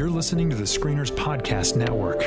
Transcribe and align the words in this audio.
You're 0.00 0.08
listening 0.08 0.48
to 0.48 0.56
the 0.56 0.62
Screeners 0.62 1.10
Podcast 1.12 1.76
Network. 1.76 2.20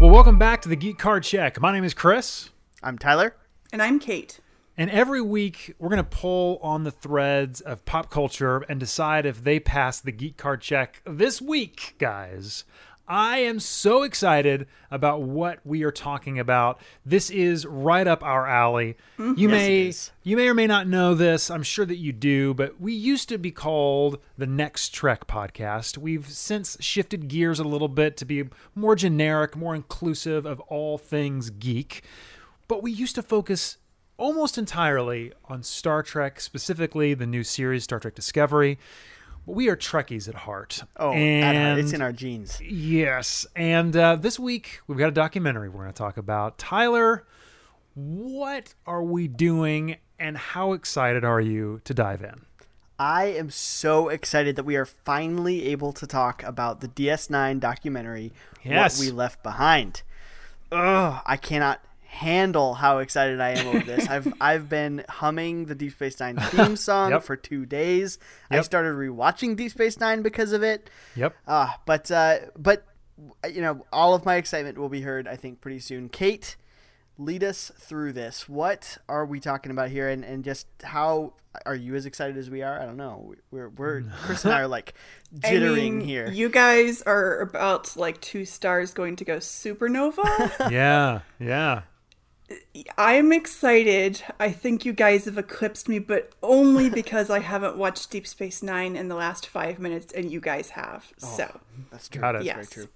Well, 0.00 0.10
welcome 0.10 0.36
back 0.36 0.62
to 0.62 0.68
the 0.68 0.74
Geek 0.74 0.98
Card 0.98 1.22
Check. 1.22 1.60
My 1.60 1.70
name 1.70 1.84
is 1.84 1.94
Chris. 1.94 2.50
I'm 2.82 2.98
Tyler. 2.98 3.36
And 3.72 3.80
I'm 3.80 4.00
Kate. 4.00 4.40
And 4.76 4.90
every 4.90 5.20
week, 5.20 5.76
we're 5.78 5.90
going 5.90 5.98
to 5.98 6.04
pull 6.04 6.58
on 6.60 6.82
the 6.82 6.90
threads 6.90 7.60
of 7.60 7.84
pop 7.84 8.10
culture 8.10 8.64
and 8.68 8.80
decide 8.80 9.26
if 9.26 9.44
they 9.44 9.60
pass 9.60 10.00
the 10.00 10.10
Geek 10.10 10.36
Card 10.36 10.60
Check 10.60 11.02
this 11.06 11.40
week, 11.40 11.94
guys. 11.98 12.64
I 13.08 13.38
am 13.38 13.58
so 13.58 14.02
excited 14.02 14.66
about 14.90 15.22
what 15.22 15.60
we 15.64 15.82
are 15.82 15.90
talking 15.90 16.38
about. 16.38 16.78
This 17.06 17.30
is 17.30 17.64
right 17.64 18.06
up 18.06 18.22
our 18.22 18.46
alley. 18.46 18.96
Mm-hmm. 19.18 19.40
You 19.40 19.48
Yes, 19.48 20.12
may 20.22 20.30
you 20.30 20.36
may 20.36 20.48
or 20.48 20.54
may 20.54 20.66
not 20.66 20.86
know 20.86 21.14
this. 21.14 21.50
I'm 21.50 21.62
sure 21.62 21.86
that 21.86 21.96
you 21.96 22.12
do, 22.12 22.52
but 22.52 22.78
we 22.78 22.92
used 22.92 23.30
to 23.30 23.38
be 23.38 23.50
called 23.50 24.18
the 24.36 24.46
Next 24.46 24.90
Trek 24.90 25.26
podcast. 25.26 25.96
We've 25.96 26.28
since 26.28 26.76
shifted 26.80 27.28
gears 27.28 27.58
a 27.58 27.64
little 27.64 27.88
bit 27.88 28.18
to 28.18 28.26
be 28.26 28.44
more 28.74 28.94
generic, 28.94 29.56
more 29.56 29.74
inclusive 29.74 30.44
of 30.44 30.60
all 30.60 30.98
things 30.98 31.48
geek. 31.48 32.02
But 32.68 32.82
we 32.82 32.92
used 32.92 33.14
to 33.14 33.22
focus 33.22 33.78
almost 34.18 34.58
entirely 34.58 35.32
on 35.46 35.62
Star 35.62 36.02
Trek, 36.02 36.40
specifically 36.40 37.14
the 37.14 37.26
new 37.26 37.42
series 37.42 37.84
Star 37.84 38.00
Trek 38.00 38.14
Discovery. 38.14 38.78
But 39.48 39.56
we 39.56 39.70
are 39.70 39.76
Trekkies 39.76 40.28
at 40.28 40.34
heart. 40.34 40.82
Oh, 40.98 41.10
and 41.12 41.56
at 41.56 41.68
heart, 41.68 41.78
it's 41.78 41.94
in 41.94 42.02
our 42.02 42.12
genes. 42.12 42.60
Yes. 42.60 43.46
And 43.56 43.96
uh, 43.96 44.16
this 44.16 44.38
week, 44.38 44.80
we've 44.86 44.98
got 44.98 45.08
a 45.08 45.10
documentary 45.10 45.70
we're 45.70 45.84
going 45.84 45.92
to 45.92 45.96
talk 45.96 46.18
about. 46.18 46.58
Tyler, 46.58 47.24
what 47.94 48.74
are 48.86 49.02
we 49.02 49.26
doing 49.26 49.96
and 50.18 50.36
how 50.36 50.74
excited 50.74 51.24
are 51.24 51.40
you 51.40 51.80
to 51.84 51.94
dive 51.94 52.20
in? 52.20 52.42
I 52.98 53.24
am 53.28 53.48
so 53.48 54.10
excited 54.10 54.54
that 54.56 54.64
we 54.64 54.76
are 54.76 54.84
finally 54.84 55.68
able 55.68 55.94
to 55.94 56.06
talk 56.06 56.42
about 56.42 56.82
the 56.82 56.88
DS9 56.88 57.58
documentary, 57.58 58.34
Yes. 58.62 58.98
What 58.98 59.06
We 59.06 59.10
Left 59.12 59.42
Behind. 59.42 60.02
Ugh, 60.70 61.22
I 61.24 61.38
cannot 61.38 61.80
handle 62.10 62.72
how 62.74 62.98
excited 62.98 63.38
I 63.40 63.50
am 63.50 63.66
over 63.68 63.80
this. 63.80 64.08
I've 64.10 64.32
I've 64.40 64.68
been 64.68 65.04
humming 65.08 65.66
the 65.66 65.74
Deep 65.74 65.92
Space 65.92 66.18
Nine 66.18 66.36
theme 66.36 66.74
song 66.88 67.10
Yep. 67.10 67.22
for 67.22 67.36
two 67.36 67.66
days. 67.66 68.18
I 68.50 68.60
started 68.62 68.94
rewatching 68.94 69.56
Deep 69.56 69.70
Space 69.72 70.00
Nine 70.00 70.22
because 70.22 70.52
of 70.52 70.62
it. 70.62 70.90
Yep. 71.16 71.34
Uh, 71.46 71.68
but 71.86 72.10
uh, 72.10 72.38
but 72.56 72.84
you 73.52 73.60
know, 73.60 73.84
all 73.92 74.14
of 74.14 74.24
my 74.24 74.36
excitement 74.36 74.78
will 74.78 74.88
be 74.88 75.02
heard, 75.02 75.28
I 75.28 75.36
think, 75.36 75.60
pretty 75.60 75.80
soon. 75.80 76.08
Kate, 76.08 76.56
lead 77.18 77.44
us 77.44 77.70
through 77.78 78.12
this. 78.14 78.48
What 78.48 78.98
are 79.08 79.26
we 79.26 79.38
talking 79.40 79.70
about 79.70 79.90
here, 79.90 80.08
and, 80.08 80.24
and 80.24 80.44
just 80.44 80.66
how 80.82 81.34
are 81.66 81.74
you 81.74 81.94
as 81.94 82.06
excited 82.06 82.36
as 82.38 82.48
we 82.48 82.62
are? 82.62 82.80
I 82.80 82.86
don't 82.86 82.96
know. 82.96 83.34
We're 83.50 83.68
we're 83.68 84.02
Chris 84.22 84.44
and 84.44 84.54
I 84.54 84.60
are 84.62 84.68
like 84.68 84.94
I 85.44 85.50
jittering 85.50 85.98
mean, 85.98 86.00
here. 86.00 86.28
You 86.28 86.48
guys 86.48 87.02
are 87.02 87.40
about 87.40 87.96
like 87.96 88.20
two 88.20 88.44
stars 88.44 88.94
going 88.94 89.16
to 89.16 89.24
go 89.24 89.36
supernova. 89.36 90.70
yeah. 90.70 91.20
Yeah. 91.38 91.82
I'm 92.96 93.32
excited. 93.32 94.22
I 94.40 94.50
think 94.50 94.84
you 94.84 94.92
guys 94.92 95.26
have 95.26 95.36
eclipsed 95.38 95.88
me, 95.88 95.98
but 95.98 96.32
only 96.42 96.88
because 97.02 97.30
I 97.30 97.40
haven't 97.40 97.76
watched 97.76 98.10
Deep 98.10 98.26
Space 98.26 98.62
Nine 98.62 98.96
in 98.96 99.08
the 99.08 99.14
last 99.14 99.46
five 99.46 99.78
minutes, 99.78 100.12
and 100.12 100.30
you 100.30 100.40
guys 100.40 100.70
have. 100.70 101.12
So, 101.18 101.60
That's 101.90 102.08
true. 102.08 102.20
Got 102.20 102.36
it. 102.36 102.44
That's 102.44 102.48
very 102.52 102.60
Yes. 102.64 102.70
true. 102.70 102.88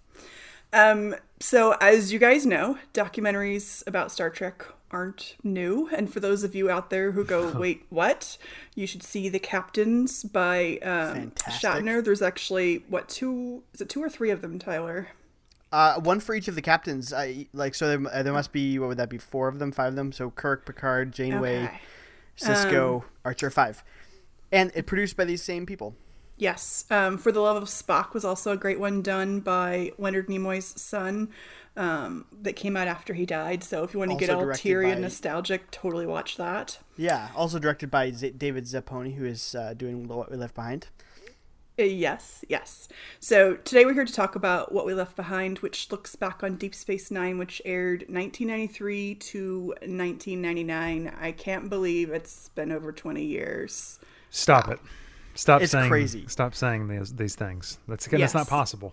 um, 0.73 1.15
so 1.41 1.77
as 1.81 2.13
you 2.13 2.19
guys 2.19 2.47
know, 2.47 2.79
documentaries 2.95 3.83
about 3.87 4.11
Star 4.13 4.31
Trek 4.31 4.65
aren't 4.91 5.37
new. 5.43 5.89
And 5.97 6.13
for 6.13 6.21
those 6.21 6.45
of 6.45 6.55
you 6.55 6.71
out 6.71 6.91
there 6.91 7.13
who 7.13 7.25
go, 7.25 7.51
"Wait, 7.59 7.85
what?" 7.91 8.37
You 8.75 8.87
should 8.87 9.03
see 9.03 9.29
The 9.29 9.39
Captains 9.39 10.23
by 10.23 10.79
um, 10.83 11.33
Shatner. 11.33 12.03
There's 12.05 12.23
actually 12.23 12.85
what 12.89 13.09
two? 13.09 13.63
Is 13.75 13.81
it 13.81 13.89
two 13.89 14.03
or 14.03 14.09
three 14.11 14.31
of 14.31 14.41
them, 14.41 14.59
Tyler? 14.59 15.09
Uh, 15.73 15.99
one 16.01 16.21
for 16.21 16.35
each 16.35 16.49
of 16.49 16.55
the 16.55 16.63
captains. 16.63 17.13
I 17.13 17.47
like 17.55 17.75
so 17.75 17.89
there, 17.89 18.13
uh, 18.15 18.23
there 18.23 18.33
must 18.33 18.53
be 18.53 18.79
what 18.79 18.89
would 18.91 18.99
that 18.99 19.09
be? 19.09 19.19
Four 19.19 19.49
of 19.49 19.59
them, 19.59 19.73
five 19.73 19.89
of 19.89 19.97
them. 19.97 20.13
So 20.13 20.31
Kirk, 20.31 20.67
Picard, 20.67 21.13
Janeway, 21.13 21.65
Okay. 21.65 21.81
Sisko, 22.37 23.05
Archer, 23.25 23.51
five, 23.51 23.83
and 24.51 24.71
it 24.75 24.87
produced 24.87 25.17
by 25.17 25.25
these 25.25 25.43
same 25.43 25.65
people. 25.67 25.95
Yes. 26.39 26.85
Um, 26.91 27.19
For 27.19 27.31
the 27.31 27.41
Love 27.41 27.57
of 27.63 27.69
Spock 27.69 28.15
was 28.15 28.25
also 28.25 28.53
a 28.53 28.57
great 28.57 28.81
one 28.81 29.01
done 29.03 29.41
by 29.41 29.93
Leonard 29.99 30.27
Nimoy's 30.29 30.81
son 30.81 31.29
um, 31.77 32.25
that 32.43 32.55
came 32.55 32.77
out 32.77 32.89
after 32.89 33.15
he 33.15 33.25
died. 33.27 33.63
So 33.63 33.85
if 33.85 33.93
you 33.95 34.01
want 34.01 34.11
to 34.13 34.17
get 34.17 34.31
all 34.31 34.51
teary 34.53 34.87
by- 34.87 34.93
and 34.93 35.03
nostalgic, 35.03 35.71
totally 35.71 36.07
watch 36.07 36.37
that. 36.39 36.79
Yeah, 36.97 37.29
also 37.37 37.59
directed 37.59 37.91
by 37.91 38.11
Z- 38.11 38.31
David 38.37 38.65
Zappone, 38.65 39.15
who 39.15 39.25
is 39.25 39.55
uh, 39.55 39.75
doing 39.75 40.09
What 40.09 40.31
We 40.31 40.37
Left 40.37 40.55
Behind. 40.55 40.89
Uh, 41.79 41.85
Yes, 41.85 42.45
yes. 42.49 42.89
So 43.19 43.55
today 43.57 43.85
we're 43.85 43.95
here 43.95 44.05
to 44.05 44.13
talk 44.13 44.37
about 44.37 44.73
What 44.73 44.85
We 44.85 44.95
Left 44.95 45.17
Behind, 45.17 45.59
which 45.61 45.91
looks 45.91 46.15
back 46.17 46.43
on 46.43 46.57
Deep 46.57 46.75
Space 46.75 47.11
Nine, 47.11 47.39
which 47.39 47.63
aired 47.65 48.03
1993 48.09 49.15
to 49.15 49.67
1999. 49.81 51.13
I 51.19 51.33
can't 51.33 51.71
believe 51.71 52.11
it's 52.11 52.51
been 52.51 52.73
over 52.73 52.93
20 52.93 53.25
years. 53.25 53.99
Stop 54.31 54.69
it. 54.69 54.81
Stop 55.35 55.63
It's 55.63 55.73
saying 55.73 55.89
crazy. 55.89 56.27
Stop 56.29 56.55
saying 56.55 56.89
these 56.89 57.15
these 57.15 57.35
things. 57.35 57.79
That's 57.89 58.07
that's 58.07 58.35
not 58.35 58.49
possible. 58.49 58.93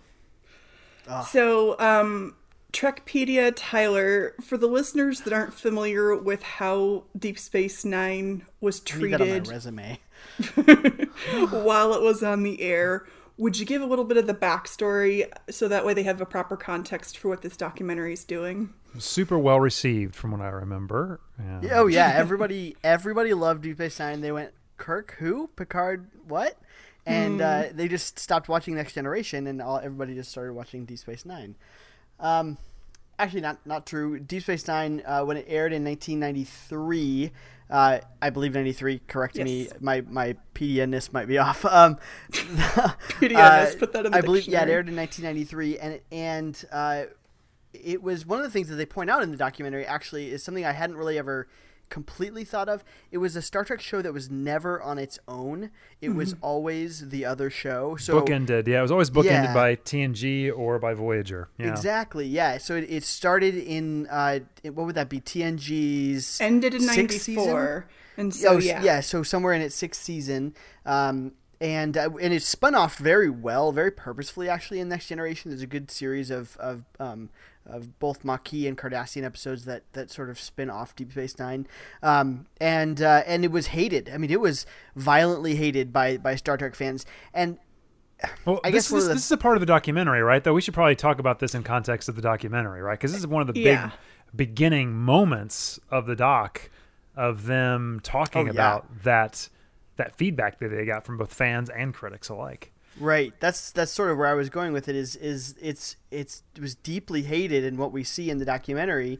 So, 1.26 1.78
um, 1.80 2.34
Trekpedia 2.72 3.52
Tyler, 3.54 4.34
for 4.42 4.56
the 4.56 4.66
listeners 4.66 5.22
that 5.22 5.32
aren't 5.32 5.54
familiar 5.54 6.14
with 6.14 6.42
how 6.42 7.04
Deep 7.18 7.38
Space 7.38 7.84
Nine 7.84 8.46
was 8.60 8.82
I 8.92 8.98
need 8.98 9.12
that 9.12 9.20
on 9.20 9.28
my 9.28 9.38
treated 9.40 9.48
resume. 9.48 9.98
while 11.50 11.94
it 11.94 12.02
was 12.02 12.22
on 12.22 12.42
the 12.42 12.60
air, 12.62 13.06
would 13.36 13.58
you 13.58 13.64
give 13.64 13.80
a 13.80 13.86
little 13.86 14.04
bit 14.04 14.16
of 14.16 14.26
the 14.26 14.34
backstory 14.34 15.30
so 15.48 15.66
that 15.66 15.84
way 15.84 15.94
they 15.94 16.02
have 16.02 16.20
a 16.20 16.26
proper 16.26 16.56
context 16.56 17.16
for 17.16 17.28
what 17.28 17.42
this 17.42 17.56
documentary 17.56 18.12
is 18.12 18.24
doing? 18.24 18.74
Super 18.98 19.38
well 19.38 19.58
received 19.58 20.14
from 20.14 20.32
what 20.32 20.40
I 20.40 20.48
remember. 20.48 21.20
And 21.38 21.66
Oh 21.72 21.86
yeah, 21.86 22.12
everybody 22.14 22.76
everybody 22.84 23.32
loved 23.32 23.62
Deep 23.62 23.76
Space 23.76 23.98
Nine. 23.98 24.20
They 24.20 24.32
went 24.32 24.52
Kirk 24.76 25.16
who 25.18 25.48
Picard 25.56 26.10
what, 26.28 26.58
and 27.06 27.40
uh, 27.40 27.64
they 27.72 27.88
just 27.88 28.18
stopped 28.18 28.48
watching 28.48 28.74
Next 28.74 28.92
Generation, 28.92 29.46
and 29.46 29.62
all 29.62 29.78
everybody 29.78 30.14
just 30.14 30.30
started 30.30 30.52
watching 30.52 30.84
Deep 30.84 30.98
Space 30.98 31.24
Nine. 31.24 31.54
Um, 32.20 32.58
actually, 33.18 33.40
not 33.40 33.64
not 33.66 33.86
true. 33.86 34.18
Deep 34.18 34.42
Space 34.42 34.66
Nine 34.66 35.02
uh, 35.06 35.24
when 35.24 35.36
it 35.36 35.46
aired 35.48 35.72
in 35.72 35.84
1993. 35.84 37.32
Uh, 37.70 38.00
I 38.20 38.30
believe 38.30 38.52
93. 38.54 39.00
Correct 39.06 39.36
me. 39.36 39.68
My 39.80 40.00
my 40.02 40.36
PDN-ness 40.54 41.12
might 41.12 41.26
be 41.26 41.38
off. 41.46 41.64
Um, 41.64 41.98
PDNS, 42.32 43.78
put 43.78 43.92
that 43.92 44.06
in 44.06 44.12
the 44.12 44.18
I 44.18 44.20
believe 44.20 44.46
yeah, 44.46 44.62
it 44.62 44.68
aired 44.68 44.88
in 44.88 44.96
1993, 44.96 45.78
and 45.78 46.00
and 46.10 46.64
uh, 46.72 47.04
it 47.72 48.02
was 48.02 48.26
one 48.26 48.38
of 48.38 48.44
the 48.44 48.50
things 48.50 48.68
that 48.68 48.76
they 48.76 48.86
point 48.86 49.10
out 49.10 49.22
in 49.22 49.30
the 49.30 49.36
documentary. 49.36 49.86
Actually, 49.86 50.30
is 50.30 50.42
something 50.42 50.64
I 50.64 50.72
hadn't 50.72 50.96
really 50.96 51.18
ever 51.18 51.46
completely 51.90 52.44
thought 52.44 52.68
of. 52.68 52.82
It 53.10 53.18
was 53.18 53.36
a 53.36 53.42
Star 53.42 53.64
Trek 53.64 53.80
show 53.80 54.00
that 54.00 54.14
was 54.14 54.30
never 54.30 54.80
on 54.80 54.98
its 54.98 55.18
own. 55.28 55.70
It 56.00 56.10
was 56.14 56.32
Mm-hmm. 56.34 56.44
always 56.44 57.10
the 57.10 57.24
other 57.26 57.50
show. 57.50 57.96
So 57.96 58.20
bookended. 58.22 58.66
Yeah, 58.66 58.78
it 58.78 58.82
was 58.82 58.90
always 58.90 59.10
bookended 59.10 59.44
Yeah. 59.44 59.54
by 59.54 59.76
TNG 59.76 60.50
or 60.56 60.78
by 60.78 60.94
Voyager. 60.94 61.48
Yeah. 61.58 61.70
exactly, 61.70 62.26
yeah. 62.26 62.56
So 62.58 62.76
it, 62.76 62.86
it 62.88 63.04
started 63.04 63.54
in 63.56 64.06
uh, 64.08 64.38
it- 64.62 64.74
what 64.74 64.86
would 64.86 64.94
that 64.94 65.08
be? 65.10 65.20
TNG's 65.20 66.40
Ended 66.40 66.74
in 66.74 66.80
sixth 66.80 67.28
94. 67.28 67.86
And 68.16 68.34
so, 68.34 68.54
oh, 68.54 68.56
s- 68.58 68.64
yeah. 68.64 69.00
So 69.00 69.22
somewhere 69.22 69.52
in 69.52 69.60
its 69.62 69.74
sixth 69.74 70.02
season, 70.02 70.54
um, 70.86 71.32
and 71.60 71.96
uh, 71.96 72.10
and 72.20 72.32
it 72.32 72.42
spun 72.42 72.74
off 72.74 72.96
very 72.98 73.28
well, 73.30 73.70
very 73.72 73.90
purposefully. 73.90 74.48
Actually, 74.48 74.80
in 74.80 74.88
Next 74.88 75.06
Generation, 75.08 75.50
there's 75.50 75.62
a 75.62 75.66
good 75.66 75.90
series 75.90 76.30
of 76.30 76.56
of 76.58 76.84
um, 76.98 77.28
of 77.70 77.98
both 77.98 78.24
Maquis 78.24 78.66
and 78.66 78.76
Cardassian 78.76 79.24
episodes 79.24 79.64
that 79.64 79.82
that 79.92 80.10
sort 80.10 80.30
of 80.30 80.38
spin 80.40 80.68
off 80.70 80.94
Deep 80.96 81.12
Space 81.12 81.38
Nine, 81.38 81.66
um, 82.02 82.46
and 82.60 83.00
uh, 83.02 83.22
and 83.26 83.44
it 83.44 83.50
was 83.52 83.68
hated. 83.68 84.10
I 84.12 84.18
mean, 84.18 84.30
it 84.30 84.40
was 84.40 84.66
violently 84.96 85.54
hated 85.56 85.92
by 85.92 86.16
by 86.16 86.34
Star 86.36 86.56
Trek 86.56 86.74
fans, 86.74 87.06
and 87.32 87.58
Well, 88.44 88.60
I 88.64 88.70
this, 88.70 88.86
guess 88.90 88.94
this, 88.96 89.04
the- 89.08 89.14
this 89.14 89.24
is 89.24 89.32
a 89.32 89.36
part 89.38 89.56
of 89.56 89.60
the 89.60 89.66
documentary, 89.66 90.22
right? 90.22 90.42
Though 90.44 90.54
we 90.54 90.60
should 90.60 90.74
probably 90.74 90.96
talk 90.96 91.18
about 91.18 91.38
this 91.38 91.54
in 91.54 91.62
context 91.62 92.08
of 92.08 92.16
the 92.16 92.22
documentary, 92.22 92.82
right? 92.82 92.98
Because 92.98 93.12
this 93.12 93.20
is 93.20 93.26
one 93.26 93.40
of 93.40 93.46
the 93.46 93.54
big 93.62 93.78
beginning 94.34 94.92
moments 94.94 95.80
of 95.90 96.06
the 96.06 96.14
doc 96.16 96.70
of 97.16 97.46
them 97.46 98.00
talking 98.02 98.42
Oh, 98.42 98.44
yeah. 98.46 98.50
about 98.52 99.02
that 99.02 99.48
that 99.96 100.16
feedback 100.16 100.58
that 100.60 100.68
they 100.68 100.84
got 100.86 101.04
from 101.04 101.18
both 101.18 101.32
fans 101.34 101.68
and 101.68 101.92
critics 101.92 102.28
alike. 102.30 102.72
Right. 102.98 103.32
That's 103.40 103.70
that's 103.70 103.92
sort 103.92 104.10
of 104.10 104.18
where 104.18 104.26
I 104.26 104.34
was 104.34 104.50
going 104.50 104.72
with 104.72 104.88
it. 104.88 104.96
Is 104.96 105.16
is 105.16 105.54
it's 105.60 105.96
it's 106.10 106.42
it 106.54 106.60
was 106.60 106.74
deeply 106.74 107.22
hated, 107.22 107.64
and 107.64 107.78
what 107.78 107.92
we 107.92 108.04
see 108.04 108.30
in 108.30 108.38
the 108.38 108.44
documentary 108.44 109.18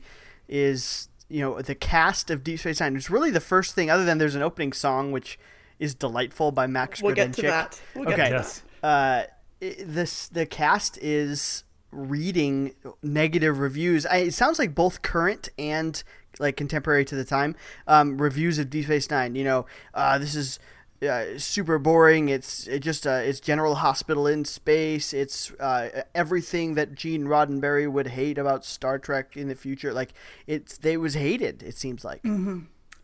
is 0.48 1.08
you 1.28 1.40
know 1.40 1.60
the 1.62 1.74
cast 1.74 2.30
of 2.30 2.42
Deep 2.42 2.58
Space 2.58 2.80
Nine. 2.80 2.96
It's 2.96 3.10
really 3.10 3.30
the 3.30 3.40
first 3.40 3.74
thing, 3.74 3.90
other 3.90 4.04
than 4.04 4.18
there's 4.18 4.34
an 4.34 4.42
opening 4.42 4.72
song 4.72 5.12
which 5.12 5.38
is 5.78 5.94
delightful 5.94 6.52
by 6.52 6.66
Max 6.66 7.00
We'll 7.02 7.14
get 7.14 7.32
to 7.34 7.42
Grodenchik. 7.42 7.46
that. 7.48 7.80
We'll 7.94 8.04
get 8.04 8.14
Okay. 8.20 8.28
to 8.30 8.34
Yes. 8.36 8.62
Uh, 8.82 9.22
i- 9.62 9.76
this 9.84 10.28
the 10.28 10.44
cast 10.46 10.98
is 10.98 11.64
reading 11.90 12.74
negative 13.02 13.58
reviews. 13.58 14.04
I, 14.06 14.16
it 14.18 14.34
sounds 14.34 14.58
like 14.58 14.74
both 14.74 15.02
current 15.02 15.48
and 15.58 16.02
like 16.38 16.56
contemporary 16.56 17.04
to 17.06 17.14
the 17.14 17.24
time 17.24 17.56
um, 17.86 18.20
reviews 18.20 18.58
of 18.58 18.68
Deep 18.70 18.84
Space 18.84 19.10
Nine. 19.10 19.34
You 19.34 19.44
know, 19.44 19.66
uh, 19.94 20.18
this 20.18 20.34
is 20.34 20.58
uh, 21.02 21.38
super 21.38 21.78
boring. 21.78 22.28
It's 22.28 22.66
it 22.66 22.80
just 22.80 23.06
uh, 23.06 23.22
it's 23.24 23.40
General 23.40 23.76
Hospital 23.76 24.26
in 24.26 24.44
space. 24.44 25.12
It's 25.12 25.50
uh, 25.52 26.02
everything 26.14 26.74
that 26.74 26.94
Gene 26.94 27.24
Roddenberry 27.24 27.90
would 27.90 28.08
hate 28.08 28.38
about 28.38 28.64
Star 28.64 28.98
Trek 28.98 29.36
in 29.36 29.48
the 29.48 29.54
future. 29.54 29.92
Like 29.92 30.12
it's 30.46 30.78
they 30.78 30.96
was 30.96 31.14
hated. 31.14 31.62
It 31.62 31.76
seems 31.76 32.04
like. 32.04 32.22
Mm-hmm. 32.22 32.60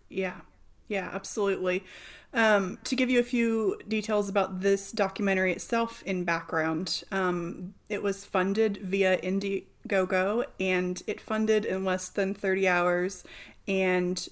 Yeah, 0.08 0.40
yeah, 0.88 1.10
absolutely. 1.12 1.84
Um, 2.34 2.78
to 2.84 2.94
give 2.94 3.08
you 3.08 3.18
a 3.18 3.24
few 3.24 3.78
details 3.88 4.28
about 4.28 4.60
this 4.60 4.92
documentary 4.92 5.52
itself 5.52 6.02
in 6.04 6.24
background, 6.24 7.02
um, 7.10 7.74
it 7.88 8.02
was 8.02 8.24
funded 8.24 8.76
via 8.78 9.18
Indiegogo 9.18 10.44
and 10.60 11.02
it 11.06 11.20
funded 11.20 11.64
in 11.64 11.84
less 11.84 12.10
than 12.10 12.34
30 12.34 12.68
hours 12.68 13.24
and 13.66 14.28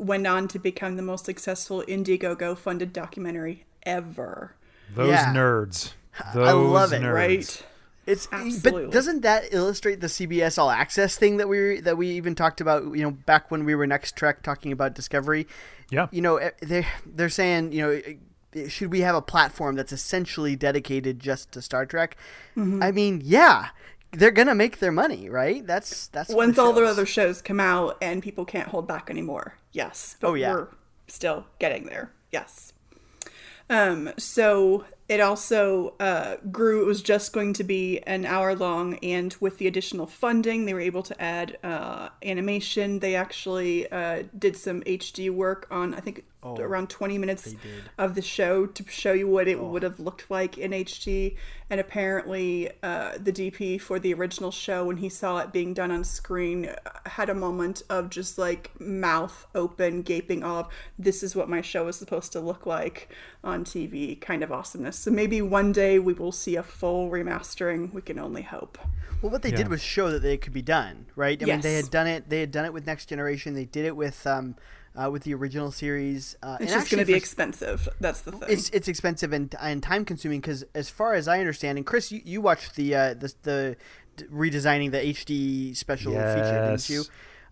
went 0.00 0.26
on 0.26 0.48
to 0.48 0.58
become 0.58 0.96
the 0.96 1.02
most 1.02 1.24
successful 1.24 1.84
Indiegogo 1.86 2.56
funded 2.56 2.92
documentary 2.92 3.64
ever. 3.84 4.54
Those 4.94 5.10
Yeah. 5.10 5.32
nerds. 5.34 5.92
Those 6.34 6.48
I 6.48 6.52
love 6.52 6.92
it, 6.92 7.02
nerds. 7.02 7.12
Right? 7.14 7.62
It's 8.06 8.26
Absolutely. 8.32 8.86
but 8.86 8.92
doesn't 8.92 9.20
that 9.20 9.52
illustrate 9.52 10.00
the 10.00 10.08
CBS 10.08 10.58
All 10.58 10.70
Access 10.70 11.16
thing 11.16 11.36
that 11.36 11.48
we 11.48 11.80
that 11.80 11.96
we 11.96 12.08
even 12.08 12.34
talked 12.34 12.60
about? 12.60 12.82
You 12.84 13.04
know, 13.04 13.10
back 13.12 13.50
when 13.50 13.64
we 13.64 13.74
were 13.74 13.86
Next 13.86 14.16
Trek 14.16 14.42
talking 14.42 14.72
about 14.72 14.94
Discovery. 14.94 15.46
Yeah. 15.90 16.08
You 16.10 16.22
know, 16.22 16.36
eh, 16.38 16.50
they 16.60 16.86
they're 17.06 17.28
saying 17.28 17.72
you 17.72 17.82
know. 17.82 17.90
eh, 18.54 18.68
Should 18.68 18.90
we 18.90 19.02
have 19.02 19.14
a 19.14 19.22
platform 19.22 19.76
that's 19.76 19.92
essentially 19.92 20.56
dedicated 20.56 21.20
just 21.20 21.52
to 21.52 21.62
Star 21.62 21.86
Trek? 21.86 22.16
Mm-hmm. 22.56 22.82
I 22.82 22.90
mean, 22.90 23.22
yeah, 23.24 23.68
they're 24.12 24.30
gonna 24.30 24.54
make 24.54 24.78
their 24.78 24.92
money, 24.92 25.28
right? 25.28 25.66
That's 25.66 26.08
that's 26.08 26.32
Once 26.32 26.58
all 26.58 26.72
the 26.72 26.82
shows. 26.82 26.90
other 26.90 27.06
shows 27.06 27.42
come 27.42 27.60
out 27.60 27.96
and 28.02 28.22
people 28.22 28.44
can't 28.44 28.68
hold 28.68 28.86
back 28.86 29.08
anymore. 29.10 29.54
Yes. 29.72 30.16
But 30.20 30.28
Oh, 30.28 30.34
yeah. 30.34 30.52
We're 30.52 30.68
still 31.06 31.46
getting 31.58 31.84
there. 31.86 32.10
Yes. 32.32 32.72
Um, 33.68 34.10
so 34.16 34.84
it 35.08 35.20
also 35.20 35.94
uh, 36.00 36.36
grew. 36.50 36.82
It 36.82 36.86
was 36.86 37.02
just 37.02 37.32
going 37.32 37.52
to 37.54 37.64
be 37.64 37.98
an 38.00 38.24
hour 38.26 38.54
long, 38.56 38.94
and 38.96 39.34
with 39.40 39.58
the 39.58 39.68
additional 39.68 40.06
funding, 40.06 40.64
they 40.66 40.74
were 40.74 40.80
able 40.80 41.04
to 41.04 41.20
add 41.22 41.56
uh, 41.62 42.08
animation. 42.24 42.98
They 42.98 43.14
actually 43.14 43.90
uh, 43.90 44.24
did 44.36 44.56
some 44.56 44.82
HD 44.82 45.30
work 45.30 45.68
on, 45.70 45.94
I 45.94 46.00
think, 46.00 46.24
Oh, 46.42 46.56
around 46.58 46.88
20 46.88 47.18
minutes 47.18 47.54
of 47.98 48.14
the 48.14 48.22
show 48.22 48.64
to 48.64 48.84
show 48.88 49.12
you 49.12 49.28
what 49.28 49.46
it 49.46 49.58
Oh. 49.58 49.68
would 49.68 49.82
have 49.82 50.00
looked 50.00 50.30
like 50.30 50.56
in 50.56 50.72
HD. 50.72 51.36
And 51.68 51.78
apparently, 51.78 52.70
uh, 52.82 53.18
the 53.18 53.30
DP 53.30 53.76
for 53.78 53.98
the 53.98 54.14
original 54.14 54.50
show, 54.50 54.86
when 54.86 54.96
he 54.96 55.10
saw 55.10 55.38
it 55.40 55.52
being 55.52 55.74
done 55.74 55.90
on 55.90 56.02
screen, 56.02 56.66
uh, 56.66 56.90
had 57.10 57.28
a 57.28 57.34
moment 57.34 57.82
of 57.90 58.08
just 58.08 58.38
like 58.38 58.70
mouth 58.80 59.46
open, 59.54 60.00
gaping 60.02 60.42
of, 60.42 60.66
this 60.98 61.22
is 61.22 61.36
what 61.36 61.48
my 61.48 61.60
show 61.60 61.86
is 61.88 61.96
supposed 61.96 62.32
to 62.32 62.40
look 62.40 62.64
like 62.64 63.14
on 63.44 63.62
TV 63.64 64.18
kind 64.18 64.42
of 64.42 64.50
awesomeness. 64.50 64.98
So 64.98 65.10
maybe 65.10 65.42
one 65.42 65.72
day 65.72 65.98
we 65.98 66.14
will 66.14 66.32
see 66.32 66.56
a 66.56 66.62
full 66.62 67.10
remastering. 67.10 67.92
We 67.92 68.00
can 68.00 68.18
only 68.18 68.42
hope. 68.42 68.78
Well, 69.20 69.30
what 69.30 69.42
they 69.42 69.50
did 69.50 69.68
was 69.68 69.82
show 69.82 70.10
that 70.10 70.22
they 70.22 70.38
could 70.38 70.54
be 70.54 70.62
done, 70.62 71.04
right? 71.14 71.40
I 71.42 71.44
mean, 71.46 71.60
they 71.60 71.74
had 71.74 71.90
done 71.90 72.06
it. 72.06 72.30
They 72.30 72.40
had 72.40 72.50
done 72.50 72.64
it 72.64 72.72
with 72.72 72.86
Next 72.86 73.06
Generation. 73.10 73.52
They 73.52 73.66
did 73.66 73.84
it 73.84 73.94
with 73.94 74.26
um, 74.26 74.56
uh, 74.96 75.10
with 75.10 75.22
the 75.24 75.34
original 75.34 75.70
series. 75.70 76.36
Uh, 76.42 76.56
It's 76.60 76.72
just 76.72 76.90
going 76.90 77.00
to 77.00 77.04
be 77.06 77.12
for- 77.12 77.16
expensive. 77.18 77.88
That's 78.00 78.20
the 78.22 78.32
thing. 78.32 78.48
It's 78.48 78.70
it's 78.70 78.88
expensive 78.88 79.32
and 79.32 79.54
and 79.60 79.82
time 79.82 80.04
consuming 80.04 80.40
because 80.40 80.64
as 80.74 80.88
far 80.90 81.14
as 81.14 81.28
I 81.28 81.38
understand, 81.40 81.78
and 81.78 81.86
Chris, 81.86 82.10
you, 82.12 82.20
you 82.24 82.40
watched 82.40 82.76
the 82.76 82.94
uh, 82.94 83.14
the 83.14 83.34
the 83.42 83.76
redesigning 84.32 84.90
the 84.90 84.98
HD 84.98 85.76
special 85.76 86.12
feature, 86.12 86.66
didn't 86.66 86.88
you? 86.90 87.02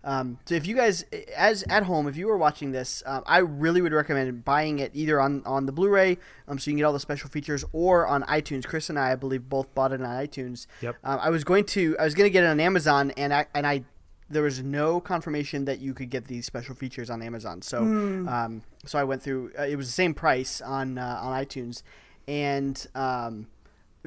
Um, 0.01 0.39
so 0.45 0.55
if 0.55 0.65
you 0.65 0.75
guys, 0.77 1.03
as 1.35 1.63
at 1.63 1.83
home, 1.83 2.07
if 2.07 2.15
you 2.15 2.27
were 2.27 2.37
watching 2.37 2.71
this, 2.71 3.03
um, 3.05 3.21
I 3.25 3.39
really 3.39 3.81
would 3.81 3.91
recommend 3.91 4.45
buying 4.45 4.79
it 4.79 4.91
either 4.93 5.19
on, 5.19 5.43
on 5.45 5.65
the 5.65 5.73
Blu-ray, 5.73 6.17
um, 6.47 6.57
so 6.57 6.69
you 6.69 6.73
can 6.73 6.77
get 6.77 6.83
all 6.85 6.93
the 6.93 7.01
special 7.01 7.29
features, 7.29 7.65
or 7.73 8.07
on 8.07 8.23
iTunes. 8.23 8.65
Chris 8.65 8.89
and 8.89 8.97
I, 8.97 9.11
I 9.11 9.15
believe, 9.15 9.49
both 9.49 9.75
bought 9.75 9.91
it 9.91 10.01
on 10.01 10.07
iTunes. 10.07 10.67
Yep. 10.81 10.95
Um, 11.03 11.19
I 11.21 11.29
was 11.29 11.43
going 11.43 11.65
to, 11.65 11.97
I 11.99 12.05
was 12.05 12.15
going 12.15 12.27
to 12.27 12.31
get 12.31 12.45
it 12.45 12.47
on 12.47 12.61
Amazon, 12.61 13.11
and 13.17 13.33
I 13.33 13.47
and 13.53 13.67
I, 13.67 13.83
there 14.29 14.43
was 14.43 14.61
no 14.61 14.99
confirmation 14.99 15.65
that 15.65 15.79
you 15.79 15.93
could 15.93 16.09
get 16.09 16.25
these 16.25 16.45
special 16.45 16.75
features 16.75 17.09
on 17.09 17.21
Amazon. 17.21 17.61
So, 17.61 17.79
um, 17.81 18.61
so 18.85 18.99
I 18.99 19.03
went 19.03 19.21
through. 19.21 19.51
Uh, 19.57 19.63
it 19.63 19.75
was 19.75 19.87
the 19.87 19.93
same 19.93 20.13
price 20.13 20.61
on 20.61 20.97
uh, 20.97 21.19
on 21.21 21.43
iTunes, 21.45 21.81
and 22.27 22.85
um, 22.95 23.47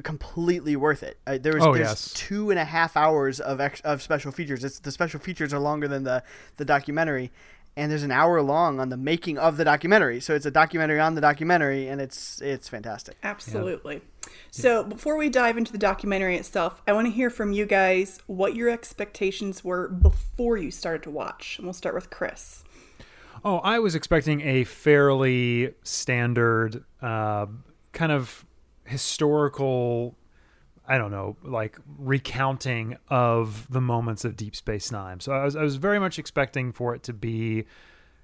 completely 0.01 0.75
worth 0.75 1.03
it. 1.03 1.17
Uh, 1.27 1.37
there 1.39 1.53
was 1.53 1.63
Oh, 1.63 1.73
there's 1.73 1.87
yes. 1.87 2.13
two 2.13 2.49
and 2.49 2.59
a 2.59 2.65
half 2.65 2.97
hours 2.97 3.39
of 3.39 3.59
ex- 3.59 3.81
of 3.81 4.01
special 4.01 4.31
features. 4.31 4.63
It's 4.63 4.79
the 4.79 4.91
special 4.91 5.19
features 5.19 5.53
are 5.53 5.59
longer 5.59 5.87
than 5.87 6.03
the 6.03 6.23
the 6.57 6.65
documentary, 6.65 7.31
and 7.75 7.91
there's 7.91 8.03
an 8.03 8.11
hour 8.11 8.41
long 8.41 8.79
on 8.79 8.89
the 8.89 8.97
making 8.97 9.37
of 9.37 9.57
the 9.57 9.65
documentary. 9.65 10.19
So 10.19 10.35
it's 10.35 10.45
a 10.45 10.51
documentary 10.51 10.99
on 10.99 11.15
the 11.15 11.21
documentary, 11.21 11.87
and 11.87 11.99
it's 11.99 12.41
it's 12.41 12.69
fantastic. 12.69 13.17
Absolutely. 13.23 14.01
So, 14.51 14.83
before 14.83 15.17
we 15.17 15.29
dive 15.29 15.57
into 15.57 15.71
the 15.71 15.77
documentary 15.77 16.37
itself, 16.37 16.81
I 16.87 16.93
want 16.93 17.07
to 17.07 17.11
hear 17.11 17.29
from 17.29 17.51
you 17.51 17.65
guys 17.65 18.19
what 18.27 18.55
your 18.55 18.69
expectations 18.69 19.63
were 19.63 19.89
before 19.89 20.57
you 20.57 20.71
started 20.71 21.03
to 21.03 21.09
watch. 21.09 21.57
And 21.57 21.65
we'll 21.65 21.73
start 21.73 21.95
with 21.95 22.09
Chris. 22.09 22.63
Oh, 23.43 23.57
I 23.57 23.79
was 23.79 23.95
expecting 23.95 24.41
a 24.41 24.63
fairly 24.63 25.73
standard 25.83 26.85
uh, 27.01 27.47
kind 27.91 28.11
of 28.11 28.45
historical, 28.85 30.15
I 30.87 30.97
don't 30.97 31.11
know, 31.11 31.37
like 31.43 31.77
recounting 31.97 32.97
of 33.09 33.71
the 33.71 33.81
moments 33.81 34.25
of 34.25 34.35
Deep 34.35 34.55
Space 34.55 34.91
Nine. 34.91 35.19
So 35.21 35.31
I 35.31 35.45
was, 35.45 35.55
I 35.55 35.61
was 35.63 35.77
very 35.77 35.99
much 35.99 36.19
expecting 36.19 36.71
for 36.73 36.93
it 36.93 37.03
to 37.03 37.13
be 37.13 37.65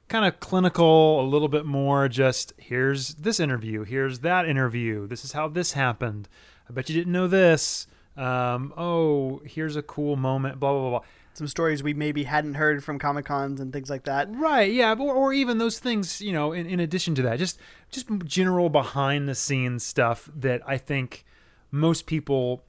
kind 0.09 0.25
of 0.25 0.39
clinical, 0.39 1.21
a 1.21 1.27
little 1.27 1.47
bit 1.47 1.65
more 1.65 2.09
just 2.09 2.53
here's 2.57 3.15
this 3.15 3.39
interview, 3.39 3.83
here's 3.83 4.19
that 4.19 4.47
interview, 4.47 5.07
this 5.07 5.23
is 5.23 5.31
how 5.31 5.47
this 5.47 5.73
happened. 5.73 6.27
I 6.69 6.73
bet 6.73 6.89
you 6.89 6.95
didn't 6.95 7.13
know 7.13 7.27
this. 7.27 7.87
Um, 8.17 8.73
oh, 8.75 9.41
here's 9.45 9.75
a 9.77 9.81
cool 9.81 10.17
moment, 10.17 10.59
blah, 10.59 10.71
blah, 10.71 10.81
blah, 10.81 10.89
blah. 10.89 11.07
Some 11.33 11.47
stories 11.47 11.81
we 11.81 11.93
maybe 11.93 12.23
hadn't 12.23 12.55
heard 12.55 12.83
from 12.83 12.99
Comic 12.99 13.25
Cons 13.25 13.61
and 13.61 13.71
things 13.71 13.89
like 13.89 14.03
that. 14.03 14.27
Right, 14.35 14.73
yeah, 14.73 14.93
or, 14.93 15.13
or 15.13 15.31
even 15.31 15.57
those 15.57 15.79
things, 15.79 16.19
you 16.19 16.33
know, 16.33 16.51
in, 16.51 16.65
in 16.65 16.81
addition 16.81 17.15
to 17.15 17.21
that, 17.21 17.39
just 17.39 17.59
just 17.89 18.07
general 18.25 18.69
behind 18.69 19.29
the 19.29 19.35
scenes 19.35 19.85
stuff 19.85 20.29
that 20.35 20.61
I 20.67 20.77
think 20.77 21.23
most 21.71 22.05
people 22.05 22.63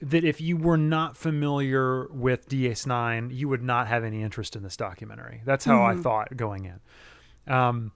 that 0.00 0.24
if 0.24 0.40
you 0.40 0.56
were 0.56 0.76
not 0.76 1.16
familiar 1.16 2.06
with 2.08 2.48
DS9, 2.48 3.34
you 3.34 3.48
would 3.48 3.62
not 3.62 3.88
have 3.88 4.04
any 4.04 4.22
interest 4.22 4.54
in 4.54 4.62
this 4.62 4.76
documentary. 4.76 5.42
That's 5.44 5.64
how 5.64 5.82
I 5.82 5.96
thought 5.96 6.36
going 6.36 6.66
in. 6.66 7.52
Um, 7.52 7.92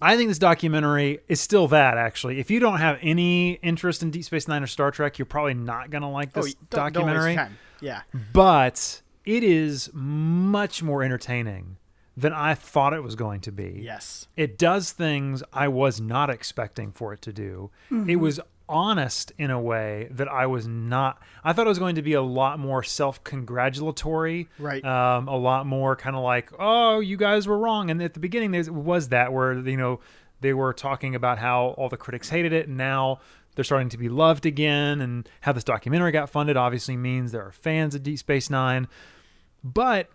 I 0.00 0.16
think 0.16 0.28
this 0.28 0.38
documentary 0.38 1.18
is 1.26 1.40
still 1.40 1.66
that 1.68 1.96
actually. 1.96 2.38
If 2.38 2.50
you 2.50 2.60
don't 2.60 2.78
have 2.78 2.98
any 3.02 3.54
interest 3.54 4.02
in 4.02 4.10
Deep 4.10 4.24
Space 4.24 4.46
Nine 4.46 4.62
or 4.62 4.68
Star 4.68 4.92
Trek, 4.92 5.18
you're 5.18 5.26
probably 5.26 5.54
not 5.54 5.90
gonna 5.90 6.10
like 6.10 6.32
this 6.32 6.54
oh, 6.54 6.66
don't, 6.70 6.70
don't 6.70 6.92
documentary 6.92 7.34
time. 7.34 7.58
Yeah. 7.80 8.02
but 8.32 9.02
it 9.24 9.42
is 9.42 9.90
much 9.92 10.82
more 10.82 11.02
entertaining 11.02 11.78
than 12.16 12.32
I 12.32 12.54
thought 12.54 12.94
it 12.94 13.02
was 13.02 13.14
going 13.14 13.40
to 13.42 13.52
be. 13.52 13.80
Yes. 13.84 14.26
It 14.36 14.58
does 14.58 14.90
things 14.90 15.42
I 15.52 15.68
was 15.68 16.00
not 16.00 16.30
expecting 16.30 16.90
for 16.90 17.12
it 17.12 17.22
to 17.22 17.32
do. 17.32 17.70
It 17.90 18.16
was 18.16 18.40
honest 18.68 19.32
in 19.38 19.50
a 19.50 19.60
way 19.60 20.08
that 20.10 20.28
I 20.28 20.46
was 20.46 20.66
not. 20.66 21.22
I 21.42 21.52
thought 21.52 21.66
it 21.66 21.68
was 21.68 21.78
going 21.78 21.96
to 21.96 22.02
be 22.02 22.12
a 22.12 22.22
lot 22.22 22.58
more 22.58 22.82
self 22.82 23.22
congratulatory. 23.24 24.48
Right. 24.58 24.84
Um, 24.84 25.28
a 25.28 25.36
lot 25.36 25.66
more 25.66 25.96
kind 25.96 26.16
of 26.16 26.22
like, 26.22 26.50
oh, 26.58 27.00
you 27.00 27.16
guys 27.16 27.46
were 27.46 27.58
wrong. 27.58 27.90
And 27.90 28.02
at 28.02 28.14
the 28.14 28.20
beginning, 28.20 28.50
there 28.50 28.72
was 28.72 29.08
that 29.08 29.32
where, 29.32 29.54
you 29.54 29.76
know, 29.76 30.00
they 30.40 30.52
were 30.52 30.72
talking 30.72 31.14
about 31.14 31.38
how 31.38 31.74
all 31.78 31.88
the 31.88 31.96
critics 31.96 32.28
hated 32.28 32.52
it 32.52 32.68
and 32.68 32.76
now 32.76 33.20
they're 33.54 33.64
starting 33.64 33.88
to 33.88 33.98
be 33.98 34.08
loved 34.08 34.46
again 34.46 35.00
and 35.00 35.28
how 35.40 35.52
this 35.52 35.64
documentary 35.64 36.12
got 36.12 36.30
funded 36.30 36.56
obviously 36.56 36.96
means 36.96 37.32
there 37.32 37.42
are 37.42 37.50
fans 37.50 37.94
of 37.94 38.04
Deep 38.04 38.18
Space 38.18 38.50
Nine. 38.50 38.86
But 39.64 40.08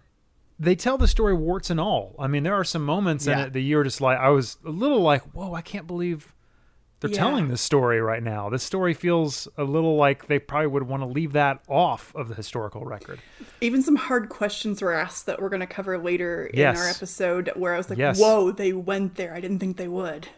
they 0.58 0.76
tell 0.76 0.98
the 0.98 1.08
story 1.08 1.34
warts 1.34 1.70
and 1.70 1.80
all. 1.80 2.16
I 2.18 2.28
mean, 2.28 2.44
there 2.44 2.54
are 2.54 2.64
some 2.64 2.86
moments 2.86 3.28
in 3.28 3.38
it 3.38 3.54
that 3.54 3.60
you're 3.60 3.84
just 3.84 4.00
like, 4.00 4.18
I 4.18 4.30
was 4.30 4.58
a 4.66 4.70
little 4.70 5.02
like, 5.02 5.24
whoa, 5.34 5.54
I 5.54 5.62
can't 5.62 5.88
believe 5.88 6.34
they're 7.04 7.12
Yeah. 7.12 7.18
telling 7.18 7.50
this 7.50 7.62
story 7.62 8.00
right 8.02 8.24
now. 8.24 8.50
This 8.50 8.64
story 8.64 8.94
feels 8.94 9.48
a 9.58 9.64
little 9.66 9.98
like 9.98 10.28
they 10.28 10.40
probably 10.40 10.68
would 10.68 10.84
want 10.84 11.04
to 11.04 11.08
leave 11.08 11.34
that 11.34 11.60
off 11.68 12.16
of 12.16 12.30
the 12.30 12.34
historical 12.36 12.86
record. 12.86 13.20
Even 13.60 13.82
some 13.84 13.98
hard 13.98 14.30
questions 14.30 14.82
were 14.82 14.94
asked 14.94 15.26
that 15.26 15.42
we're 15.42 15.50
going 15.50 15.60
to 15.60 15.68
cover 15.68 15.98
later 15.98 16.46
in 16.46 16.66
our 16.66 16.88
episode 16.90 17.52
where 17.56 17.74
I 17.74 17.78
was 17.78 17.90
like, 17.90 18.00
Yes. 18.00 18.20
whoa, 18.20 18.52
they 18.52 18.72
went 18.72 19.16
there. 19.16 19.34
I 19.34 19.42
didn't 19.42 19.60
think 19.60 19.76
they 19.76 19.90
would. 19.90 20.30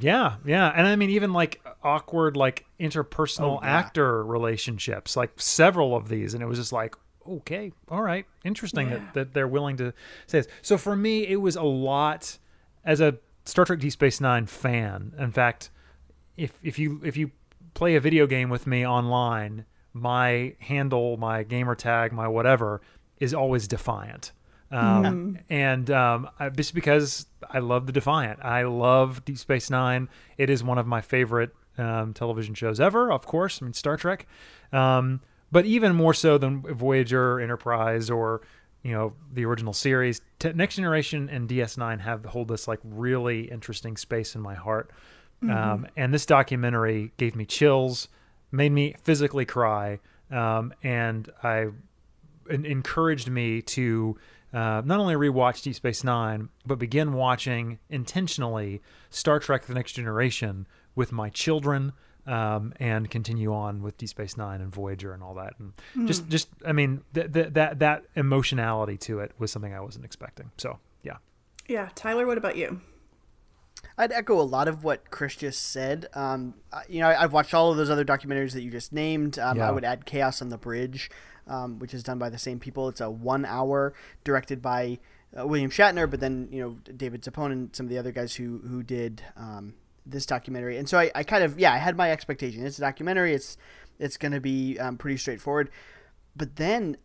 Yeah, 0.00 0.36
yeah, 0.46 0.72
and 0.74 0.86
I 0.86 0.94
mean 0.96 1.10
even 1.10 1.32
like 1.32 1.60
awkward 1.82 2.36
like 2.36 2.66
interpersonal 2.78 3.58
Oh, 3.58 3.60
yeah. 3.62 3.78
actor 3.78 4.24
relationships, 4.24 5.16
like 5.16 5.32
several 5.40 5.96
of 5.96 6.08
these, 6.08 6.34
and 6.34 6.42
it 6.42 6.46
was 6.46 6.58
just 6.58 6.72
like, 6.72 6.94
okay, 7.28 7.72
all 7.88 8.02
right, 8.02 8.26
interesting 8.44 8.88
Yeah. 8.88 8.94
that 8.98 9.14
that 9.14 9.34
they're 9.34 9.48
willing 9.48 9.76
to 9.78 9.92
say 10.28 10.38
this. 10.40 10.48
So 10.62 10.78
for 10.78 10.94
me, 10.94 11.26
it 11.26 11.40
was 11.40 11.56
a 11.56 11.62
lot 11.62 12.38
as 12.84 13.00
a 13.00 13.18
Star 13.44 13.64
Trek 13.64 13.80
Deep 13.80 13.90
Space 13.92 14.20
Nine 14.20 14.46
fan. 14.46 15.12
In 15.18 15.32
fact, 15.32 15.70
if 16.36 16.58
if 16.62 16.78
you 16.78 17.00
if 17.04 17.16
you 17.16 17.30
play 17.74 17.94
a 17.94 18.00
video 18.00 18.26
game 18.26 18.50
with 18.50 18.66
me 18.66 18.86
online, 18.86 19.64
my 19.92 20.54
handle, 20.58 21.16
my 21.16 21.42
gamer 21.42 21.74
tag, 21.74 22.12
my 22.12 22.28
whatever 22.28 22.80
is 23.20 23.34
always 23.34 23.68
Defiant. 23.68 24.32
Um, 24.70 25.38
And 25.50 25.90
um, 25.90 26.30
I, 26.38 26.48
just 26.48 26.74
because 26.74 27.26
I 27.50 27.58
love 27.58 27.86
the 27.86 27.92
Defiant, 27.92 28.40
I 28.42 28.62
love 28.62 29.24
Deep 29.24 29.36
Space 29.38 29.68
Nine. 29.68 30.08
It 30.38 30.48
is 30.48 30.64
one 30.64 30.78
of 30.78 30.86
my 30.86 31.02
favorite 31.02 31.50
um, 31.76 32.14
television 32.14 32.54
shows 32.54 32.80
ever. 32.80 33.12
Of 33.12 33.26
course, 33.26 33.60
I 33.60 33.66
mean 33.66 33.74
Star 33.74 33.96
Trek, 33.96 34.26
um, 34.72 35.20
but 35.50 35.66
even 35.66 35.94
more 35.94 36.14
so 36.14 36.38
than 36.38 36.62
Voyager, 36.62 37.38
Enterprise, 37.38 38.08
or 38.08 38.40
you 38.82 38.92
know 38.92 39.12
the 39.32 39.44
original 39.44 39.74
series. 39.74 40.20
Next 40.42 40.76
Generation 40.76 41.28
and 41.28 41.48
DS9 41.48 42.00
have 42.00 42.24
hold 42.24 42.48
this 42.48 42.66
like 42.66 42.80
really 42.82 43.50
interesting 43.50 43.96
space 43.96 44.34
in 44.34 44.40
my 44.40 44.54
heart. 44.54 44.90
Um, 45.50 45.86
and 45.96 46.14
this 46.14 46.24
documentary 46.26 47.12
gave 47.16 47.34
me 47.34 47.44
chills, 47.44 48.08
made 48.50 48.70
me 48.72 48.94
physically 49.02 49.44
cry, 49.44 49.98
um, 50.30 50.72
and 50.82 51.30
I 51.42 51.68
en- 52.50 52.64
encouraged 52.64 53.28
me 53.28 53.60
to 53.62 54.16
uh, 54.52 54.82
not 54.84 55.00
only 55.00 55.14
rewatch 55.14 55.62
Deep 55.62 55.74
Space 55.74 56.04
Nine, 56.04 56.48
but 56.66 56.78
begin 56.78 57.14
watching 57.14 57.78
intentionally 57.90 58.82
Star 59.10 59.40
Trek: 59.40 59.66
The 59.66 59.74
Next 59.74 59.92
Generation 59.92 60.66
with 60.94 61.10
my 61.10 61.30
children, 61.30 61.92
um, 62.26 62.72
and 62.78 63.10
continue 63.10 63.52
on 63.52 63.82
with 63.82 63.96
Deep 63.98 64.10
Space 64.10 64.36
Nine 64.36 64.60
and 64.60 64.72
Voyager 64.72 65.12
and 65.12 65.22
all 65.22 65.34
that. 65.34 65.54
And 65.58 66.06
just, 66.06 66.28
just, 66.28 66.48
I 66.64 66.72
mean, 66.72 67.02
th- 67.14 67.32
th- 67.32 67.54
that 67.54 67.78
that 67.80 68.04
emotionality 68.14 68.96
to 68.98 69.20
it 69.20 69.32
was 69.38 69.50
something 69.50 69.74
I 69.74 69.80
wasn't 69.80 70.04
expecting. 70.04 70.50
So, 70.58 70.78
yeah. 71.02 71.16
Yeah, 71.66 71.88
Tyler, 71.94 72.26
what 72.26 72.38
about 72.38 72.56
you? 72.56 72.80
I'd 73.98 74.12
echo 74.12 74.40
a 74.40 74.42
lot 74.42 74.68
of 74.68 74.84
what 74.84 75.10
Chris 75.10 75.36
just 75.36 75.62
said. 75.70 76.06
Um, 76.14 76.54
you 76.88 77.00
know, 77.00 77.08
I- 77.08 77.22
I've 77.24 77.32
watched 77.32 77.52
all 77.54 77.70
of 77.70 77.76
those 77.76 77.90
other 77.90 78.04
documentaries 78.04 78.52
that 78.52 78.62
you 78.62 78.70
just 78.70 78.92
named. 78.92 79.38
Um, 79.38 79.58
Yeah. 79.58 79.68
I 79.68 79.70
would 79.70 79.84
add 79.84 80.06
Chaos 80.06 80.40
on 80.42 80.48
the 80.48 80.58
Bridge, 80.58 81.10
um, 81.46 81.78
which 81.78 81.92
is 81.94 82.02
done 82.02 82.18
by 82.18 82.30
the 82.30 82.38
same 82.38 82.58
people. 82.58 82.88
It's 82.88 83.00
a 83.00 83.10
one 83.10 83.44
hour 83.44 83.92
directed 84.24 84.62
by 84.62 84.98
uh, 85.38 85.46
William 85.46 85.70
Shatner, 85.70 86.10
but 86.10 86.20
then 86.20 86.48
you 86.50 86.60
know 86.62 86.76
David 86.94 87.22
Zappone 87.22 87.52
and 87.52 87.74
some 87.76 87.86
of 87.86 87.90
the 87.90 87.98
other 87.98 88.12
guys 88.12 88.34
who 88.36 88.58
who 88.68 88.82
did 88.82 89.22
um, 89.36 89.74
this 90.04 90.26
documentary. 90.26 90.76
And 90.78 90.88
so 90.88 90.98
I, 90.98 91.10
I 91.14 91.22
kind 91.22 91.42
of 91.44 91.58
yeah, 91.58 91.72
I 91.72 91.78
had 91.78 91.96
my 91.96 92.10
expectation. 92.10 92.64
It's 92.66 92.78
a 92.78 92.82
documentary. 92.82 93.32
It's 93.34 93.56
it's 93.98 94.16
going 94.16 94.32
to 94.32 94.40
be 94.40 94.78
um, 94.78 94.96
pretty 94.98 95.16
straightforward. 95.18 95.70
But 96.36 96.56
then. 96.56 96.96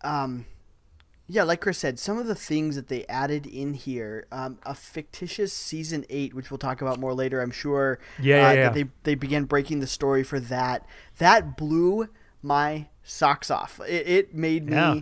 Yeah, 1.29 1.43
like 1.43 1.60
Chris 1.60 1.77
said, 1.77 2.00
some 2.00 2.17
of 2.17 2.25
the 2.27 2.36
things 2.36 2.75
that 2.77 2.88
they 2.88 3.05
added 3.07 3.46
in 3.46 3.74
here, 3.74 4.25
um, 4.31 4.60
a 4.63 4.74
fictitious 4.74 5.51
season 5.51 6.05
eight, 6.10 6.34
which 6.34 6.50
we'll 6.50 6.57
talk 6.57 6.81
about 6.81 7.00
more 7.00 7.13
later, 7.13 7.41
I'm 7.41 7.51
sure. 7.51 8.00
Yeah, 8.22 8.36
uh, 8.36 8.39
yeah, 8.39 8.55
that 8.55 8.62
yeah. 8.62 8.69
They 8.69 8.89
they 9.03 9.15
began 9.15 9.43
breaking 9.43 9.79
the 9.81 9.88
story 9.88 10.24
for 10.24 10.39
that. 10.39 10.86
That 11.17 11.57
blew 11.57 12.07
my 12.41 12.88
socks 13.03 13.51
off. 13.51 13.81
It, 13.88 14.07
it 14.07 14.36
made 14.36 14.67
me 14.67 14.72
Yeah. 14.75 15.00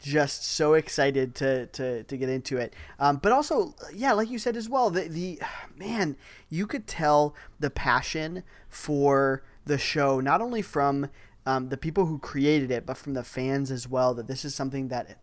just 0.00 0.42
so 0.44 0.74
excited 0.74 1.34
to 1.36 1.66
to, 1.66 2.02
to 2.02 2.16
get 2.16 2.28
into 2.28 2.56
it. 2.56 2.74
Um, 2.98 3.18
but 3.18 3.30
also, 3.30 3.74
yeah, 3.94 4.12
like 4.12 4.28
you 4.28 4.38
said 4.40 4.56
as 4.56 4.68
well, 4.68 4.90
the 4.90 5.02
the 5.02 5.40
man, 5.76 6.16
you 6.48 6.66
could 6.66 6.88
tell 6.88 7.32
the 7.60 7.70
passion 7.70 8.42
for 8.68 9.44
the 9.66 9.78
show 9.78 10.18
not 10.18 10.40
only 10.40 10.62
from 10.62 11.10
um, 11.46 11.68
the 11.68 11.76
people 11.76 12.06
who 12.06 12.18
created 12.18 12.72
it, 12.72 12.84
but 12.86 12.96
from 12.96 13.14
the 13.14 13.22
fans 13.22 13.70
as 13.70 13.86
well. 13.88 14.14
That 14.14 14.26
this 14.26 14.44
is 14.44 14.52
something 14.54 14.88
that 14.88 15.16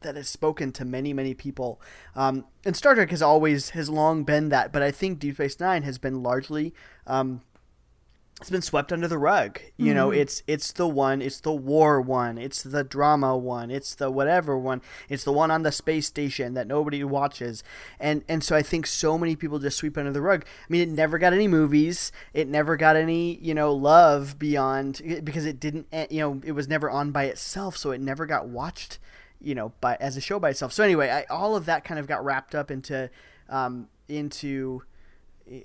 that 0.00 0.16
has 0.16 0.28
spoken 0.28 0.72
to 0.72 0.84
many 0.84 1.12
many 1.12 1.34
people. 1.34 1.80
Um, 2.14 2.44
and 2.64 2.76
star 2.76 2.94
trek 2.94 3.10
has 3.10 3.22
always 3.22 3.70
has 3.70 3.88
long 3.88 4.24
been 4.24 4.48
that 4.50 4.72
but 4.72 4.82
i 4.82 4.90
think 4.90 5.18
deep 5.18 5.34
space 5.34 5.58
nine 5.60 5.82
has 5.82 5.98
been 5.98 6.22
largely 6.22 6.74
um, 7.06 7.40
it's 8.40 8.48
been 8.48 8.62
swept 8.62 8.90
under 8.90 9.06
the 9.06 9.18
rug. 9.18 9.60
You 9.76 9.92
know 9.92 10.10
it's 10.10 10.42
it's 10.46 10.72
the 10.72 10.88
one 10.88 11.20
it's 11.20 11.40
the 11.40 11.52
war 11.52 12.00
one 12.00 12.38
it's 12.38 12.62
the 12.62 12.82
drama 12.82 13.36
one 13.36 13.70
it's 13.70 13.94
the 13.94 14.10
whatever 14.10 14.56
one 14.56 14.80
it's 15.08 15.24
the 15.24 15.32
one 15.32 15.50
on 15.50 15.62
the 15.62 15.72
space 15.72 16.06
station 16.06 16.54
that 16.54 16.66
nobody 16.66 17.04
watches. 17.04 17.62
And 17.98 18.24
and 18.28 18.42
so 18.42 18.56
i 18.56 18.62
think 18.62 18.86
so 18.86 19.18
many 19.18 19.36
people 19.36 19.58
just 19.58 19.76
sweep 19.76 19.98
under 19.98 20.12
the 20.12 20.22
rug. 20.22 20.44
I 20.46 20.72
mean 20.72 20.80
it 20.80 20.88
never 20.88 21.18
got 21.18 21.34
any 21.34 21.48
movies. 21.48 22.12
It 22.32 22.48
never 22.48 22.76
got 22.76 22.96
any 22.96 23.36
you 23.42 23.54
know 23.54 23.74
love 23.74 24.38
beyond 24.38 25.02
because 25.22 25.44
it 25.44 25.60
didn't 25.60 25.86
eh, 25.92 26.06
you 26.08 26.20
know 26.20 26.40
it 26.44 26.52
was 26.52 26.68
never 26.68 26.88
on 26.88 27.10
by 27.10 27.24
itself 27.24 27.76
so 27.76 27.90
it 27.90 28.00
never 28.00 28.24
got 28.24 28.48
watched 28.48 28.98
you 29.40 29.54
know, 29.54 29.72
by 29.80 29.96
as 30.00 30.16
a 30.16 30.20
show 30.20 30.38
by 30.38 30.50
itself. 30.50 30.72
So 30.72 30.84
anyway, 30.84 31.10
I, 31.10 31.24
all 31.32 31.56
of 31.56 31.66
that 31.66 31.84
kind 31.84 31.98
of 31.98 32.06
got 32.06 32.24
wrapped 32.24 32.54
up 32.54 32.70
into 32.70 33.10
um, 33.48 33.88
into 34.08 34.82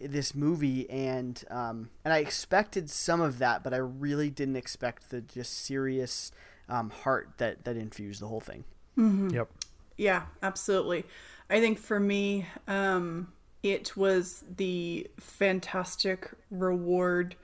this 0.01 0.33
movie, 0.33 0.89
and 0.89 1.43
um, 1.49 1.89
and 2.03 2.13
I 2.13 2.19
expected 2.19 2.89
some 2.89 3.21
of 3.21 3.37
that, 3.39 3.63
but 3.63 3.73
I 3.73 3.77
really 3.77 4.29
didn't 4.29 4.55
expect 4.55 5.09
the 5.11 5.21
just 5.21 5.53
serious 5.65 6.31
um, 6.69 6.89
heart 6.89 7.29
that 7.37 7.65
that 7.65 7.77
infused 7.77 8.21
the 8.21 8.27
whole 8.27 8.39
thing. 8.41 8.63
Yep. 8.97 9.49
Yeah, 9.97 10.23
absolutely. 10.41 11.03
I 11.49 11.59
think 11.59 11.77
for 11.79 11.99
me, 11.99 12.47
um, 12.67 13.31
it 13.61 13.95
was 13.95 14.43
the 14.57 15.07
fantastic 15.19 16.31
reward 16.49 17.35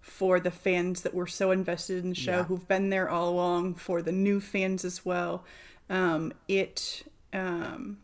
for 0.00 0.40
the 0.40 0.50
fans 0.50 1.02
that 1.02 1.12
were 1.14 1.26
so 1.26 1.50
invested 1.50 2.02
in 2.02 2.10
the 2.10 2.14
show, 2.14 2.38
Yeah. 2.38 2.44
who've 2.44 2.66
been 2.68 2.90
there 2.90 3.08
all 3.08 3.28
along, 3.28 3.74
for 3.74 4.00
the 4.02 4.12
new 4.12 4.40
fans 4.40 4.84
as 4.84 5.04
well. 5.04 5.44
Um, 5.90 6.32
it, 6.48 7.02
um, 7.34 7.98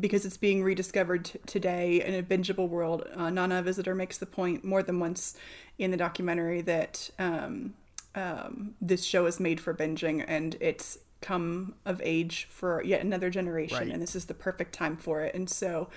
because 0.00 0.26
it's 0.26 0.36
being 0.36 0.62
rediscovered 0.62 1.24
t- 1.24 1.38
today 1.46 2.02
in 2.04 2.14
a 2.14 2.22
bingeable 2.22 2.68
world, 2.68 3.06
uh, 3.16 3.30
Nana 3.30 3.62
Visitor 3.62 3.94
makes 3.94 4.18
the 4.18 4.26
point 4.26 4.64
more 4.64 4.82
than 4.82 4.98
once 5.00 5.34
in 5.78 5.90
the 5.90 5.96
documentary 5.96 6.60
that 6.62 7.10
um, 7.18 7.74
um, 8.14 8.74
this 8.80 9.04
show 9.04 9.26
is 9.26 9.40
made 9.40 9.60
for 9.60 9.72
binging 9.72 10.24
and 10.28 10.56
it's 10.60 10.98
come 11.20 11.74
of 11.86 12.00
age 12.04 12.48
for 12.50 12.82
yet 12.82 13.00
another 13.00 13.30
generation 13.30 13.78
Right. 13.78 13.88
and 13.90 14.02
this 14.02 14.16
is 14.16 14.24
the 14.24 14.34
perfect 14.34 14.74
time 14.74 14.96
for 14.96 15.20
it 15.22 15.32
and 15.36 15.48
so 15.48 15.88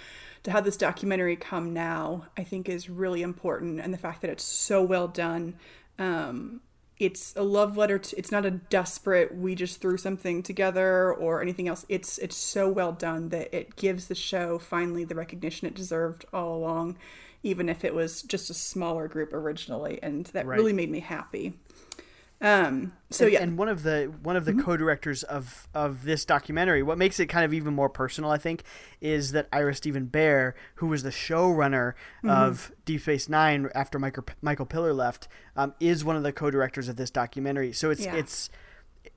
to 0.44 0.52
have 0.52 0.64
this 0.64 0.78
documentary 0.78 1.36
come 1.36 1.74
now 1.74 2.28
i 2.38 2.44
think 2.44 2.70
is 2.70 2.92
really 2.92 3.24
important 3.24 3.80
and 3.82 3.92
the 3.92 3.98
fact 3.98 4.22
that 4.22 4.30
it's 4.30 4.44
so 4.44 4.84
well 4.84 5.08
done 5.08 5.56
um, 5.98 6.62
it's 7.00 7.36
a 7.36 7.44
love 7.44 7.76
letter 7.78 7.98
to, 8.00 8.18
it's 8.18 8.32
not 8.32 8.46
a 8.46 8.52
desperate 8.52 9.36
we 9.36 9.54
just 9.56 9.82
threw 9.82 9.98
something 9.98 10.42
together 10.42 11.14
or 11.14 11.42
anything 11.42 11.68
else 11.68 11.86
it's 11.90 12.18
it's 12.20 12.38
so 12.38 12.70
well 12.70 12.92
done 12.94 13.30
that 13.30 13.54
it 13.56 13.76
gives 13.76 14.08
the 14.08 14.16
show 14.16 14.58
finally 14.58 15.04
the 15.04 15.16
recognition 15.16 15.68
it 15.68 15.74
deserved 15.76 16.26
all 16.34 16.56
along 16.56 16.98
even 17.44 17.70
if 17.70 17.84
it 17.86 17.94
was 17.94 18.22
just 18.24 18.50
a 18.50 18.54
smaller 18.54 19.08
group 19.08 19.34
originally 19.34 20.00
and 20.02 20.26
that 20.28 20.46
Right. 20.46 20.58
really 20.58 20.74
made 20.74 20.90
me 20.90 21.00
happy 21.02 21.54
um 22.42 22.92
so 23.10 23.24
and, 23.26 23.34
yeah 23.34 23.42
and 23.42 23.58
one 23.58 23.70
of 23.70 23.84
the 23.84 24.14
one 24.22 24.36
of 24.36 24.44
the 24.46 24.54
co-directors 24.54 25.24
of 25.24 25.68
of 25.74 26.04
this 26.04 26.26
documentary, 26.26 26.84
what 26.84 26.98
makes 26.98 27.20
it 27.20 27.28
kind 27.28 27.46
of 27.46 27.54
even 27.54 27.74
more 27.74 27.90
personal, 27.90 28.30
I 28.30 28.38
think, 28.38 28.64
is 29.00 29.32
that 29.32 29.48
Ira 29.54 29.74
Steven 29.74 30.08
Behr, 30.08 30.54
who 30.76 30.88
was 30.88 31.04
the 31.04 31.12
showrunner 31.12 31.94
of 32.26 32.72
Deep 32.84 33.02
Space 33.02 33.30
Nine 33.30 33.70
after 33.74 33.98
Michael 34.00 34.26
Michael 34.42 34.66
Piller 34.66 34.94
left, 34.94 35.28
um, 35.56 35.74
is 35.80 36.04
one 36.04 36.16
of 36.18 36.24
the 36.24 36.34
co-directors 36.34 36.90
of 36.90 36.98
this 36.98 37.10
documentary. 37.10 37.72
So 37.72 37.90
it's 37.90 38.06
Yeah. 38.06 38.16
it's 38.16 38.50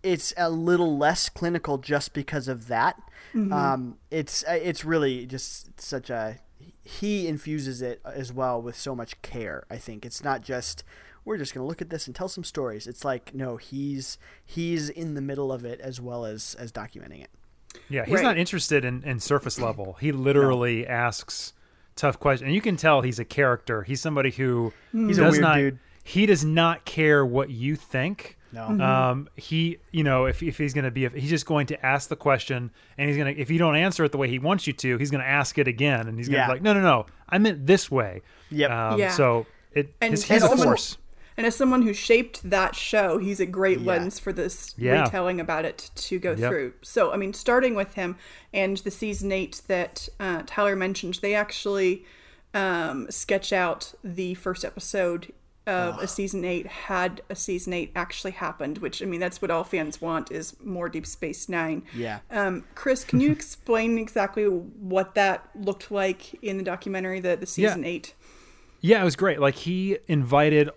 it's 0.03 0.33
a 0.37 0.49
little 0.49 0.97
less 0.97 1.29
clinical 1.29 1.79
just 1.79 2.13
because 2.15 2.47
of 2.47 2.69
that. 2.69 3.01
Um, 3.35 3.99
it's 4.11 4.45
it's 4.49 4.85
really 4.85 5.27
just 5.27 5.81
such 5.81 6.09
a 6.09 6.39
he 6.83 7.27
infuses 7.29 7.83
it 7.83 8.01
as 8.05 8.33
well 8.33 8.61
with 8.63 8.77
so 8.77 8.95
much 8.95 9.21
care. 9.23 9.65
I 9.71 9.77
think 9.77 10.07
it's 10.07 10.23
not 10.25 10.43
just 10.43 10.83
we're 11.29 11.39
just 11.39 11.55
going 11.55 11.63
to 11.65 11.69
look 11.69 11.81
at 11.81 11.91
this 11.91 12.07
and 12.07 12.17
tell 12.17 12.29
some 12.29 12.43
stories. 12.45 12.87
It's 12.87 13.05
like 13.05 13.35
no, 13.35 13.57
he's 13.57 14.19
he's 14.45 14.89
in 14.89 15.15
the 15.15 15.21
middle 15.21 15.53
of 15.53 15.65
it 15.65 15.81
as 15.81 16.01
well 16.01 16.25
as 16.25 16.57
as 16.59 16.73
documenting 16.73 17.23
it. 17.23 17.31
Yeah, 17.89 18.05
he's 18.05 18.15
Right. 18.17 18.23
not 18.23 18.39
interested 18.39 18.85
in, 18.85 19.05
in 19.05 19.21
surface 19.21 19.61
level. 19.69 19.97
He 20.01 20.11
literally 20.11 20.87
asks 20.87 21.53
tough 21.97 22.19
questions, 22.19 22.47
and 22.47 22.55
you 22.55 22.61
can 22.61 22.77
tell 22.77 23.03
he's 23.03 23.19
a 23.19 23.25
character. 23.25 23.83
He's 23.83 24.01
somebody 24.01 24.31
who 24.31 24.73
He's 24.93 25.19
a 25.19 25.23
does 25.23 25.33
weird 25.33 25.43
not. 25.43 25.57
dude. 25.57 25.79
He 26.05 26.25
does 26.27 26.45
not 26.45 26.85
care 26.87 27.25
what 27.27 27.51
you 27.51 27.77
think. 27.77 28.37
No. 28.51 28.63
Um, 28.69 29.29
he, 29.37 29.77
you 29.93 30.03
know, 30.05 30.25
if, 30.25 30.43
if 30.43 30.57
he's 30.57 30.73
going 30.73 30.87
to 30.87 30.91
be, 30.91 31.05
if 31.05 31.13
he's 31.13 31.29
just 31.29 31.45
going 31.45 31.67
to 31.67 31.85
ask 31.85 32.09
the 32.09 32.17
question, 32.17 32.71
and 32.97 33.09
he's 33.09 33.19
going 33.19 33.35
to, 33.35 33.39
if 33.39 33.51
you 33.51 33.59
don't 33.59 33.77
answer 33.77 34.05
it 34.05 34.13
the 34.13 34.17
way 34.17 34.27
he 34.27 34.39
wants 34.39 34.67
you 34.67 34.73
to, 34.73 34.97
he's 34.97 35.11
going 35.11 35.23
to 35.23 35.29
ask 35.29 35.59
it 35.59 35.69
again, 35.69 36.09
and 36.09 36.17
he's 36.17 36.29
going 36.31 36.37
to 36.37 36.41
Yeah. 36.41 36.47
be 36.47 36.53
like, 36.55 36.63
no, 36.63 36.73
no, 36.73 36.81
no, 36.81 37.05
I 37.29 37.37
meant 37.37 37.67
this 37.67 37.91
way. 37.91 38.23
Yep. 38.51 38.71
Um, 38.71 38.99
Yeah. 38.99 39.11
So 39.11 39.45
it, 39.73 39.93
And- 40.01 40.13
his, 40.13 40.23
and 40.23 40.33
he's 40.33 40.45
a 40.45 40.49
also- 40.49 40.65
force. 40.65 40.97
And 41.39 41.47
as 41.47 41.55
someone 41.57 41.83
who 41.83 41.93
shaped 41.95 42.51
that 42.51 42.75
show, 42.75 43.17
he's 43.19 43.39
a 43.39 43.47
great 43.47 43.79
Yeah. 43.79 43.87
lens 43.87 44.19
for 44.19 44.33
this 44.33 44.75
Yeah. 44.77 45.05
retelling 45.05 45.41
about 45.41 45.65
it 45.65 45.91
to 45.95 46.19
go 46.19 46.33
Yep. 46.33 46.51
through. 46.51 46.73
So, 46.83 47.13
I 47.13 47.17
mean, 47.17 47.33
starting 47.33 47.75
with 47.77 47.95
him 47.95 48.17
and 48.53 48.77
the 48.79 48.91
season 48.91 49.31
eight 49.31 49.63
that 49.69 50.09
uh, 50.19 50.43
Tyler 50.47 50.75
mentioned, 50.77 51.21
they 51.23 51.35
actually 51.35 52.05
um, 52.55 53.07
sketch 53.11 53.53
out 53.53 53.93
the 54.03 54.33
first 54.35 54.65
episode 54.65 55.33
of 55.67 55.99
a 55.99 56.09
season 56.09 56.47
eight 56.47 56.67
had 56.67 57.21
a 57.29 57.37
season 57.37 57.75
eight 57.75 57.93
actually 57.95 58.31
happened. 58.31 58.79
Which 58.79 59.03
I 59.03 59.05
mean, 59.05 59.21
that's 59.21 59.43
what 59.43 59.51
all 59.51 59.65
fans 59.65 60.01
want 60.01 60.33
is 60.33 60.57
more 60.65 60.89
Deep 60.89 61.05
Space 61.07 61.47
Nine. 61.49 61.83
Yeah. 61.95 62.21
Um, 62.31 62.65
Chris, 62.75 63.05
can 63.05 63.21
you 63.21 63.31
explain 63.39 63.99
exactly 63.99 64.45
what 64.47 65.15
that 65.15 65.51
looked 65.55 65.91
like 65.91 66.35
in 66.43 66.57
the 66.57 66.65
documentary, 66.65 67.21
the 67.21 67.37
the 67.37 67.47
season 67.47 67.85
eight? 67.85 68.15
Yeah, 68.81 69.03
it 69.03 69.05
was 69.05 69.15
great. 69.15 69.41
Like 69.41 69.57
he 69.57 69.99
invited 70.09 70.71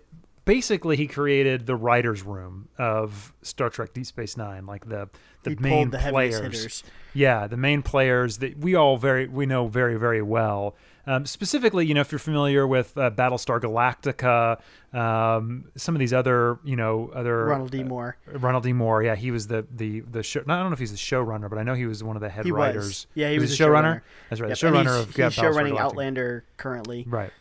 basically 0.44 0.96
he 0.96 1.06
created 1.06 1.66
the 1.66 1.76
writers' 1.76 2.22
room 2.22 2.68
of 2.78 3.32
Star 3.42 3.70
Trek 3.70 3.92
Deep 3.92 4.06
Space 4.06 4.36
Nine, 4.36 4.66
like 4.66 4.88
the 4.88 5.08
the 5.42 5.50
He 5.50 5.56
main 5.56 5.90
the 5.90 5.98
players. 5.98 6.82
Yeah, 7.14 7.46
the 7.46 7.56
main 7.56 7.82
players 7.82 8.38
that 8.38 8.58
we 8.58 8.74
all 8.74 8.96
very 8.96 9.26
we 9.26 9.46
know 9.46 9.66
very 9.68 9.96
very 9.98 10.22
well. 10.22 10.74
Um, 11.04 11.26
specifically, 11.26 11.84
you 11.84 11.94
know, 11.94 12.00
if 12.00 12.12
you're 12.12 12.20
familiar 12.20 12.64
with 12.64 12.96
uh, 12.96 13.10
Battlestar 13.10 13.60
Galactica, 13.60 14.60
um, 14.96 15.64
some 15.76 15.96
of 15.96 15.98
these 15.98 16.12
other, 16.12 16.60
you 16.62 16.76
know, 16.76 17.10
other 17.12 17.44
Ronald 17.46 17.72
D. 17.72 17.82
Moore. 17.82 18.16
Ronald 18.26 18.62
D. 18.62 18.72
Moore, 18.72 19.02
yeah, 19.02 19.16
he 19.16 19.32
was 19.32 19.48
the 19.48 19.66
the 19.74 20.00
the 20.00 20.22
show. 20.22 20.40
I 20.40 20.44
don't 20.44 20.66
know 20.68 20.72
if 20.72 20.78
he's 20.78 20.92
the 20.92 20.96
showrunner, 20.96 21.50
but 21.50 21.58
I 21.58 21.64
know 21.64 21.74
he 21.74 21.86
was 21.86 22.04
one 22.04 22.14
of 22.16 22.22
the 22.22 22.28
head 22.28 22.44
He 22.44 22.52
writers. 22.52 22.84
was. 22.86 23.06
Yeah, 23.14 23.30
he 23.30 23.38
was, 23.40 23.56
the 23.56 23.64
a 23.64 23.66
showrunner. 23.68 23.82
showrunner. 23.82 24.00
That's 24.30 24.40
right, 24.40 24.48
Yep, 24.50 24.58
the 24.58 24.66
showrunner 24.66 24.82
he's, 24.82 25.00
of 25.00 25.06
he's 25.08 25.16
Battlestar 25.16 25.52
showrunning 25.54 25.78
Outlander 25.78 26.44
currently, 26.56 27.04
Right. 27.08 27.32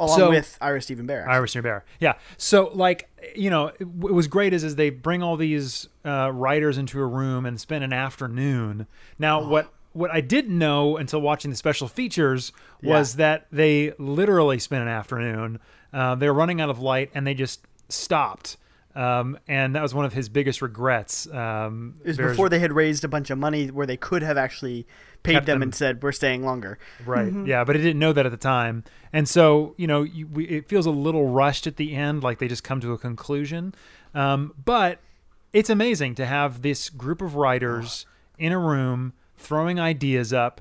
Along 0.00 0.18
So- 0.18 0.30
with 0.30 0.56
Ira 0.60 0.80
Stephen 0.80 1.06
Barrett. 1.06 1.28
Ira 1.28 1.46
Steven 1.46 1.70
Behr. 1.70 1.82
Yeah. 2.00 2.14
So 2.38 2.70
like 2.74 3.08
you 3.36 3.50
know, 3.50 3.66
it, 3.78 3.86
what 3.86 4.12
was 4.12 4.26
great 4.26 4.52
is 4.54 4.64
is 4.64 4.76
they 4.76 4.88
bring 4.90 5.22
all 5.22 5.36
these 5.36 5.88
uh, 6.04 6.30
writers 6.32 6.78
into 6.78 6.98
a 7.00 7.06
room 7.06 7.44
and 7.44 7.60
spend 7.60 7.84
an 7.84 7.92
afternoon. 7.92 8.86
Now 9.18 9.46
what 9.46 9.72
what 9.92 10.10
I 10.10 10.20
didn't 10.20 10.56
know 10.56 10.96
until 10.96 11.20
watching 11.20 11.50
the 11.50 11.56
special 11.56 11.86
features 11.86 12.52
was 12.82 13.16
that 13.16 13.46
they 13.52 13.92
literally 13.98 14.58
spent 14.58 14.82
an 14.82 14.88
afternoon. 14.88 15.58
Uh, 15.92 16.14
they 16.14 16.28
were 16.28 16.34
running 16.34 16.60
out 16.60 16.70
of 16.70 16.78
light 16.80 17.10
and 17.14 17.26
they 17.26 17.34
just 17.34 17.60
stopped. 17.88 18.56
Um, 18.94 19.38
and 19.46 19.76
that 19.76 19.82
was 19.82 19.94
one 19.94 20.04
of 20.04 20.12
his 20.12 20.28
biggest 20.28 20.60
regrets. 20.62 21.28
Um, 21.28 21.94
It 22.02 22.08
was 22.08 22.16
Behr's- 22.16 22.32
before 22.32 22.48
they 22.48 22.58
had 22.58 22.72
raised 22.72 23.04
a 23.04 23.08
bunch 23.08 23.30
of 23.30 23.38
money 23.38 23.68
where 23.68 23.86
they 23.86 23.96
could 23.96 24.22
have 24.22 24.36
actually 24.36 24.86
paid 25.22 25.34
them, 25.36 25.44
them. 25.44 25.62
and 25.62 25.74
said, 25.74 26.02
"We're 26.02 26.10
staying 26.12 26.44
longer." 26.44 26.78
Right. 27.06 27.32
Yeah, 27.46 27.62
but 27.64 27.76
it 27.76 27.80
didn't 27.80 28.00
know 28.00 28.12
that 28.12 28.26
at 28.26 28.32
the 28.32 28.38
time, 28.38 28.82
and 29.12 29.28
so 29.28 29.74
you 29.76 29.86
know, 29.86 30.02
you, 30.02 30.26
we, 30.26 30.44
it 30.46 30.68
feels 30.68 30.86
a 30.86 30.90
little 30.90 31.28
rushed 31.28 31.66
at 31.68 31.76
the 31.76 31.94
end, 31.94 32.22
like 32.24 32.38
they 32.38 32.48
just 32.48 32.64
come 32.64 32.80
to 32.80 32.92
a 32.92 32.98
conclusion. 32.98 33.74
Um, 34.14 34.54
but 34.64 34.98
it's 35.52 35.70
amazing 35.70 36.16
to 36.16 36.26
have 36.26 36.62
this 36.62 36.90
group 36.90 37.22
of 37.22 37.36
writers 37.36 38.06
in 38.38 38.50
a 38.52 38.58
room 38.58 39.12
throwing 39.36 39.78
ideas 39.78 40.32
up, 40.32 40.60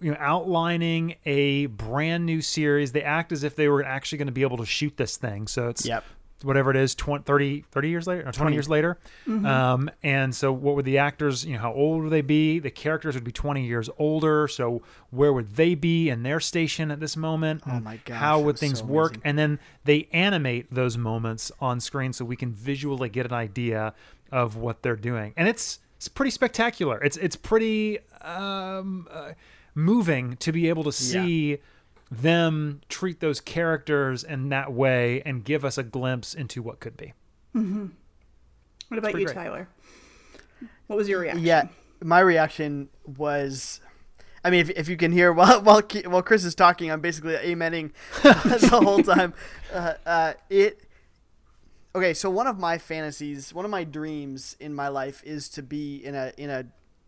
you 0.00 0.10
know, 0.12 0.16
outlining 0.20 1.16
a 1.26 1.66
brand 1.66 2.24
new 2.26 2.40
series. 2.40 2.92
They 2.92 3.02
act 3.02 3.32
as 3.32 3.42
if 3.42 3.56
they 3.56 3.68
were 3.68 3.82
actually 3.84 4.18
going 4.18 4.26
to 4.26 4.32
be 4.32 4.42
able 4.42 4.58
to 4.58 4.66
shoot 4.66 4.96
this 4.96 5.16
thing. 5.16 5.46
So 5.48 5.68
it's 5.68 5.84
Yep. 5.86 6.04
Whatever 6.44 6.70
it 6.70 6.76
is 6.76 6.94
20 6.94 7.24
30, 7.24 7.64
30 7.70 7.88
years 7.88 8.06
later 8.06 8.28
or 8.28 8.32
20, 8.32 8.52
years 8.52 8.68
later. 8.68 8.98
Um, 9.26 9.90
and 10.02 10.34
so 10.34 10.52
what 10.52 10.76
would 10.76 10.84
the 10.84 10.98
actors 10.98 11.44
you 11.44 11.54
know 11.54 11.60
how 11.60 11.72
old 11.72 12.04
would 12.04 12.10
they 12.10 12.20
be? 12.22 12.58
The 12.58 12.70
characters 12.70 13.14
would 13.14 13.24
be 13.24 13.32
20 13.32 13.64
years 13.64 13.88
older. 13.98 14.48
So 14.48 14.82
where 15.10 15.32
would 15.32 15.56
they 15.56 15.74
be 15.74 16.08
in 16.08 16.22
their 16.22 16.40
station 16.40 16.90
at 16.90 17.00
this 17.00 17.16
moment? 17.16 17.62
Oh 17.66 17.80
my 17.80 17.98
god 18.04 18.14
how 18.14 18.40
would 18.40 18.58
things 18.58 18.80
so 18.80 18.86
work? 18.86 19.12
amazing. 19.12 19.22
and 19.24 19.38
then 19.38 19.58
they 19.84 20.08
animate 20.12 20.72
those 20.72 20.96
moments 20.96 21.52
on 21.60 21.80
screen 21.80 22.12
so 22.12 22.24
we 22.24 22.36
can 22.36 22.52
visually 22.52 23.08
get 23.08 23.26
an 23.26 23.32
idea 23.32 23.94
of 24.30 24.56
what 24.56 24.82
they're 24.82 24.96
doing. 24.96 25.34
And 25.36 25.48
it's 25.48 25.78
it's 25.96 26.08
pretty 26.08 26.30
spectacular. 26.30 27.00
It's 27.02 27.16
it's 27.16 27.36
pretty 27.36 28.00
um, 28.22 29.06
uh, 29.10 29.32
moving 29.74 30.36
to 30.38 30.50
be 30.50 30.68
able 30.68 30.84
to 30.84 30.92
see 30.92 31.58
them 32.12 32.82
treat 32.88 33.20
those 33.20 33.40
characters 33.40 34.22
in 34.22 34.50
that 34.50 34.72
way 34.72 35.22
and 35.24 35.44
give 35.44 35.64
us 35.64 35.78
a 35.78 35.82
glimpse 35.82 36.34
into 36.34 36.62
what 36.62 36.78
could 36.78 36.96
be. 36.96 37.14
What 37.52 38.98
about 38.98 39.18
you, 39.18 39.24
great. 39.24 39.34
Tyler? 39.34 39.68
What 40.86 40.96
was 40.96 41.08
your 41.08 41.20
reaction? 41.20 41.44
Yeah, 41.44 41.68
my 42.02 42.20
reaction 42.20 42.90
was. 43.06 43.80
I 44.44 44.50
mean, 44.50 44.60
if, 44.60 44.70
if 44.70 44.88
you 44.88 44.96
can 44.96 45.12
hear 45.12 45.32
while 45.34 45.62
while 45.62 45.82
while 46.04 46.22
Chris 46.22 46.44
is 46.44 46.54
talking, 46.54 46.90
I'm 46.90 47.00
basically 47.00 47.34
amening 47.34 47.92
the 48.22 48.80
whole 48.82 49.02
time. 49.02 49.32
Uh, 49.72 49.94
uh, 50.04 50.32
it 50.50 50.82
okay. 51.94 52.12
So 52.12 52.28
one 52.28 52.46
of 52.46 52.58
my 52.58 52.76
fantasies, 52.76 53.54
one 53.54 53.64
of 53.64 53.70
my 53.70 53.84
dreams 53.84 54.56
in 54.60 54.74
my 54.74 54.88
life 54.88 55.22
is 55.24 55.48
to 55.50 55.62
be 55.62 56.04
in 56.04 56.14
a 56.14 56.32
in 56.36 56.50
a, 56.50 56.66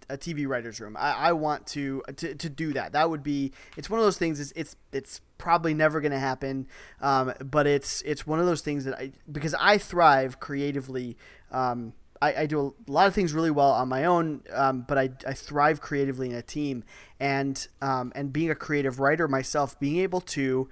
a 0.08 0.16
TV 0.16 0.46
writers 0.46 0.80
room. 0.80 0.96
I, 0.98 1.12
I 1.12 1.32
want 1.32 1.66
to, 1.68 2.02
to 2.16 2.34
to 2.34 2.48
do 2.48 2.72
that. 2.72 2.92
That 2.92 3.10
would 3.10 3.22
be. 3.22 3.52
It's 3.76 3.88
one 3.90 4.00
of 4.00 4.06
those 4.06 4.18
things. 4.18 4.40
It's 4.40 4.52
it's, 4.56 4.76
it's 4.92 5.20
probably 5.38 5.74
never 5.74 6.00
going 6.00 6.12
to 6.12 6.18
happen. 6.18 6.66
Um, 7.00 7.32
but 7.40 7.66
it's 7.66 8.02
it's 8.02 8.26
one 8.26 8.40
of 8.40 8.46
those 8.46 8.60
things 8.60 8.84
that 8.84 8.94
I 8.94 9.12
because 9.30 9.54
I 9.54 9.78
thrive 9.78 10.40
creatively. 10.40 11.16
Um, 11.50 11.92
I, 12.22 12.42
I 12.42 12.46
do 12.46 12.74
a 12.88 12.90
lot 12.90 13.06
of 13.06 13.14
things 13.14 13.32
really 13.34 13.50
well 13.50 13.70
on 13.72 13.88
my 13.88 14.04
own, 14.04 14.42
um, 14.52 14.84
but 14.88 14.96
I, 14.96 15.10
I 15.26 15.34
thrive 15.34 15.80
creatively 15.80 16.30
in 16.30 16.36
a 16.36 16.42
team, 16.42 16.84
and 17.20 17.66
um, 17.82 18.12
and 18.14 18.32
being 18.32 18.50
a 18.50 18.54
creative 18.54 19.00
writer 19.00 19.28
myself, 19.28 19.78
being 19.78 19.98
able 19.98 20.20
to 20.20 20.68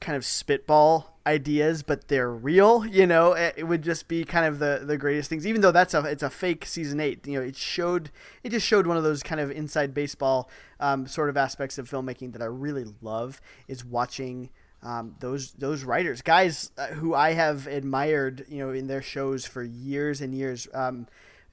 kind 0.00 0.16
of 0.16 0.24
spitball 0.24 1.11
ideas, 1.26 1.82
but 1.82 2.08
they're 2.08 2.30
real. 2.30 2.84
You 2.86 3.06
know, 3.06 3.32
it, 3.32 3.66
would 3.66 3.82
just 3.82 4.08
be 4.08 4.24
kind 4.24 4.46
of 4.46 4.58
the 4.58 4.82
the 4.84 4.96
greatest 4.96 5.28
things. 5.28 5.46
Even 5.46 5.60
though 5.60 5.72
that's 5.72 5.94
a 5.94 6.04
it's 6.04 6.22
a 6.22 6.30
fake 6.30 6.64
season 6.64 7.00
eight. 7.00 7.26
You 7.26 7.38
know, 7.38 7.46
it 7.46 7.56
showed 7.56 8.10
it 8.42 8.50
just 8.50 8.66
showed 8.66 8.86
one 8.86 8.96
of 8.96 9.02
those 9.02 9.22
kind 9.22 9.40
of 9.40 9.50
inside 9.50 9.94
baseball 9.94 10.50
um, 10.80 11.06
sort 11.06 11.28
of 11.28 11.36
aspects 11.36 11.78
of 11.78 11.88
filmmaking 11.90 12.32
that 12.32 12.42
I 12.42 12.46
really 12.46 12.86
love 13.00 13.40
is 13.68 13.84
watching. 13.84 14.50
Um, 14.84 15.14
those 15.20 15.52
those 15.52 15.84
writers, 15.84 16.22
guys 16.22 16.72
uh, 16.76 16.88
who 16.88 17.14
I 17.14 17.34
have 17.34 17.68
admired, 17.68 18.44
you 18.48 18.58
know, 18.58 18.72
in 18.72 18.88
their 18.88 19.02
shows 19.02 19.46
for 19.46 19.62
years 19.62 20.20
and 20.20 20.34
years. 20.34 20.66
Um, 20.74 21.06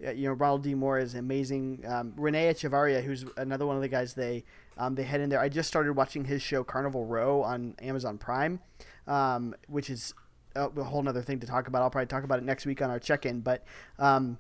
uh, 0.05 0.11
you 0.11 0.27
know, 0.27 0.33
Ronald 0.33 0.63
D. 0.63 0.73
Moore 0.73 0.97
is 0.97 1.13
amazing. 1.13 1.83
Um, 1.87 2.13
Renee 2.15 2.51
Echevarria, 2.51 3.03
who's 3.03 3.25
another 3.37 3.65
one 3.65 3.75
of 3.75 3.81
the 3.81 3.87
guys 3.87 4.13
they 4.13 4.45
um, 4.77 4.95
they 4.95 5.03
had 5.03 5.21
in 5.21 5.29
there. 5.29 5.39
I 5.39 5.49
just 5.49 5.67
started 5.67 5.93
watching 5.93 6.25
his 6.25 6.41
show 6.41 6.63
Carnival 6.63 7.05
Row 7.05 7.43
on 7.43 7.75
Amazon 7.81 8.17
Prime, 8.17 8.61
um, 9.09 9.55
which 9.67 9.89
is 9.89 10.13
a, 10.55 10.67
a 10.67 10.83
whole 10.83 11.07
other 11.09 11.21
thing 11.21 11.39
to 11.39 11.47
talk 11.47 11.67
about. 11.67 11.81
I'll 11.81 11.89
probably 11.89 12.07
talk 12.07 12.23
about 12.23 12.39
it 12.39 12.45
next 12.45 12.65
week 12.65 12.81
on 12.81 12.89
our 12.89 12.99
check-in. 12.99 13.41
But 13.41 13.65
um, 13.97 14.37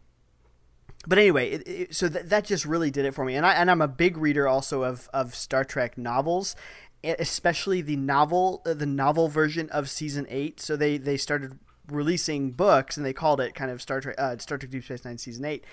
but 1.07 1.17
anyway, 1.17 1.51
it, 1.51 1.67
it, 1.67 1.95
so 1.95 2.07
that 2.07 2.29
that 2.29 2.45
just 2.45 2.65
really 2.65 2.91
did 2.91 3.05
it 3.05 3.13
for 3.13 3.25
me. 3.25 3.35
And 3.35 3.45
I 3.45 3.53
and 3.53 3.69
I'm 3.69 3.81
a 3.81 3.87
big 3.87 4.17
reader 4.17 4.47
also 4.47 4.83
of 4.83 5.09
of 5.13 5.35
Star 5.35 5.65
Trek 5.65 5.97
novels, 5.97 6.55
especially 7.03 7.81
the 7.81 7.95
novel 7.95 8.61
uh, 8.65 8.73
the 8.73 8.85
novel 8.85 9.27
version 9.27 9.69
of 9.71 9.89
season 9.89 10.25
eight. 10.29 10.59
So 10.61 10.75
they 10.75 10.97
they 10.97 11.17
started 11.17 11.57
releasing 11.87 12.51
books 12.51 12.97
and 12.97 13.05
they 13.05 13.13
called 13.13 13.41
it 13.41 13.55
kind 13.55 13.71
of 13.71 13.81
Star 13.81 13.99
Trek 14.01 14.15
uh, 14.17 14.37
Star 14.37 14.57
Trek 14.57 14.71
Deep 14.71 14.83
Space 14.83 15.03
Nine 15.03 15.17
season 15.17 15.45
eight. 15.45 15.63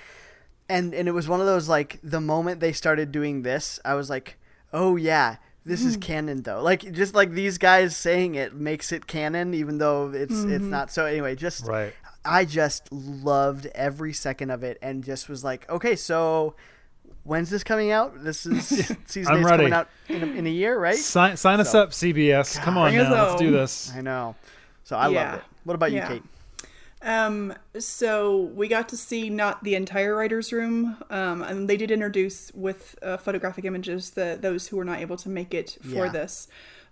And 0.68 0.94
and 0.94 1.06
it 1.06 1.12
was 1.12 1.28
one 1.28 1.40
of 1.40 1.46
those 1.46 1.68
like 1.68 2.00
the 2.02 2.20
moment 2.20 2.60
they 2.60 2.72
started 2.72 3.12
doing 3.12 3.42
this, 3.42 3.78
I 3.84 3.94
was 3.94 4.08
like, 4.08 4.38
oh 4.72 4.96
yeah. 4.96 5.36
This 5.66 5.84
is 5.84 5.96
hmm. 5.96 6.00
canon 6.00 6.42
though. 6.42 6.62
Like 6.62 6.92
just 6.92 7.14
like 7.14 7.32
these 7.32 7.58
guys 7.58 7.96
saying 7.96 8.36
it 8.36 8.54
makes 8.54 8.92
it 8.92 9.08
canon 9.08 9.52
even 9.52 9.78
though 9.78 10.12
it's 10.14 10.32
it's 10.32 10.44
mm-hmm. 10.44 10.70
not. 10.70 10.92
So 10.92 11.04
anyway, 11.04 11.34
just 11.34 11.66
Right. 11.66 11.92
I 12.24 12.44
just 12.44 12.90
loved 12.92 13.66
every 13.74 14.12
second 14.12 14.50
of 14.50 14.62
it 14.62 14.78
and 14.80 15.04
just 15.04 15.28
was 15.28 15.44
like, 15.44 15.68
okay, 15.68 15.96
so 15.96 16.54
when's 17.24 17.50
this 17.50 17.64
coming 17.64 17.90
out? 17.90 18.22
This 18.22 18.46
is 18.46 18.66
season 19.06 19.32
I'm 19.32 19.38
eight's 19.40 19.50
ready. 19.50 19.64
coming 19.64 19.72
out 19.72 19.88
in 20.08 20.22
a, 20.22 20.26
in 20.26 20.46
a 20.46 20.50
year, 20.50 20.78
right? 20.78 20.96
Sign, 20.96 21.36
sign 21.36 21.60
us 21.60 21.74
up, 21.74 21.90
CBS. 21.90 22.58
Come 22.60 22.78
on 22.78 22.94
now, 22.94 23.10
let's 23.10 23.40
do 23.40 23.50
this. 23.50 23.92
I 23.94 24.00
know. 24.00 24.36
So 24.84 24.96
I 24.96 25.08
Yeah. 25.08 25.32
loved 25.32 25.36
it. 25.38 25.44
What 25.64 25.74
about 25.74 25.92
Yeah. 25.92 26.08
you, 26.08 26.14
Kate? 26.14 26.22
Um, 27.06 27.54
so 27.78 28.36
we 28.54 28.66
got 28.66 28.88
to 28.90 28.96
see 28.96 29.30
not 29.30 29.62
the 29.62 29.76
entire 29.76 30.16
writers' 30.16 30.52
room, 30.52 30.96
um, 31.08 31.40
and 31.40 31.68
they 31.70 31.76
did 31.76 31.90
introduce 31.92 32.50
with 32.52 32.98
uh, 33.00 33.16
photographic 33.16 33.64
images 33.64 34.10
the 34.10 34.36
those 34.40 34.66
who 34.68 34.76
were 34.76 34.84
not 34.84 34.98
able 34.98 35.16
to 35.18 35.28
make 35.28 35.54
it 35.54 35.78
for 35.82 36.06
Yeah. 36.06 36.08
this. 36.10 36.48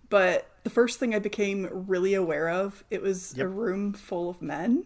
But 0.09 0.46
the 0.62 0.70
first 0.70 1.00
thing 1.00 1.14
I 1.14 1.18
became 1.18 1.68
really 1.88 2.14
aware 2.14 2.48
of 2.48 2.85
it 2.90 3.03
was 3.03 3.37
a 3.37 3.48
room 3.48 3.92
full 3.92 4.31
of 4.31 4.40
men, 4.40 4.85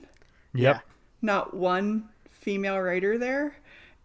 Yep. 0.54 0.82
not 1.20 1.54
one 1.54 2.08
female 2.30 2.78
writer 2.80 3.18
there. 3.18 3.56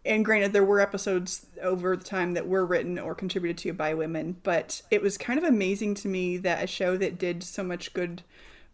And 0.06 0.26
granted, 0.26 0.52
there 0.52 0.66
were 0.66 0.82
episodes 0.82 1.46
over 1.62 1.96
the 1.96 2.04
time 2.04 2.34
that 2.34 2.46
were 2.50 2.66
written 2.66 3.00
or 3.00 3.16
contributed 3.16 3.58
to 3.60 3.72
by 3.72 3.94
women, 3.94 4.36
but 4.44 4.82
it 4.92 5.02
was 5.02 5.18
kind 5.18 5.38
of 5.40 5.46
amazing 5.46 5.96
to 5.96 6.10
me 6.10 6.36
that 6.36 6.62
a 6.62 6.68
show 6.68 6.98
that 6.98 7.18
did 7.18 7.42
so 7.44 7.64
much 7.64 7.94
good 7.94 8.24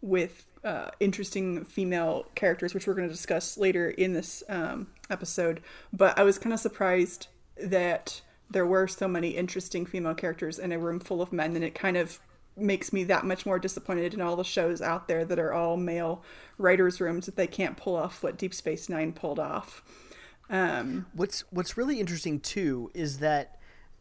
with 0.02 0.46
uh, 0.64 0.90
interesting 1.00 1.64
female 1.64 2.26
characters, 2.34 2.74
which 2.74 2.86
we're 2.86 2.94
going 2.94 3.08
to 3.08 3.14
discuss 3.14 3.56
later 3.56 3.90
in 3.90 4.12
this 4.12 4.42
um, 4.48 4.88
episode, 5.08 5.60
but 5.92 6.18
I 6.18 6.22
was 6.22 6.38
kind 6.38 6.52
of 6.52 6.60
surprised 6.60 7.28
that 7.56 8.20
there 8.50 8.66
were 8.66 8.88
so 8.88 9.06
many 9.06 9.30
interesting 9.30 9.86
female 9.86 10.14
characters 10.14 10.58
in 10.58 10.72
a 10.72 10.78
room 10.78 11.00
full 11.00 11.22
of 11.22 11.32
men, 11.32 11.54
and 11.54 11.64
it 11.64 11.74
kind 11.74 11.96
of 11.96 12.18
makes 12.56 12.92
me 12.92 13.04
that 13.04 13.24
much 13.24 13.46
more 13.46 13.58
disappointed 13.58 14.12
in 14.12 14.20
all 14.20 14.36
the 14.36 14.44
shows 14.44 14.82
out 14.82 15.08
there 15.08 15.24
that 15.24 15.38
are 15.38 15.52
all 15.52 15.76
male 15.76 16.22
writers' 16.58 17.00
rooms 17.00 17.26
that 17.26 17.36
they 17.36 17.46
can't 17.46 17.76
pull 17.76 17.96
off 17.96 18.22
what 18.22 18.36
Deep 18.36 18.52
Space 18.52 18.88
Nine 18.88 19.12
pulled 19.12 19.38
off. 19.38 19.82
Um, 20.50 21.06
What's 21.14 21.44
What's 21.50 21.76
really 21.76 22.00
interesting 22.00 22.40
too 22.40 22.90
is 22.92 23.18
that, 23.18 23.59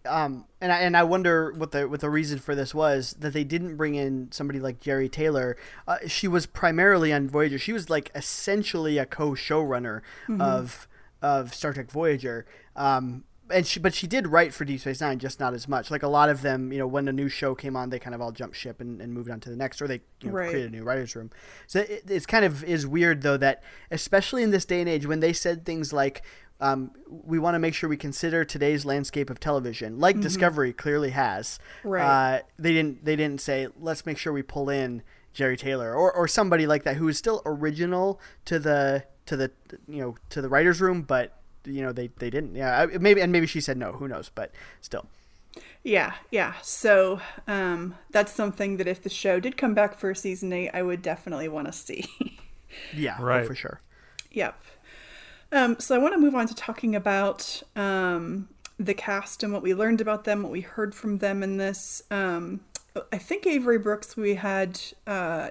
um, 0.09 0.45
and 0.59 0.71
I 0.71 0.79
and 0.79 0.97
I 0.97 1.03
wonder 1.03 1.51
what 1.53 1.71
the 1.71 1.87
what 1.87 1.99
the 2.01 2.09
reason 2.09 2.39
for 2.39 2.55
this 2.55 2.73
was 2.75 3.15
that 3.19 3.33
they 3.33 3.43
didn't 3.43 3.77
bring 3.77 3.95
in 3.95 4.31
somebody 4.31 4.59
like 4.59 4.79
Jeri 4.81 5.11
Taylor. 5.11 5.55
Uh, 5.87 5.97
she 6.07 6.27
was 6.27 6.45
primarily 6.45 7.13
on 7.13 7.29
Voyager. 7.29 7.57
She 7.59 7.73
was 7.73 7.89
like 7.89 8.11
essentially 8.15 8.97
a 8.97 9.05
co 9.05 9.31
showrunner 9.31 10.01
of 10.39 10.87
of 11.21 11.53
Star 11.53 11.73
Trek 11.73 11.89
Voyager. 11.91 12.45
Um, 12.75 13.23
and 13.51 13.65
she 13.65 13.79
but 13.79 13.95
she 13.95 14.05
did 14.05 14.27
write 14.27 14.53
for 14.53 14.63
Deep 14.63 14.79
Space 14.79 15.01
Nine, 15.01 15.17
just 15.17 15.39
not 15.39 15.55
as 15.55 15.67
much. 15.67 15.89
Like 15.89 16.03
a 16.03 16.07
lot 16.07 16.29
of 16.29 16.43
them, 16.43 16.71
you 16.71 16.77
know, 16.77 16.85
when 16.85 17.07
a 17.07 17.11
new 17.11 17.27
show 17.29 17.55
came 17.55 17.75
on, 17.75 17.89
they 17.89 17.97
kind 17.97 18.13
of 18.13 18.21
all 18.21 18.31
jumped 18.31 18.55
ship 18.55 18.79
and, 18.79 19.01
and 19.01 19.11
moved 19.11 19.29
on 19.31 19.39
to 19.39 19.49
the 19.49 19.55
next, 19.55 19.81
or 19.81 19.87
they 19.87 20.01
you 20.21 20.29
know, 20.29 20.33
Right. 20.33 20.49
created 20.51 20.71
a 20.71 20.75
new 20.75 20.83
writers' 20.83 21.15
room. 21.15 21.31
So 21.65 21.79
it, 21.79 22.03
it's 22.07 22.27
kind 22.27 22.45
of 22.45 22.63
is 22.63 22.85
weird 22.85 23.23
though 23.23 23.37
that 23.37 23.63
especially 23.89 24.43
in 24.43 24.51
this 24.51 24.65
day 24.65 24.81
and 24.81 24.87
age 24.89 25.05
when 25.07 25.19
they 25.19 25.33
said 25.33 25.65
things 25.65 25.91
like. 25.93 26.21
Um, 26.61 26.91
we 27.07 27.39
want 27.39 27.55
to 27.55 27.59
make 27.59 27.73
sure 27.73 27.89
we 27.89 27.97
consider 27.97 28.43
today's 28.43 28.83
landscape 28.83 29.29
of 29.29 29.39
television, 29.39 29.97
like 29.99 30.19
Discovery 30.19 30.73
clearly 30.73 31.11
has. 31.11 31.57
Right. 31.83 32.03
Uh, 32.03 32.41
they 32.57 32.73
didn't. 32.73 33.05
They 33.05 33.15
didn't 33.15 33.41
say 33.41 33.67
let's 33.79 34.05
make 34.05 34.17
sure 34.17 34.33
we 34.33 34.41
pull 34.41 34.69
in 34.69 35.01
Jeri 35.33 35.57
Taylor 35.57 35.93
or, 35.93 36.11
or 36.11 36.27
somebody 36.27 36.67
like 36.67 36.83
that 36.83 36.97
who 36.97 37.07
is 37.07 37.17
still 37.17 37.41
original 37.45 38.19
to 38.45 38.59
the 38.59 39.05
to 39.25 39.37
the 39.37 39.51
you 39.87 40.01
know 40.01 40.15
to 40.29 40.41
the 40.41 40.49
writers' 40.49 40.81
room, 40.81 41.03
but 41.03 41.37
you 41.65 41.81
know 41.81 41.91
they, 41.91 42.07
they 42.17 42.29
didn't. 42.29 42.55
Yeah, 42.55 42.87
maybe 42.99 43.21
and 43.21 43.31
maybe 43.31 43.47
she 43.47 43.61
said 43.61 43.77
no. 43.77 43.93
Who 43.93 44.07
knows? 44.07 44.29
But 44.33 44.51
still, 44.81 45.05
Yeah, 45.83 46.13
yeah. 46.31 46.55
So 46.61 47.21
um, 47.47 47.95
that's 48.11 48.33
something 48.33 48.77
that 48.77 48.87
if 48.87 49.01
the 49.01 49.09
show 49.09 49.39
did 49.39 49.55
come 49.55 49.73
back 49.73 49.97
for 49.97 50.11
a 50.11 50.15
season 50.15 50.51
eight, 50.51 50.71
I 50.73 50.81
would 50.81 51.01
definitely 51.01 51.47
want 51.47 51.67
to 51.67 51.73
see. 51.73 52.05
yeah, 52.93 53.17
oh, 53.19 53.23
Right. 53.23 53.47
for 53.47 53.55
sure. 53.55 53.79
Yep. 54.31 54.61
Um, 55.51 55.79
so 55.79 55.95
I 55.95 55.97
want 55.97 56.13
to 56.13 56.19
move 56.19 56.35
on 56.35 56.47
to 56.47 56.55
talking 56.55 56.95
about 56.95 57.63
um, 57.75 58.49
the 58.77 58.93
cast 58.93 59.43
and 59.43 59.51
what 59.51 59.61
we 59.61 59.73
learned 59.73 60.01
about 60.01 60.23
them, 60.23 60.43
what 60.43 60.51
we 60.51 60.61
heard 60.61 60.93
from 60.93 61.17
them 61.17 61.41
in 61.41 61.57
this. 61.57 62.03
Um, 62.11 62.61
I 63.11 63.17
think 63.17 63.45
Avery 63.47 63.79
Brooks, 63.79 64.15
we 64.15 64.35
had 64.35 64.79
uh, 65.07 65.49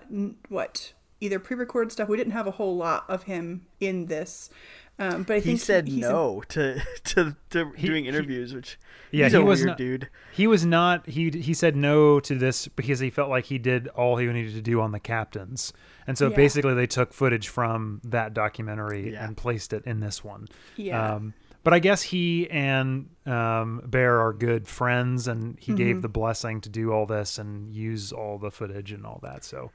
what 0.49 0.93
either 1.21 1.39
pre-recorded 1.39 1.93
stuff. 1.93 2.09
We 2.09 2.17
didn't 2.17 2.33
have 2.33 2.47
a 2.47 2.53
whole 2.53 2.77
lot 2.77 3.05
of 3.09 3.25
him 3.25 3.67
in 3.81 4.07
this, 4.07 4.51
um, 4.99 5.23
but 5.23 5.35
I 5.35 5.39
He 5.39 5.43
think 5.43 5.61
said 5.61 5.89
he's 5.89 6.05
a- 6.07 6.11
no 6.11 6.43
to 6.49 6.81
to, 7.05 7.37
to 7.51 7.73
He- 7.77 7.87
doing 7.87 8.05
he- 8.05 8.09
interviews, 8.09 8.53
which 8.55 8.79
Yeah, 9.11 9.25
he's 9.27 9.33
he 9.33 9.39
a 9.39 9.45
was 9.45 9.61
weird 9.61 9.69
not- 9.69 9.79
dude. 9.79 10.09
He 10.33 10.47
was 10.47 10.65
not. 10.67 11.07
He 11.09 11.31
he 11.31 11.55
said 11.55 11.77
no 11.77 12.21
to 12.21 12.35
this 12.35 12.69
because 12.69 13.01
he 13.01 13.11
felt 13.11 13.31
like 13.31 13.47
he 13.47 13.59
did 13.59 13.89
all 13.89 14.17
he 14.17 14.27
needed 14.27 14.55
to 14.55 14.63
do 14.63 14.81
on 14.81 14.93
the 14.93 15.01
captains, 15.01 15.73
and 16.07 16.17
so 16.19 16.29
Yeah. 16.31 16.37
basically 16.37 16.75
they 16.75 16.87
took 16.87 17.13
footage 17.13 17.49
from 17.49 18.01
that 18.05 18.35
documentary 18.35 19.13
Yeah. 19.13 19.25
and 19.25 19.37
placed 19.37 19.73
it 19.73 19.85
in 19.87 20.01
this 20.01 20.23
one. 20.25 20.47
Yeah. 20.77 21.15
Um, 21.15 21.35
but 21.65 21.75
I 21.75 21.81
guess 21.81 22.03
he 22.03 22.49
and 22.51 23.09
um, 23.27 23.83
Behr 23.87 24.19
are 24.21 24.33
good 24.33 24.67
friends, 24.69 25.29
and 25.29 25.59
he 25.59 25.73
Mm-hmm. 25.73 25.77
gave 25.77 26.03
the 26.03 26.09
blessing 26.09 26.61
to 26.63 26.69
do 26.69 26.93
all 26.93 27.05
this 27.05 27.37
and 27.39 27.75
use 27.75 28.11
all 28.13 28.39
the 28.39 28.51
footage 28.51 28.91
and 28.93 29.05
all 29.05 29.19
that. 29.23 29.45
So, 29.45 29.71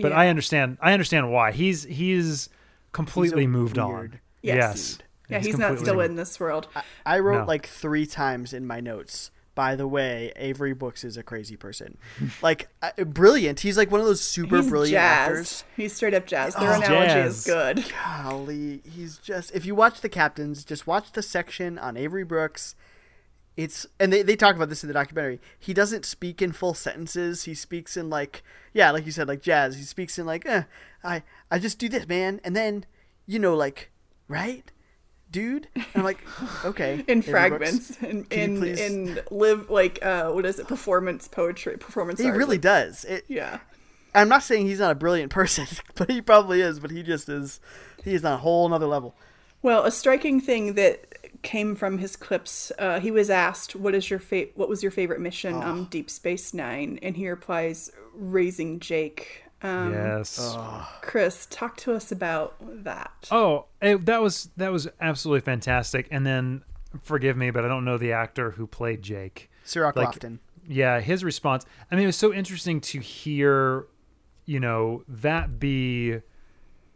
but 0.00 0.10
Yeah. 0.12 0.18
I 0.18 0.28
understand. 0.28 0.78
I 0.80 0.92
understand 0.92 1.30
why 1.32 1.52
he's 1.52 1.82
he's 1.84 2.48
completely 2.92 3.46
moved 3.46 3.78
on. 3.78 4.20
Weird 4.44 4.56
Yes. 4.58 4.98
Yes. 4.98 4.98
yeah, 5.28 5.38
he's, 5.40 5.58
not 5.58 5.78
still 5.78 6.00
in 6.00 6.16
this 6.16 6.38
world. 6.38 6.68
I 7.06 7.18
wrote 7.18 7.40
No. 7.40 7.44
like 7.46 7.66
three 7.66 8.06
times 8.06 8.52
in 8.52 8.66
my 8.66 8.80
notes. 8.80 9.30
By 9.54 9.76
the 9.76 9.86
way, 9.86 10.32
Avery 10.34 10.74
Brooks 10.74 11.04
is 11.04 11.16
a 11.16 11.22
crazy 11.22 11.56
person. 11.56 11.96
like 12.42 12.68
uh, 12.82 13.04
brilliant. 13.04 13.60
He's 13.60 13.76
like 13.78 13.90
one 13.90 14.00
of 14.00 14.06
those 14.06 14.20
super 14.20 14.56
He's 14.60 14.68
brilliant 14.68 14.92
jazz. 14.94 15.28
actors. 15.28 15.64
He's 15.76 15.92
straight 15.94 16.12
up 16.12 16.26
jazz. 16.26 16.54
Their 16.56 16.72
Oh, 16.72 16.76
analogy 16.80 17.06
jazz. 17.06 17.38
is 17.38 17.44
good. 17.46 17.84
Golly, 18.04 18.82
he's 18.84 19.16
just. 19.18 19.54
If 19.54 19.64
you 19.64 19.74
watch 19.76 20.00
the 20.00 20.08
captains, 20.08 20.64
just 20.64 20.86
watch 20.88 21.12
the 21.12 21.22
section 21.22 21.78
on 21.78 21.96
Avery 21.96 22.24
Brooks. 22.24 22.74
It's 23.56 23.86
and 24.00 24.12
they, 24.12 24.22
they 24.22 24.34
talk 24.34 24.56
about 24.56 24.68
this 24.70 24.82
in 24.82 24.88
the 24.88 24.94
documentary. 24.94 25.40
He 25.56 25.72
doesn't 25.72 26.04
speak 26.04 26.42
in 26.42 26.50
full 26.50 26.74
sentences. 26.74 27.44
He 27.44 27.54
speaks 27.54 27.96
in 27.96 28.10
like 28.10 28.42
yeah, 28.72 28.90
like 28.90 29.06
you 29.06 29.12
said, 29.12 29.28
like 29.28 29.40
jazz. 29.40 29.76
He 29.76 29.84
speaks 29.84 30.18
in 30.18 30.26
like, 30.26 30.44
eh, 30.46 30.64
I 31.04 31.22
I 31.48 31.60
just 31.60 31.78
do 31.78 31.88
this, 31.88 32.08
man, 32.08 32.40
and 32.42 32.56
then 32.56 32.84
you 33.26 33.38
know, 33.38 33.54
like, 33.54 33.90
right, 34.28 34.70
dude. 35.30 35.68
And 35.74 35.84
I'm 35.94 36.02
like, 36.04 36.18
okay. 36.64 37.04
in 37.08 37.18
Avery 37.18 37.48
Brooks, 37.50 37.96
fragments 37.96 38.02
in 38.02 38.24
can 38.24 38.40
in, 38.40 38.58
please- 38.58 38.80
in 38.80 39.20
live 39.30 39.70
like 39.70 40.04
uh 40.04 40.30
what 40.30 40.46
is 40.46 40.58
it 40.58 40.68
performance 40.68 41.28
poetry 41.28 41.76
performance 41.76 42.20
He 42.20 42.26
art. 42.28 42.36
really 42.36 42.58
does. 42.58 43.04
It, 43.04 43.24
yeah 43.28 43.58
I'm 44.16 44.28
not 44.28 44.44
saying 44.44 44.66
he's 44.66 44.78
not 44.78 44.92
a 44.92 44.94
brilliant 44.94 45.32
person, 45.32 45.66
but 45.96 46.08
he 46.10 46.20
probably 46.22 46.60
is. 46.60 46.78
But 46.78 46.92
he 46.92 47.02
just 47.02 47.28
is. 47.28 47.58
He 48.04 48.14
is 48.14 48.24
on 48.24 48.34
a 48.34 48.36
whole 48.36 48.68
nother 48.68 48.86
level. 48.86 49.16
well 49.62 49.84
a 49.84 49.90
striking 49.90 50.40
thing 50.40 50.74
that 50.74 51.42
came 51.42 51.74
from 51.74 51.98
his 51.98 52.16
clips 52.16 52.72
uh 52.78 52.98
he 53.00 53.10
was 53.10 53.28
asked 53.28 53.76
what 53.76 53.94
is 53.94 54.08
your 54.08 54.18
fa- 54.18 54.46
what 54.54 54.66
was 54.68 54.82
your 54.82 54.90
favorite 54.92 55.20
mission 55.20 55.54
Oh. 55.54 55.60
on 55.60 55.84
deep 55.86 56.08
space 56.08 56.54
nine 56.54 56.98
and 57.02 57.16
he 57.18 57.28
replies 57.28 57.90
raising 58.14 58.80
jake 58.80 59.43
um 59.62 59.92
Yes. 59.92 60.56
chris 61.00 61.46
talk 61.50 61.76
to 61.78 61.94
us 61.94 62.10
about 62.12 62.56
that 62.60 63.28
Oh, 63.30 63.66
it, 63.80 64.04
that 64.06 64.20
was 64.22 64.50
that 64.56 64.70
was 64.72 64.88
absolutely 65.00 65.40
fantastic. 65.40 66.06
And 66.10 66.26
then, 66.26 66.62
forgive 67.02 67.36
me, 67.36 67.50
but 67.50 67.64
I 67.64 67.68
don't 67.68 67.84
know 67.84 67.96
the 67.98 68.12
actor 68.12 68.52
who 68.52 68.66
played 68.66 69.02
Jake. 69.02 69.50
Cirroc 69.64 69.96
Like- 69.96 70.10
Lofton. 70.18 70.38
Yeah, 70.66 71.00
his 71.00 71.22
response. 71.24 71.66
I 71.90 71.94
mean, 71.94 72.04
it 72.04 72.06
was 72.06 72.16
so 72.16 72.32
interesting 72.32 72.80
to 72.82 72.98
hear, 73.00 73.86
you 74.46 74.58
know, 74.60 75.02
that 75.08 75.58
be 75.60 76.20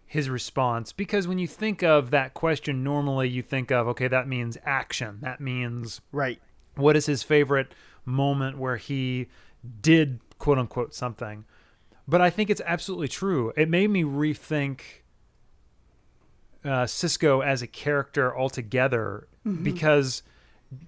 his 0.07 0.31
response 0.31 0.90
because 0.92 1.29
when 1.29 1.38
you 1.38 1.47
think 1.47 1.83
of 1.83 2.11
that 2.11 2.33
question, 2.33 2.83
normally 2.83 3.29
you 3.29 3.42
think 3.42 3.71
of 3.71 3.87
okay, 3.88 4.09
that 4.09 4.27
means 4.29 4.57
action. 4.64 5.18
That 5.23 5.40
means 5.40 6.01
Right. 6.12 6.40
what 6.77 6.97
is 6.97 7.05
his 7.07 7.23
favorite 7.23 7.75
moment 8.07 8.57
where 8.59 8.77
he 8.77 9.29
did 9.83 10.21
quote 10.38 10.59
unquote 10.59 10.94
something 10.94 11.44
but 12.09 12.21
i 12.21 12.31
think 12.31 12.51
it's 12.51 12.62
absolutely 12.64 13.09
true. 13.09 13.53
It 13.57 13.68
made 13.68 13.90
me 13.90 14.03
rethink 14.03 14.81
uh, 16.64 16.85
Sisko 16.85 17.44
as 17.44 17.62
a 17.62 17.66
character 17.66 18.37
altogether 18.37 19.29
because 19.62 20.23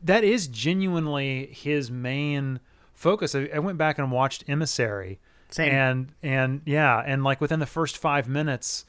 that 0.02 0.24
is 0.24 0.46
genuinely 0.48 1.46
his 1.52 1.90
main 1.90 2.60
focus. 2.92 3.34
I, 3.34 3.48
I 3.54 3.58
went 3.60 3.78
back 3.78 3.98
and 3.98 4.10
watched 4.10 4.44
emissary 4.48 5.20
Same. 5.50 5.72
and 5.72 6.12
and 6.22 6.62
yeah 6.66 7.02
and 7.06 7.24
like 7.24 7.40
within 7.40 7.60
the 7.60 7.66
first 7.66 7.96
five 7.96 8.28
minutes 8.28 8.84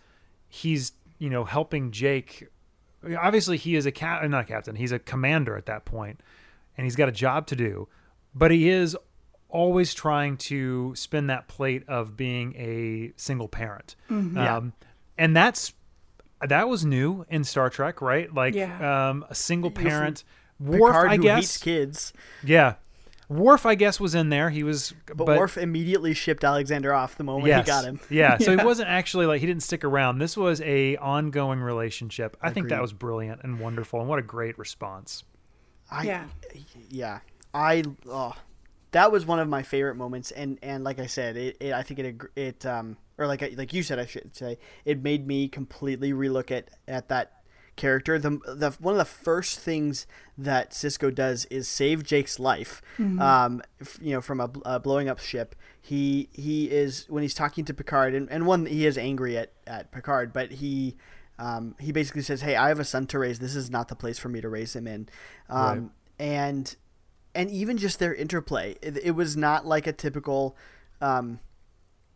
he's 0.50 0.94
you 1.20 1.30
know 1.30 1.46
helping 1.46 1.92
jake. 1.92 2.48
Obviously 3.20 3.58
he 3.58 3.76
is 3.76 3.86
a 3.86 3.92
cat 3.92 4.30
not 4.30 4.42
a 4.42 4.48
captain 4.48 4.76
he's 4.76 4.92
a 4.92 5.00
commander 5.00 5.56
at 5.56 5.66
that 5.68 5.86
point 5.86 6.20
and 6.78 6.86
he's 6.86 6.96
got 6.96 7.08
a 7.08 7.14
job 7.14 7.48
to 7.48 7.56
do 7.56 7.88
but 8.36 8.52
he 8.52 8.70
is 8.70 8.98
always 9.52 9.94
trying 9.94 10.38
to 10.38 10.94
spin 10.96 11.28
that 11.28 11.48
plate 11.48 11.84
of 11.88 12.16
being 12.18 12.56
a 12.56 13.12
single 13.18 13.48
parent 13.48 13.96
Yeah. 14.10 14.58
um, 14.58 14.74
and 15.18 15.36
that's 15.36 15.74
that 16.48 16.68
was 16.68 16.84
new 16.86 17.26
in 17.30 17.44
star 17.44 17.70
trek 17.70 18.02
right 18.02 18.34
like 18.34 18.56
Yeah. 18.56 19.10
um, 19.10 19.26
a 19.30 19.36
single 19.36 19.70
parent 19.72 20.24
Worf, 20.60 20.92
Picard 20.94 21.10
I 21.12 21.16
who 21.18 21.22
guess. 21.24 21.36
hates 21.38 21.58
kids, 21.58 22.14
Yeah, 22.44 22.76
Worf, 23.30 23.66
I 23.66 23.74
guess, 23.76 24.00
was 24.00 24.14
in 24.14 24.28
there. 24.30 24.50
He 24.52 24.62
was, 24.62 24.94
but, 25.16 25.26
Worf 25.26 25.58
immediately 25.58 26.14
shipped 26.14 26.44
Alexander 26.44 26.94
off 26.94 27.16
the 27.16 27.24
moment 27.24 27.48
yes, 27.48 27.66
he 27.66 27.68
got 27.72 27.84
him. 27.86 28.00
Yeah, 28.12 28.38
so 28.38 28.52
Yeah. 28.52 28.60
he 28.60 28.66
wasn't 28.66 28.90
actually 28.90 29.26
like 29.26 29.40
he 29.42 29.48
didn't 29.48 29.64
stick 29.64 29.84
around. 29.84 30.20
This 30.20 30.36
was 30.38 30.62
a 30.62 30.98
ongoing 30.98 31.62
relationship. 31.62 32.38
I 32.42 32.52
think 32.52 32.70
that 32.70 32.82
was 32.82 32.94
brilliant 32.94 33.42
and 33.44 33.60
wonderful, 33.60 34.02
and 34.02 34.08
what 34.10 34.20
a 34.20 34.22
great 34.22 34.60
response. 34.60 35.24
I, 35.90 36.04
Yeah. 36.04 36.26
yeah. 36.90 37.20
I 37.54 37.84
oh, 38.08 38.36
that 38.92 39.12
was 39.12 39.26
one 39.26 39.40
of 39.40 39.48
my 39.48 39.64
favorite 39.64 39.96
moments, 39.96 40.32
and 40.32 40.60
and 40.62 40.84
like 40.84 41.00
I 41.00 41.06
said, 41.08 41.38
it, 41.38 41.58
it 41.60 41.74
I 41.74 41.84
think 41.84 42.00
it 42.00 42.22
it 42.36 42.66
um 42.66 42.98
or 43.18 43.28
like 43.28 43.44
I- 43.44 43.54
like 43.58 43.74
you 43.74 43.84
said, 43.84 44.00
I 44.00 44.06
should 44.06 44.36
say, 44.36 44.58
it 44.86 45.02
made 45.04 45.28
me 45.28 45.48
completely 45.48 46.12
relook 46.14 46.52
at 46.52 46.70
at 46.88 47.08
that 47.10 47.34
character. 47.78 48.20
The 48.20 48.32
the 48.46 48.76
one 48.80 48.94
of 48.94 48.98
the 49.00 49.06
first 49.06 49.60
things 49.60 50.06
that 50.38 50.72
Sisko 50.72 51.14
does 51.14 51.46
is 51.46 51.68
save 51.68 52.04
Jake's 52.04 52.40
life. 52.40 52.82
Um, 53.22 53.62
f- 53.80 53.98
you 54.02 54.14
know, 54.14 54.22
from 54.22 54.40
a, 54.42 54.50
a 54.66 54.80
blowing 54.80 55.08
up 55.10 55.20
ship. 55.20 55.56
He 55.82 56.30
he 56.34 56.70
is 56.70 57.06
when 57.10 57.24
he's 57.24 57.34
talking 57.34 57.66
to 57.66 57.74
Picard, 57.74 58.14
and, 58.14 58.30
and 58.30 58.46
one 58.46 58.66
he 58.68 58.86
is 58.86 58.98
angry 58.98 59.38
at 59.38 59.52
at 59.66 59.92
Picard, 59.92 60.32
but 60.34 60.52
he. 60.52 60.96
Um, 61.40 61.74
he 61.80 61.92
basically 61.92 62.22
says, 62.22 62.42
"Hey, 62.42 62.56
I 62.56 62.68
have 62.68 62.80
a 62.80 62.84
son 62.86 63.08
to 63.08 63.18
raise. 63.18 63.40
This 63.40 63.56
is 63.56 63.72
not 63.72 63.88
the 63.88 63.96
place 63.96 64.20
for 64.20 64.30
me 64.30 64.42
to 64.42 64.50
raise 64.50 64.76
him 64.76 64.86
in." 64.86 65.10
Um, 65.50 65.60
Right. 65.60 65.90
And 66.20 66.76
and 67.34 67.50
even 67.52 67.78
just 67.78 68.00
their 68.00 68.14
interplay, 68.14 68.76
it, 68.82 68.98
it 69.04 69.12
was 69.12 69.38
not 69.38 69.66
like 69.66 69.88
a 69.88 69.94
typical, 69.94 70.56
um, 71.00 71.40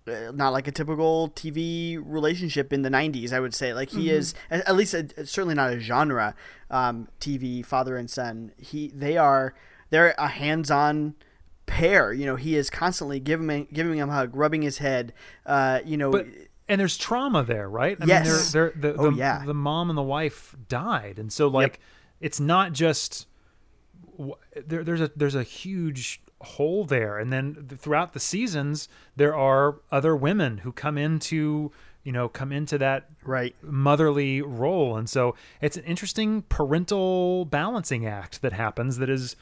uh, 0.08 0.32
not 0.34 0.50
like 0.54 0.68
a 0.68 0.72
typical 0.72 1.30
TV 1.30 1.98
relationship 2.04 2.72
in 2.72 2.82
the 2.84 2.90
'90s. 2.90 3.32
I 3.34 3.40
would 3.40 3.54
say, 3.56 3.74
like 3.74 3.90
he 3.90 4.10
is 4.10 4.34
at, 4.52 4.76
least 4.76 4.94
a, 4.94 5.26
certainly 5.26 5.56
not 5.56 5.72
a 5.72 5.80
genre 5.80 6.36
um, 6.70 7.08
TV 7.20 7.66
father 7.66 7.98
and 7.98 8.10
son. 8.10 8.52
He 8.58 8.90
they 8.94 9.18
are 9.18 9.54
they're 9.90 10.14
a 10.18 10.28
hands-on 10.28 11.16
pair. 11.66 12.14
You 12.14 12.26
know, 12.28 12.36
he 12.36 12.56
is 12.56 12.70
constantly 12.70 13.20
giving 13.20 13.50
him, 13.50 13.68
giving 13.74 13.98
him 13.98 14.10
a 14.10 14.14
hug, 14.14 14.36
rubbing 14.36 14.62
his 14.62 14.78
head. 14.80 15.14
Uh, 15.46 15.80
you 15.84 15.98
know, 15.98 16.12
But 16.12 16.28
and 16.68 16.80
there's 16.82 16.98
trauma 16.98 17.44
there, 17.44 17.70
right? 17.70 17.98
I 18.02 18.06
Yes. 18.06 18.26
mean, 18.26 18.34
they're, 18.52 18.74
they're, 18.76 18.94
the, 18.94 19.00
Oh, 19.00 19.12
the, 19.12 19.18
yeah. 19.18 19.44
the 19.46 19.54
mom 19.54 19.90
and 19.90 19.98
the 19.98 20.04
wife 20.04 20.56
died, 20.68 21.18
and 21.20 21.32
so 21.32 21.48
like 21.48 21.80
it's 22.20 22.40
not 22.40 22.74
just 22.74 23.28
there, 24.66 24.84
there's 24.84 25.02
a 25.02 25.12
there's 25.16 25.36
a 25.36 25.44
huge 25.44 26.22
hole 26.42 26.86
there, 26.86 27.18
and 27.18 27.32
then 27.32 27.68
throughout 27.78 28.14
the 28.14 28.20
seasons 28.20 28.88
there 29.16 29.36
are 29.36 29.78
other 29.92 30.16
women 30.16 30.60
who 30.60 30.72
come 30.72 30.98
into 30.98 31.72
you 32.04 32.12
know, 32.12 32.30
come 32.30 32.52
into 32.52 32.78
that 32.78 33.10
Right. 33.24 33.56
motherly 33.64 34.40
role. 34.40 34.96
And 34.96 35.10
so 35.10 35.34
it's 35.60 35.76
an 35.76 35.84
interesting 35.86 36.44
parental 36.44 37.46
balancing 37.46 38.06
act 38.06 38.44
that 38.44 38.54
happens 38.54 39.00
that 39.00 39.10
is 39.10 39.36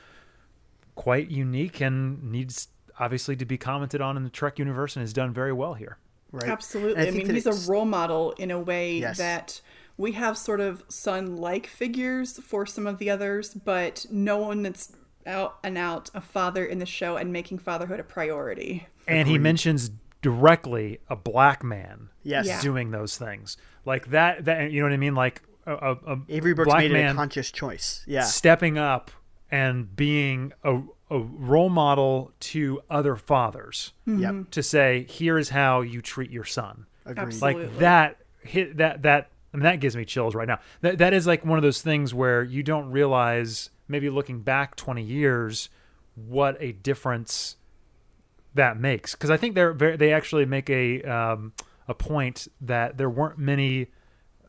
quite 0.95 1.29
unique 1.29 1.81
and 1.81 2.23
needs 2.23 2.69
obviously 2.99 3.36
to 3.36 3.45
be 3.45 3.57
commented 3.57 3.99
on 3.99 4.15
in 4.15 4.23
the 4.23 4.29
Trek 4.29 4.59
universe 4.59 4.95
and 4.95 5.03
is 5.03 5.12
done 5.12 5.33
very 5.33 5.51
well 5.51 5.73
here. 5.73 5.97
Right. 6.31 6.49
Absolutely. 6.49 6.93
And 6.93 7.01
I, 7.01 7.12
think 7.12 7.27
mean, 7.27 7.36
he's 7.36 7.45
a 7.47 7.71
role 7.71 7.86
model 7.86 8.31
in 8.38 8.49
a 8.49 8.59
way 8.59 8.99
Yes. 8.99 9.17
that 9.17 9.59
we 10.03 10.11
have 10.11 10.37
sort 10.37 10.59
of 10.59 10.83
son 10.89 11.37
like 11.37 11.65
figures 11.65 12.37
for 12.39 12.65
some 12.65 12.85
of 12.85 12.99
the 12.99 13.09
others, 13.09 13.53
but 13.53 14.05
no 14.11 14.37
one 14.37 14.61
that's 14.61 14.91
out 15.25 15.57
and 15.63 15.77
out 15.77 16.09
a 16.13 16.19
father 16.19 16.65
in 16.65 16.79
the 16.79 16.85
show 16.85 17.15
and 17.15 17.31
making 17.31 17.57
fatherhood 17.57 18.01
a 18.01 18.03
priority. 18.03 18.85
And 19.07 19.29
he 19.29 19.37
mentions 19.37 19.91
directly 20.21 20.99
a 21.09 21.15
black 21.15 21.63
man 21.63 22.09
Yes. 22.21 22.47
Yeah. 22.47 22.61
doing 22.61 22.91
those 22.91 23.17
things. 23.17 23.55
Like 23.85 24.09
that 24.09 24.43
that 24.45 24.71
you 24.71 24.81
know 24.81 24.87
what 24.87 24.93
I 24.93 24.97
mean? 24.97 25.15
Like 25.15 25.41
a, 25.65 25.73
a, 25.73 25.91
a 26.13 26.19
Avery 26.27 26.53
Brooks 26.53 26.67
black 26.67 26.79
made 26.79 26.91
it 26.91 27.05
a 27.05 27.13
conscious 27.13 27.49
choice. 27.49 28.03
Yeah. 28.05 28.23
stepping 28.23 28.77
up 28.77 29.09
and 29.51 29.95
being 29.95 30.51
a, 30.65 30.81
a 31.09 31.19
role 31.19 31.69
model 31.69 32.33
to 32.39 32.81
other 32.89 33.15
fathers 33.15 33.93
mm-hmm. 34.05 34.21
Yep. 34.21 34.51
to 34.51 34.63
say, 34.63 35.05
here 35.09 35.37
is 35.37 35.49
how 35.49 35.79
you 35.79 36.01
treat 36.01 36.29
your 36.29 36.45
son. 36.45 36.87
Agreed. 37.05 37.41
Like 37.41 37.77
that 37.79 38.17
hit 38.41 38.77
that 38.77 39.03
that 39.03 39.29
I 39.53 39.57
mean, 39.57 39.63
that 39.63 39.79
gives 39.79 39.95
me 39.95 40.03
chills 40.05 40.33
right 40.35 40.47
now. 40.47 40.59
That 40.81 40.97
that 40.97 41.13
is 41.13 41.27
like 41.27 41.45
one 41.45 41.59
of 41.59 41.63
those 41.63 41.81
things 41.81 42.13
where 42.13 42.41
you 42.43 42.63
don't 42.63 42.89
realize 42.91 43.69
maybe 43.87 44.09
looking 44.09 44.41
back 44.41 44.75
20 44.75 45.03
years 45.03 45.69
what 46.15 46.57
a 46.59 46.71
difference 46.71 47.57
that 48.55 48.79
makes 48.79 49.13
because 49.13 49.29
I 49.29 49.37
think 49.37 49.55
they're 49.55 49.73
very, 49.73 49.97
they 49.97 50.13
actually 50.13 50.45
make 50.45 50.69
a 50.69 51.01
um, 51.03 51.53
a 51.87 51.93
point 51.93 52.47
that 52.61 52.97
there 52.97 53.09
weren't 53.09 53.37
many 53.37 53.87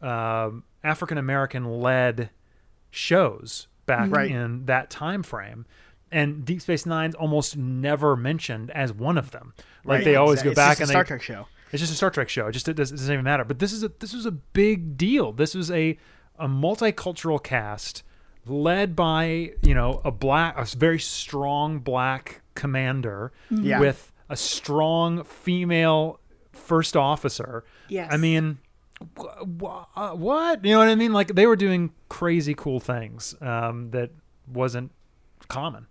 um, 0.02 0.64
African 0.82 1.18
American 1.18 1.80
led 1.80 2.30
shows 2.90 3.66
back 3.86 4.10
Right. 4.10 4.30
in 4.30 4.66
that 4.66 4.90
time 4.90 5.22
frame. 5.22 5.66
And 6.12 6.44
Deep 6.44 6.60
Space 6.60 6.86
Nine's 6.86 7.14
almost 7.16 7.56
never 7.56 8.14
mentioned 8.16 8.70
as 8.70 8.92
one 8.92 9.18
of 9.18 9.32
them. 9.32 9.52
Like 9.84 9.98
Right. 9.98 10.04
they 10.04 10.16
always 10.16 10.40
Exactly. 10.42 10.50
go 10.50 10.54
back 10.54 10.80
and 10.80 10.90
a 10.90 10.92
they 10.92 11.04
Trek 11.04 11.22
show. 11.22 11.46
It's 11.74 11.80
just 11.82 11.92
a 11.92 11.96
Star 11.96 12.10
Trek 12.10 12.28
show. 12.28 12.46
It 12.46 12.52
just 12.52 12.68
it 12.68 12.74
doesn't, 12.74 12.94
it 12.94 12.98
doesn't 13.00 13.12
even 13.12 13.24
matter. 13.24 13.44
But 13.44 13.58
this 13.58 13.72
is 13.72 13.82
a 13.82 13.90
this 13.98 14.14
was 14.14 14.24
a 14.24 14.30
big 14.32 14.96
deal. 14.96 15.32
This 15.32 15.54
was 15.54 15.70
a 15.70 15.98
a 16.38 16.48
multicultural 16.48 17.42
cast 17.42 18.02
led 18.46 18.94
by 18.96 19.52
you 19.62 19.74
know 19.74 20.00
a 20.04 20.10
black 20.10 20.56
a 20.56 20.64
very 20.76 20.98
strong 21.00 21.78
black 21.80 22.40
commander 22.54 23.32
Yeah. 23.50 23.80
with 23.80 24.12
a 24.28 24.36
strong 24.36 25.24
female 25.24 26.20
first 26.52 26.96
officer. 26.96 27.64
Yes. 27.88 28.08
I 28.12 28.16
mean. 28.16 28.58
wh- 29.18 29.44
wh- 29.62 29.84
uh, 29.98 30.10
What 30.12 30.64
you 30.64 30.72
know 30.72 30.78
what 30.78 30.88
I 30.88 30.94
mean? 30.94 31.12
Like 31.12 31.34
they 31.34 31.46
were 31.46 31.56
doing 31.56 31.92
crazy 32.08 32.54
cool 32.54 32.80
things 32.80 33.34
um, 33.40 33.90
that 33.90 34.10
wasn't 34.50 34.92
common. 35.48 35.86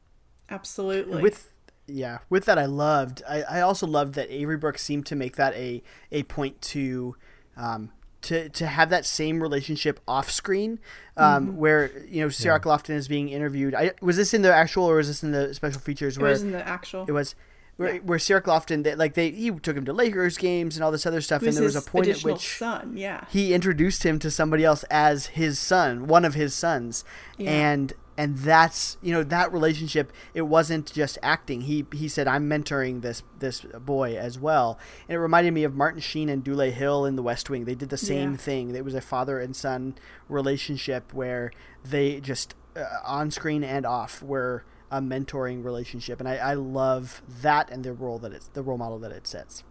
Absolutely. 0.49 1.21
with 1.21 1.52
yeah 1.87 2.19
with 2.29 2.45
that 2.45 2.57
i 2.57 2.65
loved 2.65 3.21
I, 3.27 3.41
I 3.43 3.61
also 3.61 3.85
loved 3.85 4.15
that 4.15 4.29
avery 4.33 4.57
brooks 4.57 4.81
seemed 4.83 5.05
to 5.07 5.15
make 5.15 5.35
that 5.35 5.53
a 5.55 5.83
a 6.11 6.23
point 6.23 6.61
to 6.61 7.15
um 7.57 7.91
to, 8.21 8.47
to 8.47 8.67
have 8.67 8.89
that 8.89 9.05
same 9.05 9.43
relationship 9.43 9.99
off 10.07 10.31
screen, 10.31 10.79
um, 11.17 11.47
Mm-hmm. 11.47 11.57
where 11.57 11.91
you 12.07 12.21
know 12.21 12.29
Cirroc 12.29 12.63
Lofton 12.63 12.91
is 12.95 13.09
being 13.09 13.27
interviewed. 13.27 13.75
I, 13.75 13.91
was 14.01 14.15
this 14.15 14.33
in 14.33 14.43
the 14.43 14.53
actual 14.55 14.85
or 14.85 14.95
was 14.95 15.09
this 15.09 15.23
in 15.23 15.31
the 15.33 15.53
special 15.53 15.81
features? 15.81 16.15
it 16.15 16.21
Where 16.21 16.31
was 16.31 16.41
in 16.41 16.53
the 16.53 16.65
actual. 16.65 17.03
it 17.05 17.11
was 17.11 17.35
where, 17.75 17.95
Yeah. 17.95 17.99
where 17.99 18.17
Cirroc 18.19 18.45
Lofton, 18.45 18.85
they, 18.85 18.95
like 18.95 19.15
they 19.15 19.31
he 19.31 19.51
took 19.51 19.75
him 19.75 19.83
to 19.83 19.91
Lakers 19.91 20.37
games 20.37 20.77
and 20.77 20.85
all 20.85 20.91
this 20.93 21.05
other 21.05 21.19
stuff, 21.19 21.43
and 21.43 21.51
there 21.53 21.63
was 21.65 21.75
a 21.75 21.81
point 21.81 22.07
at 22.07 22.21
which 22.21 22.57
son. 22.57 22.95
Yeah. 22.95 23.25
he 23.29 23.53
introduced 23.53 24.03
him 24.05 24.19
to 24.19 24.31
somebody 24.31 24.63
else 24.63 24.83
as 24.89 25.25
his 25.25 25.59
son, 25.59 26.07
one 26.07 26.23
of 26.23 26.33
his 26.33 26.53
sons, 26.53 27.03
Yeah. 27.37 27.51
and 27.51 27.91
and 28.17 28.37
that's 28.37 28.97
you 29.01 29.11
know 29.11 29.23
that 29.23 29.51
relationship. 29.51 30.11
It 30.33 30.43
wasn't 30.43 30.91
just 30.91 31.17
acting. 31.23 31.61
He 31.61 31.85
he 31.93 32.07
said, 32.07 32.27
"I'm 32.27 32.49
mentoring 32.49 33.01
this 33.01 33.23
this 33.39 33.61
boy 33.61 34.15
as 34.17 34.37
well," 34.37 34.77
and 35.07 35.15
it 35.15 35.19
reminded 35.19 35.53
me 35.53 35.63
of 35.63 35.73
Martin 35.75 36.01
Sheen 36.01 36.29
and 36.29 36.43
Dule 36.43 36.71
Hill 36.71 37.05
in 37.05 37.15
The 37.15 37.23
West 37.23 37.49
Wing. 37.49 37.65
They 37.65 37.75
did 37.75 37.89
the 37.89 37.97
same 37.97 38.31
Yeah. 38.31 38.37
thing. 38.37 38.75
It 38.75 38.85
was 38.85 38.95
a 38.95 39.01
father 39.01 39.39
and 39.39 39.55
son 39.55 39.95
relationship 40.29 41.13
where 41.13 41.51
they 41.83 42.19
just 42.19 42.55
uh, 42.75 42.83
on 43.05 43.31
screen 43.31 43.63
and 43.63 43.85
off 43.85 44.21
were 44.21 44.63
a 44.91 44.99
mentoring 45.01 45.63
relationship, 45.63 46.19
and 46.19 46.27
I, 46.29 46.35
I 46.35 46.53
love 46.53 47.21
that 47.41 47.69
and 47.71 47.83
the 47.83 47.93
role 47.93 48.19
that 48.19 48.31
it's 48.31 48.47
the 48.49 48.61
role 48.61 48.77
model 48.77 48.99
that 48.99 49.11
it 49.11 49.25
sets. 49.27 49.63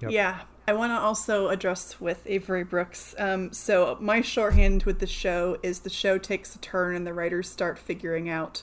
Yep. 0.00 0.10
Yeah. 0.10 0.40
I 0.68 0.72
want 0.72 0.90
to 0.90 0.98
also 0.98 1.48
address 1.48 2.00
with 2.00 2.22
Avery 2.26 2.64
Brooks. 2.64 3.14
Um, 3.18 3.52
so, 3.52 3.96
my 4.00 4.20
shorthand 4.20 4.82
with 4.82 4.98
the 4.98 5.06
show 5.06 5.58
is 5.62 5.80
the 5.80 5.90
show 5.90 6.18
takes 6.18 6.56
a 6.56 6.58
turn 6.58 6.96
and 6.96 7.06
the 7.06 7.14
writers 7.14 7.48
start 7.48 7.78
figuring 7.78 8.28
out 8.28 8.62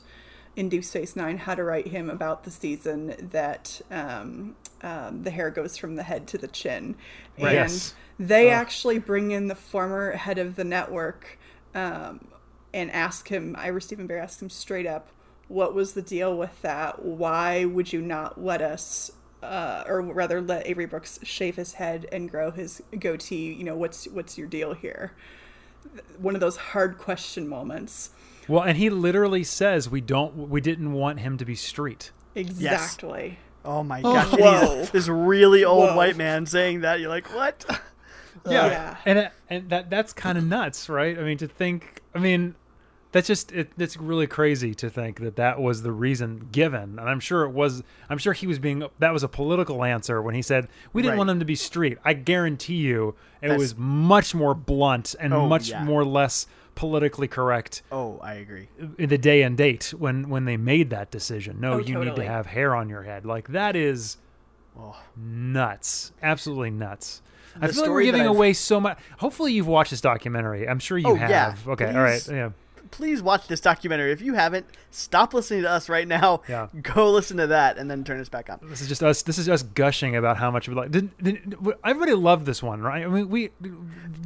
in 0.56 0.70
Deep 0.70 0.84
Space 0.84 1.16
Nine 1.16 1.38
how 1.38 1.56
to 1.56 1.64
write 1.64 1.88
him 1.88 2.10
about 2.10 2.44
the 2.44 2.52
season 2.52 3.16
that 3.32 3.82
um, 3.90 4.56
um, 4.82 5.24
the 5.24 5.32
hair 5.32 5.50
goes 5.50 5.78
from 5.78 5.96
the 5.96 6.04
head 6.04 6.28
to 6.28 6.38
the 6.38 6.48
chin. 6.48 6.96
And 7.38 7.54
Yes. 7.54 7.96
they 8.20 8.50
actually 8.50 9.00
bring 9.00 9.32
in 9.32 9.48
the 9.48 9.56
former 9.56 10.12
head 10.12 10.38
of 10.38 10.56
the 10.56 10.64
network 10.64 11.40
um, 11.74 12.28
and 12.74 12.92
ask 12.92 13.30
him, 13.30 13.56
Ira 13.58 13.82
Steven 13.82 14.08
Behr 14.08 14.22
asks 14.22 14.42
him 14.42 14.50
straight 14.50 14.86
up, 14.86 15.08
what 15.48 15.74
was 15.74 15.94
the 15.94 16.02
deal 16.02 16.36
with 16.38 16.62
that? 16.62 17.04
Why 17.04 17.66
would 17.66 17.92
you 17.94 18.02
not 18.02 18.44
let 18.44 18.62
us, 18.62 19.12
uh, 19.44 19.84
or 19.88 20.02
rather, 20.02 20.42
let 20.42 20.66
Avery 20.68 20.86
Brooks 20.86 21.20
shave 21.24 21.56
his 21.56 21.74
head 21.74 22.08
and 22.12 22.30
grow 22.30 22.52
his 22.52 22.82
goatee? 23.00 23.54
You 23.54 23.64
know, 23.64 23.76
what's 23.76 24.06
what's 24.08 24.38
your 24.38 24.48
deal 24.48 24.74
here? 24.74 25.14
One 26.18 26.34
of 26.36 26.42
those 26.42 26.58
hard 26.58 26.98
question 26.98 27.48
moments. 27.48 28.12
Well, 28.48 28.64
and 28.64 28.78
he 28.78 28.90
literally 28.90 29.44
says 29.44 29.90
we 29.90 30.02
don't 30.02 30.50
we 30.50 30.62
didn't 30.62 30.94
want 30.94 31.20
him 31.20 31.38
to 31.38 31.46
be 31.46 31.56
street. 31.56 32.12
Exactly. 32.36 33.40
Oh 33.66 33.84
my 33.84 34.02
gosh! 34.02 34.34
and 34.34 34.42
whoa. 34.42 34.78
he's 34.80 34.92
this 34.92 35.08
really 35.08 35.64
old 35.64 35.90
Whoa. 35.90 35.96
white 35.96 36.18
man 36.18 36.46
saying 36.46 36.82
that. 36.82 37.00
You're 37.00 37.10
like, 37.10 37.34
what? 37.34 37.66
Yeah, 38.46 38.68
Yeah. 38.68 38.98
and 39.06 39.32
and 39.50 39.70
that 39.70 39.90
that's 39.90 40.12
kind 40.12 40.38
of 40.38 40.44
nuts, 40.44 40.90
right? 40.90 41.18
I 41.18 41.24
mean, 41.24 41.38
to 41.38 41.48
think, 41.48 42.02
I 42.14 42.20
mean, 42.20 42.56
that's 43.14 43.28
just 43.28 43.52
it, 43.54 43.72
it's 43.78 43.96
really 43.96 44.28
crazy 44.28 44.74
to 44.76 44.90
think 44.90 45.22
that 45.22 45.38
that 45.38 45.62
was 45.62 45.84
the 45.84 45.92
reason 45.94 46.50
given, 46.52 47.00
and 47.00 47.10
I'm 47.10 47.22
sure 47.22 47.44
it 47.46 47.52
was. 47.52 47.82
I'm 48.10 48.18
sure 48.18 48.34
he 48.34 48.46
was 48.48 48.60
being 48.60 48.84
that 49.00 49.14
was 49.14 49.24
a 49.24 49.30
political 49.30 49.86
answer 49.86 50.22
when 50.22 50.36
he 50.36 50.42
said 50.42 50.68
we 50.92 51.02
didn't 51.02 51.14
Right. 51.14 51.18
want 51.20 51.30
him 51.30 51.40
to 51.40 51.46
be 51.46 51.56
street. 51.56 51.98
I 52.04 52.14
guarantee 52.14 52.76
you, 52.76 53.16
it 53.42 53.48
That's- 53.48 53.58
was 53.60 53.78
much 53.78 54.36
more 54.36 54.54
blunt 54.54 55.16
and 55.20 55.34
Oh, 55.34 55.48
much 55.48 55.70
yeah. 55.70 55.84
more 55.86 56.04
less 56.04 56.46
politically 56.76 57.28
correct 57.28 57.84
Oh, 57.92 58.20
I 58.24 58.34
agree. 58.34 58.68
in 58.98 59.08
the 59.10 59.18
day 59.20 59.44
and 59.44 59.56
date 59.56 59.94
when 59.98 60.28
when 60.28 60.46
they 60.46 60.58
made 60.58 60.90
that 60.90 61.12
decision. 61.12 61.58
No, 61.62 61.74
Oh, 61.74 61.78
you 61.78 61.98
need 62.04 62.16
to 62.16 62.26
have 62.26 62.48
hair 62.48 62.76
on 62.76 62.90
your 62.90 63.04
head. 63.04 63.26
Like 63.26 63.50
that 63.50 63.76
is 63.76 64.18
Oh. 64.78 64.96
nuts, 65.16 66.12
absolutely 66.24 66.72
nuts. 66.72 67.22
I 67.62 67.68
feel 67.68 67.82
like 67.84 67.92
we're 67.92 68.02
giving 68.04 68.26
away 68.26 68.54
so 68.54 68.80
much. 68.80 68.98
Hopefully, 69.20 69.54
you've 69.54 69.68
watched 69.68 69.92
this 69.92 70.02
documentary. 70.02 70.68
I'm 70.68 70.80
sure 70.80 70.98
you 70.98 71.10
Oh, 71.10 71.14
have. 71.16 71.30
yeah. 71.30 71.54
Okay, 71.68 71.94
all 71.94 72.02
right, 72.02 72.28
yeah. 72.28 72.50
Please 72.94 73.24
watch 73.24 73.48
this 73.48 73.60
documentary. 73.60 74.12
If 74.12 74.22
you 74.22 74.36
haven't, 74.36 74.68
stop 74.92 75.34
listening 75.34 75.64
to 75.64 75.70
us 75.72 75.90
right 75.90 76.08
now. 76.08 76.44
Yeah. 76.48 76.68
Go 76.84 77.12
listen 77.12 77.38
to 77.38 77.48
that 77.48 77.80
and 77.80 77.90
then 77.90 78.04
turn 78.04 78.20
us 78.20 78.30
back 78.30 78.52
on. 78.52 78.60
This 78.62 78.82
is 78.82 78.88
just 78.88 79.02
us. 79.02 79.24
This 79.24 79.40
is 79.40 79.50
us 79.50 79.64
gushing 79.64 80.16
about 80.16 80.38
how 80.38 80.52
much 80.52 80.70
we 80.70 80.76
like. 80.76 80.92
Didn't, 80.92 81.18
didn't, 81.24 81.56
everybody 81.84 82.14
loved 82.14 82.46
this 82.46 82.62
one, 82.62 82.82
right? 82.82 83.04
I 83.04 83.08
mean, 83.08 83.30
we. 83.30 83.48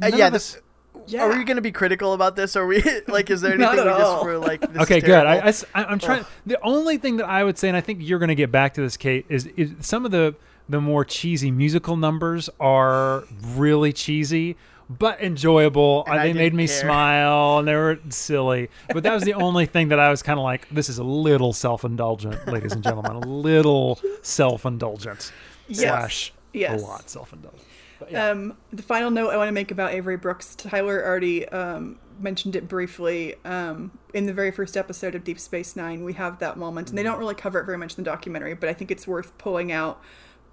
Uh, 0.02 0.10
yeah. 0.14 0.28
This, 0.28 0.56
us- 0.56 0.62
Yeah. 1.06 1.22
Are 1.22 1.30
we 1.30 1.44
going 1.44 1.56
to 1.56 1.62
be 1.62 1.72
critical 1.72 2.12
about 2.12 2.36
this? 2.36 2.56
Are 2.56 2.66
we 2.66 2.82
like? 3.08 3.30
Is 3.30 3.40
there 3.40 3.52
anything 3.54 3.72
we 3.72 3.80
at 3.80 3.86
just 3.86 4.02
all. 4.02 4.24
were 4.26 4.36
like? 4.36 4.60
This 4.60 4.82
okay, 4.82 5.00
good. 5.00 5.26
I? 5.26 5.50
I, 5.74 5.90
am 5.90 5.98
trying. 5.98 6.26
The 6.44 6.60
only 6.62 6.98
thing 6.98 7.16
that 7.16 7.26
I 7.26 7.44
would 7.44 7.56
say, 7.56 7.68
and 7.68 7.76
I 7.76 7.80
think 7.80 8.00
you're 8.02 8.18
going 8.18 8.28
to 8.28 8.34
get 8.34 8.52
back 8.52 8.74
to 8.74 8.82
this, 8.82 8.98
Kate, 8.98 9.24
is, 9.30 9.46
is 9.56 9.72
some 9.80 10.04
of 10.04 10.10
the 10.10 10.34
the 10.68 10.80
more 10.82 11.06
cheesy 11.06 11.50
musical 11.50 11.96
numbers 11.96 12.50
are 12.60 13.24
really 13.42 13.94
cheesy. 13.94 14.56
But 14.90 15.20
enjoyable. 15.20 16.04
And 16.06 16.18
I 16.18 16.28
they 16.28 16.32
made 16.32 16.54
me 16.54 16.66
care. 16.66 16.80
smile, 16.80 17.58
and 17.58 17.68
they 17.68 17.74
were 17.74 17.98
silly. 18.08 18.70
But 18.92 19.02
that 19.02 19.12
was 19.12 19.22
the 19.24 19.34
only 19.34 19.66
thing 19.66 19.88
that 19.88 19.98
I 20.00 20.08
was 20.10 20.22
kind 20.22 20.38
of 20.38 20.44
like, 20.44 20.66
"This 20.70 20.88
is 20.88 20.98
a 20.98 21.04
little 21.04 21.52
self-indulgent, 21.52 22.46
ladies 22.48 22.72
and 22.72 22.82
gentlemen. 22.82 23.12
A 23.12 23.18
little 23.26 24.00
self-indulgent 24.22 25.30
Yes. 25.68 25.80
slash 25.80 26.32
Yes. 26.54 26.82
a 26.82 26.86
lot 26.86 27.10
self-indulgent." 27.10 27.62
Yeah. 28.10 28.28
Um, 28.30 28.56
the 28.72 28.82
final 28.82 29.10
note 29.10 29.30
I 29.30 29.36
want 29.36 29.48
to 29.48 29.52
make 29.52 29.70
about 29.70 29.92
Avery 29.92 30.16
Brooks, 30.16 30.54
Tyler 30.54 31.04
already 31.04 31.46
um, 31.48 31.98
mentioned 32.20 32.54
it 32.56 32.68
briefly. 32.68 33.34
Um, 33.44 33.90
in 34.14 34.24
the 34.26 34.32
very 34.32 34.52
first 34.52 34.76
episode 34.76 35.14
of 35.16 35.24
Deep 35.24 35.38
Space 35.40 35.74
Nine, 35.76 36.04
we 36.04 36.12
have 36.14 36.38
that 36.38 36.56
moment, 36.56 36.88
and 36.90 36.96
they 36.96 37.02
don't 37.02 37.18
really 37.18 37.34
cover 37.34 37.58
it 37.60 37.64
very 37.66 37.76
much 37.76 37.98
in 37.98 38.04
the 38.04 38.08
documentary, 38.10 38.54
but 38.54 38.68
I 38.68 38.72
think 38.72 38.90
it's 38.92 39.06
worth 39.06 39.36
pulling 39.36 39.70
out 39.72 40.00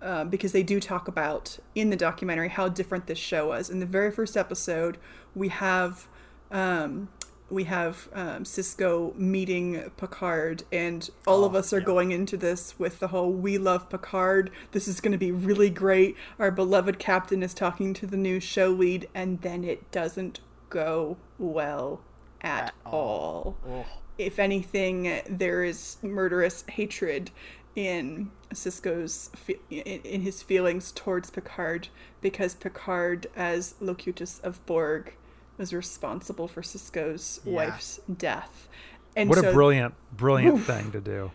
uh, 0.06 0.24
because 0.24 0.52
they 0.54 0.64
do 0.64 0.80
talk 0.80 1.08
about 1.08 1.58
in 1.74 1.90
the 1.90 1.96
documentary 1.98 2.50
how 2.50 2.70
different 2.70 3.08
this 3.08 3.18
show 3.18 3.48
was. 3.48 3.70
In 3.70 3.80
the 3.80 3.86
very 3.88 4.12
first 4.12 4.38
episode, 4.38 4.98
we 5.34 5.50
have 5.50 6.08
um, 6.52 7.10
we 7.50 7.66
have 7.66 8.08
um, 8.14 8.44
Sisko 8.44 9.16
meeting 9.18 9.92
Picard, 9.98 10.64
and 10.72 11.10
all 11.28 11.44
Oh, 11.44 11.48
of 11.48 11.56
us 11.56 11.74
are 11.74 11.80
yeah. 11.80 11.86
going 11.86 12.12
into 12.12 12.38
this 12.38 12.78
with 12.80 13.00
the 13.00 13.08
whole 13.10 13.32
"We 13.32 13.58
love 13.58 13.90
Picard. 13.90 14.52
This 14.72 14.88
is 14.88 15.02
going 15.02 15.12
to 15.12 15.18
be 15.18 15.32
really 15.32 15.70
great." 15.72 16.16
Our 16.40 16.52
beloved 16.52 17.00
captain 17.00 17.44
is 17.44 17.54
talking 17.54 17.94
to 17.96 18.08
the 18.08 18.18
new 18.18 18.40
show 18.40 18.70
lead, 18.70 19.10
and 19.14 19.42
then 19.42 19.64
it 19.64 19.92
doesn't 19.92 20.40
go 20.70 21.18
well 21.40 22.02
at, 22.42 22.68
At 22.68 22.74
all. 22.86 23.58
Oh. 23.68 23.86
If 24.18 24.40
anything, 24.40 25.22
there 25.30 25.64
is 25.64 25.98
murderous 26.02 26.64
hatred 26.70 27.32
in 27.76 28.32
Sisko's 28.54 29.30
in, 29.70 29.80
in 29.80 30.22
his 30.22 30.42
feelings 30.42 30.92
towards 30.92 31.30
Picard 31.30 31.90
because 32.22 32.56
Picard, 32.56 33.28
as 33.36 33.76
Locutus 33.80 34.40
of 34.40 34.66
Borg, 34.66 35.14
was 35.58 35.74
responsible 35.74 36.48
for 36.48 36.62
Sisko's 36.62 37.40
Yeah. 37.44 37.54
wife's 37.54 38.00
death. 38.18 38.68
And 39.16 39.30
What 39.30 39.40
so, 39.40 39.50
a 39.50 39.54
brilliant, 39.54 39.94
brilliant 40.16 40.62
thing 40.64 40.92
to 40.92 41.00
do. 41.02 41.32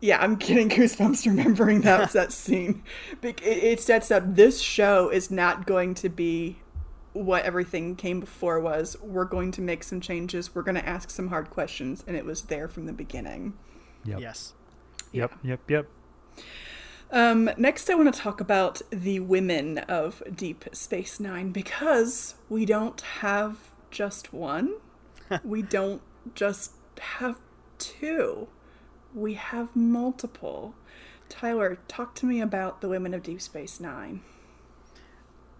yeah, 0.00 0.20
I'm 0.20 0.36
getting 0.36 0.68
goosebumps 0.68 1.26
remembering 1.26 1.82
that 1.82 2.10
that 2.12 2.32
scene. 2.32 2.82
It, 3.22 3.40
it 3.42 3.80
sets 3.80 4.10
up 4.10 4.22
this 4.34 4.60
show 4.60 5.08
is 5.08 5.30
not 5.30 5.66
going 5.66 5.94
to 5.96 6.08
be 6.08 6.58
what 7.14 7.44
everything 7.44 7.94
came 7.96 8.20
before 8.20 8.58
was. 8.60 8.96
We're 9.02 9.26
going 9.26 9.50
to 9.52 9.60
make 9.60 9.82
some 9.84 10.00
changes. 10.00 10.54
We're 10.54 10.62
going 10.62 10.74
to 10.76 10.88
ask 10.88 11.10
some 11.10 11.28
hard 11.28 11.50
questions, 11.50 12.02
and 12.06 12.16
it 12.16 12.24
was 12.24 12.42
there 12.42 12.68
from 12.68 12.86
the 12.86 12.92
beginning. 12.94 13.52
Yep. 14.04 14.20
Yes. 14.20 14.54
Yep. 15.12 15.32
Yep. 15.44 15.70
Yep. 15.70 15.86
Um, 17.10 17.50
next, 17.58 17.90
I 17.90 17.94
want 17.94 18.12
to 18.14 18.18
talk 18.18 18.40
about 18.40 18.80
the 18.90 19.20
women 19.20 19.78
of 19.78 20.22
Deep 20.34 20.64
Space 20.72 21.20
Nine 21.20 21.52
because 21.52 22.36
we 22.48 22.64
don't 22.64 23.00
have 23.20 23.58
just 23.90 24.32
one. 24.32 24.74
we 25.44 25.60
don't 25.60 26.00
just 26.34 26.72
have 27.00 27.38
two. 27.78 28.48
We 29.14 29.34
have 29.34 29.76
multiple. 29.76 30.74
Tyler, 31.28 31.78
talk 31.86 32.14
to 32.16 32.26
me 32.26 32.40
about 32.40 32.80
the 32.80 32.88
women 32.88 33.12
of 33.12 33.22
Deep 33.22 33.42
Space 33.42 33.78
Nine. 33.78 34.22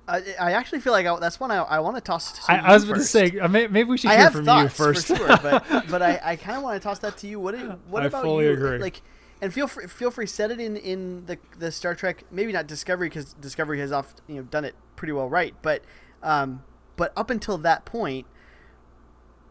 I, 0.09 0.23
I 0.41 0.53
actually 0.53 0.81
feel 0.81 0.93
like 0.93 1.07
I, 1.07 1.19
that's 1.21 1.39
one 1.39 1.51
I, 1.51 1.59
I 1.59 1.79
want 1.81 1.97
to 1.97 2.01
toss. 2.03 2.33
To 2.33 2.53
I, 2.53 2.57
you 2.57 2.63
I 2.63 2.73
was 2.75 2.85
going 2.85 2.99
to 2.99 3.05
say, 3.05 3.39
uh, 3.39 3.47
maybe 3.47 3.85
we 3.85 3.97
should 3.97 4.11
I 4.11 4.15
hear 4.15 4.23
have 4.25 4.33
from 4.33 4.47
you 4.47 4.69
first. 4.69 5.07
for 5.07 5.17
sure, 5.17 5.29
but 5.43 5.65
but 5.91 6.03
I, 6.03 6.21
I 6.23 6.37
kind 6.37 6.57
of 6.57 6.63
want 6.65 6.81
to 6.81 6.87
toss 6.87 6.99
that 7.01 7.19
to 7.19 7.27
you. 7.29 7.39
What 7.39 7.57
do- 7.57 7.79
what 7.89 8.03
I 8.03 8.07
about 8.07 8.23
fully 8.23 8.47
you? 8.47 8.53
agree. 8.53 8.79
Like, 8.79 9.01
and 9.43 9.53
feel 9.53 9.67
free 9.67 9.89
feel 9.89 10.11
free 10.11 10.27
set 10.27 10.51
it 10.53 10.61
in 10.61 10.77
in 10.77 11.27
the 11.27 11.37
the 11.59 11.71
Star 11.73 11.95
Trek. 11.95 12.25
Maybe 12.31 12.53
not 12.53 12.67
Discovery 12.67 13.09
because 13.09 13.35
Discovery 13.35 13.81
has 13.81 13.93
oft 13.93 14.23
you 14.29 14.37
know 14.37 14.43
done 14.43 14.65
it 14.65 14.77
pretty 14.97 15.13
well 15.13 15.29
right, 15.29 15.55
but 15.61 15.83
um 16.23 16.63
but 16.97 17.13
up 17.17 17.29
until 17.29 17.59
that 17.59 17.85
point, 17.85 18.27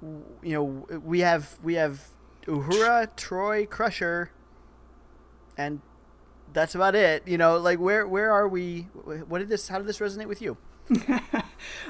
you 0.01 0.53
know 0.53 0.63
we 1.03 1.19
have 1.19 1.59
we 1.61 1.75
have 1.75 2.07
Uhura, 2.47 3.09
Troi, 3.17 3.69
Crusher, 3.69 4.31
and 5.57 5.81
that's 6.53 6.73
about 6.73 6.95
it. 6.95 7.27
You 7.27 7.37
know, 7.37 7.57
like 7.57 7.79
where 7.79 8.07
where 8.07 8.31
are 8.31 8.47
we? 8.47 8.83
What 8.93 9.39
did 9.39 9.49
this? 9.49 9.67
How 9.67 9.77
did 9.77 9.87
this 9.87 9.99
resonate 9.99 10.27
with 10.27 10.41
you? 10.41 10.57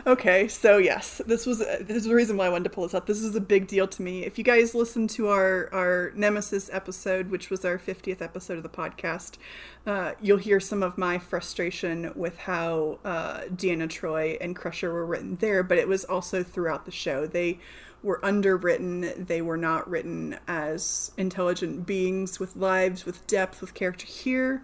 Okay, 0.05 0.47
so 0.47 0.77
yes, 0.77 1.21
this 1.25 1.45
was 1.45 1.59
this 1.59 1.97
is 1.97 2.05
the 2.05 2.15
reason 2.15 2.37
why 2.37 2.47
I 2.47 2.49
wanted 2.49 2.65
to 2.65 2.69
pull 2.69 2.83
this 2.83 2.93
up. 2.93 3.05
This 3.05 3.21
is 3.21 3.35
a 3.35 3.41
big 3.41 3.67
deal 3.67 3.87
to 3.87 4.01
me. 4.01 4.25
If 4.25 4.37
you 4.37 4.43
guys 4.43 4.73
listened 4.73 5.09
to 5.11 5.27
our 5.27 5.69
our 5.73 6.11
Nemesis 6.15 6.69
episode, 6.71 7.29
which 7.29 7.49
was 7.49 7.63
our 7.65 7.77
fiftieth 7.77 8.21
episode 8.21 8.57
of 8.57 8.63
the 8.63 8.69
podcast, 8.69 9.37
uh, 9.85 10.13
you'll 10.21 10.37
hear 10.37 10.59
some 10.59 10.83
of 10.83 10.97
my 10.97 11.19
frustration 11.19 12.11
with 12.15 12.37
how 12.39 12.99
uh, 13.05 13.41
Deanna 13.53 13.87
Troi 13.87 14.37
and 14.41 14.55
Crusher 14.55 14.91
were 14.91 15.05
written 15.05 15.35
there, 15.35 15.63
but 15.63 15.77
it 15.77 15.87
was 15.87 16.03
also 16.05 16.43
throughout 16.43 16.85
the 16.85 16.91
show. 16.91 17.27
They 17.27 17.59
were 18.03 18.23
underwritten. 18.25 19.13
They 19.17 19.41
were 19.41 19.57
not 19.57 19.89
written 19.89 20.39
as 20.47 21.11
intelligent 21.17 21.85
beings 21.85 22.39
with 22.39 22.55
lives, 22.55 23.05
with 23.05 23.25
depth, 23.27 23.61
with 23.61 23.73
character. 23.73 24.07
Here, 24.07 24.63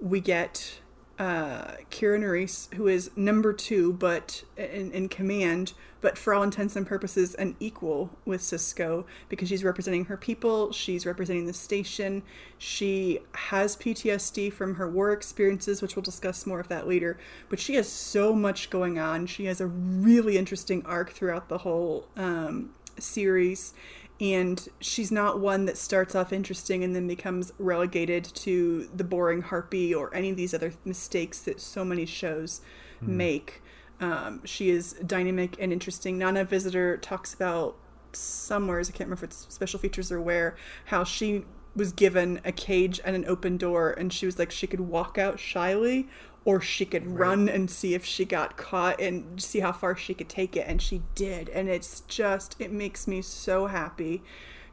we 0.00 0.20
get 0.20 0.80
uh, 1.20 1.76
Kira 1.90 2.18
Nerys, 2.18 2.72
who 2.74 2.88
is 2.88 3.10
number 3.14 3.52
two, 3.52 3.92
but 3.92 4.42
in, 4.56 4.90
in 4.90 5.06
command, 5.10 5.74
but 6.00 6.16
for 6.16 6.32
all 6.32 6.42
intents 6.42 6.76
and 6.76 6.86
purposes, 6.86 7.34
an 7.34 7.56
equal 7.60 8.08
with 8.24 8.40
Sisko 8.40 9.04
because 9.28 9.50
she's 9.50 9.62
representing 9.62 10.06
her 10.06 10.16
people, 10.16 10.72
she's 10.72 11.04
representing 11.04 11.44
the 11.44 11.52
station, 11.52 12.22
she 12.56 13.18
has 13.34 13.76
PTSD 13.76 14.50
from 14.50 14.76
her 14.76 14.88
war 14.88 15.12
experiences, 15.12 15.82
which 15.82 15.94
we'll 15.94 16.02
discuss 16.02 16.46
more 16.46 16.58
of 16.58 16.68
that 16.68 16.88
later. 16.88 17.18
But 17.50 17.60
she 17.60 17.74
has 17.74 17.86
so 17.86 18.34
much 18.34 18.70
going 18.70 18.98
on. 18.98 19.26
She 19.26 19.44
has 19.44 19.60
a 19.60 19.66
really 19.66 20.38
interesting 20.38 20.82
arc 20.86 21.10
throughout 21.10 21.50
the 21.50 21.58
whole 21.58 22.08
um, 22.16 22.70
series 22.98 23.74
and 24.20 24.68
she's 24.80 25.10
not 25.10 25.40
one 25.40 25.64
that 25.64 25.78
starts 25.78 26.14
off 26.14 26.32
interesting 26.32 26.84
and 26.84 26.94
then 26.94 27.08
becomes 27.08 27.52
relegated 27.58 28.24
to 28.24 28.90
the 28.94 29.04
boring 29.04 29.40
harpy 29.40 29.94
or 29.94 30.14
any 30.14 30.30
of 30.30 30.36
these 30.36 30.52
other 30.52 30.74
mistakes 30.84 31.40
that 31.40 31.60
so 31.60 31.84
many 31.84 32.04
shows 32.04 32.60
make. 33.00 33.62
Um, 33.98 34.44
she 34.44 34.68
is 34.68 34.92
dynamic 34.94 35.56
and 35.58 35.72
interesting. 35.72 36.18
Nana 36.18 36.44
Visitor 36.44 36.98
talks 36.98 37.32
about 37.32 37.76
somewheres, 38.12 38.88
I 38.88 38.92
can't 38.92 39.08
remember 39.08 39.24
if 39.24 39.30
it's 39.30 39.46
special 39.48 39.78
features 39.78 40.12
or 40.12 40.20
where, 40.20 40.56
how 40.86 41.04
she 41.04 41.44
was 41.74 41.92
given 41.92 42.40
a 42.44 42.52
cage 42.52 43.00
and 43.04 43.14
an 43.14 43.24
open 43.26 43.56
door 43.56 43.92
and 43.92 44.12
she 44.12 44.26
was 44.26 44.38
like 44.38 44.50
she 44.50 44.66
could 44.66 44.80
walk 44.80 45.18
out 45.18 45.38
shyly 45.38 46.08
or 46.44 46.60
she 46.60 46.84
could 46.84 47.06
run 47.06 47.48
and 47.48 47.70
see 47.70 47.94
if 47.94 48.04
she 48.04 48.24
got 48.24 48.56
caught 48.56 49.00
and 49.00 49.42
see 49.42 49.60
how 49.60 49.72
far 49.72 49.94
she 49.94 50.14
could 50.14 50.28
take 50.28 50.56
it 50.56 50.66
and 50.66 50.80
she 50.80 51.02
did 51.14 51.48
and 51.50 51.68
it's 51.68 52.00
just 52.02 52.56
it 52.58 52.72
makes 52.72 53.06
me 53.06 53.20
so 53.20 53.66
happy 53.66 54.22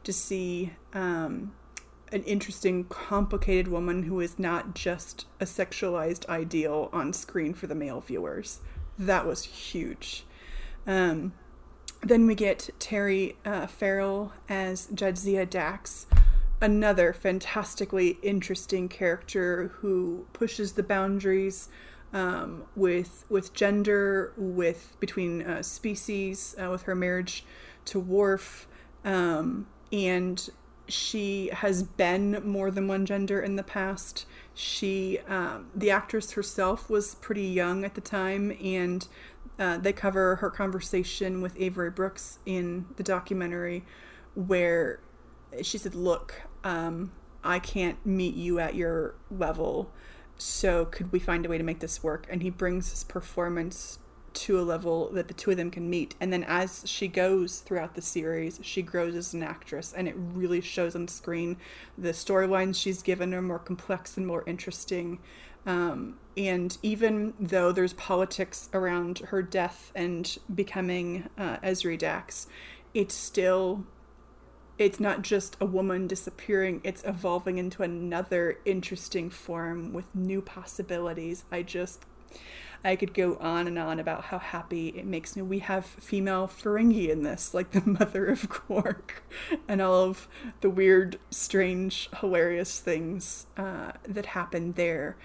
to 0.04 0.14
see 0.14 0.74
um, 0.94 1.52
an 2.12 2.24
interesting 2.24 2.86
complicated 2.86 3.68
woman 3.68 4.04
who 4.04 4.20
is 4.20 4.40
not 4.40 4.74
just 4.74 5.26
a 5.40 5.46
sexualized 5.46 6.26
ideal 6.30 6.90
on 6.94 7.12
screen 7.12 7.54
for 7.54 7.68
the 7.68 7.76
male 7.76 8.00
viewers. 8.00 8.62
That 8.98 9.26
was 9.26 9.44
huge. 9.44 10.26
Um, 10.86 11.34
then 12.02 12.26
we 12.26 12.36
get 12.36 12.70
Terry 12.80 13.36
uh, 13.44 13.68
Farrell 13.68 14.32
as 14.48 14.88
Jadzia 14.88 15.50
Dax, 15.50 16.06
another 16.62 17.14
fantastically 17.14 18.18
interesting 18.22 18.90
character 18.90 19.72
who 19.80 20.26
pushes 20.34 20.74
the 20.74 20.84
boundaries 20.84 21.70
um, 22.14 22.64
with 22.76 23.26
with 23.30 23.54
gender, 23.54 24.34
with 24.38 24.96
between 25.00 25.42
uh, 25.42 25.62
species, 25.62 26.56
uh, 26.62 26.70
with 26.70 26.84
her 26.84 26.96
marriage 26.96 27.46
to 27.86 28.00
Worf, 28.00 28.68
um, 29.04 29.68
and 29.92 30.50
she 30.88 31.50
has 31.52 31.84
been 31.84 32.42
more 32.46 32.72
than 32.72 32.88
one 32.88 33.06
gender 33.06 33.42
in 33.42 33.58
the 33.58 33.64
past. 33.64 34.26
She, 34.54 35.20
um, 35.28 35.70
the 35.76 35.92
actress 35.92 36.32
herself, 36.32 36.90
was 36.90 37.16
pretty 37.16 37.46
young 37.46 37.84
at 37.84 37.96
the 37.96 38.02
time, 38.02 38.56
and 38.64 39.08
uh, 39.60 39.78
they 39.78 39.94
cover 39.94 40.38
her 40.38 40.50
conversation 40.50 41.42
with 41.42 41.60
Avery 41.60 41.92
Brooks 41.92 42.40
in 42.46 42.86
the 42.96 43.04
documentary, 43.04 43.84
where 44.34 45.02
she 45.62 45.78
said, 45.78 45.94
"Look, 45.94 46.47
um, 46.64 47.12
I 47.44 47.60
can't 47.60 48.04
meet 48.06 48.36
you 48.36 48.60
at 48.60 48.76
your 48.76 49.16
level, 49.30 49.92
so 50.38 50.86
could 50.86 51.12
we 51.12 51.20
find 51.20 51.46
a 51.46 51.50
way 51.50 51.58
to 51.58 51.64
make 51.64 51.80
this 51.80 52.04
work?" 52.04 52.28
And 52.30 52.42
he 52.42 52.50
brings 52.50 52.92
his 52.92 53.04
performance 53.04 54.00
to 54.34 54.60
a 54.60 54.62
level 54.62 55.10
that 55.14 55.28
the 55.28 55.34
two 55.34 55.52
of 55.52 55.58
them 55.58 55.72
can 55.72 55.90
meet. 55.90 56.14
And 56.22 56.32
then 56.32 56.44
as 56.44 56.84
she 56.86 57.08
goes 57.08 57.60
throughout 57.60 57.96
the 57.96 58.02
series, 58.02 58.60
she 58.62 58.84
grows 58.84 59.16
as 59.16 59.34
an 59.34 59.42
actress, 59.42 59.94
and 59.94 60.08
it 60.08 60.16
really 60.16 60.62
shows 60.62 60.96
on 60.96 61.08
screen. 61.08 61.58
The 61.98 62.12
storylines 62.12 62.76
she's 62.76 63.02
given 63.02 63.34
are 63.34 63.42
more 63.42 63.60
complex 63.60 64.16
and 64.16 64.28
more 64.28 64.44
interesting. 64.46 65.20
Um, 65.66 66.20
and 66.38 66.78
even 66.84 67.34
though 67.40 67.72
there's 67.72 67.94
politics 67.94 68.70
around 68.74 69.20
her 69.20 69.42
death 69.42 69.92
and 69.96 70.38
becoming 70.54 71.30
uh, 71.38 71.58
Ezri 71.58 71.98
Dax, 71.98 72.48
it's 72.94 73.16
still 73.16 73.86
it's 74.78 75.00
not 75.00 75.22
just 75.22 75.58
a 75.60 75.66
woman 75.66 76.08
disappearing, 76.08 76.82
it's 76.84 77.04
evolving 77.04 77.58
into 77.58 77.84
another 77.84 78.60
interesting 78.66 79.30
form 79.30 79.94
with 79.94 80.14
new 80.14 80.42
possibilities. 80.42 81.46
I 81.52 81.64
just 81.64 82.06
I 82.84 82.96
could 82.96 83.14
go 83.14 83.38
on 83.38 83.68
and 83.68 83.78
on 83.80 84.00
about 84.00 84.26
how 84.26 84.40
happy 84.40 84.90
it 84.90 85.06
makes 85.06 85.36
me. 85.36 85.42
We 85.42 85.60
have 85.60 85.86
female 85.86 86.48
Ferengi 86.48 87.10
in 87.10 87.24
this, 87.24 87.54
like 87.54 87.72
the 87.72 87.82
mother 87.86 88.28
of 88.28 88.50
Quark, 88.50 89.24
and 89.68 89.82
all 89.82 90.04
of 90.04 90.28
the 90.62 90.70
weird, 90.70 91.20
strange, 91.32 92.10
hilarious 92.20 92.80
things 92.80 93.48
uh, 93.58 93.94
that 94.08 94.28
happen 94.28 94.74
there. 94.74 95.18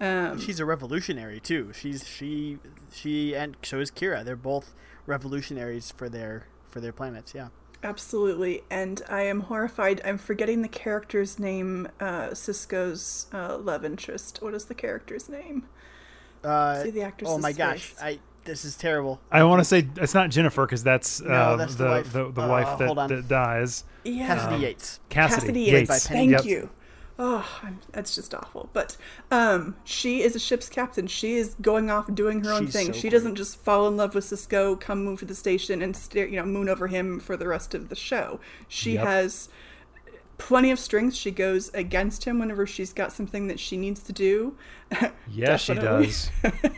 Um, 0.00 0.38
She's 0.38 0.60
a 0.60 0.64
revolutionary 0.64 1.40
too. 1.40 1.72
She's 1.74 2.06
she 2.06 2.58
she 2.92 3.34
and 3.34 3.56
so 3.62 3.80
is 3.80 3.90
Kira. 3.90 4.24
They're 4.24 4.36
both 4.36 4.74
revolutionaries 5.06 5.90
for 5.90 6.08
their 6.08 6.46
for 6.68 6.80
their 6.80 6.92
planets. 6.92 7.34
Yeah. 7.34 7.48
Absolutely, 7.82 8.62
and 8.70 9.02
I 9.08 9.22
am 9.22 9.42
horrified. 9.42 10.00
I'm 10.04 10.18
forgetting 10.18 10.62
the 10.62 10.68
character's 10.68 11.38
name. 11.38 11.88
Uh, 12.00 12.28
Sisko's 12.30 13.26
uh, 13.32 13.56
love 13.58 13.84
interest. 13.84 14.38
What 14.42 14.52
is 14.54 14.64
the 14.64 14.74
character's 14.74 15.28
name? 15.28 15.66
Uh, 16.42 16.82
See 16.82 16.90
the 16.90 17.02
actress's 17.02 17.36
oh 17.36 17.38
my 17.38 17.52
gosh. 17.52 17.94
I 18.00 18.18
this 18.44 18.64
is 18.64 18.76
terrible. 18.76 19.20
I 19.30 19.44
want 19.44 19.60
to 19.60 19.64
say 19.64 19.86
it's 19.96 20.14
not 20.14 20.30
Jennifer 20.30 20.64
because 20.64 20.82
that's, 20.82 21.20
No, 21.20 21.30
uh, 21.30 21.56
that's 21.56 21.74
the 21.74 21.84
the 21.84 21.90
wife. 21.90 22.12
the, 22.12 22.30
the 22.32 22.42
Uh, 22.42 22.48
wife 22.48 22.78
that, 22.78 23.08
that 23.08 23.28
dies. 23.28 23.84
Yeah. 24.04 24.26
Cassidy 24.26 24.62
Yates. 24.62 25.00
Cassidy, 25.10 25.40
Cassidy 25.42 25.60
Yates. 25.60 25.72
Yates. 25.90 26.06
by 26.06 26.14
Penny. 26.14 26.32
Thank 26.32 26.44
Yep. 26.44 26.44
you. 26.50 26.70
Oh, 27.20 27.58
I'm, 27.64 27.80
that's 27.92 28.14
just 28.14 28.32
awful. 28.32 28.70
But 28.72 28.96
um, 29.30 29.74
she 29.82 30.22
is 30.22 30.36
a 30.36 30.38
ship's 30.38 30.68
captain. 30.68 31.08
She 31.08 31.34
is 31.34 31.56
going 31.60 31.90
off 31.90 32.14
doing 32.14 32.44
her 32.44 32.52
own 32.52 32.66
She's 32.66 32.72
thing. 32.72 32.86
so 32.88 32.92
she 32.92 33.00
great. 33.02 33.10
doesn't 33.10 33.34
just 33.34 33.56
fall 33.56 33.88
in 33.88 33.96
love 33.96 34.14
with 34.14 34.24
Sisko, 34.24 34.78
come 34.80 35.04
move 35.04 35.18
to 35.18 35.24
the 35.24 35.34
station, 35.34 35.82
and 35.82 35.96
stare, 35.96 36.28
you 36.28 36.36
know, 36.36 36.46
moon 36.46 36.68
over 36.68 36.86
him 36.86 37.18
for 37.18 37.36
the 37.36 37.48
rest 37.48 37.74
of 37.74 37.88
the 37.88 37.96
show. 37.96 38.38
She 38.68 38.92
Yep. 38.92 39.04
has 39.06 39.48
plenty 40.38 40.70
of 40.70 40.78
strength. 40.78 41.14
She 41.16 41.32
goes 41.32 41.70
against 41.74 42.22
him 42.24 42.38
whenever 42.38 42.64
she's 42.68 42.92
got 42.92 43.10
something 43.12 43.48
that 43.48 43.58
she 43.58 43.76
needs 43.76 44.00
to 44.04 44.12
do. 44.12 44.56
Yes, 45.30 45.60
she 45.62 45.74
does. 45.74 46.30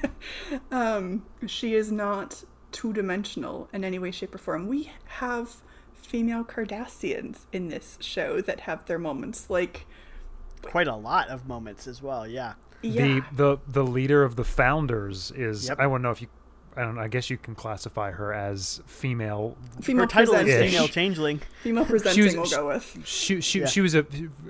um, 0.71 1.25
she 1.47 1.75
is 1.75 1.93
not 1.93 2.45
two 2.73 2.93
dimensional 2.93 3.69
in 3.73 3.85
any 3.85 3.99
way, 3.99 4.11
shape, 4.11 4.35
or 4.35 4.39
form. 4.39 4.67
We 4.69 4.91
have 5.19 5.57
female 5.95 6.45
Cardassians 6.45 7.41
in 7.53 7.69
this 7.69 7.97
show 8.01 8.41
that 8.41 8.61
have 8.61 8.87
their 8.87 8.99
moments. 8.99 9.49
Like, 9.51 9.87
Quite 10.63 10.89
a 10.89 10.95
lot 10.97 11.29
of 11.29 11.47
moments 11.49 11.87
as 11.87 12.03
well. 12.03 12.27
Yeah. 12.27 12.55
yeah. 12.83 13.03
The 13.03 13.23
the 13.33 13.59
the 13.69 13.85
leader 13.85 14.23
of 14.23 14.37
the 14.37 14.45
founders 14.45 15.31
is. 15.33 15.69
Yep. 15.69 15.79
I 15.81 15.87
wouldn't 15.87 16.03
know 16.03 16.11
if 16.11 16.23
you. 16.23 16.29
I 16.77 16.83
don't. 16.83 16.95
know, 16.95 17.01
I 17.03 17.09
guess 17.09 17.29
you 17.31 17.37
can 17.37 17.55
classify 17.57 18.13
her 18.13 18.33
as 18.33 18.81
female. 18.87 19.57
female 19.83 20.05
Her 20.05 20.07
title 20.09 20.35
is 20.35 20.71
female 20.71 20.87
changeling. 20.89 21.41
Female 21.63 21.85
presenting 21.85 22.25
was- 22.25 22.37
we'll 22.37 22.45
she- 22.47 22.55
go 22.57 22.69
with. 22.69 22.99
She 23.05 23.41
she 23.41 23.61
Yeah. 23.61 23.67
she 23.67 23.81
was 23.81 23.95
a 23.95 24.07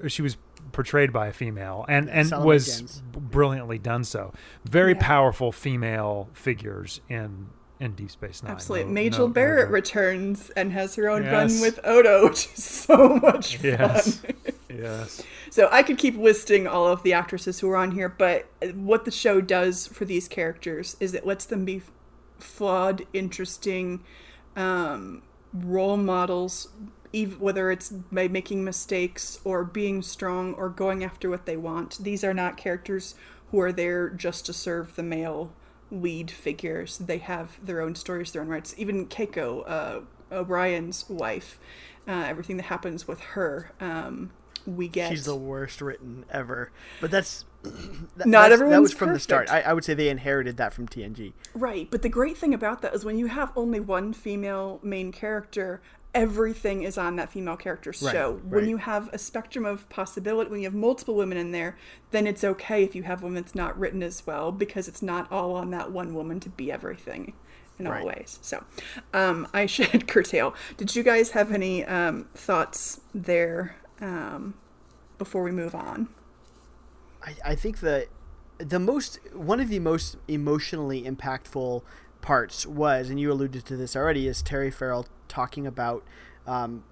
she 0.09 0.21
was 0.23 0.37
portrayed 0.73 1.13
by 1.13 1.27
a 1.29 1.33
female 1.33 1.85
and 1.89 2.09
and 2.11 2.29
Salome 2.29 2.47
was 2.47 2.79
Jens. 2.79 3.03
brilliantly 3.13 3.79
done 3.79 4.05
so. 4.05 4.33
Very 4.65 4.93
Yeah. 4.93 4.99
powerful 5.01 5.51
female 5.51 6.29
figures 6.35 7.01
in 7.09 7.47
in 7.81 7.93
Deep 7.95 8.11
Space 8.11 8.43
Nine. 8.43 8.53
Absolutely. 8.53 8.93
No- 8.93 8.93
Majel 9.03 9.19
no- 9.21 9.27
no 9.29 9.33
Barrett 9.33 9.65
doubt. 9.69 9.73
returns 9.73 10.51
and 10.51 10.73
has 10.73 10.95
her 10.97 11.09
own 11.09 11.23
Yes. 11.25 11.33
run 11.55 11.61
with 11.63 11.81
Odo, 11.85 12.29
which 12.29 12.49
is 12.55 12.63
so 12.65 13.17
much 13.17 13.57
fun. 13.57 13.65
Yes. 13.71 14.23
yes. 14.73 15.23
So 15.51 15.69
I 15.71 15.83
could 15.83 15.99
keep 15.99 16.17
listing 16.17 16.67
all 16.67 16.87
of 16.87 17.03
the 17.03 17.13
actresses 17.13 17.61
who 17.61 17.71
are 17.71 17.77
on 17.77 17.93
here, 17.93 18.09
but 18.09 18.49
what 18.75 19.05
the 19.05 19.11
show 19.11 19.41
does 19.41 19.87
for 19.87 20.05
these 20.05 20.29
characters 20.29 20.97
is 21.01 21.15
it 21.15 21.27
lets 21.27 21.45
them 21.45 21.65
be 21.65 21.83
flawed, 22.39 23.07
interesting 23.13 24.05
um, 24.57 25.23
role 25.53 25.97
models, 25.97 26.69
whether 27.39 27.71
it's 27.71 27.91
by 27.91 28.29
making 28.29 28.65
mistakes 28.65 29.41
or 29.45 29.65
being 29.65 30.03
strong 30.03 30.55
or 30.55 30.69
going 30.69 31.03
after 31.03 31.29
what 31.29 31.47
they 31.47 31.57
want. 31.57 31.99
These 32.01 32.23
are 32.25 32.35
not 32.35 32.57
characters 32.57 33.15
who 33.51 33.61
are 33.61 33.73
there 33.73 34.09
just 34.09 34.47
to 34.47 34.53
serve 34.53 34.95
the 34.95 35.03
male 35.03 35.53
lead 35.91 36.31
figures. 36.31 36.99
They 36.99 37.19
have 37.19 37.59
their 37.65 37.81
own 37.81 37.95
stories, 37.95 38.33
their 38.33 38.43
own 38.43 38.49
rights. 38.49 38.75
Even 38.79 39.07
Keiko, 39.07 39.65
uh, 39.69 40.01
O'Brien's 40.33 41.09
wife, 41.09 41.59
uh, 42.07 42.25
everything 42.29 42.57
that 42.59 42.65
happens 42.67 43.09
with 43.09 43.21
her. 43.21 43.73
Um, 43.81 44.31
we 44.67 44.89
get 44.89 45.11
She's 45.11 45.25
the 45.25 45.37
worst 45.37 45.81
written 45.81 46.25
ever. 46.31 46.71
But 47.01 47.11
that's 47.11 47.45
that, 47.63 48.27
Not 48.27 48.51
that's- 48.51 48.71
That 48.71 48.81
was 48.83 48.93
from 48.93 49.13
the 49.13 49.19
start. 49.21 49.51
I. 49.51 49.61
I 49.63 49.73
would 49.73 49.85
say 49.85 49.95
they 49.95 50.09
inherited 50.09 50.57
that 50.59 50.73
from 50.73 50.89
TNG. 50.89 51.33
Right, 51.55 51.89
but 51.91 52.03
the 52.03 52.09
great 52.09 52.37
thing 52.39 52.55
about 52.55 52.83
that 52.83 52.95
is 52.95 53.05
when 53.05 53.19
you 53.19 53.27
have 53.27 53.53
only 53.57 53.81
one 53.81 54.13
female 54.13 54.81
main 54.83 55.13
character, 55.13 55.81
everything 56.15 56.83
is 56.83 56.99
on 56.99 57.17
that 57.17 57.31
female 57.31 57.57
character's 57.57 58.03
Right, 58.03 58.13
show. 58.13 58.41
When 58.45 58.69
you 58.69 58.79
have 58.79 59.09
a 59.13 59.19
spectrum 59.19 59.65
of 59.65 59.89
possibility, 59.91 60.51
when 60.51 60.61
you 60.61 60.67
have 60.67 60.75
multiple 60.75 61.15
women 61.15 61.39
in 61.39 61.53
there, 61.53 61.77
then 62.11 62.27
it's 62.27 62.43
okay 62.43 62.83
if 62.83 62.95
you 62.95 63.05
have 63.05 63.23
one 63.23 63.35
that's 63.35 63.55
not 63.55 63.79
written 63.79 64.03
as 64.03 64.27
well 64.27 64.51
because 64.53 64.89
it's 64.89 65.03
not 65.03 65.31
all 65.31 65.55
on 65.55 65.71
that 65.71 65.93
one 65.93 66.15
woman 66.15 66.41
to 66.41 66.49
be 66.49 66.73
everything 66.73 67.35
in 67.79 67.87
all 67.87 67.93
Right. 67.93 68.05
ways. 68.05 68.39
So, 68.43 68.65
um, 69.15 69.47
I 69.55 69.67
should 69.75 70.09
curtail. 70.09 70.55
Did 70.77 70.97
you 70.97 71.03
guys 71.03 71.31
have 71.31 71.53
any 71.53 71.85
um, 71.85 72.27
thoughts 72.35 73.01
there 73.15 73.77
um, 74.01 74.55
before 75.19 75.43
we 75.43 75.51
move 75.51 75.75
on? 75.75 76.09
I, 77.23 77.35
I 77.45 77.55
think 77.55 77.81
the 77.81 78.07
the 78.59 78.79
most 78.79 79.19
one 79.33 79.61
of 79.61 79.69
the 79.69 79.79
most 79.79 80.17
emotionally 80.29 81.03
impactful 81.03 81.83
parts 82.21 82.67
was, 82.67 83.09
and 83.11 83.19
you 83.19 83.33
alluded 83.33 83.65
to 83.67 83.77
this 83.77 83.97
already, 83.97 84.27
is 84.29 84.43
Terry 84.43 84.71
Farrell 84.71 85.07
talking 85.29 85.67
about 85.67 86.05
um, 86.47 86.85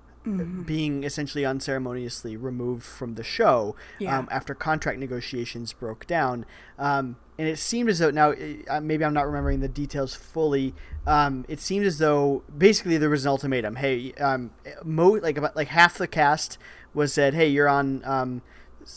being 0.66 1.04
essentially 1.04 1.44
unceremoniously 1.44 2.36
removed 2.36 2.84
from 2.84 3.14
the 3.14 3.22
show 3.24 3.74
Yeah. 3.98 4.18
um, 4.18 4.28
after 4.30 4.54
contract 4.54 4.98
negotiations 4.98 5.72
broke 5.72 6.06
down. 6.06 6.44
Um, 6.78 7.16
and 7.38 7.46
it 7.48 7.58
seemed 7.58 7.88
as 7.88 8.00
though 8.00 8.10
now 8.10 8.32
uh, 8.68 8.80
maybe 8.80 9.04
I'm 9.04 9.14
not 9.14 9.26
remembering 9.26 9.60
the 9.60 9.68
details 9.68 10.14
fully. 10.14 10.74
Um, 11.06 11.44
it 11.48 11.60
seemed 11.60 11.86
as 11.86 11.98
though 11.98 12.42
basically 12.56 12.98
there 12.98 13.10
was 13.10 13.24
an 13.24 13.30
ultimatum. 13.30 13.76
Hey, 13.76 14.12
um, 14.14 14.50
mo- 14.84 15.12
like 15.22 15.38
about 15.38 15.54
like 15.56 15.68
half 15.68 15.96
the 15.98 16.08
cast 16.08 16.58
was 16.94 17.12
said, 17.12 17.34
"Hey, 17.34 17.46
you're 17.48 17.68
on." 17.68 18.02
Um, 18.04 18.42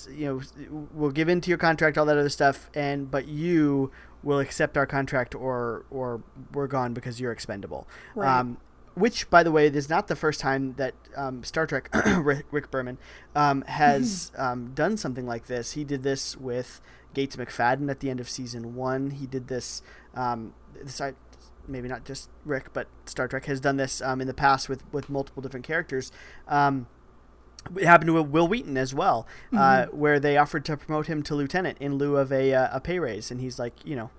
you 0.10 0.26
know, 0.26 0.88
we'll 0.94 1.12
give 1.12 1.28
in 1.28 1.42
to 1.42 1.50
your 1.50 1.58
contract, 1.58 1.98
all 1.98 2.06
that 2.06 2.18
other 2.18 2.30
stuff, 2.30 2.70
and 2.74 3.12
but 3.12 3.28
you 3.28 3.92
will 4.24 4.40
accept 4.40 4.78
our 4.78 4.86
contract, 4.88 5.36
or 5.36 5.86
or 5.92 6.24
we're 6.54 6.68
gone 6.68 6.94
because 6.94 7.20
you're 7.20 7.32
expendable. 7.32 7.88
Right. 8.16 8.40
Um, 8.40 8.58
which, 8.96 9.30
by 9.30 9.44
the 9.44 9.52
way, 9.52 9.68
is 9.68 9.90
not 9.90 10.08
the 10.08 10.16
first 10.16 10.40
time 10.40 10.74
that 10.74 10.94
um, 11.16 11.44
Star 11.44 11.66
Trek 11.66 11.90
Rick, 12.18 12.46
Rick 12.52 12.72
Berman 12.72 12.98
um, 13.36 13.62
has 13.64 14.32
um, 14.38 14.74
done 14.74 14.98
something 14.98 15.26
like 15.26 15.48
this. 15.48 15.74
He 15.74 15.84
did 15.84 16.04
this 16.04 16.36
with 16.38 16.82
Gates 17.14 17.36
McFadden 17.36 17.90
at 17.90 18.00
the 18.00 18.10
end 18.10 18.20
of 18.20 18.30
season 18.30 18.76
one. 18.76 19.12
He 19.12 19.26
did 19.28 19.48
this. 19.48 19.82
Um, 20.14 20.54
this 20.74 21.00
I, 21.00 21.14
maybe 21.68 21.88
not 21.88 22.06
just 22.06 22.30
Rick, 22.46 22.74
but 22.74 22.88
Star 23.06 23.28
Trek 23.28 23.46
has 23.46 23.60
done 23.60 23.78
this 23.78 24.02
um, 24.02 24.22
in 24.22 24.28
the 24.28 24.34
past 24.34 24.68
with 24.70 24.84
with 24.92 25.10
multiple 25.10 25.42
different 25.42 25.66
characters. 25.66 26.12
Um, 26.48 26.88
it 27.76 27.86
happened 27.86 28.08
to 28.08 28.22
Wil 28.22 28.48
Wheaton 28.48 28.76
as 28.76 28.94
well, 28.94 29.28
uh, 29.56 29.86
where 29.88 30.20
they 30.20 30.36
offered 30.36 30.66
to 30.66 30.78
promote 30.78 31.08
him 31.08 31.22
to 31.24 31.36
lieutenant 31.36 31.78
in 31.80 31.96
lieu 31.96 32.18
of 32.18 32.32
a, 32.32 32.54
uh, 32.54 32.70
a 32.72 32.80
pay 32.80 32.98
raise, 32.98 33.30
and 33.30 33.40
he's 33.40 33.60
like, 33.60 33.86
you 33.86 33.96
know, 33.96 34.10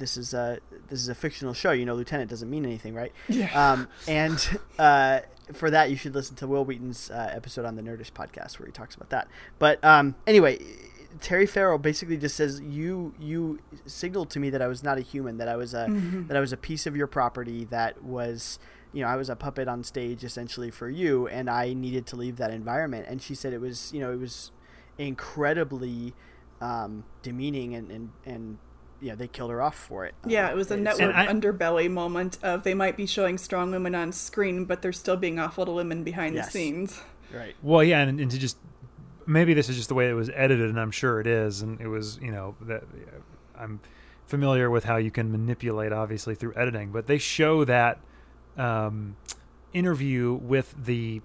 this 0.00 0.16
is 0.16 0.34
a 0.34 0.58
this 0.88 0.98
is 0.98 1.08
a 1.08 1.14
fictional 1.14 1.54
show. 1.54 1.70
You 1.70 1.86
know, 1.86 1.94
lieutenant 1.94 2.28
doesn't 2.28 2.50
mean 2.50 2.64
anything, 2.64 2.94
right? 2.94 3.12
Yeah. 3.28 3.50
Um, 3.54 3.88
and 4.08 4.58
uh, 4.78 5.20
for 5.52 5.70
that, 5.70 5.90
you 5.90 5.96
should 5.96 6.14
listen 6.14 6.34
to 6.36 6.48
Wil 6.48 6.64
Wheaton's 6.64 7.10
uh, 7.10 7.30
episode 7.32 7.64
on 7.64 7.76
the 7.76 7.82
Nerdist 7.82 8.12
podcast 8.12 8.58
where 8.58 8.66
he 8.66 8.72
talks 8.72 8.96
about 8.96 9.10
that. 9.10 9.28
But 9.60 9.82
um, 9.84 10.16
anyway, 10.26 10.58
Terry 11.20 11.46
Farrell 11.46 11.78
basically 11.78 12.16
just 12.16 12.36
says 12.36 12.60
you 12.60 13.14
you 13.20 13.60
signaled 13.86 14.30
to 14.30 14.40
me 14.40 14.50
that 14.50 14.62
I 14.62 14.66
was 14.66 14.82
not 14.82 14.98
a 14.98 15.02
human, 15.02 15.38
that 15.38 15.48
I 15.48 15.56
was 15.56 15.74
a 15.74 15.86
that 16.28 16.36
I 16.36 16.40
was 16.40 16.52
a 16.52 16.56
piece 16.56 16.86
of 16.86 16.96
your 16.96 17.06
property, 17.06 17.64
that 17.66 18.02
was 18.02 18.58
you 18.92 19.02
know 19.02 19.08
I 19.08 19.16
was 19.16 19.28
a 19.28 19.36
puppet 19.36 19.68
on 19.68 19.84
stage 19.84 20.24
essentially 20.24 20.70
for 20.70 20.88
you, 20.88 21.28
and 21.28 21.48
I 21.48 21.74
needed 21.74 22.06
to 22.06 22.16
leave 22.16 22.36
that 22.38 22.50
environment. 22.50 23.06
And 23.08 23.22
she 23.22 23.34
said 23.34 23.52
it 23.52 23.60
was 23.60 23.92
you 23.92 24.00
know 24.00 24.12
it 24.12 24.18
was 24.18 24.50
incredibly 24.98 26.14
um, 26.60 27.04
demeaning 27.22 27.74
and 27.74 27.90
and 27.90 28.10
and 28.24 28.58
you 29.00 29.08
know 29.10 29.16
they 29.16 29.28
killed 29.28 29.50
her 29.50 29.60
off 29.62 29.76
for 29.76 30.04
it. 30.06 30.14
Yeah, 30.26 30.50
it 30.50 30.56
was 30.56 30.70
a 30.70 30.76
network 30.76 31.14
I- 31.14 31.26
underbelly 31.26 31.90
moment 31.90 32.38
of 32.42 32.62
they 32.64 32.74
might 32.74 32.96
be 32.96 33.06
showing 33.06 33.38
strong 33.38 33.70
women 33.70 33.94
on 33.94 34.12
screen, 34.12 34.64
but 34.64 34.82
they're 34.82 34.92
still 34.92 35.16
being 35.16 35.38
awful 35.38 35.64
to 35.66 35.72
women 35.72 36.04
behind 36.04 36.34
Yes. 36.34 36.46
the 36.46 36.50
scenes. 36.52 37.00
right. 37.34 37.54
Well, 37.62 37.82
yeah, 37.84 38.00
and, 38.02 38.20
and 38.20 38.30
to 38.30 38.38
just 38.38 38.56
maybe 39.26 39.54
this 39.54 39.68
is 39.68 39.76
just 39.76 39.88
the 39.88 39.94
way 39.94 40.08
it 40.10 40.14
was 40.14 40.30
edited, 40.34 40.68
and 40.70 40.78
I'm 40.80 40.90
sure 40.90 41.20
it 41.20 41.26
is, 41.26 41.62
and 41.62 41.80
it 41.80 41.86
was 41.88 42.18
you 42.22 42.30
know 42.32 42.56
that 42.62 42.84
I'm 43.58 43.80
familiar 44.26 44.70
with 44.70 44.84
how 44.84 44.96
you 44.96 45.10
can 45.10 45.30
manipulate 45.32 45.92
obviously 45.92 46.34
through 46.34 46.52
editing, 46.56 46.92
but 46.92 47.06
they 47.06 47.18
show 47.18 47.64
that 47.64 47.98
um, 48.56 49.16
interview 49.72 50.34
with 50.34 50.74
the 50.84 51.20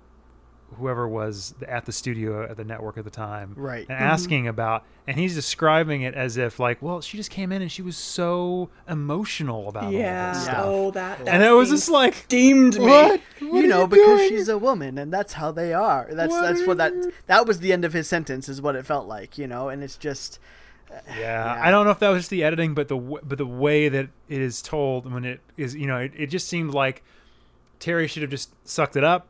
whoever 0.77 1.07
was 1.07 1.53
at 1.67 1.85
the 1.85 1.91
studio 1.91 2.43
at 2.43 2.57
the 2.57 2.63
network 2.63 2.97
at 2.97 3.03
the 3.05 3.09
time, 3.09 3.53
Right. 3.55 3.85
and 3.87 3.89
mm-hmm. 3.89 4.03
asking 4.03 4.47
about, 4.47 4.83
and 5.07 5.17
he's 5.17 5.33
describing 5.35 6.01
it 6.01 6.13
as 6.15 6.35
if 6.37 6.59
like, 6.59 6.81
well, 6.81 6.99
she 7.01 7.17
just 7.17 7.29
came 7.29 7.51
in 7.51 7.61
and 7.61 7.71
she 7.71 7.81
was 7.81 7.95
so 7.95 8.69
emotional 8.89 9.69
about 9.69 9.85
all 9.85 9.91
Yeah. 9.93 10.33
this 10.33 10.43
stuff, 10.43 10.55
Oh, 10.65 10.91
that. 10.91 11.19
that 11.23 11.27
and 11.33 11.43
it 11.43 11.51
was 11.51 11.69
just 11.69 11.89
like, 11.89 12.13
steamed 12.15 12.77
me. 12.79 12.85
what? 12.87 13.21
What 13.39 13.61
you 13.61 13.67
know, 13.67 13.87
because 13.87 14.17
doing? 14.19 14.29
she's 14.29 14.49
a 14.49 14.57
woman, 14.57 14.97
and 14.97 15.13
that's 15.13 15.33
how 15.33 15.51
they 15.51 15.73
are. 15.73 16.07
That's 16.11 16.31
What 16.31 16.41
that's 16.41 16.67
what 16.67 16.77
that 16.77 16.93
that 17.27 17.45
was 17.47 17.59
the 17.59 17.71
end 17.71 17.85
of 17.85 17.93
his 17.93 18.07
sentence, 18.07 18.49
is 18.49 18.61
what 18.61 18.75
it 18.75 18.85
felt 18.85 19.07
like, 19.07 19.37
you 19.37 19.47
know. 19.47 19.69
And 19.69 19.83
it's 19.83 19.97
just, 19.97 20.39
Yeah, 20.89 20.97
uh, 20.97 21.01
Yeah. 21.19 21.61
I 21.63 21.71
don't 21.71 21.85
know 21.85 21.91
if 21.91 21.99
that 21.99 22.09
was 22.09 22.21
just 22.21 22.29
the 22.31 22.43
editing, 22.43 22.73
but 22.73 22.87
the 22.87 22.97
w- 22.97 23.19
but 23.23 23.37
the 23.37 23.45
way 23.45 23.87
that 23.87 24.09
it 24.27 24.41
is 24.41 24.61
told 24.61 25.11
when 25.11 25.23
it 25.25 25.41
is, 25.57 25.75
you 25.75 25.85
know, 25.87 25.97
it, 25.99 26.11
it 26.17 26.27
just 26.27 26.47
seemed 26.47 26.73
like 26.73 27.03
Terry 27.79 28.07
should 28.07 28.21
have 28.23 28.31
just 28.31 28.51
sucked 28.67 28.95
it 28.95 29.03
up, 29.03 29.27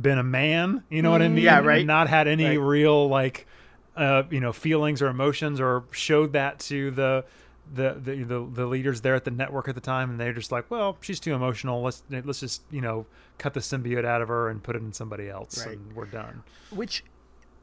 been 0.00 0.18
a 0.18 0.22
man, 0.24 0.82
you 0.90 1.02
know 1.02 1.10
what 1.10 1.22
I 1.22 1.28
mean? 1.28 1.44
Yeah, 1.44 1.60
right. 1.60 1.78
And 1.78 1.86
not 1.86 2.08
had 2.08 2.28
any 2.28 2.46
Right. 2.46 2.54
real 2.60 3.08
like, 3.08 3.46
uh, 3.96 4.22
you 4.30 4.40
know, 4.40 4.52
feelings 4.52 5.02
or 5.02 5.08
emotions, 5.08 5.60
or 5.60 5.84
showed 5.92 6.32
that 6.34 6.58
to 6.60 6.90
the. 6.90 7.24
The, 7.70 8.00
the 8.02 8.24
the 8.24 8.48
the 8.50 8.64
leaders 8.66 9.02
there 9.02 9.14
at 9.14 9.26
the 9.26 9.30
network 9.30 9.68
at 9.68 9.74
the 9.74 9.80
time, 9.82 10.08
and 10.08 10.18
they're 10.18 10.32
just 10.32 10.50
like, 10.50 10.70
well, 10.70 10.96
she's 11.02 11.20
too 11.20 11.34
emotional. 11.34 11.82
Let's 11.82 12.02
let's 12.08 12.40
just 12.40 12.62
you 12.70 12.80
know 12.80 13.04
cut 13.36 13.52
the 13.52 13.60
symbiote 13.60 14.06
out 14.06 14.22
of 14.22 14.28
her 14.28 14.48
and 14.48 14.62
put 14.62 14.74
it 14.74 14.80
in 14.80 14.94
somebody 14.94 15.28
else, 15.28 15.66
Right. 15.66 15.76
and 15.76 15.92
we're 15.92 16.06
done. 16.06 16.44
which 16.70 17.04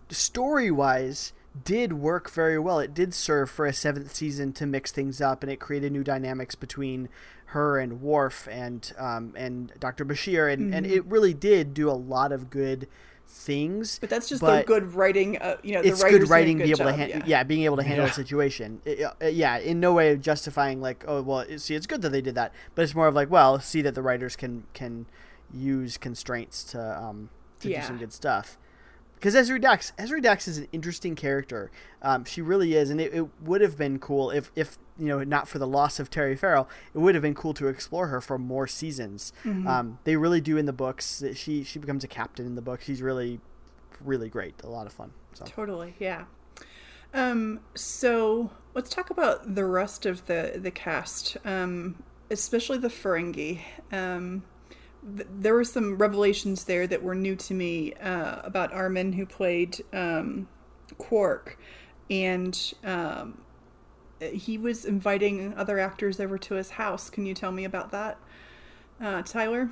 story 0.09 0.69
wise 0.69 1.33
did 1.63 1.93
work 1.93 2.29
very 2.29 2.59
well. 2.59 2.79
It 2.79 2.93
did 2.93 3.15
serve 3.15 3.49
for 3.49 3.65
a 3.65 3.73
seventh 3.73 4.13
season 4.13 4.53
to 4.53 4.67
mix 4.67 4.91
things 4.91 5.21
up, 5.21 5.41
and 5.41 5.51
it 5.51 5.59
created 5.59 5.91
new 5.91 6.03
dynamics 6.03 6.53
between 6.53 7.09
her 7.49 7.79
and 7.79 8.01
Worf 8.01 8.47
and 8.51 8.91
um, 8.97 9.33
and 9.37 9.71
Dr. 9.79 10.03
Bashir, 10.05 10.51
and, 10.51 10.73
and 10.73 10.85
it 10.85 11.05
really 11.05 11.33
did 11.33 11.73
do 11.73 11.89
a 11.89 11.93
lot 11.93 12.31
of 12.31 12.49
good 12.49 12.87
things. 13.27 13.97
But 13.99 14.09
that's 14.09 14.27
just 14.29 14.41
but 14.41 14.59
the 14.61 14.63
good 14.65 14.93
writing. 14.93 15.37
Uh, 15.37 15.57
you 15.63 15.73
know, 15.73 15.81
the 15.81 15.89
it's 15.89 16.03
good 16.03 16.29
writing, 16.29 16.57
good 16.57 16.65
be 16.65 16.69
able 16.71 16.77
job, 16.79 16.87
to 16.87 16.93
han- 16.95 17.09
yeah. 17.09 17.23
yeah. 17.25 17.43
being 17.43 17.63
able 17.63 17.77
to 17.77 17.83
handle 17.83 18.05
Yeah. 18.05 18.11
a 18.11 18.13
situation. 18.13 18.81
It- 18.85 19.03
uh, 19.21 19.25
yeah, 19.27 19.57
in 19.57 19.79
no 19.79 19.93
way 19.93 20.15
justifying 20.17 20.81
like, 20.81 21.03
oh 21.07 21.21
well, 21.21 21.45
see, 21.57 21.75
it's 21.75 21.87
good 21.87 22.01
that 22.01 22.09
they 22.09 22.21
did 22.21 22.35
that, 22.35 22.53
but 22.75 22.81
it's 22.83 22.95
more 22.95 23.07
of 23.07 23.15
like, 23.15 23.29
well, 23.29 23.59
see 23.59 23.81
that 23.81 23.95
the 23.95 24.01
writers 24.01 24.35
can 24.35 24.63
can 24.73 25.05
use 25.53 25.97
constraints 25.97 26.63
to 26.65 26.79
um 27.01 27.29
to 27.61 27.69
Yeah. 27.69 27.81
do 27.81 27.87
some 27.87 27.97
good 27.97 28.11
stuff. 28.13 28.57
Because 29.15 29.33
Ezri 29.35 29.59
Dax, 29.59 29.91
Ezri 29.97 30.21
Dax 30.21 30.47
is 30.47 30.59
an 30.59 30.67
interesting 30.71 31.15
character. 31.15 31.71
Um, 32.01 32.25
she 32.25 32.41
really 32.41 32.75
is, 32.75 32.89
and 32.89 33.01
it, 33.01 33.13
it 33.13 33.27
would 33.41 33.61
have 33.61 33.77
been 33.77 33.97
cool 33.97 34.29
if, 34.29 34.51
if 34.55 34.77
you 34.97 35.07
know, 35.07 35.23
not 35.23 35.47
for 35.47 35.57
the 35.59 35.67
loss 35.67 35.99
of 35.99 36.09
Terry 36.09 36.35
Farrell, 36.35 36.69
it 36.93 36.99
would 36.99 37.15
have 37.15 37.21
been 37.21 37.33
cool 37.33 37.53
to 37.55 37.67
explore 37.67 38.07
her 38.07 38.21
for 38.21 38.37
more 38.37 38.67
seasons. 38.67 39.33
Mm-hmm. 39.43 39.67
Um, 39.67 39.99
they 40.03 40.15
really 40.15 40.41
do 40.41 40.57
in 40.57 40.65
the 40.65 40.73
books. 40.73 41.23
She 41.33 41.63
she 41.63 41.79
becomes 41.79 42.03
a 42.03 42.07
captain 42.07 42.45
in 42.45 42.55
the 42.55 42.61
book. 42.61 42.81
She's 42.81 43.01
really, 43.01 43.39
really 43.99 44.29
great. 44.29 44.61
A 44.63 44.69
lot 44.69 44.85
of 44.85 44.93
fun. 44.93 45.11
So. 45.33 45.45
Totally, 45.45 45.95
yeah. 45.99 46.25
Um, 47.13 47.61
so 47.73 48.51
let's 48.73 48.89
talk 48.89 49.09
about 49.09 49.55
the 49.55 49.65
rest 49.65 50.05
of 50.05 50.27
the 50.27 50.53
the 50.55 50.71
cast, 50.71 51.37
um, 51.45 52.03
especially 52.29 52.77
the 52.77 52.89
Ferengi. 52.89 53.61
Um, 53.91 54.43
th- 55.15 55.27
there 55.31 55.53
were 55.53 55.63
some 55.63 55.97
revelations 55.97 56.65
there 56.65 56.87
that 56.87 57.03
were 57.03 57.15
new 57.15 57.35
to 57.35 57.53
me 57.53 57.93
uh, 57.93 58.41
about 58.43 58.73
Armin, 58.73 59.13
who 59.13 59.25
played 59.25 59.83
um, 59.93 60.47
Quark, 60.97 61.57
and 62.09 62.73
um, 62.83 63.41
he 64.19 64.57
was 64.57 64.85
inviting 64.85 65.53
other 65.55 65.79
actors 65.79 66.19
over 66.19 66.37
to 66.37 66.55
his 66.55 66.71
house. 66.71 67.09
Can 67.09 67.25
you 67.25 67.33
tell 67.33 67.51
me 67.51 67.65
about 67.65 67.91
that, 67.91 68.17
uh, 69.01 69.21
Tyler? 69.21 69.71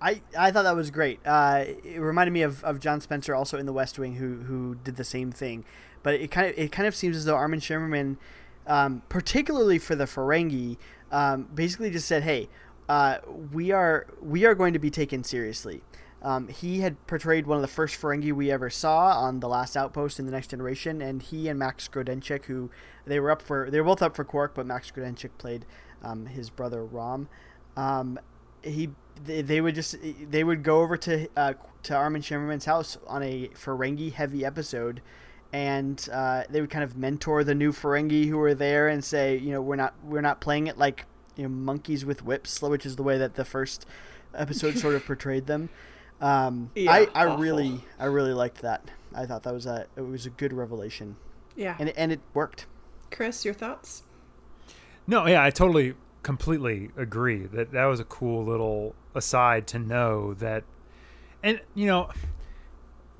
I, 0.00 0.22
I 0.38 0.50
thought 0.50 0.62
that 0.62 0.76
was 0.76 0.90
great. 0.90 1.20
Uh, 1.26 1.64
it 1.84 2.00
reminded 2.00 2.32
me 2.32 2.42
of, 2.42 2.64
of 2.64 2.80
John 2.80 3.00
Spencer, 3.00 3.34
also 3.34 3.58
in 3.58 3.66
The 3.66 3.72
West 3.72 3.98
Wing, 3.98 4.14
who 4.14 4.38
who 4.44 4.76
did 4.76 4.96
the 4.96 5.04
same 5.04 5.30
thing. 5.30 5.64
But 6.02 6.14
it 6.14 6.30
kind 6.30 6.48
of 6.48 6.58
it 6.58 6.72
kind 6.72 6.88
of 6.88 6.94
seems 6.94 7.16
as 7.16 7.26
though 7.26 7.34
Armin 7.36 7.60
Shimmerman, 7.60 8.16
um, 8.66 9.02
particularly 9.10 9.78
for 9.78 9.94
the 9.94 10.04
Ferengi, 10.04 10.78
um, 11.12 11.48
basically 11.54 11.90
just 11.90 12.08
said, 12.08 12.22
"Hey, 12.22 12.48
uh, 12.90 13.20
we 13.52 13.70
are 13.70 14.08
we 14.20 14.44
are 14.44 14.54
going 14.56 14.72
to 14.72 14.80
be 14.80 14.90
taken 14.90 15.22
seriously." 15.22 15.82
Um, 16.22 16.48
he 16.48 16.80
had 16.80 17.06
portrayed 17.06 17.46
one 17.46 17.56
of 17.56 17.62
the 17.62 17.68
first 17.68 17.98
Ferengi 17.98 18.32
we 18.32 18.50
ever 18.50 18.68
saw 18.68 19.18
on 19.18 19.38
the 19.38 19.48
Last 19.48 19.76
Outpost 19.76 20.18
in 20.18 20.26
the 20.26 20.32
Next 20.32 20.48
Generation, 20.48 21.00
and 21.00 21.22
he 21.22 21.48
and 21.48 21.58
Max 21.58 21.88
Grodenchik, 21.88 22.46
who 22.46 22.68
they 23.06 23.20
were 23.20 23.30
up 23.30 23.42
for, 23.42 23.70
they 23.70 23.80
were 23.80 23.86
both 23.86 24.02
up 24.02 24.16
for 24.16 24.24
Quark, 24.24 24.54
but 24.54 24.66
Max 24.66 24.90
Grodenchik 24.90 25.30
played 25.38 25.64
um, 26.02 26.26
his 26.26 26.50
brother 26.50 26.84
Rom. 26.84 27.28
Um, 27.76 28.18
he 28.62 28.90
they, 29.24 29.40
they 29.40 29.60
would 29.60 29.76
just 29.76 29.96
they 30.28 30.42
would 30.42 30.64
go 30.64 30.80
over 30.80 30.96
to 30.96 31.28
uh, 31.36 31.54
to 31.84 31.94
Armin 31.94 32.22
Shimmerman's 32.22 32.64
house 32.64 32.98
on 33.06 33.22
a 33.22 33.48
Ferengi 33.54 34.12
heavy 34.12 34.44
episode, 34.44 35.00
and 35.52 36.08
uh, 36.12 36.42
they 36.50 36.60
would 36.60 36.70
kind 36.70 36.84
of 36.84 36.96
mentor 36.96 37.44
the 37.44 37.54
new 37.54 37.70
Ferengi 37.70 38.26
who 38.26 38.36
were 38.36 38.54
there 38.54 38.88
and 38.88 39.04
say, 39.04 39.36
you 39.36 39.52
know, 39.52 39.62
we're 39.62 39.76
not 39.76 39.94
we're 40.04 40.20
not 40.20 40.40
playing 40.40 40.66
it 40.66 40.76
like 40.76 41.06
you 41.40 41.48
know 41.48 41.54
monkeys 41.54 42.04
with 42.04 42.22
whips, 42.24 42.60
which 42.60 42.84
is 42.84 42.96
the 42.96 43.02
way 43.02 43.16
that 43.16 43.34
the 43.34 43.44
first 43.44 43.86
episode 44.34 44.76
sort 44.78 44.94
of 44.94 45.04
portrayed 45.10 45.46
them. 45.46 45.70
Um, 46.20 46.70
Yeah, 46.74 46.92
I, 46.92 47.08
I 47.14 47.26
awful. 47.26 47.38
really 47.42 47.80
I 47.98 48.04
really 48.04 48.34
liked 48.34 48.60
that. 48.62 48.90
I 49.14 49.24
thought 49.26 49.42
that 49.44 49.54
was 49.54 49.64
a 49.66 49.86
it 49.96 50.02
was 50.02 50.26
a 50.26 50.30
good 50.30 50.52
revelation, 50.52 51.16
Yeah, 51.56 51.76
and 51.78 51.88
and 51.96 52.12
it 52.12 52.20
worked. 52.34 52.66
Chris, 53.10 53.44
your 53.44 53.54
thoughts? 53.54 54.02
No, 55.06 55.26
yeah, 55.26 55.42
I 55.42 55.50
totally, 55.50 55.94
completely 56.22 56.90
agree 56.96 57.46
that 57.46 57.72
that 57.72 57.86
was 57.86 57.98
a 57.98 58.04
cool 58.04 58.44
little 58.44 58.94
aside 59.14 59.66
to 59.68 59.78
know 59.78 60.34
that, 60.34 60.62
and 61.42 61.60
you 61.74 61.86
know, 61.86 62.10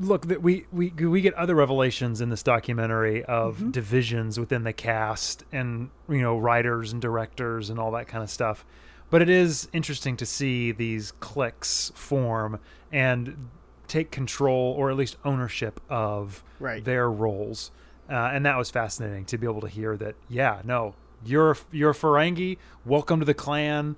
look 0.00 0.26
that 0.28 0.42
we 0.42 0.66
we 0.72 0.90
we 0.90 1.20
get 1.20 1.34
other 1.34 1.54
revelations 1.54 2.20
in 2.20 2.30
this 2.30 2.42
documentary 2.42 3.24
of 3.24 3.70
divisions 3.70 4.40
within 4.40 4.64
the 4.64 4.72
cast 4.72 5.44
and 5.52 5.90
you 6.08 6.20
know 6.22 6.38
writers 6.38 6.92
and 6.92 7.00
directors 7.02 7.70
and 7.70 7.78
all 7.78 7.90
that 7.92 8.08
kind 8.08 8.24
of 8.24 8.30
stuff. 8.30 8.64
But 9.10 9.22
it 9.22 9.28
is 9.28 9.68
interesting 9.72 10.16
to 10.18 10.26
see 10.26 10.72
these 10.72 11.12
cliques 11.20 11.92
form 11.94 12.60
and 12.92 13.48
take 13.88 14.10
control 14.10 14.72
or 14.78 14.90
at 14.90 14.96
least 14.96 15.16
ownership 15.24 15.80
of 15.90 16.42
Right. 16.60 16.84
their 16.84 17.10
roles. 17.10 17.70
Uh, 18.08 18.14
and 18.32 18.44
that 18.46 18.56
was 18.56 18.70
fascinating 18.70 19.24
to 19.26 19.38
be 19.38 19.46
able 19.46 19.60
to 19.62 19.68
hear 19.68 19.96
that. 19.96 20.14
Yeah, 20.28 20.62
no, 20.64 20.94
you're 21.24 21.56
you're 21.72 21.90
a 21.90 21.94
Ferengi. 21.94 22.58
Welcome 22.84 23.20
to 23.20 23.26
the 23.26 23.34
clan. 23.34 23.96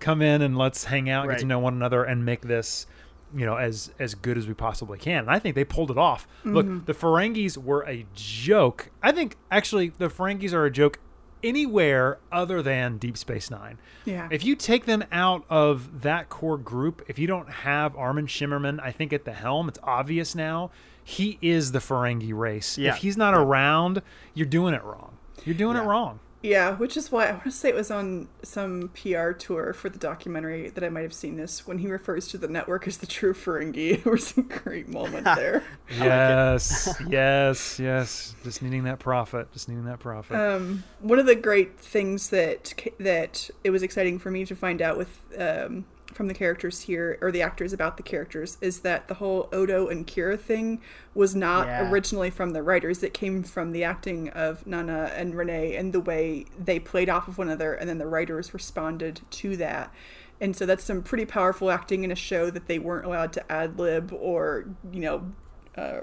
Come 0.00 0.22
in 0.22 0.42
and 0.42 0.56
let's 0.58 0.84
hang 0.84 1.08
out, 1.08 1.28
get 1.28 1.38
to 1.40 1.46
know 1.46 1.58
one 1.60 1.74
another, 1.74 2.04
and 2.04 2.24
make 2.24 2.42
this, 2.42 2.86
you 3.34 3.44
know, 3.44 3.56
as 3.56 3.90
as 3.98 4.14
good 4.14 4.38
as 4.38 4.46
we 4.46 4.54
possibly 4.54 4.98
can. 4.98 5.20
And 5.20 5.30
I 5.30 5.38
think 5.38 5.54
they 5.54 5.64
pulled 5.64 5.90
it 5.90 5.98
off. 5.98 6.26
Look, 6.44 6.66
mm-hmm. 6.66 6.84
the 6.84 6.94
Ferengis 6.94 7.56
were 7.56 7.82
a 7.82 8.06
joke. 8.14 8.90
I 9.02 9.12
think 9.12 9.36
actually 9.50 9.92
the 9.98 10.08
Ferengis 10.08 10.52
are 10.52 10.64
a 10.64 10.70
joke 10.70 11.00
anywhere 11.42 12.18
other 12.32 12.62
than 12.62 12.96
Deep 12.98 13.18
Space 13.18 13.50
Nine. 13.50 13.78
Yeah. 14.04 14.28
If 14.30 14.44
you 14.44 14.56
take 14.56 14.86
them 14.86 15.04
out 15.12 15.44
of 15.50 16.02
that 16.02 16.30
core 16.30 16.56
group, 16.56 17.04
if 17.08 17.18
you 17.18 17.26
don't 17.26 17.50
have 17.50 17.96
Armin 17.96 18.26
Shimmerman, 18.26 18.80
I 18.80 18.90
think 18.90 19.12
at 19.12 19.24
the 19.24 19.32
helm, 19.32 19.68
it's 19.68 19.78
obvious 19.82 20.34
now 20.34 20.70
he 21.04 21.38
is 21.42 21.72
the 21.72 21.78
Ferengi 21.78 22.32
race. 22.34 22.78
Yeah. 22.78 22.94
If 22.94 23.02
he's 23.02 23.16
not 23.16 23.34
around, 23.34 24.00
you're 24.32 24.46
doing 24.46 24.72
it 24.72 24.82
wrong. 24.82 25.18
You're 25.44 25.54
doing 25.54 25.76
it 25.76 25.82
wrong. 25.82 26.20
Yeah, 26.44 26.76
which 26.76 26.98
is 26.98 27.10
why 27.10 27.28
I 27.28 27.30
want 27.32 27.44
to 27.44 27.50
say 27.50 27.70
it 27.70 27.74
was 27.74 27.90
on 27.90 28.28
some 28.42 28.90
PR 28.90 29.30
tour 29.30 29.72
for 29.72 29.88
the 29.88 29.98
documentary 29.98 30.68
that 30.68 30.84
I 30.84 30.90
might 30.90 31.00
have 31.00 31.14
seen 31.14 31.38
this 31.38 31.66
when 31.66 31.78
he 31.78 31.90
refers 31.90 32.28
to 32.28 32.38
the 32.38 32.48
network 32.48 32.86
as 32.86 32.98
the 32.98 33.06
true 33.06 33.32
Ferengi. 33.32 33.94
There 34.04 34.12
was 34.12 34.36
a 34.36 34.42
great 34.42 34.86
moment 34.86 35.24
there. 35.36 35.62
Yes, 35.90 36.94
yes, 37.08 37.80
yes. 37.80 38.34
Just 38.44 38.60
needing 38.60 38.84
that 38.84 38.98
profit. 38.98 39.50
Just 39.54 39.70
needing 39.70 39.86
that 39.86 40.00
profit. 40.00 40.36
Um, 40.36 40.84
one 41.00 41.18
of 41.18 41.24
the 41.24 41.34
great 41.34 41.80
things 41.80 42.28
that 42.28 42.74
that 42.98 43.48
it 43.62 43.70
was 43.70 43.82
exciting 43.82 44.18
for 44.18 44.30
me 44.30 44.44
to 44.44 44.54
find 44.54 44.82
out 44.82 44.98
with 44.98 45.18
um, 45.38 45.86
from 46.14 46.28
the 46.28 46.34
characters 46.34 46.82
here 46.82 47.18
or 47.20 47.30
the 47.32 47.42
actors 47.42 47.72
about 47.72 47.96
the 47.96 48.02
characters 48.02 48.56
is 48.60 48.80
that 48.80 49.08
the 49.08 49.14
whole 49.14 49.48
Odo 49.52 49.88
and 49.88 50.06
Kira 50.06 50.38
thing 50.38 50.80
was 51.14 51.34
not 51.34 51.66
Yeah. 51.66 51.90
originally 51.90 52.30
from 52.30 52.52
the 52.52 52.62
writers. 52.62 53.02
It 53.02 53.12
came 53.12 53.42
from 53.42 53.72
the 53.72 53.84
acting 53.84 54.28
of 54.30 54.66
Nana 54.66 55.10
and 55.14 55.34
Renee 55.34 55.74
and 55.76 55.92
the 55.92 56.00
way 56.00 56.46
they 56.58 56.78
played 56.78 57.08
off 57.08 57.26
of 57.28 57.36
one 57.38 57.48
another, 57.48 57.74
and 57.74 57.88
then 57.88 57.98
the 57.98 58.06
writers 58.06 58.54
responded 58.54 59.20
to 59.30 59.56
that. 59.56 59.92
And 60.40 60.56
so 60.56 60.66
that's 60.66 60.84
some 60.84 61.02
pretty 61.02 61.26
powerful 61.26 61.70
acting 61.70 62.04
in 62.04 62.10
a 62.10 62.16
show 62.16 62.50
that 62.50 62.66
they 62.66 62.78
weren't 62.78 63.06
allowed 63.06 63.32
to 63.34 63.52
ad 63.52 63.78
lib 63.78 64.12
or 64.12 64.66
you 64.92 65.00
know. 65.00 65.32
Uh, 65.76 66.00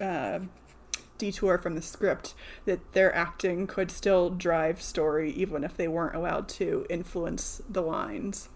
uh, 0.00 0.40
detour 1.18 1.56
from 1.56 1.76
the 1.76 1.82
script 1.82 2.34
that 2.64 2.92
their 2.94 3.14
acting 3.14 3.66
could 3.66 3.90
still 3.92 4.28
drive 4.28 4.82
story 4.82 5.30
even 5.32 5.62
if 5.62 5.76
they 5.76 5.86
weren't 5.86 6.16
allowed 6.16 6.48
to 6.48 6.84
influence 6.90 7.62
the 7.68 7.80
lines. 7.80 8.48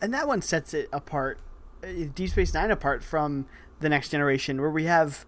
And 0.00 0.12
that 0.14 0.26
one 0.28 0.42
sets 0.42 0.74
it 0.74 0.88
apart, 0.92 1.38
uh, 1.82 1.88
Deep 2.14 2.30
Space 2.30 2.54
Nine 2.54 2.70
apart 2.70 3.02
from 3.02 3.46
the 3.80 3.88
Next 3.88 4.10
Generation, 4.10 4.60
where 4.60 4.70
we 4.70 4.84
have, 4.84 5.24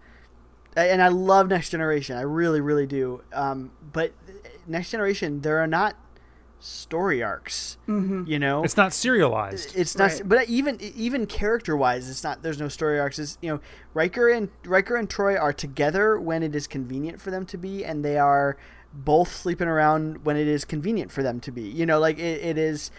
and 0.75 1.01
I 1.01 1.07
love 1.09 1.49
Next 1.49 1.69
Generation, 1.69 2.17
I 2.17 2.21
really, 2.21 2.61
really 2.61 2.87
do. 2.87 3.21
Um, 3.33 3.71
but 3.91 4.13
Next 4.67 4.91
Generation, 4.91 5.41
there 5.41 5.59
are 5.59 5.67
not 5.67 5.95
story 6.59 7.23
arcs. 7.23 7.77
Mm-hmm. 7.87 8.23
You 8.27 8.39
know, 8.39 8.63
it's 8.63 8.77
not 8.77 8.93
serialized. 8.93 9.75
it's 9.75 9.97
not, 9.97 10.11
Right. 10.11 10.21
but 10.29 10.47
even 10.49 10.79
even 10.79 11.25
character 11.25 11.75
wise, 11.75 12.09
it's 12.09 12.23
not. 12.23 12.43
There's 12.43 12.59
no 12.59 12.67
story 12.67 12.99
arcs. 12.99 13.17
It's, 13.19 13.37
you 13.41 13.49
know, 13.51 13.61
Riker 13.93 14.29
and 14.29 14.49
Riker 14.63 14.95
and 14.95 15.09
Troi 15.09 15.35
are 15.39 15.53
together 15.53 16.19
when 16.19 16.43
it 16.43 16.55
is 16.55 16.67
convenient 16.67 17.19
for 17.19 17.31
them 17.31 17.45
to 17.47 17.57
be, 17.57 17.83
and 17.83 18.05
they 18.05 18.17
are 18.17 18.57
both 18.93 19.33
sleeping 19.33 19.67
around 19.67 20.25
when 20.25 20.35
it 20.37 20.47
is 20.47 20.65
convenient 20.65 21.11
for 21.11 21.23
them 21.23 21.39
to 21.41 21.51
be. 21.51 21.63
You 21.63 21.85
know, 21.85 21.99
like 21.99 22.19
it, 22.19 22.43
it 22.43 22.57
is. 22.57 22.91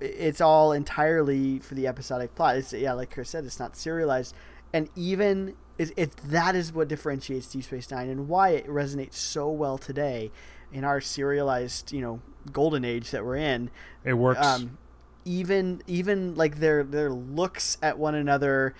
It's 0.00 0.40
all 0.40 0.72
entirely 0.72 1.58
for 1.60 1.74
the 1.74 1.86
episodic 1.86 2.34
plot. 2.34 2.56
It's 2.56 2.72
yeah, 2.72 2.92
like 2.92 3.12
Chris 3.12 3.30
said, 3.30 3.44
it's 3.44 3.58
not 3.58 3.76
serialized, 3.76 4.34
and 4.72 4.88
even 4.96 5.54
it, 5.78 5.92
it 5.96 6.16
that 6.16 6.54
is 6.54 6.72
what 6.72 6.88
differentiates 6.88 7.46
Deep 7.46 7.64
Space 7.64 7.90
Nine 7.90 8.08
and 8.08 8.28
why 8.28 8.50
it 8.50 8.66
resonates 8.66 9.14
so 9.14 9.50
well 9.50 9.78
today 9.78 10.30
in 10.72 10.84
our 10.84 11.00
serialized, 11.00 11.92
you 11.92 12.00
know, 12.00 12.20
golden 12.52 12.84
age 12.84 13.10
that 13.10 13.24
we're 13.24 13.36
in 13.36 13.70
it 14.04 14.14
works. 14.14 14.44
um, 14.44 14.78
even 15.24 15.82
even 15.86 16.34
like 16.34 16.58
their 16.58 16.82
their 16.82 17.10
looks 17.10 17.76
at 17.82 17.98
one 17.98 18.14
another 18.14 18.74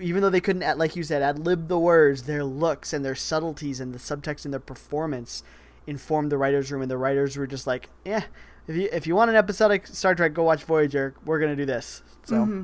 even 0.00 0.22
though 0.22 0.30
they 0.30 0.40
couldn't 0.40 0.78
like 0.78 0.94
you 0.94 1.02
said 1.02 1.22
ad 1.22 1.38
lib 1.38 1.68
the 1.68 1.78
words 1.78 2.22
their 2.24 2.44
looks 2.44 2.92
and 2.92 3.04
their 3.04 3.14
subtleties 3.14 3.80
and 3.80 3.92
the 3.92 3.98
subtext 3.98 4.44
in 4.44 4.50
their 4.50 4.60
performance 4.60 5.42
informed 5.86 6.30
the 6.30 6.38
writers 6.38 6.70
room 6.70 6.82
and 6.82 6.90
the 6.90 6.98
writers 6.98 7.36
were 7.36 7.46
just 7.46 7.66
like 7.66 7.88
yeah 8.04 8.24
if 8.68 8.76
you 8.76 8.88
if 8.92 9.06
you 9.06 9.16
want 9.16 9.30
an 9.30 9.36
episodic 9.36 9.86
star 9.86 10.14
trek 10.14 10.32
go 10.34 10.42
watch 10.42 10.62
voyager 10.64 11.14
we're 11.24 11.38
gonna 11.40 11.56
do 11.56 11.66
this 11.66 12.02
so 12.24 12.36
Mm-hmm. 12.36 12.62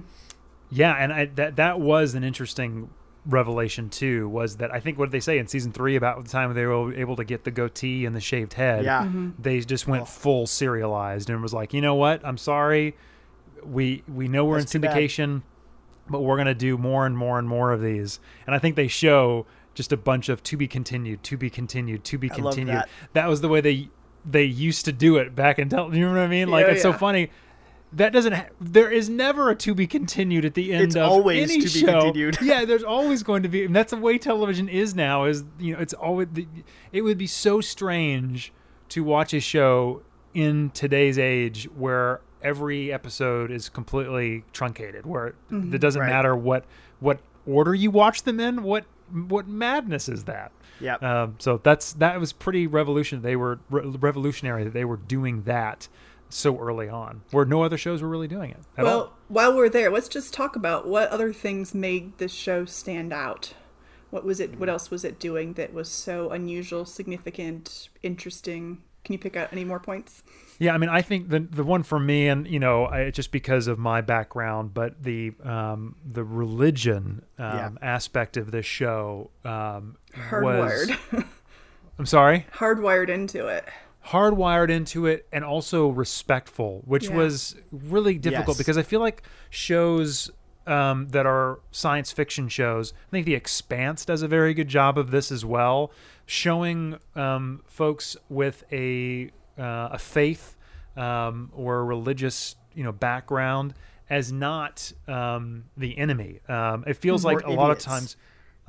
Yeah, 0.69 0.95
and 0.95 1.13
I, 1.13 1.27
that 1.37 1.57
that 1.57 1.79
was 1.81 2.15
an 2.15 2.25
interesting 2.25 2.91
revelation 3.25 3.89
too 3.89 4.29
was 4.29 4.57
that 4.57 4.73
I 4.73 4.81
think 4.81 4.99
what 4.99 5.07
did 5.07 5.13
they 5.13 5.21
say 5.21 5.39
in 5.39 5.47
season 5.47 5.73
three 5.73 5.95
about 5.97 6.23
the 6.25 6.31
time 6.31 6.53
they 6.55 6.67
were 6.67 6.93
able 6.95 7.15
to 7.17 7.25
get 7.25 7.45
the 7.45 7.51
goatee 7.53 8.05
and 8.05 8.15
the 8.17 8.21
shaved 8.21 8.53
head. 8.55 8.85
Yeah. 8.85 9.09
They 9.39 9.61
just 9.61 9.87
went 9.87 10.09
full 10.09 10.47
serialized 10.47 11.31
and 11.31 11.41
was 11.43 11.55
like, 11.55 11.73
you 11.73 11.81
know 11.81 11.95
what? 11.95 12.25
I'm 12.25 12.37
sorry. 12.39 12.97
We 13.65 14.03
we 14.09 14.29
know 14.29 14.45
we're 14.45 14.59
That's 14.59 14.75
in 14.75 14.83
too 14.83 14.89
bad. 14.89 14.97
syndication, 14.97 15.43
but 16.09 16.21
we're 16.23 16.37
gonna 16.37 16.55
do 16.55 16.77
more 16.77 17.07
and 17.07 17.17
more 17.17 17.39
and 17.39 17.49
more 17.49 17.73
of 17.73 17.81
these. 17.81 18.19
And 18.47 18.55
I 18.55 18.59
think 18.59 18.75
they 18.77 18.89
show 18.89 19.47
just 19.77 19.93
a 19.93 19.97
bunch 19.97 20.29
of 20.29 20.43
to 20.43 20.57
be 20.57 20.67
continued, 20.67 21.23
to 21.23 21.37
be 21.37 21.51
continued, 21.51 22.03
to 22.05 22.19
be 22.19 22.29
continued. 22.29 22.83
that. 23.13 23.29
was 23.29 23.43
the 23.43 23.49
way 23.49 23.61
they 23.61 23.91
they 24.25 24.43
used 24.43 24.85
to 24.87 24.93
do 24.93 25.19
it 25.19 25.37
back 25.37 25.59
in 25.59 25.69
tele. 25.69 25.97
You 25.97 26.07
know 26.07 26.13
what 26.13 26.21
I 26.21 26.27
mean? 26.27 26.49
Like 26.49 26.67
Yeah, 26.67 26.73
it's 26.73 26.83
so 26.83 26.93
funny. 26.93 27.31
That 27.93 28.13
doesn't. 28.13 28.33
Ha- 28.33 28.47
there 28.61 28.91
is 28.91 29.09
never 29.09 29.51
a 29.51 29.55
to 29.57 29.75
be 29.75 29.87
continued 29.87 30.45
at 30.45 30.55
the 30.55 30.73
end 30.73 30.85
It's 30.87 30.97
of 30.97 31.03
always 31.09 31.51
any 31.51 31.61
to 31.61 31.73
be 31.73 31.87
show. 31.87 32.01
continued. 32.01 32.39
yeah, 32.43 32.65
there's 32.65 32.83
always 32.83 33.23
going 33.23 33.45
to 33.45 33.49
be, 33.49 33.65
and 33.65 33.77
that's 33.77 33.93
the 33.93 33.97
way 33.97 34.19
television 34.19 34.69
is 34.69 34.95
now. 34.95 35.25
Is 35.25 35.45
you 35.59 35.75
know, 35.75 35.81
it's 35.81 35.95
always. 35.95 36.27
It 36.91 37.03
would 37.03 37.17
be 37.19 37.29
so 37.29 37.61
strange 37.61 38.53
to 38.89 39.05
watch 39.05 39.33
a 39.33 39.41
show 39.41 40.03
in 40.35 40.71
today's 40.71 41.19
age 41.19 41.69
where 41.77 42.21
every 42.43 42.93
episode 42.93 43.51
is 43.51 43.69
completely 43.69 44.45
truncated, 44.53 45.07
where 45.07 45.29
it, 45.29 45.35
it 45.51 45.55
mm-hmm. 45.55 45.77
doesn't 45.77 46.01
Right. 46.03 46.11
matter 46.11 46.35
what 46.35 46.65
what 46.99 47.21
order 47.47 47.75
you 47.75 47.91
watch 47.91 48.25
them 48.25 48.41
in. 48.41 48.63
What 48.63 48.85
what 49.13 49.47
madness 49.49 50.09
is 50.09 50.25
that? 50.25 50.53
Yeah. 50.81 50.97
Um, 50.97 51.37
so 51.39 51.61
that's 51.63 51.93
that 51.95 52.19
was 52.21 52.33
pretty 52.33 52.67
revolution. 52.67 53.23
They 53.23 53.37
were 53.37 53.61
re- 53.71 53.87
revolutionary 53.87 54.65
that 54.65 54.73
they 54.73 54.85
were 54.85 54.97
doing 54.97 55.43
that 55.43 55.89
so 56.29 56.59
early 56.59 56.89
on, 56.89 57.23
where 57.31 57.45
no 57.45 57.63
other 57.63 57.79
shows 57.79 58.03
were 58.03 58.09
really 58.09 58.29
doing 58.29 58.51
it 58.51 58.59
at 58.77 58.85
well, 58.85 59.01
all. 59.01 59.13
while 59.29 59.57
we're 59.57 59.69
there, 59.69 59.91
let's 59.91 60.09
just 60.09 60.35
talk 60.35 60.57
about 60.57 60.87
what 60.87 61.09
other 61.11 61.33
things 61.33 61.75
made 61.75 62.19
this 62.19 62.33
show 62.33 62.65
stand 62.65 63.13
out. 63.13 63.55
What 64.11 64.25
was 64.25 64.41
it? 64.41 64.59
What 64.59 64.69
else 64.69 64.91
was 64.91 65.05
it 65.05 65.19
doing 65.19 65.55
that 65.55 65.73
was 65.73 65.89
so 65.89 66.31
unusual, 66.31 66.85
significant, 66.85 67.89
interesting? 68.03 68.83
Can 69.05 69.13
you 69.13 69.19
pick 69.19 69.37
out 69.37 69.53
any 69.53 69.65
more 69.65 69.79
points? 69.79 70.23
Yeah, 70.59 70.75
I 70.75 70.79
mean, 70.79 70.89
I 70.91 71.03
think 71.03 71.29
the 71.29 71.41
the 71.41 71.65
one 71.65 71.83
for 71.83 71.99
me, 71.99 72.29
and 72.29 72.47
you 72.47 72.59
know, 72.59 72.87
I, 72.87 73.11
just 73.11 73.31
because 73.31 73.67
of 73.67 73.79
my 73.79 74.01
background, 74.01 74.73
but 74.73 75.03
the 75.03 75.33
um, 75.45 75.97
the 76.11 76.25
religion 76.25 77.23
um, 77.39 77.45
Yeah. 77.59 77.71
aspect 77.83 78.37
of 78.37 78.51
this 78.51 78.67
show 78.67 79.31
um, 79.45 79.97
was. 80.33 80.91
I'm 81.99 82.05
sorry, 82.07 82.47
hardwired 82.53 83.09
into 83.09 83.47
it. 83.47 83.65
hardwired 84.09 84.69
into 84.71 85.07
it, 85.07 85.27
and 85.33 85.45
also 85.45 85.89
respectful, 85.89 86.83
which 86.85 87.09
Yeah. 87.09 87.17
was 87.17 87.57
really 87.73 88.19
difficult 88.19 88.57
Yes. 88.57 88.59
because 88.59 88.79
I 88.79 88.83
feel 88.83 89.01
like 89.01 89.23
shows 89.51 90.31
um, 90.67 91.09
that 91.09 91.25
are 91.27 91.61
science 91.71 92.13
fiction 92.13 92.49
shows. 92.49 92.93
I 93.09 93.11
think 93.13 93.25
The 93.27 93.35
Expanse 93.35 94.05
does 94.05 94.21
a 94.23 94.29
very 94.29 94.53
good 94.53 94.69
job 94.69 94.99
of 94.99 95.11
this 95.11 95.31
as 95.33 95.45
well, 95.45 95.91
showing 96.27 96.99
um, 97.15 97.63
folks 97.67 98.17
with 98.29 98.65
a 98.73 99.31
uh, 99.59 99.89
a 99.93 99.99
faith 99.99 100.57
um, 100.97 101.51
or 101.55 101.79
a 101.81 101.85
religious 101.85 102.57
you 102.75 102.85
know 102.85 102.93
background 102.93 103.75
as 104.09 104.31
not 104.33 104.93
um, 105.09 105.65
the 105.77 105.97
enemy. 105.99 106.41
Um, 106.49 106.85
it 106.87 106.95
feels 106.95 107.25
Or 107.25 107.33
like 107.35 107.45
a 107.45 107.51
lot 107.51 107.71
of 107.71 107.79
times. 107.79 108.17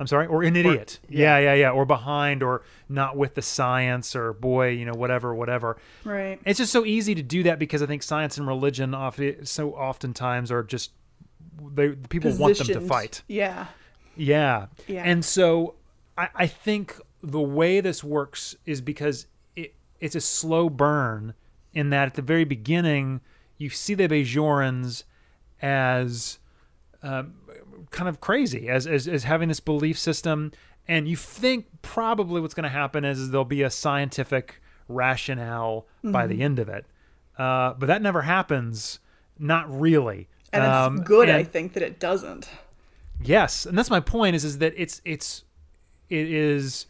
I'm 0.00 0.06
sorry, 0.06 0.28
or 0.28 0.44
an 0.44 0.54
idiot. 0.54 1.00
yeah, 1.08 1.38
yeah, 1.38 1.54
yeah, 1.54 1.70
or 1.70 1.84
behind, 1.84 2.44
or 2.44 2.62
not 2.88 3.16
with 3.16 3.34
the 3.34 3.42
science, 3.42 4.14
or 4.14 4.32
boy, 4.32 4.68
you 4.68 4.84
know, 4.84 4.92
whatever, 4.94 5.34
whatever. 5.34 5.76
Right. 6.04 6.38
It's 6.44 6.58
just 6.58 6.70
so 6.70 6.84
easy 6.84 7.16
to 7.16 7.22
do 7.22 7.42
that 7.42 7.58
because 7.58 7.82
I 7.82 7.86
think 7.86 8.04
science 8.04 8.38
and 8.38 8.46
religion 8.46 8.94
often, 8.94 9.44
so 9.44 9.72
oftentimes 9.72 10.52
are 10.52 10.62
just 10.62 10.92
they 11.74 11.88
people 11.88 12.32
want 12.36 12.56
them 12.58 12.68
to 12.68 12.80
fight. 12.80 13.22
Yeah. 13.26 13.66
Yeah. 14.16 14.66
Yeah. 14.86 15.02
And 15.04 15.24
so 15.24 15.74
I, 16.16 16.28
I 16.32 16.46
think 16.46 16.94
the 17.22 17.40
way 17.40 17.80
this 17.80 18.04
works 18.04 18.54
is 18.66 18.80
because 18.80 19.26
it's 20.00 20.14
a 20.14 20.20
slow 20.20 20.68
burn 20.70 21.34
in 21.72 21.90
that 21.90 22.06
at 22.06 22.14
the 22.14 22.22
very 22.22 22.44
beginning 22.44 23.20
you 23.56 23.68
see 23.70 23.94
the 23.94 24.08
Bajorans 24.08 25.04
as 25.60 26.38
um, 27.02 27.34
kind 27.90 28.08
of 28.08 28.20
crazy, 28.20 28.68
as, 28.68 28.86
as 28.86 29.08
as 29.08 29.24
having 29.24 29.48
this 29.48 29.60
belief 29.60 29.98
system, 29.98 30.52
and 30.86 31.08
you 31.08 31.16
think 31.16 31.66
probably 31.82 32.40
what's 32.40 32.54
going 32.54 32.62
to 32.64 32.68
happen 32.68 33.04
is 33.04 33.30
there'll 33.30 33.44
be 33.44 33.62
a 33.62 33.70
scientific 33.70 34.60
rationale 34.88 35.86
by 36.02 36.24
Mm-hmm. 36.26 36.36
the 36.38 36.42
end 36.44 36.58
of 36.58 36.68
it, 36.68 36.86
uh, 37.36 37.74
but 37.74 37.86
that 37.86 38.00
never 38.02 38.22
happens. 38.22 39.00
Not 39.38 39.68
really. 39.80 40.28
And 40.52 40.64
it's 40.64 40.72
Um, 40.72 41.02
good, 41.02 41.28
I 41.28 41.44
think, 41.44 41.74
that 41.74 41.82
it 41.82 42.00
doesn't. 42.00 42.48
Yes, 43.22 43.66
and 43.66 43.76
that's 43.76 43.90
my 43.90 44.00
point. 44.00 44.34
Is 44.36 44.44
is 44.44 44.58
that 44.58 44.72
it's 44.76 45.00
it's 45.04 45.44
it 46.08 46.28
is. 46.30 46.86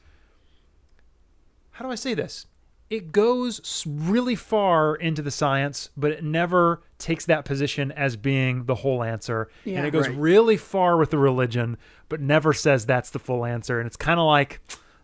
How 1.73 1.85
do 1.85 1.91
I 1.91 1.95
say 1.95 2.15
this? 2.15 2.47
It 2.91 3.12
goes 3.12 3.84
really 3.86 4.34
far 4.34 4.95
into 4.97 5.20
the 5.20 5.30
science, 5.30 5.91
but 5.97 6.11
it 6.11 6.24
never 6.24 6.82
takes 6.99 7.26
that 7.26 7.45
position 7.45 7.93
as 7.93 8.16
being 8.16 8.64
the 8.64 8.76
whole 8.76 9.03
answer. 9.03 9.49
Yeah. 9.64 9.78
and 9.78 9.86
it 9.86 9.91
goes 9.91 10.09
Right. 10.09 10.16
really 10.16 10.57
far 10.57 10.97
with 10.97 11.11
the 11.11 11.18
religion, 11.18 11.76
but 12.09 12.20
never 12.20 12.53
says 12.55 12.86
that's 12.86 13.11
the 13.11 13.18
full 13.18 13.45
answer. 13.45 13.78
And 13.78 13.86
it's 13.86 13.97
kind 13.97 14.18
of 14.18 14.26
like 14.26 14.61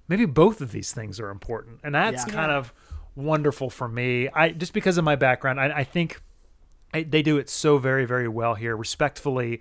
maybe 0.09 0.25
both 0.25 0.61
of 0.63 0.73
these 0.73 0.93
things 0.93 1.21
are 1.21 1.29
important, 1.31 1.81
and 1.85 1.95
that's 1.95 2.27
Yeah. 2.27 2.33
kind 2.33 2.51
of 2.51 2.73
wonderful 3.15 3.69
for 3.71 3.87
me. 3.89 4.29
I 4.31 4.51
just 4.51 4.73
because 4.73 4.97
of 4.99 5.05
my 5.05 5.17
background, 5.17 5.61
I, 5.61 5.79
I 5.81 5.85
think 5.85 6.21
I, 6.95 7.03
they 7.03 7.23
do 7.23 7.37
it 7.39 7.51
so 7.51 7.77
very 7.79 8.05
very 8.07 8.29
well 8.29 8.55
here 8.55 8.77
respectfully 8.77 9.61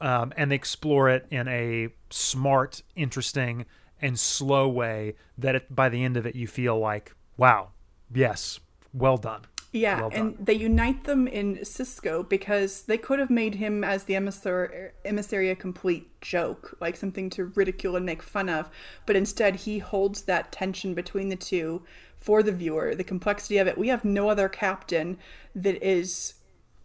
um, 0.00 0.32
and 0.36 0.50
they 0.50 0.56
explore 0.56 1.08
it 1.08 1.26
in 1.30 1.46
a 1.48 1.88
smart 2.10 2.82
interesting 2.96 3.66
and 4.00 4.18
slow 4.18 4.68
way 4.68 5.14
that 5.38 5.54
it, 5.54 5.74
by 5.74 5.88
the 5.88 6.02
end 6.02 6.16
of 6.16 6.26
it 6.26 6.34
you 6.34 6.46
feel 6.48 6.76
like 6.78 7.14
wow 7.36 7.68
yes 8.12 8.60
well 8.92 9.16
done 9.16 9.42
Yeah, 9.74 10.02
Well 10.02 10.10
and 10.12 10.36
they 10.38 10.52
unite 10.52 11.04
them 11.04 11.26
in 11.26 11.56
Sisko 11.56 12.28
because 12.28 12.82
they 12.82 12.98
could 12.98 13.18
have 13.18 13.30
made 13.30 13.54
him 13.54 13.82
as 13.82 14.04
the 14.04 14.14
emissary, 14.16 14.90
emissary 15.06 15.48
a 15.48 15.56
complete 15.56 16.20
joke, 16.20 16.76
like 16.78 16.94
something 16.94 17.30
to 17.30 17.46
ridicule 17.46 17.96
and 17.96 18.04
make 18.04 18.22
fun 18.22 18.50
of. 18.50 18.68
But 19.06 19.16
instead, 19.16 19.56
he 19.56 19.78
holds 19.78 20.22
that 20.22 20.52
tension 20.52 20.92
between 20.92 21.30
the 21.30 21.36
two 21.36 21.82
for 22.18 22.42
the 22.42 22.52
viewer, 22.52 22.94
the 22.94 23.02
complexity 23.02 23.56
of 23.56 23.66
it. 23.66 23.78
We 23.78 23.88
have 23.88 24.04
no 24.04 24.28
other 24.28 24.48
captain 24.50 25.16
that 25.54 25.82
is 25.82 26.34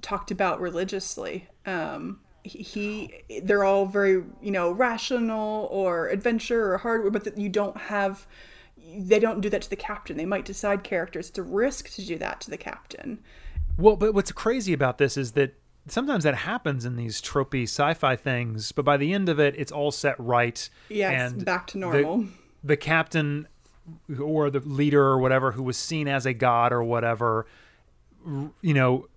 talked 0.02 0.32
about 0.32 0.62
religiously. 0.62 1.50
Um, 1.66 2.22
he, 2.44 2.60
he, 3.28 3.42
they're 3.44 3.66
all 3.66 3.86
very, 3.86 4.24
you 4.42 4.52
know, 4.52 4.72
rational 4.72 5.68
or 5.72 6.08
adventure 6.08 6.74
or 6.74 6.78
hardware, 6.78 7.12
but 7.12 7.26
that 7.26 7.38
you 7.38 7.50
don't 7.50 7.76
have 7.76 8.26
they 9.00 9.20
don't 9.20 9.42
do 9.42 9.50
that 9.50 9.62
to 9.64 9.70
the 9.70 9.76
captain. 9.76 10.18
They 10.18 10.26
might 10.26 10.46
decide 10.46 10.84
characters 10.84 11.30
to 11.32 11.44
risk 11.44 11.90
to 11.96 12.06
do 12.06 12.18
that 12.20 12.42
to 12.42 12.50
the 12.50 12.58
captain. 12.58 13.20
well 13.78 13.96
but 13.96 14.14
what's 14.14 14.32
crazy 14.32 14.74
about 14.74 14.98
this 14.98 15.18
is 15.18 15.34
that 15.34 15.56
sometimes 15.88 16.24
that 16.24 16.36
happens 16.36 16.86
in 16.86 16.96
these 16.96 17.22
tropey 17.22 17.64
sci-fi 17.64 18.16
things 18.16 18.72
but 18.72 18.84
by 18.84 18.98
the 18.98 19.14
end 19.14 19.30
of 19.30 19.40
it 19.40 19.56
it's 19.58 19.72
all 19.72 19.92
set 19.92 20.20
right 20.20 20.70
Yeah, 20.90 21.12
it's 21.26 21.34
and 21.34 21.46
back 21.46 21.68
to 21.68 21.78
normal. 21.78 22.26
the 22.64 22.76
captain 22.78 23.48
or 24.22 24.50
the 24.50 24.60
leader 24.60 25.04
or 25.04 25.18
whatever 25.20 25.54
who 25.54 25.64
was 25.64 25.78
seen 25.78 26.08
as 26.08 26.26
a 26.26 26.34
god 26.34 26.74
or 26.74 26.84
whatever 26.84 27.46
you 28.62 28.74
know 28.74 29.08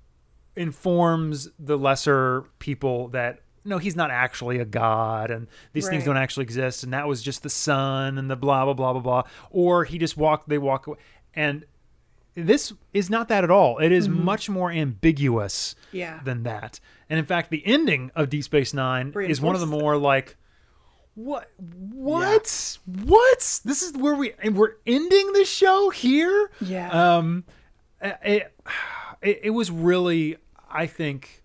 informs 0.56 1.48
the 1.58 1.76
lesser 1.78 2.44
people 2.58 3.08
that 3.08 3.40
no 3.70 3.78
he's 3.78 3.96
not 3.96 4.10
actually 4.10 4.58
a 4.58 4.64
god 4.66 5.30
and 5.30 5.46
these 5.72 5.88
things 5.88 6.04
don't 6.04 6.18
actually 6.18 6.42
exist 6.42 6.84
and 6.84 6.92
that 6.92 7.08
was 7.08 7.22
just 7.22 7.42
the 7.42 7.48
sun 7.48 8.18
and 8.18 8.30
the 8.30 8.36
blah 8.36 8.64
blah 8.66 8.74
blah 8.74 8.92
blah 8.92 9.00
blah. 9.00 9.22
Or 9.50 9.84
he 9.84 9.96
just 9.96 10.16
walked 10.18 10.48
they 10.48 10.58
walk 10.58 10.86
away 10.86 10.98
and 11.34 11.64
this 12.34 12.72
is 12.92 13.10
not 13.10 13.28
that 13.28 13.42
at 13.42 13.50
all. 13.50 13.78
It 13.78 13.90
is 13.92 14.08
much 14.08 14.48
more 14.50 14.70
ambiguous 14.70 15.74
Mm-hmm. 15.88 15.96
Yeah. 15.96 16.20
than 16.22 16.42
that. 16.44 16.78
And 17.08 17.18
in 17.18 17.24
fact 17.24 17.50
the 17.50 17.66
ending 17.66 18.10
of 18.14 18.28
deep 18.30 18.44
space 18.44 18.72
nine 18.74 19.12
is 19.16 19.40
one 19.40 19.54
of 19.54 19.60
the 19.60 19.66
more 19.66 19.96
like 19.96 20.36
what 21.14 21.50
what? 21.58 22.78
What? 22.86 23.60
This 23.64 23.82
is 23.82 23.92
where 23.96 24.14
we 24.14 24.32
and 24.42 24.56
we're 24.56 24.74
ending 24.86 25.32
the 25.32 25.44
show 25.44 25.90
here? 25.90 26.50
Yeah. 26.60 27.16
um 27.16 27.44
it, 28.00 28.16
it 28.24 28.56
it 29.44 29.50
was 29.50 29.70
really 29.70 30.36
i 30.70 30.86
think 30.86 31.39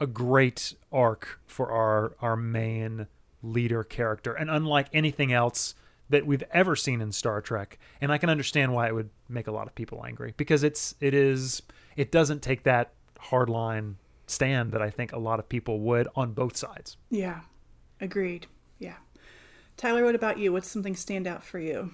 a 0.00 0.06
great 0.06 0.74
arc 0.90 1.38
for 1.46 1.70
our 1.70 2.14
our 2.20 2.36
main 2.36 3.06
leader 3.42 3.84
character 3.84 4.32
and 4.32 4.50
unlike 4.50 4.88
anything 4.92 5.32
else 5.32 5.74
that 6.08 6.26
we've 6.26 6.42
ever 6.52 6.74
seen 6.74 7.00
in 7.00 7.12
Star 7.12 7.40
Trek 7.40 7.78
and 8.00 8.10
I 8.10 8.18
can 8.18 8.28
understand 8.30 8.72
why 8.74 8.88
it 8.88 8.94
would 8.94 9.10
make 9.28 9.46
a 9.46 9.52
lot 9.52 9.66
of 9.66 9.74
people 9.74 10.04
angry 10.06 10.34
because 10.36 10.62
it's 10.64 10.94
it 11.00 11.14
is 11.14 11.62
it 11.96 12.10
doesn't 12.10 12.42
take 12.42 12.64
that 12.64 12.92
hardline 13.30 13.94
stand 14.26 14.72
that 14.72 14.82
I 14.82 14.90
think 14.90 15.12
a 15.12 15.18
lot 15.18 15.38
of 15.38 15.48
people 15.48 15.80
would 15.80 16.08
on 16.16 16.32
both 16.32 16.56
sides. 16.56 16.96
yeah. 17.10 17.40
Agreed. 18.00 18.46
Yeah. 18.78 18.96
Tyler, 19.76 20.04
what 20.04 20.14
about 20.14 20.38
you? 20.38 20.52
What's 20.52 20.68
something 20.70 20.96
stand 20.96 21.26
out 21.26 21.44
for 21.44 21.58
you 21.58 21.90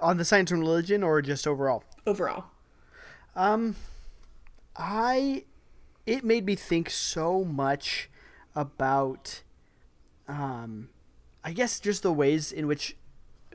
On 0.00 0.16
the 0.16 0.24
science 0.24 0.50
and 0.50 0.60
religion, 0.60 1.02
or 1.02 1.20
just 1.20 1.46
overall? 1.46 1.84
overall? 2.06 2.44
Um, 3.36 3.76
I 4.76 5.44
it 6.06 6.24
made 6.24 6.44
me 6.46 6.54
think 6.54 6.90
so 6.90 7.44
much 7.44 8.10
about 8.54 9.42
um 10.28 10.88
I 11.44 11.52
guess 11.52 11.80
just 11.80 12.02
the 12.02 12.12
ways 12.12 12.52
in 12.52 12.66
which 12.66 12.96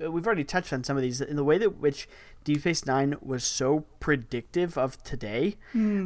uh, 0.03 0.11
we've 0.11 0.25
already 0.25 0.43
touched 0.43 0.73
on 0.73 0.83
some 0.83 0.97
of 0.97 1.03
these 1.03 1.21
in 1.21 1.35
the 1.35 1.43
way 1.43 1.57
that 1.57 1.77
which 1.79 2.07
Deep 2.43 2.61
Space 2.61 2.85
Nine 2.85 3.15
was 3.21 3.43
so 3.43 3.83
predictive 3.99 4.77
of 4.77 5.01
today, 5.03 5.57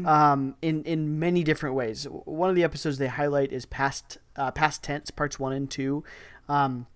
um, 0.07 0.55
in 0.61 0.83
in 0.85 1.19
many 1.19 1.43
different 1.43 1.75
ways. 1.75 2.05
One 2.05 2.49
of 2.49 2.55
the 2.55 2.63
episodes 2.63 2.97
they 2.97 3.07
highlight 3.07 3.51
is 3.51 3.65
past 3.65 4.17
uh, 4.35 4.49
past 4.51 4.81
tense 4.81 5.11
parts 5.11 5.39
one 5.39 5.53
and 5.53 5.69
two, 5.69 6.03
um, 6.49 6.87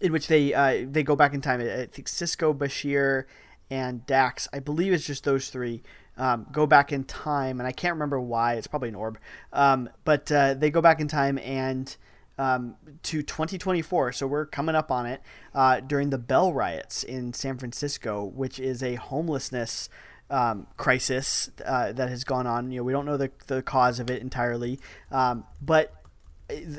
in 0.00 0.10
which 0.12 0.26
they 0.26 0.54
uh, 0.54 0.86
they 0.90 1.02
go 1.02 1.14
back 1.16 1.34
in 1.34 1.42
time. 1.42 1.60
I 1.60 1.86
think 1.86 2.08
Sisko, 2.08 2.56
Bashir, 2.56 3.24
and 3.70 4.06
Dax. 4.06 4.48
I 4.54 4.58
believe 4.58 4.92
it's 4.92 5.06
just 5.06 5.24
those 5.24 5.48
three. 5.48 5.82
Um, 6.18 6.46
go 6.52 6.66
back 6.66 6.92
in 6.92 7.04
time, 7.04 7.58
and 7.58 7.66
I 7.66 7.72
can't 7.72 7.94
remember 7.94 8.20
why. 8.20 8.54
It's 8.54 8.66
probably 8.66 8.90
an 8.90 8.94
orb, 8.94 9.18
um, 9.52 9.88
but 10.04 10.30
uh, 10.30 10.54
they 10.54 10.70
go 10.70 10.82
back 10.82 11.00
in 11.00 11.08
time 11.08 11.38
and 11.38 11.96
um, 12.38 12.76
to 13.04 13.22
2024. 13.22 14.12
So 14.12 14.26
we're 14.26 14.46
coming 14.46 14.74
up 14.74 14.90
on 14.90 15.06
it 15.06 15.22
uh, 15.54 15.80
during 15.80 16.10
the 16.10 16.18
Bell 16.18 16.52
riots 16.52 17.02
in 17.02 17.32
San 17.32 17.58
Francisco, 17.58 18.24
which 18.24 18.58
is 18.58 18.82
a 18.82 18.96
homelessness 18.96 19.88
um, 20.30 20.66
crisis 20.76 21.50
uh, 21.64 21.92
that 21.92 22.08
has 22.08 22.24
gone 22.24 22.46
on. 22.46 22.70
You 22.70 22.78
know, 22.78 22.84
we 22.84 22.92
don't 22.92 23.06
know 23.06 23.16
the, 23.16 23.30
the 23.46 23.62
cause 23.62 24.00
of 24.00 24.10
it 24.10 24.22
entirely, 24.22 24.80
um, 25.10 25.44
but 25.60 25.94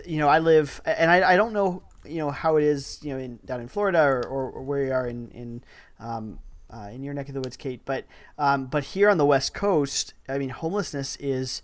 you 0.05 0.17
know, 0.17 0.27
I 0.27 0.39
live, 0.39 0.81
and 0.85 1.09
I, 1.09 1.33
I 1.33 1.35
don't 1.35 1.53
know, 1.53 1.83
you 2.05 2.17
know, 2.17 2.31
how 2.31 2.57
it 2.57 2.63
is, 2.63 2.99
you 3.01 3.13
know, 3.13 3.19
in 3.19 3.39
down 3.45 3.61
in 3.61 3.67
Florida 3.67 4.03
or, 4.03 4.21
or, 4.23 4.61
where 4.61 4.85
you 4.85 4.91
are 4.91 5.07
in 5.07 5.29
in 5.31 5.63
um, 5.99 6.39
uh, 6.73 6.89
in 6.89 7.03
your 7.03 7.13
neck 7.13 7.27
of 7.27 7.33
the 7.33 7.41
woods, 7.41 7.57
Kate. 7.57 7.81
But 7.85 8.05
um, 8.37 8.65
but 8.65 8.83
here 8.83 9.09
on 9.09 9.17
the 9.17 9.25
West 9.25 9.53
Coast, 9.53 10.13
I 10.27 10.37
mean, 10.37 10.49
homelessness 10.49 11.15
is 11.17 11.61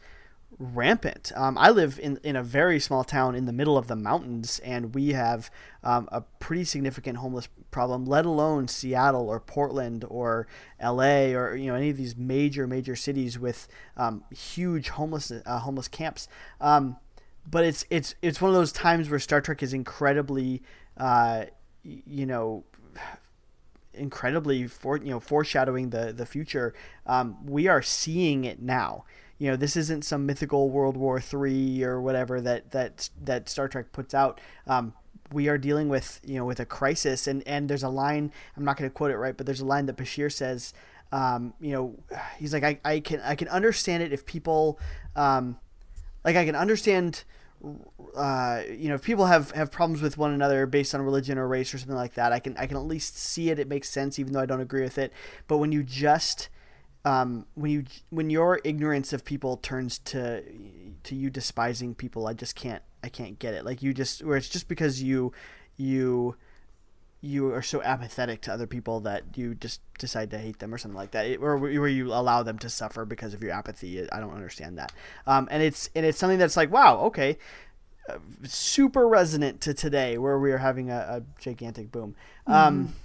rampant. 0.57 1.31
Um, 1.35 1.57
I 1.57 1.69
live 1.69 1.99
in, 2.01 2.19
in 2.23 2.35
a 2.35 2.43
very 2.43 2.79
small 2.79 3.03
town 3.03 3.35
in 3.35 3.45
the 3.45 3.53
middle 3.53 3.77
of 3.77 3.87
the 3.87 3.95
mountains, 3.95 4.59
and 4.59 4.93
we 4.93 5.09
have 5.09 5.49
um, 5.83 6.09
a 6.11 6.21
pretty 6.21 6.63
significant 6.63 7.17
homeless 7.17 7.47
problem. 7.71 8.05
Let 8.05 8.25
alone 8.25 8.67
Seattle 8.67 9.29
or 9.29 9.39
Portland 9.39 10.05
or 10.07 10.47
L.A. 10.79 11.33
or 11.33 11.55
you 11.55 11.67
know 11.67 11.75
any 11.75 11.89
of 11.89 11.97
these 11.97 12.15
major 12.15 12.67
major 12.67 12.95
cities 12.95 13.39
with 13.39 13.67
um, 13.97 14.23
huge 14.31 14.89
homeless 14.89 15.31
uh, 15.31 15.59
homeless 15.59 15.87
camps. 15.87 16.27
Um, 16.59 16.97
but 17.49 17.63
it's 17.63 17.85
it's 17.89 18.15
it's 18.21 18.41
one 18.41 18.49
of 18.49 18.55
those 18.55 18.71
times 18.71 19.09
where 19.09 19.19
Star 19.19 19.41
Trek 19.41 19.63
is 19.63 19.73
incredibly, 19.73 20.61
uh, 20.97 21.45
you 21.83 22.25
know, 22.25 22.63
incredibly 23.99 24.67
for 24.67 24.97
you 24.97 25.09
know 25.09 25.19
foreshadowing 25.19 25.89
the 25.89 26.13
the 26.13 26.25
future. 26.25 26.73
Um, 27.05 27.45
we 27.45 27.67
are 27.67 27.81
seeing 27.81 28.43
it 28.45 28.61
now. 28.61 29.05
You 29.37 29.51
know, 29.51 29.55
this 29.55 29.77
isn't 29.77 30.03
some 30.03 30.25
mythical 30.25 30.69
World 30.69 30.97
War 30.97 31.21
Three 31.21 31.83
or 31.83 32.01
whatever 32.01 32.41
that 32.41 32.71
that 32.71 33.09
that 33.21 33.49
Star 33.49 33.67
Trek 33.67 33.91
puts 33.91 34.13
out. 34.13 34.41
Um, 34.67 34.93
we 35.31 35.47
are 35.47 35.57
dealing 35.57 35.89
with 35.89 36.19
you 36.25 36.35
know 36.35 36.45
with 36.45 36.59
a 36.59 36.65
crisis, 36.65 37.27
and 37.27 37.47
and 37.47 37.69
there's 37.69 37.83
a 37.83 37.89
line 37.89 38.31
I'm 38.57 38.65
not 38.65 38.77
going 38.77 38.89
to 38.89 38.93
quote 38.93 39.11
it 39.11 39.17
right, 39.17 39.35
but 39.35 39.45
there's 39.45 39.61
a 39.61 39.65
line 39.65 39.85
that 39.87 39.97
Bashir 39.97 40.31
says. 40.31 40.73
Um, 41.11 41.55
you 41.59 41.71
know, 41.71 41.95
he's 42.37 42.53
like, 42.53 42.63
I, 42.63 42.79
I 42.85 42.99
can 42.99 43.19
I 43.21 43.33
can 43.33 43.47
understand 43.47 44.03
it 44.03 44.13
if 44.13 44.27
people, 44.27 44.79
um, 45.15 45.57
like 46.23 46.35
I 46.35 46.45
can 46.45 46.55
understand 46.55 47.23
uh, 48.15 48.61
you 48.69 48.89
know, 48.89 48.95
if 48.95 49.03
people 49.03 49.25
have, 49.25 49.51
have 49.51 49.71
problems 49.71 50.01
with 50.01 50.17
one 50.17 50.33
another 50.33 50.65
based 50.65 50.95
on 50.95 51.01
religion 51.01 51.37
or 51.37 51.47
race 51.47 51.73
or 51.73 51.77
something 51.77 51.95
like 51.95 52.13
that, 52.13 52.31
I 52.31 52.39
can 52.39 52.55
I 52.57 52.65
can 52.65 52.77
at 52.77 52.83
least 52.83 53.17
see 53.17 53.49
it. 53.49 53.59
It 53.59 53.67
makes 53.67 53.89
sense, 53.89 54.17
even 54.19 54.33
though 54.33 54.39
I 54.39 54.45
don't 54.45 54.61
agree 54.61 54.81
with 54.81 54.97
it. 54.97 55.11
But 55.47 55.57
when 55.57 55.71
you 55.71 55.83
just 55.83 56.49
um, 57.05 57.45
when 57.55 57.71
you 57.71 57.83
when 58.09 58.29
your 58.29 58.59
ignorance 58.63 59.13
of 59.13 59.25
people 59.25 59.57
turns 59.57 59.99
to 59.99 60.43
to 61.03 61.15
you 61.15 61.29
despising 61.29 61.95
people, 61.95 62.27
I 62.27 62.33
just 62.33 62.55
can't 62.55 62.83
I 63.03 63.09
can't 63.09 63.39
get 63.39 63.53
it. 63.53 63.65
Like 63.65 63.81
you 63.81 63.93
just 63.93 64.23
where 64.23 64.37
it's 64.37 64.49
just 64.49 64.67
because 64.67 65.01
you 65.01 65.31
you 65.77 66.35
you 67.21 67.53
are 67.53 67.61
so 67.61 67.81
apathetic 67.83 68.41
to 68.41 68.53
other 68.53 68.67
people 68.67 69.01
that 69.01 69.23
you 69.35 69.53
just 69.53 69.81
decide 69.97 70.31
to 70.31 70.37
hate 70.37 70.59
them 70.59 70.73
or 70.73 70.77
something 70.77 70.97
like 70.97 71.11
that, 71.11 71.25
it, 71.25 71.41
or 71.41 71.57
where 71.57 71.87
you 71.87 72.13
allow 72.13 72.43
them 72.43 72.57
to 72.59 72.69
suffer 72.69 73.03
because 73.03 73.33
of 73.33 73.43
your 73.43 73.51
apathy. 73.51 74.09
I 74.09 74.19
don't 74.19 74.33
understand 74.33 74.77
that. 74.77 74.93
Um, 75.27 75.47
and 75.51 75.61
it's 75.61 75.89
and 75.95 76.05
it's 76.05 76.17
something 76.17 76.39
that's 76.39 76.55
like, 76.55 76.71
wow, 76.71 76.99
okay, 77.01 77.37
uh, 78.07 78.19
super 78.43 79.07
resonant 79.07 79.59
to 79.61 79.73
today, 79.73 80.17
where 80.17 80.39
we 80.39 80.51
are 80.51 80.59
having 80.59 80.89
a, 80.89 80.97
a 80.97 81.23
gigantic 81.41 81.91
boom. 81.91 82.15
Um, 82.47 82.95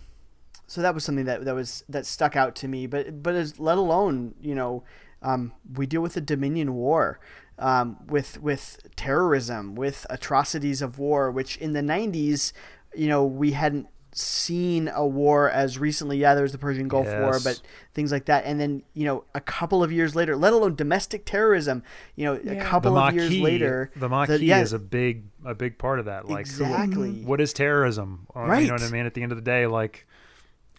so 0.66 0.80
that 0.80 0.94
was 0.94 1.04
something 1.04 1.24
that 1.24 1.44
that 1.44 1.54
was 1.54 1.84
that 1.88 2.06
stuck 2.06 2.36
out 2.36 2.54
to 2.56 2.68
me. 2.68 2.86
But 2.86 3.20
but 3.22 3.34
as 3.34 3.58
let 3.58 3.78
alone 3.78 4.34
you 4.40 4.54
know, 4.54 4.84
um, 5.22 5.52
we 5.74 5.86
deal 5.86 6.00
with 6.00 6.14
the 6.14 6.20
Dominion 6.20 6.74
War. 6.74 7.18
Um, 7.56 7.98
with 8.08 8.42
with 8.42 8.78
terrorism, 8.96 9.76
with 9.76 10.06
atrocities 10.10 10.82
of 10.82 10.98
war, 10.98 11.30
which 11.30 11.56
in 11.58 11.72
the 11.72 11.82
'90s, 11.82 12.52
you 12.96 13.06
know, 13.06 13.24
we 13.24 13.52
hadn't 13.52 13.86
seen 14.16 14.88
a 14.94 15.06
war 15.06 15.50
as 15.50 15.78
recently. 15.78 16.18
Yeah, 16.18 16.34
there 16.34 16.42
was 16.42 16.52
the 16.52 16.58
Persian 16.58 16.88
Gulf 16.88 17.06
War, 17.06 17.38
but 17.42 17.60
things 17.94 18.12
like 18.12 18.26
that. 18.26 18.44
And 18.44 18.60
then 18.60 18.82
you 18.94 19.04
know, 19.04 19.24
a 19.34 19.40
couple 19.40 19.82
of 19.82 19.90
years 19.92 20.14
later, 20.14 20.36
let 20.36 20.52
alone 20.52 20.74
domestic 20.74 21.24
terrorism, 21.24 21.82
you 22.16 22.24
know, 22.24 22.34
a 22.34 22.40
Yeah. 22.42 22.54
the 22.54 22.60
couple 22.60 22.96
of 22.96 23.14
years 23.14 23.32
later, 23.36 23.90
the 23.96 24.08
Maquis 24.08 24.40
yeah, 24.42 24.60
is 24.60 24.72
a 24.72 24.78
big 24.78 25.24
a 25.44 25.54
big 25.54 25.78
part 25.78 25.98
of 25.98 26.04
that. 26.06 26.28
Like, 26.28 26.40
exactly. 26.40 27.22
what 27.24 27.40
is 27.40 27.52
terrorism? 27.52 28.26
Or, 28.34 28.42
You 28.58 28.68
know 28.68 28.74
what 28.74 28.82
I 28.82 28.90
mean? 28.90 29.04
At 29.06 29.14
the 29.14 29.22
end 29.22 29.32
of 29.32 29.36
the 29.36 29.42
day, 29.44 29.66
like, 29.66 30.06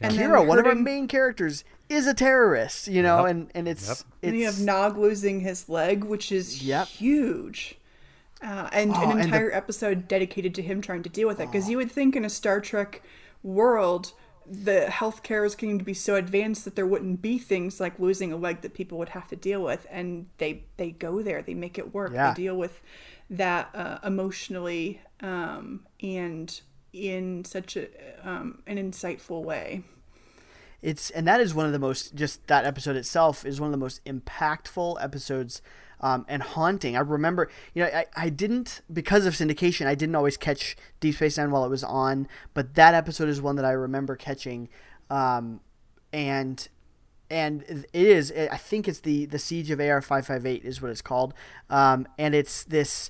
And 0.01 0.17
then 0.17 0.31
one 0.47 0.57
of 0.59 0.65
our 0.65 0.75
main 0.75 1.07
characters, 1.07 1.63
is 1.87 2.07
a 2.07 2.13
terrorist. 2.15 2.87
You 2.87 3.03
know, 3.03 3.19
Yep. 3.25 3.29
and 3.31 3.51
and 3.53 3.67
it's 3.67 3.87
Yep. 3.87 3.91
it's 3.91 4.05
And 4.23 4.37
you 4.37 4.45
have 4.45 4.59
Nog 4.59 4.97
losing 4.97 5.41
his 5.41 5.69
leg, 5.69 6.03
which 6.03 6.31
is 6.31 6.63
Yep. 6.63 6.87
huge. 6.87 7.77
Uh, 8.43 8.69
and 8.73 8.91
Oh, 8.91 9.01
an 9.03 9.11
and 9.11 9.19
the- 9.19 9.23
entire 9.25 9.51
episode 9.51 10.07
dedicated 10.07 10.53
to 10.55 10.61
him 10.61 10.81
trying 10.81 11.03
to 11.03 11.09
deal 11.09 11.27
with 11.27 11.39
it. 11.39 11.51
Because 11.51 11.69
you 11.69 11.77
would 11.77 11.91
think 11.91 12.15
in 12.15 12.25
a 12.25 12.29
Star 12.29 12.59
Trek 12.59 13.01
world, 13.45 14.11
the 14.45 14.87
healthcare 14.89 15.45
is 15.45 15.55
going 15.55 15.79
to 15.79 15.85
be 15.85 15.93
so 15.93 16.15
advanced 16.15 16.65
that 16.65 16.75
there 16.75 16.85
wouldn't 16.85 17.21
be 17.21 17.37
things 17.37 17.79
like 17.79 17.99
losing 17.99 18.31
a 18.33 18.37
leg 18.37 18.61
that 18.61 18.73
people 18.73 18.97
would 18.97 19.09
have 19.09 19.27
to 19.29 19.35
deal 19.35 19.61
with. 19.61 19.87
And 19.89 20.27
they 20.37 20.63
they 20.77 20.91
go 20.91 21.21
there, 21.21 21.41
they 21.41 21.53
make 21.53 21.77
it 21.77 21.93
work, 21.93 22.11
Yeah. 22.13 22.33
they 22.33 22.43
deal 22.43 22.55
with 22.57 22.81
that 23.29 23.69
uh, 23.73 23.97
emotionally 24.03 25.01
um, 25.21 25.85
and 26.01 26.59
in 26.93 27.43
such 27.45 27.75
a 27.75 27.87
um, 28.23 28.61
an 28.67 28.77
insightful 28.77 29.43
way. 29.43 29.83
it's 30.81 31.09
and 31.11 31.27
that 31.27 31.41
is 31.41 31.53
one 31.53 31.65
of 31.65 31.71
the 31.71 31.79
most 31.79 32.15
just 32.15 32.45
that 32.47 32.65
episode 32.65 32.95
itself 32.95 33.45
is 33.45 33.59
one 33.59 33.67
of 33.67 33.71
the 33.71 33.77
most 33.77 34.03
impactful 34.05 35.01
episodes 35.03 35.61
um, 36.01 36.25
and 36.27 36.41
haunting. 36.41 36.95
I 36.95 36.99
remember, 36.99 37.49
you 37.73 37.83
know, 37.83 37.89
I, 37.89 38.05
I 38.15 38.29
didn't 38.29 38.81
because 38.91 39.25
of 39.25 39.33
syndication, 39.33 39.87
I 39.87 39.95
didn't 39.95 40.15
always 40.15 40.37
catch 40.37 40.75
Deep 40.99 41.15
Space 41.15 41.37
Nine 41.37 41.51
while 41.51 41.65
it 41.65 41.69
was 41.69 41.83
on, 41.83 42.27
but 42.53 42.75
that 42.75 42.93
episode 42.93 43.29
is 43.29 43.41
one 43.41 43.55
that 43.55 43.65
I 43.65 43.71
remember 43.71 44.15
catching, 44.15 44.69
um, 45.09 45.61
and 46.13 46.67
and 47.29 47.63
it 47.67 47.87
is 47.93 48.31
I 48.31 48.57
think 48.57 48.87
it's 48.87 48.99
the 48.99 49.25
the 49.25 49.39
Siege 49.39 49.71
of 49.71 49.79
AR 49.79 50.01
five 50.01 50.27
five 50.27 50.45
eight 50.45 50.63
is 50.63 50.81
what 50.81 50.91
it's 50.91 51.01
called, 51.01 51.33
um, 51.69 52.07
and 52.17 52.35
it's 52.35 52.63
this 52.63 53.09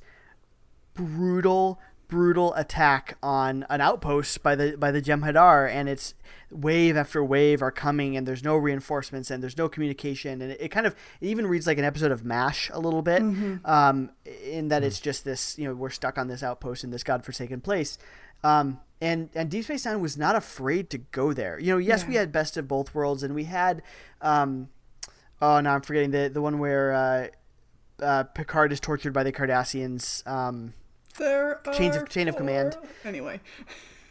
brutal 0.94 1.80
brutal 2.08 2.54
attack 2.56 3.18
on 3.24 3.66
an 3.70 3.82
outpost 3.82 4.44
by 4.44 4.56
the 4.56 4.78
by 4.78 4.92
the 4.92 5.02
Jem'Hadar 5.02 5.70
and 5.70 5.90
it's 5.90 6.14
wave 6.52 6.96
after 6.96 7.24
wave 7.24 7.62
are 7.62 7.72
coming 7.72 8.16
and 8.16 8.28
there's 8.28 8.44
no 8.44 8.56
reinforcements 8.56 9.32
and 9.32 9.42
there's 9.42 9.58
no 9.58 9.68
communication 9.68 10.42
and 10.42 10.52
it, 10.52 10.62
it 10.62 10.70
kind 10.70 10.86
of 10.86 10.96
it 11.20 11.28
even 11.28 11.48
reads 11.48 11.68
like 11.68 11.78
an 11.78 11.86
episode 11.86 12.12
of 12.12 12.24
MASH 12.24 12.70
a 12.74 12.80
little 12.80 13.02
bit 13.02 13.22
um, 13.66 14.12
in 14.44 14.68
that 14.70 14.84
it's 14.84 15.00
just 15.00 15.26
this 15.26 15.58
you 15.58 15.68
know 15.68 15.74
we're 15.74 15.90
stuck 15.90 16.18
on 16.18 16.28
this 16.28 16.44
outpost 16.44 16.84
in 16.84 16.92
this 16.92 17.04
godforsaken 17.04 17.62
place. 17.62 17.98
Um, 18.44 18.80
and 19.02 19.30
and 19.36 19.50
Deep 19.50 19.66
Space 19.66 19.86
Nine 19.86 20.00
was 20.00 20.18
not 20.18 20.36
afraid 20.36 20.90
to 20.92 20.98
go 20.98 21.34
there. 21.34 21.60
You 21.60 21.74
know 21.74 21.78
yes 21.78 22.06
we 22.06 22.16
had 22.16 22.32
best 22.32 22.58
of 22.58 22.68
both 22.68 22.94
worlds 22.94 23.24
and 23.24 23.34
we 23.34 23.46
had 23.46 23.82
um, 24.22 24.70
oh 25.42 25.60
now 25.60 25.76
I'm 25.76 25.82
forgetting 25.82 26.12
the 26.12 26.30
the 26.30 26.42
one 26.42 26.60
where 26.60 26.94
uh, 26.94 27.28
uh, 28.04 28.24
Picard 28.24 28.72
is 28.72 28.80
tortured 28.80 29.14
by 29.14 29.24
the 29.24 29.32
Cardassians 29.32 30.26
um, 30.28 30.74
There 31.18 31.60
Chains 31.74 31.96
of- 31.96 32.04
are 32.04 32.06
chain 32.06 32.28
of 32.28 32.36
command. 32.36 32.78
Anyway, 33.04 33.40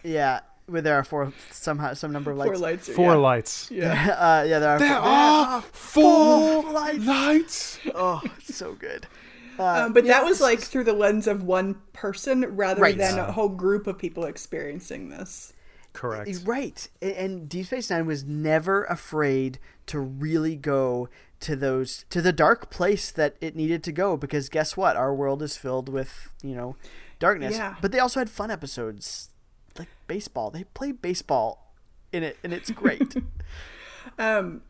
Yeah, 0.03 0.41
where 0.67 0.81
there 0.83 0.97
are 0.97 1.05
four 1.05 1.33
somehow 1.51 1.95
some 1.95 2.13
number 2.13 2.31
of 2.31 2.37
four 2.39 2.47
lights. 2.57 2.61
lights. 2.61 2.89
four 2.89 3.13
yeah. 3.13 3.15
lights. 3.15 3.71
Yeah. 3.71 3.93
uh, 4.19 4.45
yeah, 4.47 4.59
there 4.59 4.71
are. 4.71 4.79
There 4.79 4.89
four, 4.95 5.05
are 5.05 5.63
four 6.63 6.73
lights. 6.73 7.05
lights. 7.07 7.79
Oh, 7.95 8.23
so 8.43 8.73
good. 8.75 9.07
Um, 9.57 9.93
but 9.93 10.05
yeah, 10.05 10.15
that 10.15 10.25
was 10.25 10.41
like 10.41 10.59
through 10.59 10.83
the 10.83 10.93
lens 10.93 11.29
of 11.29 11.45
one 11.45 11.77
person 11.93 12.45
rather 12.57 12.83
Right. 12.83 12.99
than 12.99 13.21
a 13.21 13.31
whole 13.31 13.49
group 13.51 13.87
of 13.87 13.97
people 13.97 14.25
experiencing 14.25 15.11
this. 15.11 15.53
Correct. 15.93 16.29
Right, 16.45 16.89
and 17.01 17.49
Deep 17.49 17.67
Space 17.67 17.89
Nine 17.89 18.05
was 18.05 18.25
never 18.25 18.83
afraid 18.83 19.61
to 19.87 20.01
really 20.01 20.57
go 20.57 21.09
to 21.45 21.57
those 21.57 22.05
to 22.11 22.21
the 22.21 22.33
dark 22.33 22.71
place 22.71 23.11
that 23.11 23.37
it 23.41 23.55
needed 23.55 23.85
to 23.85 23.93
go 23.93 24.17
because 24.17 24.49
guess 24.49 24.77
what? 24.77 24.97
Our 24.97 25.15
world 25.15 25.43
is 25.43 25.57
filled 25.57 25.89
with 25.89 26.33
you 26.43 26.55
know 26.55 26.77
darkness. 27.19 27.57
Yeah. 27.57 27.77
But 27.81 27.93
they 27.93 27.99
also 27.99 28.21
had 28.21 28.31
fun 28.31 28.51
episodes 28.51 29.31
like 29.79 29.89
baseball. 30.07 30.51
They 30.51 30.65
play 30.65 30.93
baseball 30.93 31.75
in 32.13 32.23
it, 32.23 32.39
and 32.43 32.53
it's 32.53 32.71
great. 32.71 33.17
Um, 34.19 34.63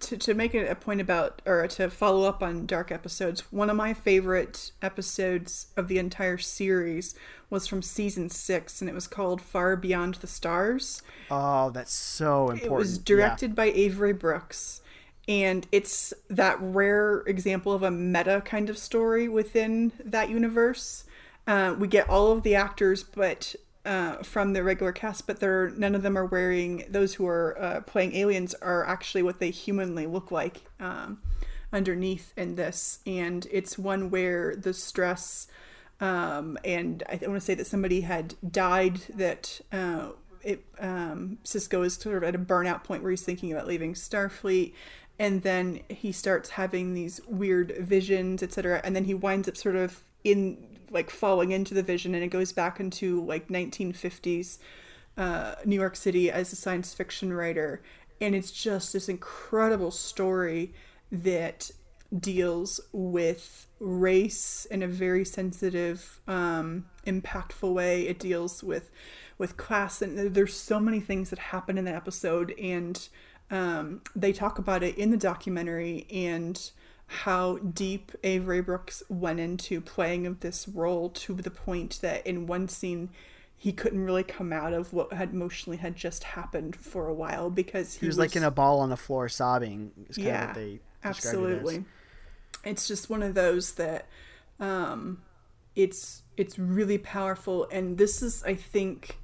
to, 0.00 0.16
to 0.18 0.34
make 0.34 0.54
a 0.54 0.74
point 0.74 1.00
about, 1.00 1.40
or 1.46 1.66
to 1.68 1.88
follow 1.88 2.28
up 2.28 2.42
on 2.42 2.66
dark 2.66 2.92
episodes, 2.92 3.40
one 3.52 3.70
of 3.70 3.76
my 3.76 3.94
favorite 3.94 4.72
episodes 4.82 5.68
of 5.76 5.88
the 5.88 5.98
entire 5.98 6.38
series 6.38 7.14
was 7.48 7.66
from 7.66 7.82
season 7.82 8.28
six, 8.28 8.80
and 8.80 8.90
it 8.90 8.94
was 8.94 9.06
called 9.06 9.40
Far 9.40 9.76
Beyond 9.76 10.16
the 10.16 10.26
Stars. 10.26 11.02
Oh, 11.30 11.70
that's 11.70 11.92
so 11.92 12.50
important. 12.50 12.64
It 12.64 12.72
was 12.72 12.98
directed 12.98 13.50
yeah. 13.50 13.54
by 13.54 13.64
Avery 13.66 14.12
Brooks, 14.12 14.82
and 15.28 15.66
it's 15.70 16.12
that 16.28 16.56
rare 16.60 17.18
example 17.26 17.72
of 17.72 17.82
a 17.82 17.90
meta 17.90 18.42
kind 18.44 18.70
of 18.70 18.78
story 18.78 19.28
within 19.28 19.92
that 20.04 20.30
universe. 20.30 21.04
Uh, 21.46 21.74
we 21.78 21.88
get 21.88 22.08
all 22.08 22.32
of 22.32 22.42
the 22.42 22.54
actors, 22.54 23.02
but 23.02 23.54
uh, 23.84 24.16
from 24.22 24.52
the 24.52 24.62
regular 24.62 24.92
cast, 24.92 25.26
but 25.26 25.40
they're 25.40 25.70
none 25.70 25.94
of 25.94 26.02
them 26.02 26.16
are 26.16 26.26
wearing. 26.26 26.84
Those 26.88 27.14
who 27.14 27.26
are 27.26 27.56
uh, 27.60 27.80
playing 27.82 28.14
aliens 28.14 28.54
are 28.54 28.86
actually 28.86 29.22
what 29.22 29.40
they 29.40 29.50
humanly 29.50 30.06
look 30.06 30.30
like 30.30 30.62
um, 30.78 31.20
underneath 31.72 32.32
in 32.36 32.56
this, 32.56 33.00
and 33.06 33.46
it's 33.50 33.78
one 33.78 34.10
where 34.10 34.54
the 34.54 34.74
stress. 34.74 35.46
Um, 36.00 36.58
and 36.64 37.02
I 37.08 37.18
want 37.26 37.34
to 37.34 37.40
say 37.40 37.54
that 37.54 37.66
somebody 37.66 38.02
had 38.02 38.34
died 38.50 39.00
that 39.14 39.60
uh, 39.70 40.10
it 40.42 40.64
um, 40.78 41.38
Sisko 41.44 41.84
is 41.84 41.94
sort 41.94 42.16
of 42.16 42.22
at 42.22 42.34
a 42.34 42.38
burnout 42.38 42.84
point 42.84 43.02
where 43.02 43.10
he's 43.10 43.22
thinking 43.22 43.52
about 43.52 43.66
leaving 43.66 43.94
Starfleet, 43.94 44.72
and 45.20 45.42
then 45.42 45.80
he 45.90 46.12
starts 46.12 46.48
having 46.48 46.94
these 46.94 47.20
weird 47.28 47.76
visions, 47.78 48.42
etc. 48.42 48.80
And 48.82 48.96
then 48.96 49.04
he 49.04 49.12
winds 49.12 49.46
up 49.48 49.56
sort 49.56 49.76
of 49.76 50.02
in 50.24 50.56
like 50.90 51.10
falling 51.10 51.52
into 51.52 51.74
the 51.74 51.82
vision 51.82 52.14
and 52.14 52.24
it 52.24 52.28
goes 52.28 52.52
back 52.52 52.80
into 52.80 53.22
like 53.24 53.48
1950s 53.48 54.58
uh, 55.18 55.56
New 55.66 55.76
York 55.76 55.94
City 55.94 56.30
as 56.30 56.54
a 56.54 56.56
science 56.56 56.94
fiction 56.94 57.34
writer. 57.34 57.82
And 58.18 58.34
it's 58.34 58.50
just 58.50 58.94
this 58.94 59.10
incredible 59.10 59.90
story 59.90 60.72
that 61.12 61.70
deals 62.18 62.80
with 62.90 63.66
race 63.78 64.66
in 64.70 64.82
a 64.82 64.88
very 64.88 65.26
sensitive, 65.26 66.22
um, 66.26 66.86
impactful 67.06 67.72
way. 67.72 68.08
It 68.08 68.18
deals 68.18 68.64
with 68.64 68.90
with 69.36 69.56
class, 69.56 70.02
and 70.02 70.34
there's 70.34 70.54
so 70.54 70.78
many 70.78 71.00
things 71.00 71.30
that 71.30 71.38
happen 71.38 71.78
in 71.78 71.86
the 71.86 71.94
episode, 71.94 72.52
and 72.60 73.08
um, 73.50 74.02
they 74.14 74.32
talk 74.32 74.58
about 74.58 74.82
it 74.82 74.96
in 74.96 75.10
the 75.10 75.16
documentary. 75.16 76.06
And 76.10 76.70
how 77.12 77.56
deep 77.56 78.12
Avery 78.22 78.62
Brooks 78.62 79.02
went 79.08 79.40
into 79.40 79.80
playing 79.80 80.28
of 80.28 80.40
this 80.40 80.68
role 80.68 81.08
to 81.08 81.34
the 81.34 81.50
point 81.50 81.98
that 82.02 82.24
in 82.24 82.46
one 82.46 82.68
scene 82.68 83.10
he 83.56 83.72
couldn't 83.72 84.04
really 84.04 84.22
come 84.22 84.52
out 84.52 84.72
of 84.72 84.92
what 84.92 85.12
had 85.12 85.32
emotionally 85.32 85.76
had 85.76 85.96
just 85.96 86.22
happened 86.22 86.76
for 86.76 87.08
a 87.08 87.12
while 87.12 87.50
because 87.50 87.94
he, 87.94 88.00
he 88.00 88.06
was, 88.06 88.16
was, 88.16 88.18
like 88.20 88.36
in 88.36 88.44
a 88.44 88.50
ball 88.50 88.78
on 88.78 88.90
the 88.90 88.96
floor 88.96 89.28
sobbing. 89.28 89.90
yeah, 90.16 90.54
absolutely. 91.02 91.76
It 91.76 91.84
it's 92.64 92.86
just 92.86 93.10
one 93.10 93.22
of 93.22 93.34
those 93.34 93.72
that 93.72 94.06
um, 94.60 95.20
it's 95.74 96.22
it's 96.36 96.58
really 96.58 96.96
powerful, 96.98 97.66
and 97.70 97.98
this 97.98 98.22
is 98.22 98.42
I 98.44 98.54
think 98.54 99.18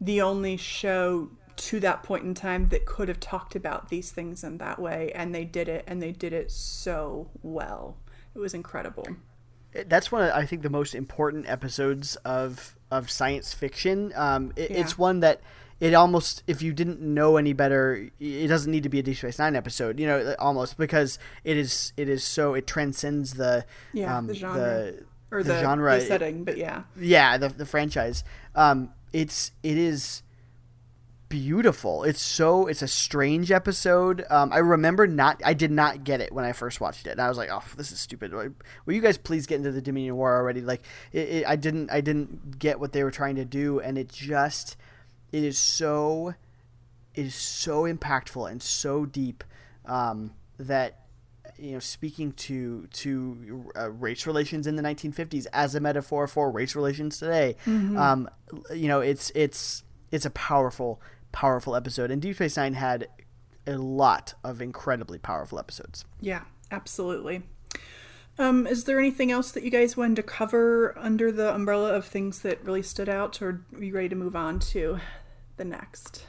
the 0.00 0.22
only 0.22 0.56
show 0.56 1.30
to 1.56 1.80
that 1.80 2.02
point 2.02 2.24
in 2.24 2.34
time 2.34 2.68
that 2.68 2.84
could 2.84 3.08
have 3.08 3.20
talked 3.20 3.56
about 3.56 3.88
these 3.88 4.10
things 4.10 4.44
in 4.44 4.58
that 4.58 4.78
way 4.78 5.10
and 5.14 5.34
they 5.34 5.44
did 5.44 5.68
it 5.68 5.84
and 5.86 6.02
they 6.02 6.12
did 6.12 6.32
it 6.32 6.50
so 6.50 7.30
well. 7.42 7.96
It 8.34 8.38
was 8.38 8.54
incredible. 8.54 9.06
That's 9.86 10.10
one 10.10 10.22
of 10.22 10.30
i 10.30 10.46
think 10.46 10.62
the 10.62 10.70
most 10.70 10.94
important 10.94 11.48
episodes 11.48 12.16
of 12.16 12.76
of 12.90 13.10
science 13.10 13.52
fiction. 13.52 14.12
Um, 14.14 14.52
it, 14.56 14.70
yeah. 14.70 14.78
it's 14.78 14.96
one 14.96 15.20
that 15.20 15.40
it 15.80 15.94
almost 15.94 16.42
if 16.46 16.62
you 16.62 16.72
didn't 16.72 17.00
know 17.00 17.36
any 17.36 17.52
better 17.52 18.08
it 18.18 18.46
doesn't 18.46 18.70
need 18.70 18.82
to 18.82 18.88
be 18.88 18.98
a 18.98 19.02
deep 19.02 19.16
space 19.16 19.38
nine 19.38 19.54
episode 19.54 20.00
you 20.00 20.06
know 20.06 20.34
almost 20.38 20.78
because 20.78 21.18
it 21.44 21.56
is 21.56 21.92
it 21.96 22.08
is 22.08 22.24
so 22.24 22.54
it 22.54 22.66
transcends 22.66 23.34
the 23.34 23.64
yeah 23.92 24.16
um, 24.16 24.26
the 24.26 24.34
genre. 24.34 24.58
The, 24.58 25.04
or 25.30 25.42
the, 25.42 25.52
the 25.52 25.60
genre. 25.60 25.98
the 25.98 26.06
setting 26.06 26.44
but 26.44 26.56
yeah. 26.56 26.84
Yeah 26.98 27.36
the, 27.36 27.48
the 27.48 27.66
franchise. 27.66 28.24
Um 28.54 28.90
it's 29.12 29.52
it 29.62 29.76
is 29.76 30.22
beautiful. 31.28 32.04
It's 32.04 32.20
so 32.20 32.66
it's 32.66 32.82
a 32.82 32.88
strange 32.88 33.50
episode. 33.50 34.24
Um, 34.30 34.52
I 34.52 34.58
remember 34.58 35.06
not 35.06 35.40
I 35.44 35.54
did 35.54 35.70
not 35.70 36.04
get 36.04 36.20
it 36.20 36.32
when 36.32 36.44
I 36.44 36.52
first 36.52 36.80
watched 36.80 37.06
it, 37.06 37.10
and 37.10 37.20
I 37.20 37.28
was 37.28 37.38
like, 37.38 37.48
"Oh, 37.50 37.64
this 37.76 37.92
is 37.92 38.00
stupid." 38.00 38.32
Will 38.32 38.94
you 38.94 39.00
guys 39.00 39.18
please 39.18 39.46
get 39.46 39.56
into 39.56 39.72
the 39.72 39.82
Dominion 39.82 40.16
War 40.16 40.36
already? 40.36 40.60
Like, 40.60 40.82
it, 41.12 41.28
it, 41.28 41.46
I 41.46 41.56
didn't 41.56 41.90
I 41.90 42.00
didn't 42.00 42.58
get 42.58 42.80
what 42.80 42.92
they 42.92 43.02
were 43.02 43.10
trying 43.10 43.36
to 43.36 43.44
do, 43.44 43.80
and 43.80 43.98
it 43.98 44.08
just 44.08 44.76
it 45.32 45.42
is 45.42 45.58
so 45.58 46.34
it 47.14 47.26
is 47.26 47.34
so 47.34 47.84
impactful 47.84 48.50
and 48.50 48.62
so 48.62 49.06
deep 49.06 49.42
um, 49.86 50.32
that 50.58 51.06
you 51.58 51.72
know 51.72 51.78
speaking 51.78 52.32
to 52.32 52.86
to 52.92 53.70
uh, 53.76 53.90
race 53.90 54.26
relations 54.26 54.66
in 54.66 54.76
the 54.76 54.82
1950s 54.82 55.46
as 55.52 55.74
a 55.74 55.80
metaphor 55.80 56.26
for 56.26 56.50
race 56.50 56.76
relations 56.76 57.18
today 57.18 57.56
mm-hmm. 57.64 57.96
um, 57.96 58.28
you 58.74 58.88
know 58.88 59.00
it's 59.00 59.30
it's 59.34 59.82
it's 60.10 60.26
a 60.26 60.30
powerful 60.30 61.00
powerful 61.36 61.76
episode, 61.76 62.10
and 62.10 62.22
Deep 62.22 62.34
Space 62.34 62.56
Nine 62.56 62.72
had 62.72 63.08
a 63.66 63.76
lot 63.76 64.32
of 64.42 64.62
incredibly 64.62 65.18
powerful 65.18 65.58
episodes. 65.58 66.06
Yeah, 66.18 66.44
absolutely. 66.70 67.42
Um, 68.38 68.66
is 68.66 68.84
there 68.84 68.98
anything 68.98 69.30
else 69.30 69.50
that 69.50 69.62
you 69.62 69.70
guys 69.70 69.98
wanted 69.98 70.16
to 70.16 70.22
cover 70.22 70.96
under 70.98 71.30
the 71.30 71.54
umbrella 71.54 71.92
of 71.92 72.06
things 72.06 72.40
that 72.40 72.64
really 72.64 72.82
stood 72.82 73.10
out, 73.10 73.42
or 73.42 73.62
are 73.74 73.84
you 73.84 73.94
ready 73.94 74.08
to 74.08 74.16
move 74.16 74.34
on 74.34 74.58
to 74.60 74.98
the 75.58 75.64
next? 75.66 76.24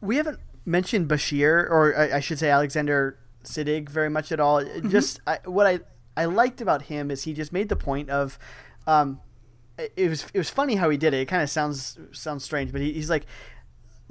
We 0.00 0.16
haven't 0.16 0.40
mentioned 0.64 1.08
Bashir, 1.08 1.70
or 1.70 1.96
I, 1.96 2.16
I 2.16 2.20
should 2.20 2.40
say 2.40 2.50
Alexander 2.50 3.16
Siddig, 3.44 3.88
very 3.88 4.10
much 4.10 4.32
at 4.32 4.40
all. 4.40 4.60
Mm-hmm. 4.60 4.90
Just 4.90 5.20
I, 5.24 5.38
what 5.44 5.68
I 5.68 5.78
I 6.16 6.24
liked 6.24 6.60
about 6.60 6.82
him 6.82 7.12
is 7.12 7.22
he 7.22 7.32
just 7.32 7.52
made 7.52 7.68
the 7.68 7.76
point 7.76 8.10
of. 8.10 8.40
Um, 8.88 9.20
it 9.78 10.10
was 10.10 10.26
it 10.34 10.38
was 10.38 10.50
funny 10.50 10.74
how 10.74 10.90
he 10.90 10.96
did 10.96 11.14
it. 11.14 11.20
It 11.20 11.26
kind 11.26 11.42
of 11.42 11.48
sounds 11.48 11.96
sounds 12.10 12.44
strange, 12.44 12.72
but 12.72 12.80
he, 12.80 12.92
he's 12.92 13.08
like, 13.08 13.24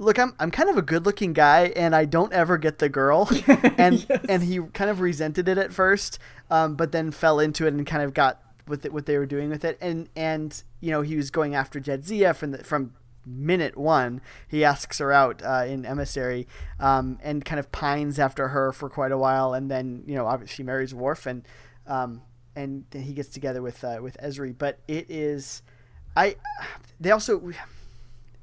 look, 0.00 0.18
I'm 0.18 0.34
I'm 0.40 0.50
kind 0.50 0.68
of 0.68 0.76
a 0.76 0.82
good 0.82 1.06
looking 1.06 1.32
guy, 1.32 1.72
and 1.76 1.94
I 1.94 2.06
don't 2.06 2.32
ever 2.32 2.58
get 2.58 2.78
the 2.78 2.88
girl, 2.88 3.28
and 3.78 4.04
yes. 4.08 4.24
and 4.28 4.42
he 4.42 4.60
kind 4.72 4.90
of 4.90 5.00
resented 5.00 5.48
it 5.48 5.58
at 5.58 5.72
first, 5.72 6.18
um, 6.50 6.74
but 6.74 6.90
then 6.90 7.10
fell 7.10 7.38
into 7.38 7.66
it 7.66 7.74
and 7.74 7.86
kind 7.86 8.02
of 8.02 8.14
got 8.14 8.42
with 8.66 8.84
it, 8.84 8.92
what 8.92 9.06
they 9.06 9.18
were 9.18 9.26
doing 9.26 9.50
with 9.50 9.64
it, 9.64 9.78
and 9.80 10.08
and 10.16 10.62
you 10.80 10.90
know 10.90 11.02
he 11.02 11.16
was 11.16 11.30
going 11.30 11.54
after 11.54 11.78
Jadzia 11.78 12.34
from 12.34 12.52
the, 12.52 12.64
from 12.64 12.94
minute 13.26 13.76
one. 13.76 14.20
He 14.48 14.64
asks 14.64 14.98
her 14.98 15.12
out 15.12 15.42
uh, 15.44 15.64
in 15.66 15.84
Emissary, 15.84 16.48
um, 16.80 17.18
and 17.22 17.44
kind 17.44 17.60
of 17.60 17.70
pines 17.70 18.18
after 18.18 18.48
her 18.48 18.72
for 18.72 18.88
quite 18.88 19.12
a 19.12 19.18
while, 19.18 19.54
and 19.54 19.70
then 19.70 20.02
you 20.06 20.14
know 20.14 20.26
obviously 20.26 20.56
she 20.56 20.62
marries 20.62 20.94
Worf, 20.94 21.26
and 21.26 21.46
um, 21.86 22.22
and 22.56 22.86
he 22.92 23.12
gets 23.12 23.28
together 23.28 23.60
with 23.60 23.84
uh, 23.84 23.98
with 24.00 24.16
Ezri, 24.22 24.56
but 24.56 24.78
it 24.88 25.06
is. 25.10 25.62
I 26.16 26.36
they 26.98 27.12
also 27.12 27.52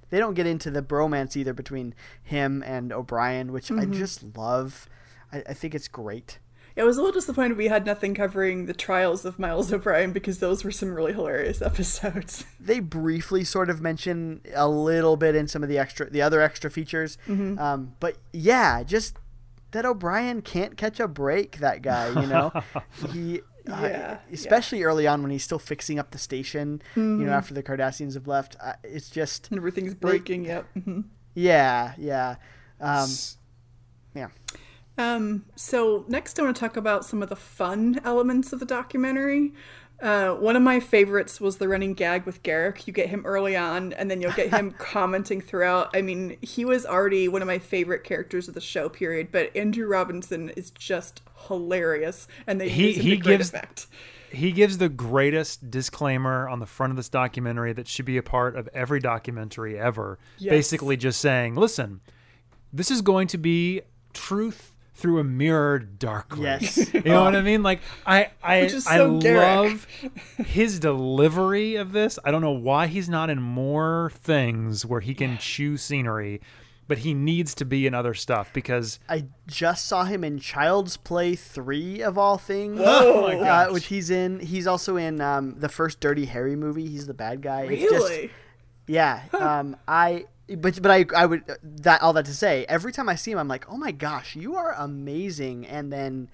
they 0.10 0.20
don't 0.20 0.34
get 0.34 0.46
into 0.46 0.72
the 0.72 0.82
bromance 0.82 1.36
either 1.36 1.54
between 1.54 1.94
him 2.24 2.64
and 2.66 2.92
O'Brien, 2.92 3.52
which 3.52 3.68
mm-hmm. 3.68 3.94
I 3.94 3.98
just 3.98 4.38
love. 4.38 4.88
I, 5.32 5.44
I, 5.50 5.54
think 5.54 5.76
it's 5.76 5.88
great. 5.88 6.40
Yeah, 6.76 6.84
I 6.84 6.86
was 6.86 6.98
a 6.98 7.02
little 7.02 7.20
disappointed 7.20 7.58
we 7.58 7.68
had 7.68 7.86
nothing 7.86 8.14
covering 8.14 8.66
the 8.66 8.74
trials 8.74 9.26
of 9.26 9.40
Miles 9.40 9.74
O'Brien 9.74 10.14
because 10.14 10.40
those 10.40 10.64
were 10.64 10.72
some 10.72 10.94
really 10.94 11.14
hilarious 11.14 11.62
episodes. 11.64 12.46
They 12.60 12.80
briefly 12.80 13.44
sort 13.44 13.70
of 13.70 13.82
mention 13.82 14.42
a 14.54 14.70
little 14.70 15.18
bit 15.18 15.36
in 15.36 15.48
some 15.48 15.64
of 15.64 15.70
the 15.70 15.78
extra, 15.78 16.10
the 16.10 16.22
other 16.22 16.42
extra 16.42 16.70
features, 16.70 17.18
mm-hmm. 17.28 17.60
um, 17.60 17.96
but 18.00 18.18
yeah, 18.32 18.84
just 18.84 19.18
that 19.72 19.86
O'Brien 19.86 20.42
can't 20.42 20.78
catch 20.78 21.00
a 21.00 21.08
break. 21.08 21.58
That 21.58 21.82
guy, 21.82 22.10
you 22.22 22.28
know, 22.28 22.52
he 23.12 23.42
uh, 23.70 23.82
yeah, 23.82 24.18
especially 24.32 24.80
yeah. 24.80 24.86
early 24.86 25.08
on 25.08 25.22
when 25.22 25.32
he's 25.32 25.44
still 25.44 25.60
fixing 25.60 26.00
up 26.00 26.12
the 26.12 26.18
station. 26.18 26.82
Mm-hmm. 26.92 27.00
You 27.02 27.08
know, 27.08 27.24
mm-hmm. 27.26 27.32
after 27.32 27.54
the 27.54 27.64
Cardassians 27.64 28.14
have 28.14 28.28
left, 28.28 28.56
uh, 28.62 28.74
it's 28.84 29.10
just 29.10 29.50
everything's 29.52 29.94
breaking. 29.94 30.46
Yep. 30.46 30.66
Mm-hmm. 30.78 31.02
Yeah, 31.36 31.94
yeah, 31.98 32.36
um, 32.82 33.10
yeah. 34.16 34.30
Um, 34.98 35.46
so 35.56 36.06
next, 36.08 36.40
I 36.40 36.44
want 36.44 36.56
to 36.56 36.60
talk 36.60 36.76
about 36.76 37.06
some 37.06 37.22
of 37.22 37.30
the 37.30 37.36
fun 37.36 38.00
elements 38.04 38.52
of 38.52 38.60
the 38.60 38.66
documentary. 38.66 39.54
Uh, 40.00 40.36
one 40.36 40.56
of 40.56 40.62
my 40.62 40.80
favorites 40.80 41.42
was 41.42 41.58
the 41.58 41.68
running 41.68 41.94
gag 41.94 42.26
with 42.26 42.44
Garak. 42.44 42.86
You 42.86 42.94
get 42.94 43.10
him 43.10 43.26
early 43.26 43.56
on, 43.56 43.94
and 43.94 44.12
then 44.12 44.22
you'll 44.22 44.32
get 44.34 44.52
him 44.52 44.72
commenting 44.78 45.42
throughout. 45.42 45.96
I 45.96 46.02
mean, 46.04 46.38
he 46.42 46.66
was 46.66 46.86
already 46.86 47.28
one 47.28 47.42
of 47.42 47.48
my 47.48 47.58
favorite 47.58 48.04
characters 48.04 48.48
of 48.48 48.54
the 48.54 48.62
show. 48.62 48.90
Period. 48.90 49.30
But 49.32 49.56
Andrew 49.56 49.88
Robinson 49.88 50.50
is 50.50 50.70
just 50.70 51.22
hilarious, 51.48 52.28
and 52.46 52.62
they 52.62 52.70
he, 52.70 52.94
he 52.94 53.18
gives 53.18 53.50
effect. 53.50 53.88
he 54.32 54.52
gives 54.52 54.78
the 54.78 54.90
greatest 54.90 55.72
disclaimer 55.72 56.48
on 56.48 56.60
the 56.60 56.68
front 56.68 56.92
of 56.92 56.98
this 56.98 57.10
documentary 57.10 57.74
that 57.74 57.88
should 57.88 58.06
be 58.06 58.18
a 58.18 58.24
part 58.24 58.56
of 58.56 58.70
every 58.76 59.00
documentary 59.00 59.80
ever. 59.80 60.20
Yes. 60.38 60.52
Basically, 60.52 60.96
just 60.96 61.20
saying, 61.20 61.56
"Listen, 61.56 62.02
this 62.72 62.92
is 62.92 63.02
going 63.02 63.28
to 63.30 63.38
be 63.40 63.82
truth." 64.14 64.76
Through 64.98 65.20
a 65.20 65.24
mirror 65.24 65.78
darkly. 65.80 66.44
Yes. 66.44 66.92
You 66.94 67.02
know 67.04 67.24
what 67.24 67.36
I 67.36 67.42
mean? 67.42 67.62
Like 67.64 67.82
I 68.06 68.32
I 68.44 68.68
so 68.68 68.80
I 68.90 68.98
love 69.00 69.86
his 70.46 70.80
delivery 70.80 71.76
of 71.76 71.92
this. 71.92 72.18
I 72.26 72.32
don't 72.32 72.42
know 72.42 72.52
why 72.52 72.88
he's 72.88 73.08
not 73.08 73.30
in 73.30 73.42
more 73.42 74.12
things 74.16 74.86
where 74.86 75.00
he 75.02 75.14
can 75.14 75.38
chew 75.38 75.78
scenery, 75.78 76.42
but 76.88 77.00
he 77.00 77.14
needs 77.14 77.54
to 77.56 77.66
be 77.66 77.86
in 77.86 77.94
other 77.94 78.14
stuff 78.16 78.52
because 78.54 78.98
I 79.08 79.26
just 79.46 79.88
saw 79.88 80.04
him 80.06 80.24
in 80.24 80.40
Child's 80.40 80.98
Play 80.98 81.36
three 81.36 82.02
of 82.02 82.18
all 82.18 82.38
things. 82.40 82.80
Oh 82.84 83.22
my 83.28 83.36
Uh, 83.36 83.72
which 83.74 83.86
he's 83.88 84.10
in. 84.10 84.40
He's 84.40 84.66
also 84.66 84.96
in 84.98 85.22
um, 85.22 85.60
the 85.60 85.70
first 85.70 86.00
Dirty 86.00 86.26
Harry 86.26 86.56
movie. 86.56 86.88
He's 86.88 87.06
the 87.06 87.14
bad 87.14 87.42
guy. 87.42 87.64
It's 87.64 87.84
just- 87.92 88.10
Really? 88.10 88.32
yeah. 88.88 89.24
Um, 89.34 89.76
I. 89.88 90.26
But 90.56 90.82
but 90.82 90.92
I 90.92 91.06
I 91.16 91.26
would 91.26 91.44
that 91.64 92.02
all 92.02 92.14
that 92.14 92.26
to 92.26 92.34
say 92.34 92.66
every 92.70 92.92
time 92.92 93.10
I 93.10 93.16
see 93.16 93.32
him 93.32 93.38
I'm 93.38 93.48
like 93.48 93.66
oh 93.70 93.78
my 93.78 93.92
gosh 93.92 94.36
you 94.36 94.56
are 94.56 94.74
amazing 94.78 95.66
and 95.68 95.92
then 95.92 96.30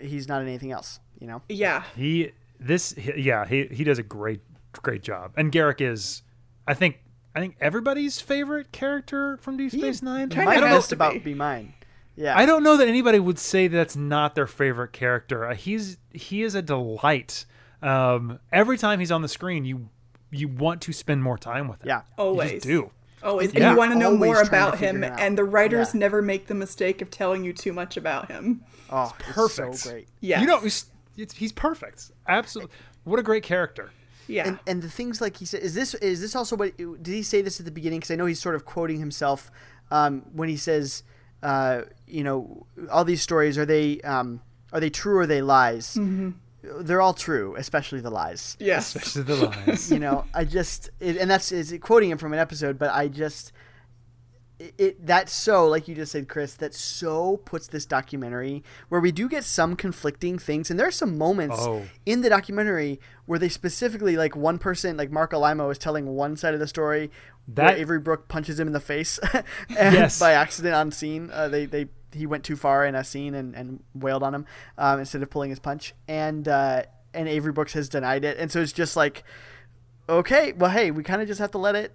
he's 0.00 0.28
not 0.28 0.42
in 0.42 0.48
anything 0.48 0.70
else 0.72 1.00
you 1.20 1.26
know 1.26 1.42
Yeah. 1.48 1.82
he 1.96 2.32
this 2.60 2.92
he- 2.92 3.20
yeah 3.22 3.44
he 3.46 3.66
he 3.66 3.82
does 3.84 3.98
a 3.98 4.02
great 4.04 4.40
great 4.72 5.02
job 5.02 5.32
and 5.36 5.50
Garak 5.52 5.80
is 5.80 6.22
I 6.68 6.74
think 6.74 7.00
I 7.34 7.40
think 7.40 7.56
everybody's 7.60 8.20
favorite 8.20 8.70
character 8.72 9.36
from 9.38 9.56
Deep 9.56 9.72
Space 9.72 10.02
Nine. 10.02 10.28
kinda 10.28 10.48
I 10.50 10.54
don't 10.54 10.62
know 10.62 10.66
has 10.68 10.76
Just 10.78 10.88
to 10.90 10.94
about 10.94 11.12
be. 11.14 11.18
be 11.18 11.34
mine 11.34 11.74
yeah 12.14 12.36
I 12.38 12.46
don't 12.46 12.62
know 12.62 12.76
that 12.76 12.86
anybody 12.88 13.18
would 13.18 13.38
say 13.38 13.66
that's 13.68 13.96
not 13.96 14.34
their 14.34 14.46
favorite 14.46 14.92
character. 14.92 15.46
Uh, 15.46 15.54
He's 15.54 15.96
he 16.12 16.42
is 16.42 16.54
a 16.54 16.60
delight. 16.62 17.44
Um, 17.82 18.38
every 18.52 18.76
time 18.78 19.00
he's 19.00 19.10
on 19.10 19.22
the 19.22 19.28
screen, 19.28 19.64
you 19.64 19.88
you 20.30 20.46
want 20.46 20.80
to 20.82 20.92
spend 20.92 21.22
more 21.22 21.36
time 21.38 21.68
with 21.68 21.80
him. 21.82 21.88
yeah 21.88 22.02
you 22.16 22.22
Always. 22.24 22.50
just 22.52 22.66
do. 22.66 22.90
Always. 23.22 23.48
And 23.48 23.56
And 23.56 23.62
Yeah. 23.64 23.70
you 23.72 23.76
want 23.78 23.92
to 23.92 23.98
know 23.98 24.06
always 24.12 24.20
more 24.20 24.42
about 24.42 24.78
him, 24.78 25.02
and 25.04 25.36
the 25.38 25.44
writers 25.44 25.94
Yeah. 25.94 26.00
never 26.00 26.22
make 26.22 26.46
the 26.46 26.54
mistake 26.54 27.00
of 27.02 27.10
telling 27.10 27.44
you 27.44 27.52
too 27.52 27.72
much 27.72 27.96
about 27.96 28.30
him. 28.30 28.64
oh 28.90 29.12
perfect. 29.18 29.68
it's 29.74 29.82
so 29.82 29.90
great 29.90 30.08
Yes. 30.20 30.40
You 30.40 30.46
know, 30.46 30.60
it's, 30.62 30.86
it's, 31.16 31.34
he's 31.34 31.52
perfect. 31.52 32.10
Absolutely. 32.28 32.74
What 33.04 33.18
a 33.18 33.22
great 33.22 33.42
character. 33.42 33.90
yeah. 34.28 34.46
and 34.48 34.58
and 34.66 34.82
the 34.82 34.88
things 34.88 35.20
like 35.20 35.36
he 35.38 35.44
said 35.44 35.60
is 35.62 35.74
this 35.74 35.94
is 35.94 36.20
this 36.20 36.34
also 36.36 36.54
what 36.56 36.76
did 36.76 37.06
he 37.06 37.22
say 37.22 37.42
this 37.42 37.58
at 37.60 37.66
the 37.66 37.72
beginning 37.72 37.98
because 37.98 38.10
i 38.12 38.14
know 38.14 38.24
he's 38.26 38.40
sort 38.40 38.54
of 38.54 38.64
quoting 38.64 38.98
himself 39.00 39.50
um, 39.90 40.22
when 40.32 40.48
he 40.48 40.56
says 40.56 41.02
uh, 41.42 41.82
you 42.06 42.22
know 42.22 42.66
all 42.90 43.04
these 43.04 43.20
stories 43.20 43.58
are 43.58 43.66
they 43.66 44.00
um, 44.02 44.40
are 44.72 44.78
they 44.80 44.88
true 44.90 45.16
or 45.16 45.22
are 45.22 45.26
they 45.26 45.42
lies 45.42 45.94
Mm-hmm. 45.96 46.30
They're 46.62 47.00
all 47.02 47.14
true 47.14 47.54
especially 47.58 48.00
the 48.00 48.10
lies 48.10 48.56
yes. 48.60 48.94
Especially 48.94 49.22
the 49.22 49.36
lies. 49.66 49.90
you 49.90 49.98
know 49.98 50.24
i 50.34 50.44
just 50.44 50.90
it, 51.00 51.16
and 51.16 51.30
that's 51.30 51.50
is 51.52 51.76
quoting 51.80 52.10
him 52.10 52.18
from 52.18 52.32
an 52.32 52.38
episode 52.38 52.78
but 52.78 52.90
i 52.90 53.08
just 53.08 53.52
it, 54.58 54.74
it 54.78 55.06
that's 55.06 55.32
so 55.32 55.66
like 55.66 55.88
you 55.88 55.94
just 55.96 56.12
said 56.12 56.28
chris 56.28 56.54
that 56.54 56.72
so 56.72 57.38
puts 57.38 57.66
this 57.66 57.84
documentary 57.84 58.62
where 58.90 59.00
we 59.00 59.10
do 59.10 59.28
get 59.28 59.42
some 59.42 59.74
conflicting 59.74 60.38
things 60.38 60.70
and 60.70 60.78
there 60.78 60.86
are 60.86 60.90
some 60.92 61.18
moments 61.18 61.56
Oh. 61.58 61.82
in 62.06 62.20
the 62.20 62.28
documentary 62.28 63.00
where 63.26 63.38
they 63.40 63.48
specifically 63.48 64.16
like 64.16 64.36
one 64.36 64.58
person 64.58 64.96
like 64.96 65.10
Marc 65.10 65.32
Alaimo 65.32 65.70
is 65.72 65.78
telling 65.78 66.06
one 66.06 66.36
side 66.36 66.54
of 66.54 66.60
the 66.60 66.68
story 66.68 67.10
That- 67.48 67.72
where 67.72 67.76
avery 67.76 67.98
brook 67.98 68.28
punches 68.28 68.60
him 68.60 68.68
in 68.68 68.72
the 68.72 68.78
face 68.80 69.18
and 69.32 69.44
Yes. 69.94 70.20
by 70.20 70.32
accident 70.32 70.74
on 70.76 70.92
scene 70.92 71.30
uh, 71.32 71.48
they 71.48 71.66
they 71.66 71.86
he 72.14 72.26
went 72.26 72.44
too 72.44 72.56
far 72.56 72.84
in 72.84 72.94
a 72.94 73.04
scene 73.04 73.34
and, 73.34 73.54
and 73.54 73.82
wailed 73.94 74.22
on 74.22 74.34
him 74.34 74.46
um, 74.78 75.00
instead 75.00 75.22
of 75.22 75.30
pulling 75.30 75.50
his 75.50 75.58
punch. 75.58 75.94
And 76.08 76.46
uh, 76.48 76.82
and 77.14 77.28
avery 77.28 77.52
brooks 77.52 77.72
has 77.74 77.88
denied 77.88 78.24
it. 78.24 78.38
And 78.38 78.50
so 78.50 78.60
it's 78.60 78.72
just 78.72 78.96
like 78.96 79.24
okay 80.08 80.52
well 80.52 80.70
hey 80.70 80.90
we 80.90 81.02
kind 81.04 81.22
of 81.22 81.28
just 81.28 81.38
have 81.40 81.52
to 81.52 81.58
let 81.58 81.76
it 81.76 81.94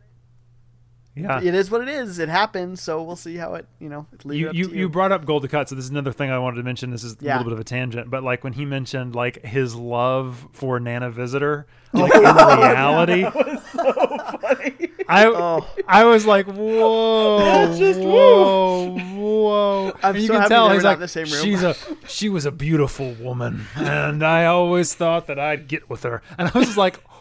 Yeah. 1.16 1.42
it 1.44 1.54
is 1.54 1.70
what 1.70 1.82
it 1.82 1.90
is. 1.90 2.20
It 2.20 2.30
happens. 2.30 2.82
So 2.82 3.02
we'll 3.04 3.16
see 3.18 3.36
how 3.36 3.56
it 3.56 3.66
you 3.80 3.90
know 3.90 4.06
it 4.14 4.24
you, 4.26 4.52
you, 4.54 4.70
you 4.70 4.88
brought 4.90 5.12
up 5.12 5.26
Gul 5.26 5.42
Dukat, 5.42 5.68
so 5.68 5.76
this 5.76 5.84
is 5.86 5.92
another 5.92 6.12
thing 6.14 6.30
I 6.32 6.38
wanted 6.40 6.58
to 6.58 6.64
mention. 6.64 6.90
This 6.92 7.04
is 7.04 7.18
a 7.20 7.24
little 7.26 7.44
bit 7.44 7.54
of 7.54 7.60
a 7.60 7.64
tangent, 7.64 8.10
but 8.10 8.24
like 8.24 8.44
when 8.44 8.54
he 8.54 8.64
mentioned 8.66 9.16
like 9.16 9.44
his 9.46 9.76
love 9.76 10.48
for 10.54 10.80
Nana 10.80 11.10
Visitor, 11.12 11.66
like 11.94 12.14
in 12.14 12.22
reality, 12.22 13.24
I 15.08 15.26
Oh. 15.28 15.68
I 15.88 16.04
was 16.06 16.26
like, 16.26 16.46
whoa, 16.48 17.76
just 17.78 18.00
whoa, 18.00 18.98
whoa. 18.98 19.92
I'm 20.04 20.16
and 20.16 20.22
you 20.22 20.28
so 20.28 20.34
can 20.34 20.42
happy 20.44 20.50
tell 20.50 20.70
he's 20.72 20.84
like, 20.84 21.00
the 21.00 21.08
same 21.08 21.26
room. 21.30 21.44
she's 21.44 21.64
a 21.64 21.76
she 22.08 22.30
was 22.30 22.46
a 22.46 22.52
beautiful 22.52 23.14
woman, 23.14 23.66
and 23.76 24.24
I 24.26 24.46
always 24.46 24.94
thought 24.94 25.28
that 25.28 25.40
I'd 25.40 25.68
get 25.68 25.90
with 25.90 26.04
her, 26.04 26.22
and 26.38 26.50
I 26.54 26.58
was 26.58 26.68
just 26.68 26.78
like. 26.78 27.00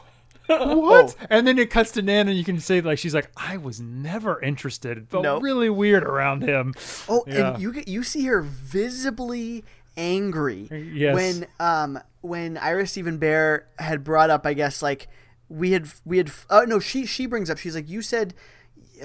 What? 0.48 1.16
Oh. 1.20 1.26
And 1.28 1.44
then 1.44 1.58
it 1.58 1.70
cuts 1.70 1.90
to 1.90 2.02
Nana, 2.02 2.30
and 2.30 2.38
you 2.38 2.44
can 2.44 2.60
say 2.60 2.80
like 2.80 2.98
she's 3.00 3.12
like, 3.16 3.28
I 3.36 3.56
was 3.56 3.80
never 3.80 4.40
interested. 4.40 4.96
It 4.96 5.08
felt 5.08 5.24
Nope. 5.24 5.42
really 5.42 5.68
weird 5.68 6.04
around 6.04 6.42
him. 6.44 6.72
Oh, 7.08 7.24
Yeah. 7.26 7.54
and 7.54 7.60
you 7.62 7.82
you 7.84 8.04
see 8.04 8.24
her 8.26 8.42
visibly 8.42 9.64
angry 9.96 10.68
Yes. 10.94 11.14
when 11.16 11.46
um 11.58 11.98
when 12.20 12.58
Ira 12.58 12.86
Steven 12.86 13.18
Behr 13.18 13.62
had 13.80 14.04
brought 14.04 14.30
up, 14.30 14.46
I 14.46 14.54
guess 14.54 14.82
like 14.82 15.08
we 15.48 15.72
had 15.72 15.86
we 16.04 16.18
had 16.18 16.30
oh 16.50 16.62
no 16.64 16.78
she 16.80 17.06
she 17.06 17.26
brings 17.26 17.48
up 17.50 17.58
she's 17.58 17.74
like 17.74 17.88
you 17.88 18.02
said 18.02 18.34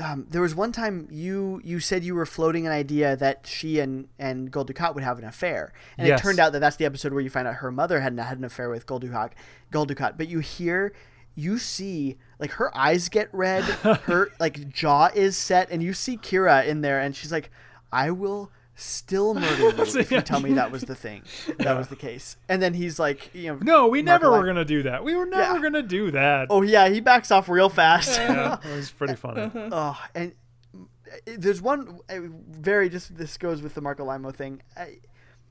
um, 0.02 0.26
there 0.30 0.42
was 0.42 0.56
one 0.56 0.72
time 0.72 1.08
you 1.12 1.60
you 1.64 1.80
said 1.82 2.04
you 2.04 2.16
were 2.16 2.26
floating 2.26 2.66
an 2.66 2.72
idea 2.72 3.16
that 3.18 3.46
she 3.46 3.80
and 3.80 4.08
and 4.18 4.50
Gul 4.50 4.66
Dukat 4.66 4.96
would 4.96 5.04
have 5.04 5.20
an 5.20 5.26
affair, 5.26 5.74
and 5.98 6.08
Yes. 6.08 6.20
it 6.20 6.24
turned 6.24 6.40
out 6.40 6.54
that 6.54 6.60
that's 6.60 6.78
the 6.78 6.86
episode 6.86 7.12
where 7.12 7.22
you 7.22 7.30
find 7.30 7.46
out 7.48 7.56
her 7.56 7.72
mother 7.72 8.00
had 8.00 8.18
had 8.18 8.38
an 8.38 8.46
affair 8.46 8.70
with 8.70 8.86
Gul 8.86 9.02
Dukat. 9.02 9.32
Gul 9.70 9.86
Dukat, 9.86 10.18
but 10.18 10.28
you 10.30 10.40
hear. 10.40 10.94
You 11.36 11.58
see, 11.60 12.18
like 12.40 12.52
her 12.52 12.76
eyes 12.78 13.08
get 13.10 13.28
red, 13.34 13.64
her 14.04 14.30
like 14.40 14.70
jaw 14.70 15.10
is 15.14 15.38
set, 15.38 15.70
and 15.72 15.82
you 15.84 15.94
see 15.94 16.18
Kira 16.18 16.66
in 16.66 16.80
there, 16.82 17.00
and 17.02 17.14
she's 17.16 17.32
like, 17.32 17.50
"I 17.92 18.12
will 18.12 18.50
still 18.82 19.34
murder 19.36 19.70
you 19.70 20.00
if 20.00 20.12
you 20.12 20.22
tell 20.22 20.40
me 20.40 20.54
that 20.54 20.72
was 20.72 20.82
the 20.84 20.96
thing, 20.96 21.22
that 21.60 21.78
was 21.78 21.88
the 21.90 21.96
case." 21.96 22.36
And 22.50 22.62
then 22.62 22.74
he's 22.74 22.98
like, 23.00 23.30
"You 23.34 23.54
know, 23.54 23.60
No, 23.62 23.88
we 23.88 24.02
never 24.02 24.30
were 24.32 24.46
gonna 24.46 24.66
do 24.66 24.84
that. 24.84 25.04
We 25.04 25.16
were 25.16 25.26
never 25.26 25.56
Yeah. 25.58 25.62
gonna 25.62 25.84
do 25.84 26.12
that. 26.12 26.48
Oh 26.50 26.62
yeah, 26.62 26.90
he 26.90 27.00
backs 27.00 27.32
off 27.32 27.48
real 27.50 27.70
fast. 27.70 28.18
yeah, 28.20 28.58
it 28.64 28.76
was 28.76 28.92
pretty 28.92 29.16
funny. 29.26 29.52
Oh, 29.56 30.00
and 30.16 30.34
uh, 30.76 31.16
there's 31.38 31.62
one 31.62 32.00
uh, 32.10 32.20
very 32.50 32.90
just 32.90 33.16
this 33.18 33.38
goes 33.38 33.62
with 33.62 33.74
the 33.76 33.82
Marc 33.82 34.00
Alaimo 34.00 34.34
thing. 34.34 34.62
I, 34.78 34.98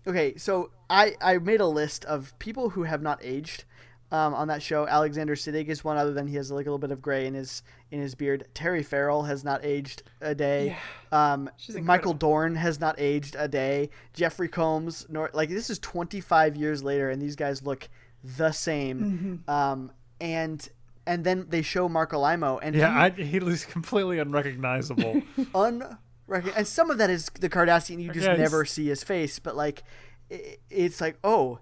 okay, 0.07 0.37
so 0.37 0.71
I 0.89 1.15
I 1.21 1.39
made 1.39 1.61
a 1.61 1.67
list 1.67 2.05
of 2.07 2.39
people 2.39 2.71
who 2.71 2.83
have 2.85 3.03
not 3.03 3.21
aged. 3.23 3.65
Um, 4.13 4.35
on 4.35 4.49
that 4.49 4.61
show, 4.61 4.89
Alexander 4.89 5.37
Siddig 5.37 5.69
is 5.69 5.85
one. 5.85 5.97
Other 5.97 6.13
than 6.13 6.27
he 6.27 6.37
has 6.37 6.51
like 6.51 6.67
a 6.67 6.71
little 6.71 6.79
bit 6.79 6.91
of 6.91 7.01
gray 7.01 7.27
in 7.27 7.35
his 7.35 7.63
in 7.91 8.01
his 8.01 8.15
beard. 8.15 8.47
Terry 8.55 8.83
Farrell 8.83 9.23
has 9.25 9.45
not 9.45 9.65
aged 9.65 10.03
a 10.21 10.35
day. 10.35 10.77
Um, 11.13 11.49
She's 11.57 11.77
Michael. 11.81 12.15
Dorn 12.15 12.57
has 12.57 12.81
not 12.81 12.97
aged 12.99 13.37
a 13.39 13.47
day. 13.47 13.91
Jeffrey 14.13 14.49
Combs, 14.49 15.07
nor 15.09 15.31
like 15.33 15.49
this 15.49 15.71
is 15.71 15.79
25 15.79 16.57
years 16.57 16.83
later, 16.83 17.09
and 17.11 17.23
these 17.23 17.37
guys 17.37 17.63
look 17.63 17.89
the 18.25 18.51
same. 18.53 19.45
Um, 19.47 19.93
and 20.21 20.69
and 21.07 21.25
then 21.25 21.47
they 21.49 21.63
show 21.63 21.89
Marc 21.89 22.11
Alaimo, 22.13 22.59
and 22.63 22.75
Yeah, 22.75 23.11
he, 23.11 23.23
I, 23.23 23.25
he 23.25 23.39
was 23.39 23.65
completely 23.65 24.19
unrecognizable. 24.19 25.23
unrecognizable. 25.55 26.53
And 26.57 26.67
some 26.67 26.91
of 26.91 26.99
that 26.99 27.11
is 27.11 27.31
the 27.41 27.49
Cardassian. 27.49 28.03
You 28.03 28.13
just 28.13 28.27
Yeah, 28.27 28.37
never 28.37 28.65
see 28.65 28.87
his 28.87 29.03
face, 29.03 29.39
but 29.39 29.57
like, 29.57 29.83
i 30.31 30.57
it's 30.69 31.01
like, 31.01 31.17
oh, 31.25 31.59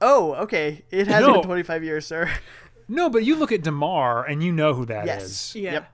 oh, 0.00 0.34
okay, 0.34 0.84
it 0.90 1.06
has 1.06 1.20
No. 1.22 1.34
been 1.34 1.42
25 1.44 1.84
years, 1.84 2.06
sir. 2.06 2.30
no, 2.88 3.08
but 3.10 3.24
you 3.24 3.36
look 3.36 3.52
at 3.52 3.62
Damar 3.62 4.24
and 4.24 4.42
you 4.42 4.52
know 4.52 4.74
who 4.74 4.84
that 4.86 5.04
is. 5.04 5.06
yes. 5.06 5.54
Yeah. 5.54 5.72
Yep. 5.72 5.92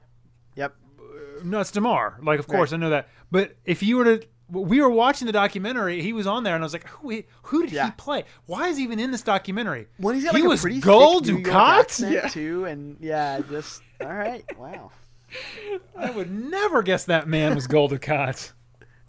Yep. 0.57 0.75
Uh, 0.99 1.03
no, 1.45 1.61
it's 1.61 1.71
Damar. 1.71 2.19
Like, 2.23 2.39
of 2.39 2.47
course, 2.47 2.73
I 2.73 2.77
know 2.77 2.91
that. 2.91 3.09
But 3.31 3.57
if 3.65 3.83
you 3.83 3.97
were 3.97 4.05
to, 4.05 4.27
we 4.51 4.81
were 4.81 4.91
watching 4.91 5.27
the 5.27 5.33
documentary. 5.33 6.03
He 6.03 6.13
was 6.13 6.27
on 6.27 6.45
there, 6.45 6.55
and 6.55 6.63
I 6.63 6.67
was 6.67 6.73
like, 6.73 6.87
who? 6.89 7.23
Who 7.45 7.63
did 7.63 7.73
Yeah. 7.73 7.87
he 7.87 7.91
play? 7.93 8.25
Why 8.47 8.69
is 8.69 8.77
he 8.77 8.83
even 8.85 9.01
in 9.01 9.11
this 9.11 9.23
documentary? 9.23 9.89
Well, 9.99 10.15
he's 10.15 10.25
got 10.25 10.35
he 10.37 10.43
like 10.43 10.49
was 10.51 10.61
pretty 10.61 10.81
Gold 10.81 11.27
thick 11.27 11.35
New 11.45 11.51
York 11.51 11.89
Yeah. 11.99 12.29
too, 12.29 12.65
and 12.67 12.97
yeah, 13.01 13.41
just 13.49 13.83
all 14.01 14.13
right. 14.13 14.45
Wow. 14.59 14.93
I 15.97 16.11
would 16.11 16.31
never 16.31 16.83
guess 16.83 17.05
that 17.07 17.27
man 17.27 17.55
was 17.55 17.67
Gul 17.67 17.89
Dukat. 17.89 18.53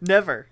Never. 0.01 0.47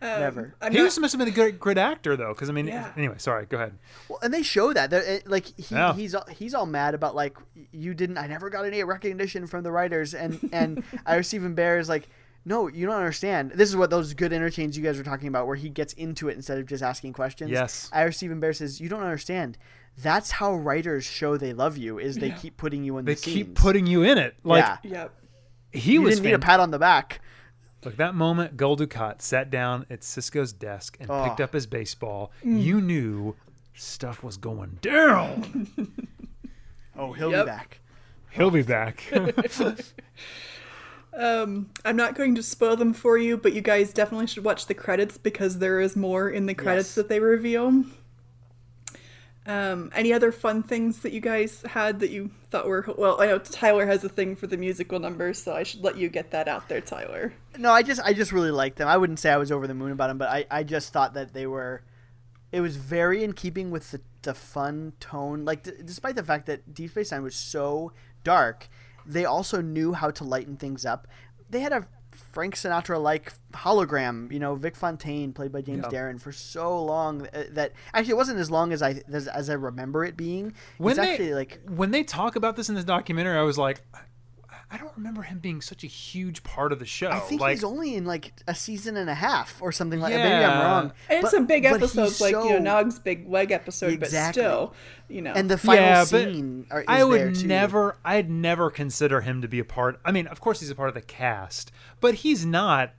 Um, 0.00 0.08
Never. 0.20 0.54
I'm 0.60 0.72
He 0.72 0.78
not- 0.78 0.98
must 1.00 1.12
have 1.12 1.18
been 1.18 1.28
a 1.28 1.32
great, 1.32 1.58
great 1.58 1.78
actor, 1.78 2.16
though. 2.16 2.32
Because 2.32 2.48
I 2.48 2.52
mean, 2.52 2.68
Yeah. 2.68 2.92
anyway, 2.96 3.16
sorry. 3.18 3.46
Go 3.46 3.56
ahead. 3.56 3.74
Well, 4.08 4.18
and 4.22 4.32
they 4.32 4.42
show 4.42 4.72
that 4.72 4.90
They're, 4.90 5.02
it- 5.02 5.28
like 5.28 5.46
he, 5.58 5.74
Yeah. 5.74 5.94
he's 5.94 6.14
all- 6.14 6.26
he's 6.30 6.54
all 6.54 6.66
mad 6.66 6.94
about 6.94 7.14
like 7.16 7.36
you 7.72 7.94
didn't. 7.94 8.18
I 8.18 8.26
never 8.26 8.48
got 8.50 8.64
any 8.64 8.82
recognition 8.84 9.46
from 9.46 9.64
the 9.64 9.72
writers, 9.72 10.14
and 10.14 10.38
and 10.52 10.82
Ira 11.06 11.24
Steven 11.24 11.56
Behr 11.56 11.80
is 11.80 11.88
like, 11.88 12.08
no, 12.44 12.68
you 12.68 12.86
don't 12.86 12.94
understand. 12.96 13.52
This 13.56 13.68
is 13.68 13.76
what 13.76 13.90
those 13.90 14.14
good 14.14 14.32
interchanges 14.32 14.78
you 14.78 14.84
guys 14.84 14.96
were 14.96 15.04
talking 15.04 15.28
about, 15.28 15.46
where 15.46 15.56
he 15.56 15.68
gets 15.68 15.92
into 15.94 16.28
it 16.28 16.36
instead 16.36 16.58
of 16.58 16.66
just 16.66 16.82
asking 16.82 17.12
questions. 17.12 17.50
Yes. 17.50 17.90
Ira 17.92 18.12
Steven 18.12 18.40
Behr 18.40 18.54
says, 18.56 18.80
you 18.80 18.88
don't 18.88 19.02
understand. 19.02 19.58
That's 20.00 20.30
how 20.30 20.54
writers 20.54 21.04
show 21.04 21.36
they 21.36 21.52
love 21.52 21.76
you 21.76 21.98
is 21.98 22.16
they 22.18 22.30
keep 22.30 22.56
putting 22.56 22.84
you 22.84 22.96
in 22.98 23.04
They 23.04 23.14
the 23.14 23.20
keep 23.20 23.46
scenes. 23.48 23.58
putting 23.60 23.86
you 23.88 24.04
in 24.04 24.16
it. 24.16 24.36
Like 24.44 24.64
yeah. 24.84 24.90
Yep. 25.02 25.14
he 25.72 25.92
You 25.94 26.02
was 26.02 26.14
didn't 26.14 26.26
need 26.26 26.34
a 26.34 26.38
pat 26.38 26.60
on 26.60 26.70
the 26.70 26.78
back. 26.78 27.20
Like 27.88 27.96
that 27.96 28.14
moment, 28.14 28.56
Gul 28.56 28.76
Dukat 28.76 29.20
sat 29.22 29.50
down 29.50 29.84
at 29.90 30.00
Sisko's 30.00 30.52
desk 30.52 30.96
and 31.00 31.10
Oh. 31.10 31.24
picked 31.24 31.40
up 31.40 31.52
his 31.52 31.66
baseball. 31.66 32.32
Mm. 32.44 32.62
You 32.62 32.80
knew 32.80 33.36
stuff 33.74 34.22
was 34.22 34.36
going 34.36 34.78
down. 34.80 35.68
Oh, 37.00 37.12
he'll 37.12 37.30
Yep. 37.30 37.44
be 37.44 37.46
back. 37.48 37.80
He'll 38.30 38.50
be 38.50 38.62
back. 38.62 39.04
Um, 41.16 41.70
I'm 41.84 41.96
not 41.96 42.14
going 42.14 42.34
to 42.36 42.42
spoil 42.42 42.76
them 42.76 42.92
for 42.92 43.18
you, 43.18 43.36
but 43.36 43.52
you 43.52 43.60
guys 43.60 43.92
definitely 43.92 44.26
should 44.28 44.44
watch 44.44 44.66
the 44.66 44.74
credits 44.74 45.18
because 45.18 45.58
there 45.58 45.80
is 45.80 45.96
more 45.96 46.28
in 46.28 46.46
the 46.46 46.54
credits 46.54 46.90
Yes. 46.90 46.94
that 46.96 47.08
they 47.08 47.18
reveal. 47.18 47.84
Um, 49.48 49.90
any 49.94 50.12
other 50.12 50.30
fun 50.30 50.62
things 50.62 50.98
that 51.00 51.14
you 51.14 51.22
guys 51.22 51.62
had 51.62 52.00
that 52.00 52.10
you 52.10 52.30
thought 52.50 52.68
were 52.68 52.84
well? 52.98 53.18
I 53.18 53.26
know 53.26 53.38
Tyler 53.38 53.86
has 53.86 54.04
a 54.04 54.08
thing 54.10 54.36
for 54.36 54.46
the 54.46 54.58
musical 54.58 55.00
numbers, 55.00 55.42
so 55.42 55.54
I 55.54 55.62
should 55.62 55.82
let 55.82 55.96
you 55.96 56.10
get 56.10 56.32
that 56.32 56.48
out 56.48 56.68
there, 56.68 56.82
Tyler. 56.82 57.32
No, 57.56 57.72
I 57.72 57.82
just 57.82 57.98
I 58.04 58.12
just 58.12 58.30
really 58.30 58.50
liked 58.50 58.76
them. 58.76 58.88
I 58.88 58.98
wouldn't 58.98 59.18
say 59.18 59.30
I 59.30 59.38
was 59.38 59.50
over 59.50 59.66
the 59.66 59.72
moon 59.72 59.90
about 59.90 60.08
them, 60.08 60.18
but 60.18 60.28
I, 60.28 60.44
I 60.50 60.64
just 60.64 60.92
thought 60.92 61.14
that 61.14 61.32
they 61.32 61.46
were. 61.46 61.82
It 62.52 62.60
was 62.60 62.76
very 62.76 63.24
in 63.24 63.32
keeping 63.32 63.70
with 63.70 63.90
the, 63.90 64.02
the 64.20 64.34
fun 64.34 64.92
tone. 65.00 65.46
Like 65.46 65.62
d- 65.62 65.72
despite 65.82 66.16
the 66.16 66.22
fact 66.22 66.44
that 66.46 66.74
Deep 66.74 66.90
Space 66.90 67.10
Nine 67.10 67.22
was 67.22 67.34
so 67.34 67.92
dark, 68.24 68.68
they 69.06 69.24
also 69.24 69.62
knew 69.62 69.94
how 69.94 70.10
to 70.10 70.24
lighten 70.24 70.58
things 70.58 70.84
up. 70.84 71.08
They 71.48 71.60
had 71.60 71.72
a 71.72 71.88
Frank 72.18 72.54
Sinatra 72.54 73.00
like 73.02 73.32
hologram, 73.52 74.30
you 74.32 74.38
know, 74.38 74.54
Vic 74.54 74.76
Fontaine 74.76 75.32
played 75.32 75.52
by 75.52 75.60
James 75.62 75.84
Yeah. 75.90 75.98
Darren 75.98 76.20
for 76.20 76.32
so 76.32 76.82
long 76.84 77.26
uh, 77.28 77.44
that 77.50 77.72
actually 77.94 78.12
it 78.12 78.16
wasn't 78.16 78.38
as 78.38 78.50
long 78.50 78.72
as 78.72 78.82
I 78.82 79.02
as, 79.12 79.28
as 79.28 79.48
I 79.48 79.54
remember 79.54 80.04
it 80.04 80.16
being. 80.16 80.54
When 80.78 80.92
it's 80.92 81.00
they 81.00 81.12
actually 81.12 81.34
like 81.34 81.60
when 81.68 81.90
they 81.90 82.02
talk 82.04 82.36
about 82.36 82.56
this 82.56 82.68
in 82.68 82.74
this 82.74 82.84
documentary, 82.84 83.38
I 83.38 83.42
was 83.42 83.58
like, 83.58 83.80
I- 84.70 84.74
I 84.74 84.78
don't 84.78 84.92
remember 84.96 85.22
him 85.22 85.38
being 85.38 85.60
such 85.62 85.82
a 85.82 85.86
huge 85.86 86.42
part 86.42 86.72
of 86.72 86.78
the 86.78 86.84
show. 86.86 87.10
I 87.10 87.20
think 87.20 87.40
like, 87.40 87.52
he's 87.52 87.64
only 87.64 87.94
in 87.94 88.04
like 88.04 88.32
a 88.46 88.54
season 88.54 88.96
and 88.96 89.08
a 89.08 89.14
half 89.14 89.60
or 89.62 89.72
something 89.72 89.98
like. 89.98 90.12
That. 90.12 90.22
Maybe 90.22 90.44
I'm 90.44 90.60
wrong. 90.60 90.92
And 91.08 91.24
it's 91.24 91.32
but- 91.32 91.40
a 91.40 91.44
big 91.44 91.62
but 91.64 91.74
episode, 91.74 92.04
he's 92.04 92.20
like 92.20 92.32
you 92.32 92.50
know 92.50 92.58
Nog's 92.58 92.98
big 92.98 93.28
leg 93.28 93.50
episode, 93.50 93.92
Exactly. 93.92 94.42
but 94.42 94.48
still, 94.48 94.74
you 95.08 95.22
know. 95.22 95.32
and 95.34 95.50
the 95.50 95.56
final 95.58 95.84
yeah, 95.84 96.04
scene. 96.04 96.66
Are, 96.70 96.80
is 96.80 96.86
I 96.86 96.98
there 96.98 97.06
would 97.06 97.34
too. 97.36 97.46
never, 97.46 97.96
I'd 98.04 98.28
never 98.30 98.70
consider 98.70 99.22
him 99.22 99.40
to 99.42 99.48
be 99.48 99.58
a 99.58 99.64
part. 99.64 100.00
I 100.04 100.12
mean, 100.12 100.26
of 100.26 100.40
course, 100.40 100.60
he's 100.60 100.70
a 100.70 100.74
part 100.74 100.88
of 100.90 100.94
the 100.94 101.00
cast, 101.02 101.72
but 102.00 102.16
he's 102.16 102.44
not. 102.44 102.92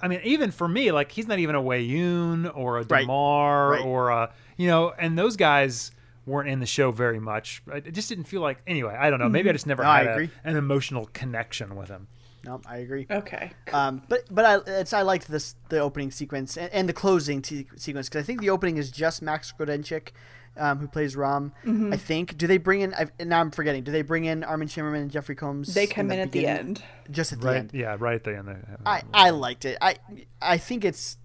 I 0.00 0.08
mean, 0.08 0.20
even 0.24 0.52
for 0.52 0.68
me, 0.68 0.92
like 0.92 1.12
he's 1.12 1.26
not 1.26 1.38
even 1.38 1.54
a 1.54 1.62
Weyoun 1.62 2.50
or 2.56 2.78
a 2.78 2.82
Right. 2.84 3.00
Damar 3.00 3.70
Right. 3.72 3.84
or 3.84 4.10
a 4.10 4.32
you 4.56 4.68
know, 4.68 4.92
and 4.98 5.18
those 5.18 5.36
guys 5.36 5.90
weren't 6.28 6.48
in 6.48 6.60
the 6.60 6.66
show 6.66 6.90
very 6.92 7.18
much. 7.18 7.62
I- 7.72 7.76
It 7.78 7.92
just 7.92 8.08
didn't 8.08 8.24
feel 8.24 8.40
like. 8.40 8.58
Anyway, 8.66 8.94
I 8.94 9.10
don't 9.10 9.18
know. 9.18 9.28
Maybe 9.28 9.48
I 9.48 9.52
just 9.52 9.66
never 9.66 9.82
No, 9.82 9.88
I 9.88 10.04
had 10.04 10.20
a- 10.22 10.30
an 10.44 10.56
emotional 10.56 11.06
connection 11.12 11.74
with 11.76 11.88
him. 11.88 12.06
No, 12.44 12.60
I 12.66 12.76
agree. 12.78 13.06
okay. 13.10 13.50
Um, 13.72 14.02
but 14.08 14.20
but 14.30 14.44
I 14.44 14.78
it's 14.80 14.92
I 14.92 15.02
liked 15.02 15.26
this 15.28 15.56
the 15.70 15.80
opening 15.80 16.10
sequence 16.12 16.56
and, 16.56 16.72
and 16.72 16.88
the 16.88 16.92
closing 16.92 17.42
te- 17.42 17.66
sequence 17.76 18.08
because 18.08 18.22
I 18.22 18.24
think 18.26 18.40
the 18.40 18.50
opening 18.50 18.76
is 18.76 18.92
just 18.92 19.20
Max 19.22 19.52
Grodenchik, 19.58 20.10
um, 20.56 20.78
who 20.78 20.86
plays 20.86 21.16
Rom. 21.16 21.52
Mm-hmm. 21.66 21.92
I 21.92 21.96
think. 21.96 22.38
Do 22.38 22.46
they 22.46 22.56
bring 22.56 22.80
in? 22.80 22.94
I've, 22.94 23.10
now 23.18 23.40
I'm 23.40 23.50
forgetting. 23.50 23.82
Do 23.82 23.90
they 23.90 24.02
bring 24.02 24.24
in 24.24 24.44
Armin 24.44 24.68
Shimerman 24.68 25.02
and 25.02 25.10
Jeffrey 25.10 25.34
Combs? 25.34 25.74
They 25.74 25.88
come 25.88 26.12
in 26.12 26.20
at 26.20 26.30
the 26.30 26.38
beginning? 26.38 26.58
end. 26.58 26.82
Just 27.10 27.32
at 27.32 27.40
the 27.40 27.46
Right? 27.48 27.56
end. 27.56 27.70
Yeah, 27.74 27.96
right 27.98 28.22
there. 28.22 28.36
In 28.36 28.46
the, 28.46 28.56
I, 28.86 29.02
I 29.12 29.30
liked 29.30 29.64
it. 29.64 29.76
I 29.80 29.96
I 30.40 30.58
think 30.58 30.84
it's 30.84 31.17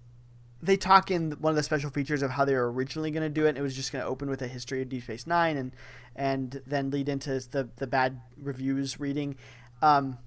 they 0.64 0.76
talk 0.76 1.10
in 1.10 1.32
one 1.32 1.50
of 1.50 1.56
the 1.56 1.62
special 1.62 1.90
features 1.90 2.22
of 2.22 2.30
how 2.30 2.44
they 2.44 2.54
were 2.54 2.72
originally 2.72 3.10
going 3.10 3.22
to 3.22 3.28
do 3.28 3.46
it. 3.46 3.50
And 3.50 3.58
it 3.58 3.62
was 3.62 3.76
just 3.76 3.92
going 3.92 4.02
to 4.02 4.08
open 4.08 4.30
with 4.30 4.42
a 4.42 4.48
history 4.48 4.82
of 4.82 4.88
Deep 4.88 5.02
Space 5.02 5.26
Nine 5.26 5.56
and 5.56 5.72
and 6.16 6.62
then 6.66 6.90
lead 6.90 7.08
into 7.08 7.40
the 7.50 7.68
the 7.76 7.86
bad 7.86 8.20
reviews 8.40 8.98
reading, 8.98 9.36
um, 9.82 10.18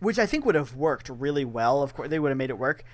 which 0.00 0.18
I 0.18 0.26
think 0.26 0.44
would 0.44 0.54
have 0.54 0.74
worked 0.74 1.08
really 1.08 1.44
well. 1.44 1.82
Of 1.82 1.94
course, 1.94 2.08
they 2.08 2.18
would 2.18 2.30
have 2.30 2.38
made 2.38 2.50
it 2.50 2.58
work. 2.58 2.84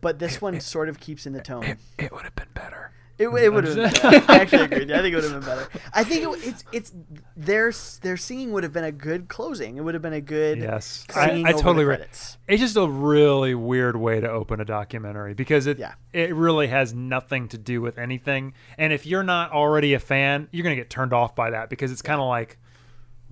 But 0.00 0.18
this 0.18 0.40
one 0.40 0.58
sort 0.60 0.88
of 0.88 0.98
keeps 0.98 1.26
in 1.26 1.32
the 1.32 1.42
tone. 1.42 1.76
it 1.98 2.12
would 2.12 2.22
have 2.22 2.34
been 2.34 2.48
better. 2.54 2.92
It, 3.20 3.28
it 3.28 3.52
would 3.52 3.64
have. 3.64 3.76
been 3.76 3.90
better. 3.92 4.24
I 4.32 4.38
actually 4.40 4.64
agree. 4.64 4.94
I 4.94 5.02
think 5.02 5.12
it 5.12 5.14
would 5.16 5.24
have 5.24 5.32
been 5.32 5.40
better. 5.40 5.68
I 5.92 6.04
think 6.04 6.24
it, 6.24 6.48
it's 6.48 6.64
it's 6.72 6.92
their 7.36 7.70
their 8.00 8.16
singing 8.16 8.52
would 8.52 8.62
have 8.64 8.72
been 8.72 8.84
a 8.84 8.90
good 8.92 9.28
closing. 9.28 9.76
It 9.76 9.82
would 9.82 9.92
have 9.94 10.02
been 10.02 10.14
a 10.14 10.20
good 10.22 10.58
Yes, 10.58 11.04
I, 11.14 11.42
I 11.44 11.52
over 11.52 11.62
totally 11.62 11.84
agree. 11.84 12.06
It's 12.48 12.60
just 12.62 12.76
a 12.76 12.88
really 12.88 13.54
weird 13.54 13.96
way 13.96 14.20
to 14.20 14.30
open 14.30 14.60
a 14.60 14.64
documentary 14.64 15.34
because 15.34 15.66
it 15.66 15.78
Yeah. 15.78 15.92
it 16.14 16.34
really 16.34 16.68
has 16.68 16.94
nothing 16.94 17.48
to 17.48 17.58
do 17.58 17.82
with 17.82 17.98
anything. 17.98 18.54
And 18.78 18.92
if 18.92 19.04
you're 19.04 19.22
not 19.22 19.52
already 19.52 19.92
a 19.94 20.00
fan, 20.00 20.48
you're 20.50 20.64
gonna 20.64 20.74
get 20.76 20.88
turned 20.88 21.12
off 21.12 21.36
by 21.36 21.50
that 21.50 21.68
because 21.68 21.92
it's 21.92 22.02
kind 22.02 22.20
of 22.22 22.26
like, 22.26 22.56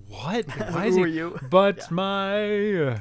what? 0.07 0.45
Why 0.71 0.85
is 0.85 0.95
Who 0.97 1.03
he? 1.03 1.05
are 1.05 1.07
you? 1.13 1.39
But 1.49 1.77
Yeah. 1.79 1.85
my 1.89 2.73
uh, 2.83 2.99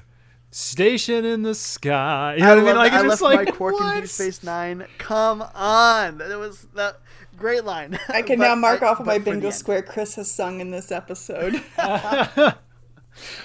station 0.51 1.24
in 1.24 1.42
the 1.42 1.55
sky. 1.55 2.34
You 2.36 2.42
know 2.42 2.57
what 2.57 2.59
I 2.59 2.62
mean? 2.66 2.76
Like 2.76 2.92
that. 2.92 3.05
it's 3.05 3.05
I 3.05 3.09
left 3.09 3.22
like 3.22 3.46
my 3.46 3.53
cork 3.53 3.74
in 3.74 3.80
what? 3.84 4.01
Deep 4.01 4.07
Space 4.09 4.42
Nine. 4.42 4.86
Come 4.99 5.42
on, 5.55 6.18
that 6.18 6.38
was 6.38 6.66
that 6.74 7.01
great 7.36 7.64
line. 7.64 7.99
I 8.09 8.22
can 8.22 8.38
But 8.38 8.49
now 8.49 8.55
mark 8.55 8.82
I- 8.82 8.88
off 8.88 9.01
on 9.01 9.07
my 9.07 9.18
but 9.18 9.24
for 9.24 9.24
the 9.26 9.30
bingo 9.32 9.51
square 9.51 9.82
Chris 9.82 10.14
has 10.16 10.30
sung 10.30 10.61
in 10.61 10.70
this 10.70 10.90
episode. 10.90 11.62
I 11.78 12.55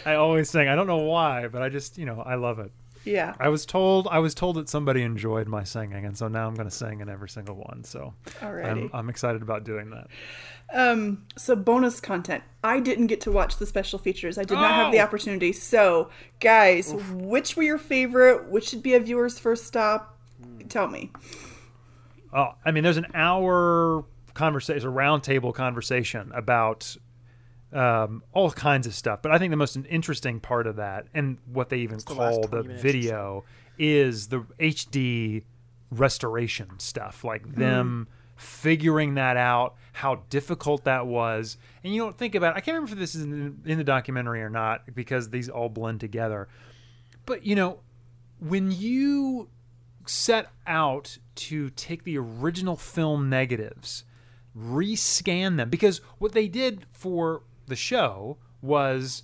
always 0.05 0.49
sing. 0.49 0.67
I 0.67 0.75
don't 0.75 0.87
know 0.87 0.97
why, 0.97 1.47
but 1.47 1.61
I 1.61 1.69
just 1.69 1.97
you 1.97 2.05
know 2.05 2.21
I 2.21 2.35
love 2.35 2.59
it. 2.59 2.71
Yeah. 3.05 3.35
I 3.39 3.49
was 3.49 3.65
told 3.65 4.07
I 4.09 4.19
was 4.19 4.33
told 4.33 4.55
that 4.57 4.69
somebody 4.69 5.01
enjoyed 5.01 5.47
my 5.47 5.63
singing, 5.63 6.05
and 6.05 6.17
so 6.17 6.27
now 6.27 6.47
I'm 6.47 6.55
going 6.55 6.69
to 6.69 6.75
sing 6.75 7.01
in 7.01 7.09
every 7.09 7.29
single 7.29 7.55
one. 7.55 7.83
So 7.83 8.13
I'm, 8.41 8.89
I'm 8.93 9.09
excited 9.09 9.41
about 9.41 9.63
doing 9.63 9.89
that. 9.91 10.07
Um, 10.73 11.25
so 11.37 11.55
bonus 11.55 11.99
content. 11.99 12.43
I 12.63 12.79
didn't 12.79 13.07
get 13.07 13.21
to 13.21 13.31
watch 13.31 13.57
the 13.57 13.65
special 13.65 13.99
features. 13.99 14.37
I 14.37 14.43
did 14.43 14.55
not 14.55 14.71
have 14.71 14.91
the 14.91 14.99
Oh! 14.99 15.03
opportunity. 15.03 15.51
So, 15.53 16.09
guys, 16.39 16.93
which 17.11 17.55
were 17.55 17.63
your 17.63 17.77
favorite? 17.77 18.49
Which 18.49 18.69
should 18.69 18.81
be 18.81 18.93
a 18.95 18.99
viewer's 18.99 19.37
first 19.37 19.65
stop? 19.65 20.17
Tell 20.69 20.87
me. 20.87 21.11
Oh, 22.33 22.53
I 22.65 22.71
mean, 22.71 22.83
there's 22.83 22.97
an 22.97 23.07
hour 23.13 24.05
conversation, 24.33 24.87
a 24.87 24.91
roundtable 24.91 25.53
conversation 25.53 26.31
about 26.33 26.97
um, 27.73 28.23
all 28.33 28.51
kinds 28.51 28.87
of 28.87 28.93
stuff. 28.93 29.21
But 29.21 29.31
I 29.31 29.37
think 29.37 29.51
the 29.51 29.57
most 29.57 29.77
interesting 29.89 30.39
part 30.39 30.67
of 30.67 30.77
that, 30.77 31.07
and 31.13 31.37
what 31.51 31.69
they 31.69 31.77
even 31.79 31.99
the 32.05 32.13
last 32.13 32.35
call 32.35 32.41
the 32.41 32.47
20 32.47 32.67
minutes 32.67 32.83
or 32.83 32.87
so. 32.87 32.91
video, 32.91 33.45
is 33.77 34.27
the 34.27 34.39
HD 34.59 35.43
restoration 35.91 36.79
stuff, 36.79 37.23
like 37.23 37.55
them 37.55 38.07
figuring 38.35 39.15
that 39.15 39.37
out, 39.37 39.75
how 39.93 40.23
difficult 40.29 40.83
that 40.85 41.07
was. 41.07 41.57
And 41.83 41.93
you 41.93 42.01
don't 42.01 42.17
think 42.17 42.35
about. 42.35 42.55
I 42.55 42.61
can't 42.61 42.75
remember 42.75 42.93
if 42.93 42.99
this 42.99 43.15
is 43.15 43.23
in, 43.23 43.61
in 43.65 43.77
the 43.77 43.83
documentary 43.83 44.41
or 44.41 44.49
not 44.49 44.93
because 44.93 45.29
these 45.29 45.49
all 45.49 45.69
blend 45.69 45.99
together. 45.99 46.47
But 47.25 47.45
you 47.45 47.55
know, 47.55 47.79
when 48.39 48.71
you 48.71 49.49
set 50.05 50.49
out 50.67 51.17
to 51.35 51.69
take 51.71 52.03
the 52.03 52.17
original 52.17 52.75
film 52.75 53.29
negatives, 53.29 54.03
rescan 54.57 55.57
them, 55.57 55.69
because 55.69 55.99
what 56.17 56.33
they 56.33 56.47
did 56.47 56.85
for 56.91 57.43
the 57.67 57.75
show 57.75 58.37
was 58.61 59.23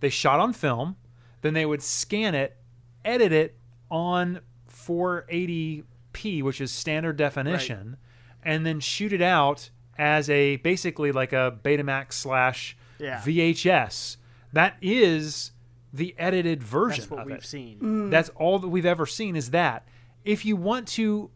they 0.00 0.08
shot 0.10 0.40
on 0.40 0.52
film, 0.52 0.96
then 1.42 1.54
they 1.54 1.66
would 1.66 1.82
scan 1.82 2.34
it, 2.34 2.56
edit 3.04 3.32
it 3.32 3.56
on 3.90 4.40
480p, 4.68 6.42
which 6.42 6.60
is 6.60 6.70
standard 6.72 7.16
definition, 7.16 7.96
and 8.42 8.64
then 8.66 8.80
shoot 8.80 9.12
it 9.12 9.22
out 9.22 9.70
as 9.98 10.30
a 10.30 10.56
basically 10.56 11.12
like 11.12 11.32
a 11.32 11.58
Betamax 11.62 12.12
slash 12.14 12.76
Yeah. 12.98 13.20
VHS. 13.20 14.16
That 14.52 14.76
is 14.80 15.52
the 15.92 16.14
edited 16.18 16.62
version 16.62 17.00
That's 17.02 17.10
what 17.10 17.20
of 17.20 17.26
we've 17.26 17.36
it. 17.36 17.44
seen. 17.44 17.78
Mm. 17.80 18.10
That's 18.10 18.28
all 18.30 18.58
that 18.58 18.68
we've 18.68 18.86
ever 18.86 19.06
seen 19.06 19.36
is 19.36 19.50
that. 19.50 19.86
If 20.24 20.44
you 20.44 20.56
want 20.56 20.86
to 20.88 21.30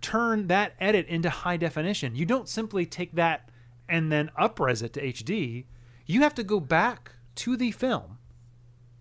turn 0.00 0.46
that 0.46 0.74
edit 0.80 1.06
into 1.08 1.28
high 1.30 1.56
definition, 1.56 2.14
you 2.16 2.24
don't 2.24 2.48
simply 2.48 2.86
take 2.86 3.12
that 3.16 3.48
and 3.88 4.10
then 4.10 4.30
upres 4.40 4.82
it 4.82 4.92
to 4.94 5.00
HD. 5.02 5.64
You 6.10 6.22
have 6.22 6.34
to 6.34 6.42
go 6.44 6.60
back 6.60 7.12
to 7.36 7.56
the 7.56 7.70
film, 7.70 8.18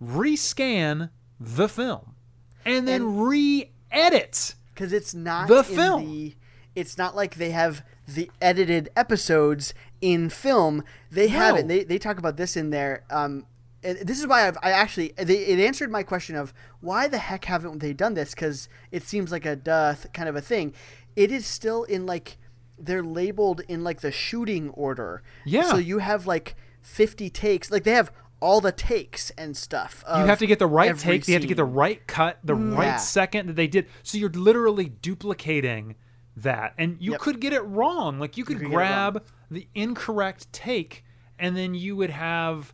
rescan 0.02 1.10
the 1.40 1.68
film, 1.70 2.16
and 2.66 2.88
then 2.88 3.18
re-edit. 3.18 4.56
because 4.74 4.94
it's 4.94 5.14
not 5.14 5.48
The 5.48 5.60
in 5.60 5.64
film. 5.64 6.06
The, 6.06 6.36
it's 6.76 6.98
not 6.98 7.16
like 7.16 7.36
they 7.36 7.52
have 7.52 7.84
the 8.08 8.30
edited 8.42 8.90
episodes 8.96 9.74
in 10.02 10.30
film. 10.30 10.84
They 11.12 11.28
have 11.30 11.56
No. 11.56 11.60
it. 11.62 11.68
They, 11.68 11.84
they 11.84 11.98
talk 11.98 12.18
about 12.18 12.38
this 12.38 12.56
in 12.56 12.70
there. 12.70 13.04
Um, 13.10 13.46
this 13.82 14.20
is 14.20 14.28
why 14.28 14.48
I've, 14.48 14.58
I 14.62 14.72
actually 14.72 15.14
they, 15.18 15.38
it 15.46 15.60
answered 15.60 15.92
my 15.92 16.04
question 16.04 16.36
of 16.36 16.54
why 16.82 17.08
the 17.08 17.18
heck 17.18 17.46
haven't 17.46 17.80
they 17.80 17.94
done 17.94 18.14
this? 18.14 18.32
Because 18.34 18.68
it 18.92 19.04
seems 19.04 19.32
like 19.32 19.46
a 19.46 19.56
duh 19.56 19.96
kind 20.14 20.28
of 20.30 20.36
a 20.36 20.42
thing. 20.42 20.74
It 21.16 21.32
is 21.32 21.46
still 21.46 21.84
in 21.86 22.06
like 22.06 22.38
they're 22.78 23.04
labeled 23.04 23.62
in 23.68 23.84
like 23.84 24.02
the 24.02 24.12
shooting 24.12 24.70
order. 24.72 25.22
Yeah. 25.46 25.64
So 25.64 25.78
you 25.78 26.00
have 26.00 26.28
like 26.28 26.56
fifty 26.82 27.30
takes. 27.30 27.72
Like 27.72 27.84
they 27.84 27.92
have 27.92 28.12
all 28.42 28.62
the 28.62 28.72
takes 28.72 29.32
and 29.32 29.56
stuff. 29.56 30.04
You 30.08 30.26
have 30.26 30.40
to 30.40 30.48
get 30.48 30.60
the 30.60 30.68
right 30.68 30.98
take. 30.98 31.28
You 31.28 31.34
have 31.34 31.42
to 31.42 31.48
get 31.48 31.58
the 31.58 31.66
right 31.66 32.06
cut, 32.08 32.40
the 32.44 32.54
mm-hmm. 32.54 32.74
Yeah. 32.74 32.92
right 32.92 33.00
second 33.00 33.48
that 33.48 33.56
they 33.56 33.68
did. 33.68 33.88
So 34.04 34.18
you're 34.18 34.30
literally 34.30 34.90
duplicating 34.90 35.96
that, 36.38 36.74
and 36.78 36.98
you 37.00 37.12
Yep. 37.12 37.22
could 37.22 37.40
get 37.42 37.54
it 37.54 37.62
wrong. 37.62 38.20
Like 38.20 38.38
you 38.38 38.46
could 38.46 38.58
could 38.58 38.68
it 38.68 38.70
wrong. 38.70 38.76
grab 38.76 39.26
the 39.52 39.68
incorrect 39.76 40.52
take, 40.54 41.04
and 41.38 41.56
then 41.56 41.74
you 41.76 41.96
would 41.96 42.12
have 42.12 42.74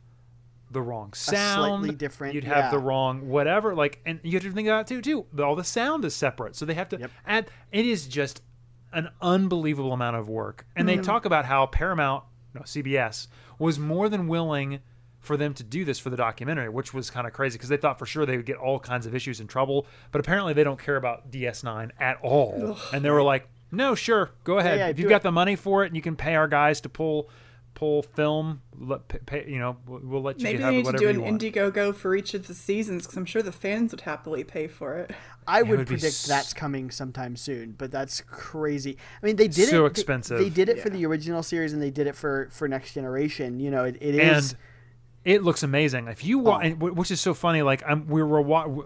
the 0.70 0.82
wrong 0.82 1.14
sound. 1.14 1.84
slightly 1.84 1.96
different- 1.96 2.34
You'd 2.34 2.44
have 2.44 2.72
the 2.72 2.80
wrong 2.80 3.30
whatever. 3.30 3.74
Like, 3.74 4.02
and 4.06 4.20
you 4.24 4.34
have 4.34 4.44
to 4.44 4.52
think 4.52 4.68
about 4.68 4.82
it 4.82 4.88
too. 4.88 5.02
Too. 5.02 5.42
All 5.42 5.56
the 5.56 5.64
sound 5.64 6.04
is 6.06 6.16
separate, 6.16 6.56
so 6.56 6.66
they 6.66 6.74
have 6.74 6.90
to 6.90 6.98
Yep. 7.00 7.12
add. 7.26 7.52
It 7.72 7.86
is 7.86 8.08
just 8.08 8.42
an 8.92 9.10
unbelievable 9.22 9.94
amount 9.94 10.16
of 10.18 10.30
work, 10.30 10.66
and 10.76 10.88
they 10.88 10.96
mm-hmm. 10.96 11.04
talk 11.04 11.26
about 11.26 11.46
how 11.46 11.66
Paramount, 11.66 12.24
no 12.54 12.62
CBS, 12.62 13.28
was 13.60 13.80
more 13.80 14.10
than 14.10 14.28
willing 14.28 14.80
for 15.20 15.38
them 15.38 15.54
to 15.56 15.64
do 15.64 15.84
this 15.84 15.98
for 15.98 16.10
the 16.12 16.18
documentary, 16.18 16.70
which 16.70 16.94
was 16.94 17.10
kind 17.10 17.26
of 17.26 17.34
crazy 17.34 17.58
because 17.58 17.70
they 17.70 17.78
thought 17.78 17.98
for 17.98 18.06
sure 18.06 18.26
they 18.28 18.38
would 18.38 18.46
get 18.46 18.58
all 18.58 18.80
kinds 18.80 19.06
of 19.08 19.16
issues 19.16 19.40
and 19.40 19.50
trouble, 19.50 19.88
but 20.12 20.20
apparently 20.20 20.54
they 20.54 20.64
don't 20.64 20.80
care 20.80 20.98
about 20.98 21.32
DS9 21.32 21.90
at 22.00 22.18
all, 22.22 22.78
and 22.94 23.04
they 23.04 23.10
were 23.10 23.24
like, 23.24 23.48
No, 23.72 23.96
sure, 23.96 24.30
go 24.44 24.60
ahead. 24.60 24.78
yeah, 24.78 24.88
if 24.90 25.00
you've 25.00 25.10
got 25.10 25.18
it. 25.18 25.24
the 25.24 25.32
money 25.32 25.56
for 25.56 25.84
it, 25.84 25.88
and 25.88 25.96
you 25.96 26.02
can 26.04 26.16
pay 26.16 26.36
our 26.36 26.48
guys 26.48 26.80
to 26.82 26.90
pull 26.90 27.30
pull 27.76 28.02
film. 28.02 28.62
Let, 28.80 29.08
pay, 29.08 29.20
pay, 29.26 29.46
you 29.48 29.60
know, 29.60 29.78
we'll, 29.86 30.00
we'll 30.04 30.22
let 30.24 30.40
you 30.40 30.44
Maybe 30.46 30.64
have 30.64 30.72
they 30.72 30.78
need 30.82 30.86
to 30.88 30.98
do 30.98 31.08
an 31.10 31.22
want. 31.22 31.40
Indiegogo 31.42 31.94
for 31.94 32.16
each 32.16 32.34
of 32.34 32.48
the 32.48 32.56
seasons 32.56 33.04
because 33.04 33.18
I'm 33.18 33.26
sure 33.26 33.44
the 33.44 33.52
fans 33.52 33.92
would 33.92 34.02
happily 34.02 34.44
pay 34.44 34.68
for 34.68 34.98
it. 34.98 35.12
I 35.48 35.60
It 35.60 35.68
would 35.68 35.78
would 35.80 35.88
predict 35.88 36.06
s- 36.06 36.26
that's 36.26 36.54
coming 36.54 36.90
sometime 36.90 37.36
soon, 37.36 37.74
but 37.78 37.92
that's 37.92 38.22
crazy. 38.22 38.98
I 39.22 39.26
mean, 39.28 39.36
they 39.36 39.48
did 39.48 39.70
So 39.70 39.86
it. 39.86 39.90
they- 39.90 39.92
expensive. 39.92 40.40
They, 40.40 40.50
did 40.50 40.70
it 40.70 40.80
for 40.82 40.90
the 40.90 41.06
original 41.06 41.44
series, 41.44 41.72
and 41.74 41.82
they 41.82 41.92
did 41.92 42.08
it 42.08 42.16
for 42.16 42.50
for 42.52 42.68
Next 42.68 42.94
Generation. 42.94 43.60
You 43.60 43.70
know, 43.70 43.84
it, 43.84 43.98
it 44.02 44.16
and 44.20 44.56
it 45.24 45.44
looks 45.44 45.62
amazing. 45.62 46.08
If 46.08 46.24
you 46.26 46.48
Oh. 46.48 46.60
which 46.80 47.12
is 47.12 47.22
so 47.22 47.34
funny, 47.34 47.62
like 47.62 47.84
I'm, 47.86 48.08
we 48.08 48.24
were 48.24 48.42
wa- 48.42 48.84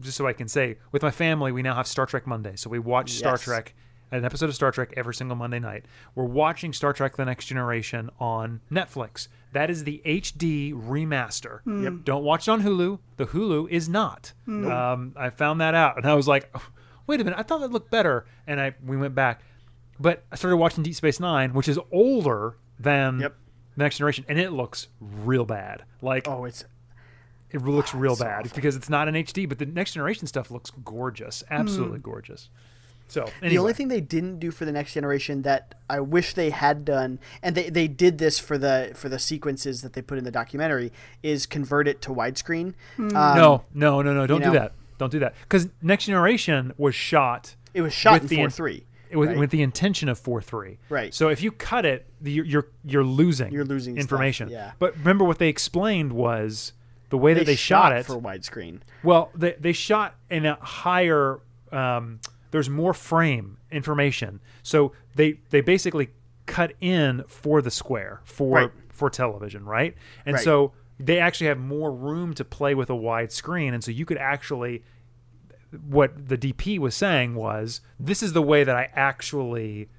just 0.00 0.16
so 0.16 0.26
I 0.26 0.32
can 0.32 0.46
say, 0.48 0.76
with 0.92 1.02
my 1.02 1.10
family, 1.10 1.50
we 1.52 1.62
now 1.62 1.74
have 1.74 1.86
Star 1.86 2.06
Trek 2.06 2.26
Monday, 2.26 2.52
so 2.56 2.70
we 2.70 2.78
watch 2.78 3.10
Star 3.12 3.32
Yes. 3.32 3.42
Trek, 3.42 3.74
an 4.10 4.24
episode 4.24 4.48
of 4.48 4.54
Star 4.54 4.70
Trek 4.72 4.92
every 4.96 5.14
single 5.14 5.36
Monday 5.36 5.58
night. 5.58 5.84
We're 6.14 6.24
watching 6.24 6.72
Star 6.72 6.92
Trek: 6.92 7.16
The 7.16 7.24
Next 7.24 7.46
Generation 7.46 8.10
on 8.18 8.60
Netflix. 8.70 9.28
That 9.52 9.70
is 9.70 9.84
the 9.84 10.02
HD 10.04 10.74
remaster. 10.74 11.62
Hmm. 11.62 11.84
Yep. 11.84 11.92
Don't 12.04 12.24
watch 12.24 12.48
it 12.48 12.50
on 12.50 12.62
Hulu. 12.62 12.98
The 13.16 13.26
Hulu 13.26 13.68
is 13.70 13.88
not. 13.88 14.32
Hmm. 14.44 14.70
Um, 14.70 15.12
I 15.16 15.30
found 15.30 15.60
that 15.60 15.74
out, 15.74 15.96
and 15.96 16.06
I 16.06 16.14
was 16.14 16.28
like, 16.28 16.50
"Oh, 16.54 16.66
wait 17.08 17.20
a 17.20 17.24
minute, 17.24 17.38
I 17.38 17.42
thought 17.42 17.60
that 17.60 17.72
looked 17.72 17.90
better, 17.90 18.26
and 18.46 18.60
I 18.60 18.74
we 18.84 18.96
went 18.96 19.16
back, 19.16 19.42
but 19.98 20.24
I 20.30 20.36
started 20.36 20.58
watching 20.58 20.84
Deep 20.84 20.94
Space 20.94 21.18
Nine, 21.18 21.54
which 21.54 21.66
is 21.66 21.78
older 21.90 22.56
than 22.78 23.20
Yep. 23.20 23.36
the 23.76 23.82
Next 23.82 23.96
Generation, 23.98 24.24
and 24.28 24.38
it 24.38 24.52
looks 24.52 24.88
real 25.00 25.44
bad. 25.44 25.82
Like 26.00 26.28
oh, 26.28 26.44
it's 26.44 26.64
it 27.50 27.62
looks 27.62 27.94
real 27.94 28.14
bad 28.14 28.44
awful. 28.44 28.54
because 28.54 28.76
it's 28.76 28.90
not 28.90 29.08
in 29.08 29.14
HD, 29.14 29.48
but 29.48 29.58
the 29.58 29.66
Next 29.66 29.94
Generation 29.94 30.26
stuff 30.26 30.50
looks 30.50 30.70
gorgeous, 30.84 31.42
absolutely 31.50 31.98
hmm. 31.98 32.10
gorgeous. 32.10 32.50
So 33.08 33.22
anyway, 33.42 33.48
the 33.48 33.58
only 33.58 33.72
thing 33.72 33.88
they 33.88 34.00
didn't 34.00 34.38
do 34.38 34.50
for 34.50 34.64
the 34.64 34.72
Next 34.72 34.92
Generation 34.92 35.42
that 35.42 35.74
I 35.88 36.00
wish 36.00 36.34
they 36.34 36.50
had 36.50 36.84
done, 36.84 37.18
and 37.42 37.56
they, 37.56 37.70
they 37.70 37.88
did 37.88 38.18
this 38.18 38.38
for 38.38 38.58
the 38.58 38.92
for 38.94 39.08
the 39.08 39.18
sequences 39.18 39.82
that 39.82 39.94
they 39.94 40.02
put 40.02 40.18
in 40.18 40.24
the 40.24 40.30
documentary, 40.30 40.92
is 41.22 41.46
convert 41.46 41.88
it 41.88 42.00
to 42.02 42.10
widescreen. 42.10 42.74
Um, 42.98 43.08
no, 43.08 43.64
no, 43.74 44.02
no, 44.02 44.12
no, 44.14 44.26
don't 44.26 44.40
you 44.40 44.46
do 44.46 44.52
know. 44.52 44.58
that. 44.58 44.72
Don't 44.98 45.12
do 45.12 45.20
that 45.20 45.34
because 45.42 45.68
Next 45.80 46.06
Generation 46.06 46.72
was 46.76 46.94
shot 46.94 47.54
it 47.74 47.82
was 47.82 47.92
shot 47.92 48.14
with 48.14 48.22
in 48.22 48.28
the 48.28 48.36
four 48.36 48.44
in- 48.46 48.50
three. 48.50 48.86
with, 49.12 49.28
right? 49.28 49.38
with 49.38 49.50
the 49.50 49.62
intention 49.62 50.08
of 50.08 50.18
four 50.18 50.42
three. 50.42 50.78
Right. 50.88 51.14
So 51.14 51.28
if 51.28 51.42
you 51.42 51.52
cut 51.52 51.86
it, 51.86 52.06
you're 52.22 52.44
you're, 52.44 52.68
you're 52.84 53.04
losing. 53.04 53.52
You're 53.52 53.64
losing 53.64 53.94
stuff, 53.94 54.02
information. 54.02 54.48
yeah. 54.48 54.72
But 54.78 54.96
remember 54.98 55.24
what 55.24 55.38
they 55.38 55.48
explained 55.48 56.12
was 56.12 56.72
the 57.10 57.18
way 57.18 57.34
that 57.34 57.46
they, 57.46 57.54
shot, 57.54 57.92
it. 57.92 58.06
for 58.06 58.16
widescreen. 58.20 58.80
Well, 59.02 59.30
they, 59.34 59.52
they 59.52 59.72
shot 59.72 60.14
in 60.30 60.44
a 60.46 60.56
higher. 60.56 61.40
Um, 61.72 62.20
there's 62.50 62.68
more 62.70 62.94
frame 62.94 63.58
information, 63.70 64.40
so 64.62 64.92
they 65.14 65.40
they 65.50 65.60
basically 65.60 66.10
cut 66.46 66.72
in 66.80 67.24
for 67.28 67.60
the 67.60 67.70
square 67.70 68.20
for 68.24 68.54
Right. 68.56 68.70
for 68.88 69.10
television, 69.10 69.64
right? 69.64 69.94
And 70.24 70.34
Right. 70.34 70.44
so 70.44 70.72
they 70.98 71.18
actually 71.20 71.46
have 71.48 71.58
more 71.58 71.92
room 71.92 72.34
to 72.34 72.44
play 72.44 72.74
with 72.74 72.90
a 72.90 72.96
wide 72.96 73.30
screen, 73.32 73.74
and 73.74 73.82
so 73.84 73.90
you 73.90 74.04
could 74.04 74.18
actually. 74.18 74.82
What 75.86 76.28
the 76.28 76.38
DP 76.38 76.78
was 76.78 76.94
saying 76.94 77.34
was, 77.34 77.82
this 78.00 78.22
is 78.22 78.32
the 78.32 78.40
way 78.40 78.64
that 78.64 78.74
I 78.74 78.88
actually 78.94 79.90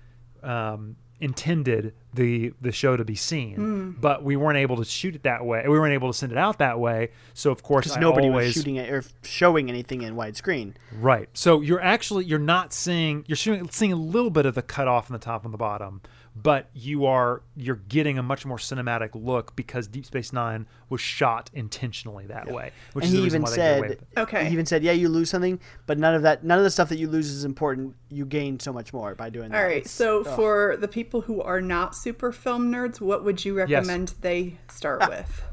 um, 0.42 0.96
intended 1.20 1.94
the 2.14 2.54
the 2.60 2.72
show 2.72 2.98
to 2.98 3.06
be 3.06 3.16
seen, 3.16 3.56
Hmm. 3.56 3.90
but 4.02 4.24
we 4.24 4.36
weren't 4.36 4.58
able 4.58 4.78
to 4.78 4.86
shoot 4.86 5.16
it 5.16 5.24
that 5.24 5.46
way. 5.46 5.64
We 5.68 5.78
weren't 5.78 5.94
able 5.94 6.12
to 6.12 6.18
send 6.18 6.32
it 6.32 6.38
out 6.38 6.58
that 6.58 6.80
way. 6.80 7.10
So 7.34 7.52
of 7.52 7.62
course, 7.62 7.96
nobody 7.98 8.28
always, 8.30 8.48
was 8.48 8.54
shooting 8.56 8.78
it 8.78 8.90
or 8.90 9.04
showing 9.24 9.70
anything 9.70 10.02
in 10.02 10.16
widescreen. 10.16 10.74
Right. 11.00 11.30
So 11.34 11.62
you're 11.62 11.82
actually 11.82 12.26
you're 12.26 12.40
not 12.40 12.74
seeing 12.74 13.26
you're 13.28 13.36
seeing, 13.36 13.70
seeing 13.70 13.92
a 13.94 13.96
little 13.96 14.32
bit 14.32 14.46
of 14.48 14.56
the 14.56 14.62
cutoff 14.64 15.08
in 15.10 15.14
the 15.14 15.20
top 15.20 15.46
and 15.46 15.54
the 15.54 15.58
bottom, 15.58 16.02
but 16.42 16.70
you 16.74 17.06
are 17.06 17.42
you're 17.56 17.82
getting 17.90 18.18
a 18.18 18.24
much 18.24 18.46
more 18.46 18.58
cinematic 18.58 19.10
look 19.14 19.56
because 19.56 19.88
Deep 19.88 20.06
Space 20.06 20.32
Nine 20.32 20.68
was 20.90 21.02
shot 21.02 21.50
intentionally 21.54 22.28
that 22.28 22.52
way. 22.52 22.72
Which 22.94 23.06
and 23.06 23.14
is 23.14 23.18
he 23.18 23.22
the 23.22 23.26
even 23.26 23.42
why 23.42 23.50
they 23.50 23.56
get 23.56 23.78
away 23.78 23.88
said. 23.90 24.06
Okay. 24.18 24.46
He 24.46 24.54
even 24.54 24.66
said, 24.66 24.84
yeah, 24.84 24.92
you 24.92 25.10
lose 25.10 25.30
something, 25.30 25.60
but 25.86 25.98
none 25.98 26.16
of 26.16 26.22
that, 26.22 26.44
none 26.44 26.58
of 26.58 26.64
the 26.64 26.70
stuff 26.72 26.90
that 26.90 26.98
you 26.98 27.10
lose 27.10 27.30
is 27.30 27.44
important. 27.44 27.96
You 28.10 28.26
gain 28.26 28.60
so 28.60 28.72
much 28.72 28.94
more 28.94 29.16
by 29.16 29.30
doing 29.30 29.50
that. 29.50 29.58
All 29.58 29.64
right. 29.64 29.78
It's- 29.78 29.92
So 29.92 30.24
ugh. 30.24 30.36
for 30.36 30.78
the 30.78 30.88
people 30.88 31.22
who 31.22 31.42
are 31.42 31.62
not 31.62 31.96
super 31.96 32.32
film 32.32 32.72
nerds, 32.72 33.02
what 33.02 33.24
would 33.24 33.44
you 33.44 33.56
recommend 33.56 34.14
they 34.22 34.58
start 34.70 35.00
ah. 35.02 35.10
with 35.10 35.44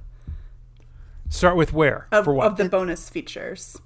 Start 1.28 1.56
with 1.56 1.72
where 1.72 2.06
of, 2.12 2.24
for 2.24 2.34
what? 2.34 2.46
of 2.46 2.56
the 2.56 2.68
bonus 2.68 3.08
features? 3.08 3.78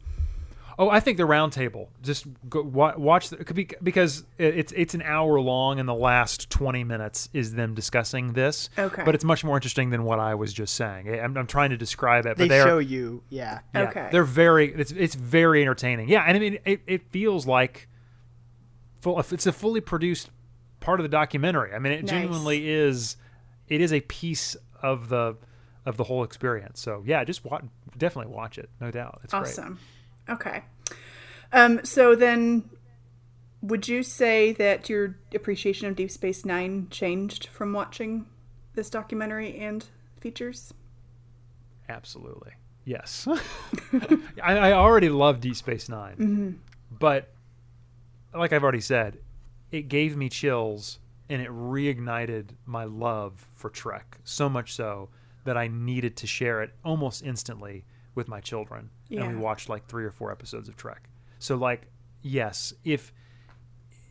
Oh, 0.83 0.89
I 0.89 0.99
think 0.99 1.19
the 1.19 1.25
roundtable. 1.25 1.89
Just 2.03 2.27
go, 2.49 2.63
watch 2.63 3.29
the, 3.29 3.37
could 3.45 3.55
be, 3.55 3.69
because 3.83 4.25
it's 4.39 4.73
it's 4.73 4.95
an 4.95 5.03
hour 5.03 5.39
long, 5.39 5.79
and 5.79 5.87
the 5.87 5.93
last 5.95 6.49
twenty 6.49 6.85
minutes 6.85 7.29
is 7.35 7.53
them 7.53 7.75
discussing 7.75 8.33
this. 8.33 8.71
Okay. 8.79 9.03
But 9.05 9.15
it's 9.15 9.23
much 9.23 9.45
more 9.45 9.57
interesting 9.59 9.91
than 9.91 10.05
what 10.05 10.19
I 10.19 10.35
was 10.37 10.55
just 10.55 10.73
saying. 10.75 11.07
I'm, 11.21 11.37
I'm 11.37 11.47
trying 11.47 11.69
to 11.69 11.77
describe 11.77 12.25
it, 12.25 12.39
they 12.39 12.45
but 12.45 12.49
they're, 12.49 12.65
show 12.65 12.79
you, 12.79 13.23
yeah. 13.29 13.59
Yeah, 13.75 13.83
Okay. 13.91 14.09
they're 14.11 14.25
very. 14.25 14.73
It's 14.73 14.91
it's 14.93 15.15
very 15.15 15.61
entertaining. 15.61 16.09
Yeah, 16.09 16.25
and 16.27 16.35
I 16.35 16.41
mean, 16.41 16.59
it, 16.65 16.81
it 16.87 17.11
feels 17.11 17.47
like 17.47 17.87
full. 19.03 19.19
It's 19.21 19.47
a 19.47 19.53
fully 19.53 19.83
produced 19.83 20.31
part 20.81 20.99
of 20.99 21.05
the 21.05 21.11
documentary. 21.11 21.75
I 21.75 21.79
mean, 21.79 21.93
it 21.93 22.05
Nice. 22.05 22.11
genuinely 22.11 22.71
is. 22.71 23.17
It 23.69 23.83
is 23.83 23.93
a 23.93 24.01
piece 24.01 24.57
of 24.81 25.11
the 25.11 25.37
of 25.85 25.99
the 25.99 26.05
whole 26.05 26.25
experience. 26.25 26.81
So 26.81 27.03
yeah, 27.07 27.23
just 27.25 27.45
wa- 27.45 27.61
definitely 27.99 28.33
watch 28.35 28.57
it. 28.57 28.71
No 28.81 28.91
doubt, 28.91 29.21
it's 29.25 29.35
great. 29.35 29.77
Okay. 30.31 30.63
Um, 31.53 31.85
so 31.85 32.15
then, 32.15 32.71
would 33.61 33.89
you 33.89 34.03
say 34.03 34.53
that 34.53 34.89
your 34.89 35.17
appreciation 35.35 35.89
of 35.89 35.97
Deep 35.97 36.11
Space 36.11 36.45
Nine 36.45 36.89
changed 36.91 37.47
from 37.47 37.73
watching 37.73 38.27
this 38.75 38.89
documentary 38.89 39.57
and 39.59 39.85
features? 40.21 40.73
Absolutely. 41.89 42.53
Yes. 42.85 43.27
I, 44.43 44.57
I 44.57 44.73
already 44.73 45.09
love 45.09 45.41
Deep 45.41 45.57
Space 45.57 45.89
9 45.89 46.15
But 46.91 47.33
like 48.35 48.53
I've 48.53 48.63
already 48.63 48.81
said, 48.81 49.19
it 49.71 49.89
gave 49.89 50.17
me 50.17 50.29
chills 50.29 50.99
and 51.29 51.43
it 51.43 51.49
reignited 51.49 52.51
my 52.67 52.85
love 52.85 53.49
for 53.55 53.71
Trek 53.71 54.19
so 54.25 54.49
much 54.49 54.73
so 54.73 55.09
that 55.45 55.57
I 55.57 55.69
needed 55.69 56.17
to 56.19 56.27
share 56.27 56.63
it 56.63 56.75
almost 56.85 57.25
instantly 57.25 57.85
with 58.15 58.29
my 58.29 58.41
children. 58.41 58.91
And 59.11 59.37
we 59.37 59.43
watched 59.43 59.69
like 59.69 59.87
three 59.87 60.05
or 60.05 60.11
four 60.11 60.31
episodes 60.31 60.69
of 60.69 60.77
Trek. 60.77 61.09
So 61.39 61.57
like, 61.57 61.89
yes, 62.23 62.73
if 62.85 63.13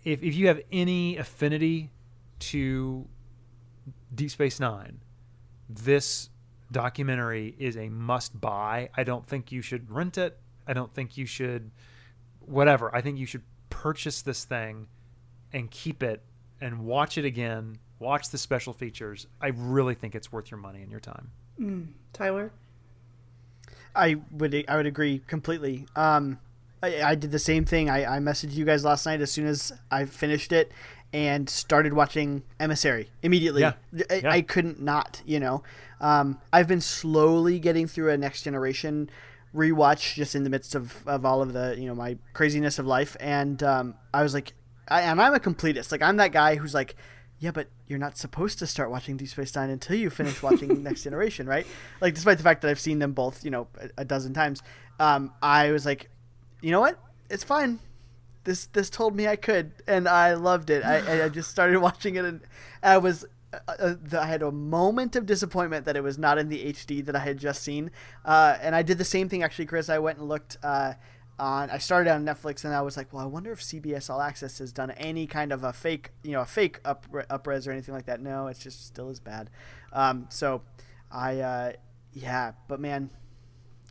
if 0.04 0.22
if 0.24 0.36
you 0.36 0.48
have 0.48 0.62
any 0.72 1.18
affinity 1.18 1.92
to 2.40 3.08
Deep 4.14 4.32
Space 4.32 4.60
Nine, 4.60 5.00
this 5.70 6.30
documentary 6.72 7.56
is 7.58 7.78
a 7.78 7.90
must 7.90 8.40
buy. 8.40 8.90
I 8.96 9.04
don't 9.04 9.26
think 9.26 9.52
you 9.52 9.62
should 9.62 9.90
rent 9.90 10.18
it. 10.18 10.38
I 10.68 10.74
don't 10.74 10.94
think 10.94 11.18
you 11.18 11.26
should 11.26 11.72
whatever. 12.42 12.94
I 12.94 13.02
think 13.02 13.18
you 13.18 13.26
should 13.26 13.44
purchase 13.70 14.22
this 14.22 14.44
thing 14.44 14.88
and 15.54 15.70
keep 15.72 16.04
it 16.04 16.24
and 16.62 16.86
watch 16.86 17.18
it 17.18 17.26
again. 17.26 17.78
Watch 18.00 18.30
the 18.30 18.38
special 18.38 18.74
features. 18.74 19.28
I 19.42 19.48
really 19.48 19.96
think 19.96 20.16
it's 20.16 20.32
worth 20.32 20.52
your 20.52 20.60
money 20.60 20.82
and 20.82 20.92
your 20.92 21.00
time. 21.00 21.32
Mm. 21.60 21.88
Tyler? 22.14 22.52
I 24.00 24.16
would 24.32 24.66
I 24.68 24.76
would 24.78 24.86
agree 24.86 25.22
completely. 25.28 25.86
Um, 25.96 26.40
I, 26.82 27.02
I 27.02 27.16
did 27.16 27.32
the 27.32 27.40
same 27.40 27.66
thing. 27.66 27.90
I, 27.90 28.16
I 28.16 28.20
messaged 28.20 28.54
you 28.54 28.66
guys 28.66 28.86
last 28.86 29.06
night 29.06 29.22
as 29.22 29.32
soon 29.32 29.48
as 29.48 29.74
I 29.92 30.06
finished 30.06 30.52
it 30.52 30.72
and 31.12 31.50
started 31.50 31.94
watching 31.94 32.44
Emissary 32.60 33.10
immediately. 33.22 33.62
Yeah. 33.62 33.74
I, 34.10 34.16
Yeah. 34.16 34.32
I 34.32 34.42
couldn't 34.42 34.80
not, 34.82 35.22
you 35.26 35.40
know. 35.40 35.64
Um, 36.00 36.40
I've 36.54 36.68
been 36.68 36.82
slowly 36.82 37.60
getting 37.60 37.88
through 37.88 38.12
a 38.12 38.18
Next 38.18 38.44
Generation 38.44 39.10
rewatch 39.54 40.14
just 40.14 40.36
in 40.36 40.44
the 40.44 40.50
midst 40.50 40.76
of, 40.76 41.06
of 41.08 41.26
all 41.26 41.42
of 41.42 41.54
the, 41.54 41.76
you 41.78 41.88
know, 41.88 41.96
my 41.96 42.18
craziness 42.34 42.80
of 42.80 42.86
life. 42.86 43.18
And 43.20 43.62
um, 43.64 43.96
I 44.14 44.24
was 44.24 44.34
like, 44.34 44.54
I, 44.88 45.02
and 45.02 45.20
I'm 45.22 45.34
a 45.34 45.40
completist. 45.40 45.92
Like, 45.92 46.02
I'm 46.02 46.18
that 46.18 46.32
guy 46.32 46.56
who's 46.56 46.74
like, 46.74 46.96
yeah, 47.40 47.52
but 47.52 47.68
you're 47.88 48.00
not 48.00 48.18
supposed 48.18 48.60
to 48.60 48.68
start 48.68 48.92
watching 48.92 49.16
Deep 49.16 49.30
Space 49.30 49.56
Nine 49.56 49.70
until 49.70 49.96
you 49.96 50.10
finish 50.10 50.44
watching 50.44 50.84
Next 50.84 51.04
Generation, 51.04 51.48
right? 51.48 51.66
Like, 52.02 52.14
despite 52.14 52.38
the 52.38 52.44
fact 52.44 52.62
that 52.62 52.70
I've 52.70 52.80
seen 52.80 53.00
them 53.00 53.14
both, 53.14 53.46
you 53.46 53.52
know, 53.52 53.68
a, 53.80 54.02
a 54.02 54.06
dozen 54.06 54.34
times, 54.34 54.62
um, 55.00 55.34
I 55.42 55.72
was 55.72 55.86
like, 55.86 56.10
you 56.62 56.72
know 56.72 56.82
what? 56.82 57.00
It's 57.30 57.46
fine. 57.46 57.80
This 58.44 58.66
this 58.68 58.90
told 58.90 59.16
me 59.16 59.28
I 59.28 59.38
could, 59.38 59.72
and 59.88 60.08
I 60.08 60.34
loved 60.34 60.70
it. 60.70 60.84
I, 60.84 61.26
I 61.26 61.30
just 61.30 61.50
started 61.50 61.80
watching 61.82 62.16
it, 62.16 62.26
and 62.26 62.42
I 62.84 62.98
was. 62.98 63.26
Uh, 63.52 63.58
uh, 63.80 63.96
I 64.20 64.28
had 64.28 64.44
a 64.44 64.52
moment 64.52 65.16
of 65.16 65.26
disappointment 65.26 65.86
that 65.86 65.96
it 65.96 66.04
was 66.04 66.20
not 66.20 66.38
in 66.38 66.50
the 66.50 66.66
HD 66.66 67.04
that 67.06 67.16
I 67.16 67.20
had 67.20 67.40
just 67.40 67.64
seen, 67.64 67.90
uh, 68.24 68.58
and 68.62 68.76
I 68.76 68.84
did 68.84 69.00
the 69.00 69.06
same 69.06 69.28
thing 69.28 69.42
actually, 69.42 69.66
Chris. 69.66 69.90
I 69.90 69.98
went 69.98 70.20
and 70.20 70.30
looked 70.30 70.58
uh, 70.62 70.94
on. 71.40 71.70
I 71.70 71.78
started 71.78 72.12
on 72.12 72.26
Netflix, 72.26 72.66
and 72.66 72.74
I 72.74 72.82
was 72.82 72.98
like, 72.98 73.14
"Well, 73.14 73.24
I 73.24 73.26
wonder 73.26 73.52
if 73.52 73.62
CBS 73.62 74.10
All 74.10 74.22
Access 74.22 74.60
has 74.60 74.72
done 74.72 74.92
any 74.92 75.28
kind 75.28 75.52
of 75.52 75.64
a 75.64 75.74
fake, 75.74 76.12
you 76.24 76.32
know, 76.32 76.42
a 76.42 76.46
fake 76.46 76.80
up 76.86 77.08
upres 77.12 77.68
or 77.68 77.72
anything 77.72 77.94
like 77.94 78.06
that." 78.06 78.22
No, 78.22 78.48
it's 78.48 78.60
just 78.60 78.86
still 78.86 79.10
as 79.10 79.20
bad. 79.20 79.50
Um, 79.94 80.28
so, 80.30 80.62
I, 81.12 81.40
uh, 81.40 81.72
yeah, 82.14 82.54
but 82.68 82.80
man, 82.80 83.10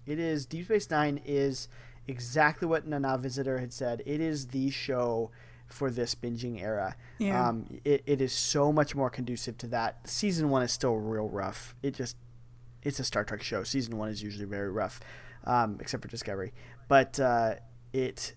it 0.06 0.18
is 0.18 0.46
Deep 0.46 0.66
Space 0.66 0.90
Nine 0.90 1.20
is 1.24 1.68
exactly 2.06 2.66
what 2.66 2.86
Nana 2.86 3.18
Visitor 3.18 3.58
had 3.58 3.72
said. 3.72 4.02
It 4.06 4.20
is 4.20 4.48
the 4.48 4.70
show 4.70 5.30
for 5.68 5.90
this 5.90 6.14
binging 6.14 6.60
era. 6.60 6.96
Yeah. 7.18 7.48
Um, 7.48 7.80
it, 7.84 8.02
it 8.06 8.20
is 8.20 8.32
so 8.32 8.72
much 8.72 8.94
more 8.94 9.10
conducive 9.10 9.58
to 9.58 9.66
that. 9.68 10.08
Season 10.08 10.48
one 10.48 10.62
is 10.62 10.72
still 10.72 10.96
real 10.96 11.28
rough. 11.28 11.74
It 11.82 11.94
just 11.94 12.16
it's 12.82 12.98
a 12.98 13.04
Star 13.04 13.24
Trek 13.24 13.42
show. 13.42 13.62
Season 13.62 13.96
one 13.98 14.08
is 14.08 14.22
usually 14.22 14.46
very 14.46 14.70
rough, 14.70 15.00
um, 15.44 15.76
except 15.80 16.02
for 16.02 16.08
Discovery. 16.08 16.52
But 16.88 17.20
uh, 17.20 17.54
it 17.92 18.34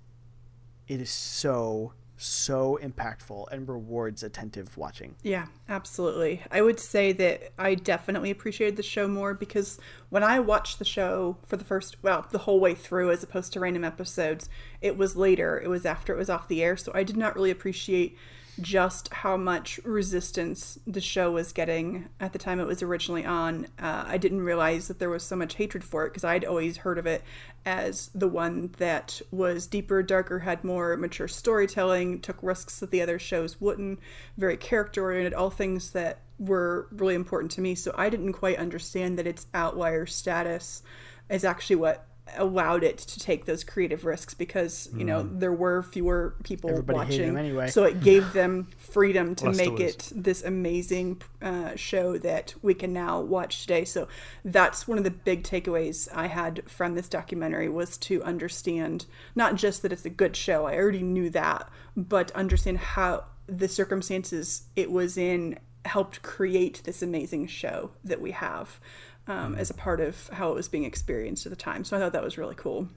it 0.87 1.01
is 1.01 1.09
so 1.09 1.93
so 2.21 2.77
impactful 2.83 3.47
and 3.51 3.67
rewards 3.67 4.21
attentive 4.21 4.77
watching. 4.77 5.15
Yeah, 5.23 5.47
absolutely. 5.67 6.43
I 6.51 6.61
would 6.61 6.79
say 6.79 7.13
that 7.13 7.51
I 7.57 7.73
definitely 7.73 8.29
appreciated 8.29 8.77
the 8.77 8.83
show 8.83 9.07
more 9.07 9.33
because 9.33 9.79
when 10.09 10.23
I 10.23 10.39
watched 10.39 10.77
the 10.77 10.85
show 10.85 11.37
for 11.47 11.57
the 11.57 11.63
first, 11.63 11.97
well, 12.03 12.27
the 12.29 12.37
whole 12.37 12.59
way 12.59 12.75
through 12.75 13.09
as 13.09 13.23
opposed 13.23 13.53
to 13.53 13.59
random 13.59 13.83
episodes, 13.83 14.49
it 14.81 14.97
was 14.97 15.15
later. 15.15 15.59
It 15.59 15.67
was 15.67 15.83
after 15.83 16.13
it 16.13 16.17
was 16.17 16.29
off 16.29 16.47
the 16.47 16.61
air. 16.61 16.77
So 16.77 16.91
I 16.93 17.03
did 17.03 17.17
not 17.17 17.35
really 17.35 17.49
appreciate 17.49 18.15
just 18.61 19.11
how 19.13 19.35
much 19.35 19.79
resistance 19.83 20.77
the 20.85 21.01
show 21.01 21.31
was 21.31 21.51
getting 21.51 22.07
at 22.19 22.33
the 22.33 22.39
time 22.39 22.59
it 22.59 22.67
was 22.67 22.81
originally 22.81 23.25
on. 23.25 23.67
Uh, 23.79 24.03
I 24.07 24.17
didn't 24.17 24.41
realize 24.41 24.87
that 24.87 24.99
there 24.99 25.09
was 25.09 25.23
so 25.23 25.35
much 25.35 25.55
hatred 25.55 25.83
for 25.83 26.05
it 26.05 26.09
because 26.09 26.23
I'd 26.23 26.45
always 26.45 26.77
heard 26.77 26.97
of 26.97 27.05
it 27.05 27.23
as 27.65 28.09
the 28.13 28.27
one 28.27 28.73
that 28.77 29.21
was 29.31 29.67
deeper, 29.67 30.03
darker, 30.03 30.39
had 30.39 30.63
more 30.63 30.95
mature 30.97 31.27
storytelling, 31.27 32.19
took 32.21 32.37
risks 32.41 32.79
that 32.79 32.91
the 32.91 33.01
other 33.01 33.19
shows 33.19 33.59
wouldn't, 33.59 33.99
very 34.37 34.57
character 34.57 35.03
oriented, 35.03 35.33
all 35.33 35.49
things 35.49 35.91
that 35.91 36.19
were 36.39 36.87
really 36.91 37.15
important 37.15 37.51
to 37.51 37.61
me. 37.61 37.75
So 37.75 37.93
I 37.97 38.09
didn't 38.09 38.33
quite 38.33 38.57
understand 38.57 39.17
that 39.19 39.27
its 39.27 39.47
outlier 39.53 40.05
status 40.05 40.83
is 41.29 41.43
actually 41.43 41.77
what 41.77 42.07
allowed 42.37 42.83
it 42.83 42.97
to 42.97 43.19
take 43.19 43.45
those 43.45 43.63
creative 43.63 44.05
risks 44.05 44.33
because 44.33 44.89
you 44.95 45.03
know 45.03 45.23
there 45.23 45.51
were 45.53 45.83
fewer 45.83 46.35
people 46.43 46.69
Everybody 46.69 46.97
watching 46.97 47.37
anyway. 47.37 47.67
so 47.69 47.83
it 47.83 48.01
gave 48.01 48.33
them 48.41 48.67
freedom 48.77 49.35
to 49.35 49.45
Less 49.45 49.57
make 49.57 49.69
lose. 49.71 49.81
it 49.95 50.11
this 50.15 50.43
amazing 50.43 51.21
uh, 51.41 51.75
show 51.75 52.17
that 52.19 52.53
we 52.61 52.73
can 52.73 52.93
now 52.93 53.19
watch 53.21 53.61
today 53.61 53.85
so 53.85 54.07
that's 54.45 54.87
one 54.87 54.97
of 54.97 55.03
the 55.03 55.11
big 55.11 55.43
takeaways 55.43 56.07
i 56.13 56.27
had 56.27 56.63
from 56.69 56.95
this 56.95 57.09
documentary 57.09 57.69
was 57.69 57.97
to 57.97 58.23
understand 58.23 59.05
not 59.35 59.55
just 59.55 59.81
that 59.81 59.91
it's 59.91 60.05
a 60.05 60.09
good 60.09 60.35
show 60.35 60.65
i 60.65 60.75
already 60.75 61.03
knew 61.03 61.29
that 61.29 61.69
but 61.95 62.31
understand 62.31 62.77
how 62.77 63.23
the 63.47 63.67
circumstances 63.67 64.63
it 64.75 64.91
was 64.91 65.17
in 65.17 65.57
helped 65.85 66.21
create 66.21 66.81
this 66.85 67.01
amazing 67.01 67.47
show 67.47 67.91
that 68.03 68.21
we 68.21 68.31
have 68.31 68.79
um, 69.27 69.55
as 69.55 69.69
a 69.69 69.73
part 69.73 69.99
of 69.99 70.29
how 70.33 70.51
it 70.51 70.55
was 70.55 70.67
being 70.67 70.83
experienced 70.83 71.45
at 71.45 71.49
the 71.49 71.55
time 71.55 71.83
so 71.83 71.95
i 71.95 71.99
thought 71.99 72.13
that 72.13 72.23
was 72.23 72.37
really 72.37 72.55
cool 72.55 72.87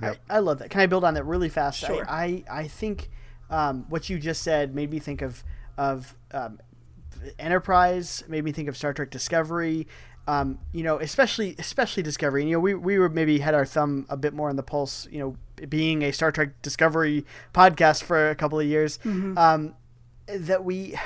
I, 0.00 0.16
I 0.30 0.38
love 0.38 0.58
that. 0.60 0.70
Can 0.70 0.80
I 0.80 0.86
build 0.86 1.04
on 1.04 1.14
that 1.14 1.24
really 1.24 1.48
fast? 1.48 1.80
Sure. 1.80 2.08
I, 2.08 2.44
I, 2.48 2.60
I 2.60 2.68
think 2.68 3.10
um, 3.50 3.86
what 3.88 4.08
you 4.08 4.18
just 4.18 4.42
said 4.42 4.74
made 4.74 4.90
me 4.90 4.98
think 4.98 5.22
of 5.22 5.42
of 5.76 6.16
um, 6.32 6.60
Enterprise, 7.38 8.24
made 8.28 8.44
me 8.44 8.52
think 8.52 8.68
of 8.68 8.76
Star 8.76 8.92
Trek 8.92 9.10
Discovery. 9.10 9.86
Um, 10.26 10.58
you 10.72 10.82
know, 10.82 10.98
especially 10.98 11.56
especially 11.58 12.02
Discovery. 12.02 12.42
And, 12.42 12.50
you 12.50 12.56
know, 12.56 12.60
we 12.60 12.74
we 12.74 12.98
were 12.98 13.08
maybe 13.08 13.38
had 13.38 13.54
our 13.54 13.64
thumb 13.64 14.06
a 14.08 14.16
bit 14.16 14.34
more 14.34 14.50
on 14.50 14.56
the 14.56 14.62
pulse. 14.62 15.08
You 15.10 15.18
know, 15.20 15.66
being 15.66 16.02
a 16.02 16.12
Star 16.12 16.30
Trek 16.30 16.60
Discovery 16.62 17.24
podcast 17.54 18.02
for 18.02 18.30
a 18.30 18.34
couple 18.34 18.60
of 18.60 18.66
years, 18.66 18.98
um, 19.04 19.74
that 20.26 20.64
we 20.64 20.96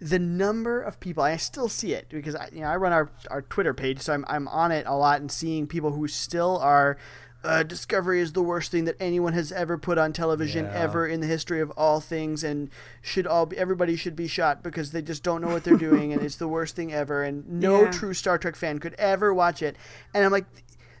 the 0.00 0.18
number 0.18 0.80
of 0.80 1.00
people 1.00 1.22
I 1.22 1.36
still 1.36 1.68
see 1.68 1.92
it 1.92 2.06
because 2.08 2.34
I 2.36 2.48
you 2.52 2.60
know 2.60 2.68
I 2.68 2.76
run 2.76 2.92
our, 2.92 3.10
our 3.30 3.42
Twitter 3.42 3.74
page 3.74 4.00
so 4.00 4.12
I'm 4.12 4.24
I'm 4.28 4.46
on 4.48 4.70
it 4.72 4.86
a 4.86 4.94
lot 4.94 5.20
and 5.20 5.30
seeing 5.30 5.66
people 5.66 5.92
who 5.92 6.06
still 6.08 6.58
are 6.58 6.96
uh, 7.44 7.62
Discovery 7.62 8.20
is 8.20 8.32
the 8.32 8.42
worst 8.42 8.72
thing 8.72 8.84
that 8.86 8.96
anyone 8.98 9.32
has 9.32 9.52
ever 9.52 9.78
put 9.78 9.96
on 9.96 10.12
television 10.12 10.64
Yeah. 10.64 10.72
ever 10.72 11.06
in 11.06 11.20
the 11.20 11.26
history 11.28 11.60
of 11.60 11.70
all 11.76 12.00
things 12.00 12.42
and 12.42 12.68
should 13.00 13.28
all 13.28 13.46
be, 13.46 13.56
everybody 13.56 13.94
should 13.94 14.16
be 14.16 14.26
shot 14.26 14.62
because 14.62 14.90
they 14.90 15.02
just 15.02 15.22
don't 15.22 15.40
know 15.40 15.48
what 15.48 15.62
they're 15.62 15.76
doing 15.76 16.12
and 16.12 16.20
it's 16.22 16.34
the 16.36 16.48
worst 16.48 16.74
thing 16.74 16.92
ever 16.92 17.22
and 17.22 17.48
no 17.48 17.84
Yeah. 17.84 17.90
true 17.92 18.12
Star 18.14 18.38
Trek 18.38 18.56
fan 18.56 18.78
could 18.80 18.94
ever 18.98 19.32
watch 19.32 19.62
it 19.62 19.76
and 20.14 20.24
I'm 20.24 20.32
like 20.32 20.46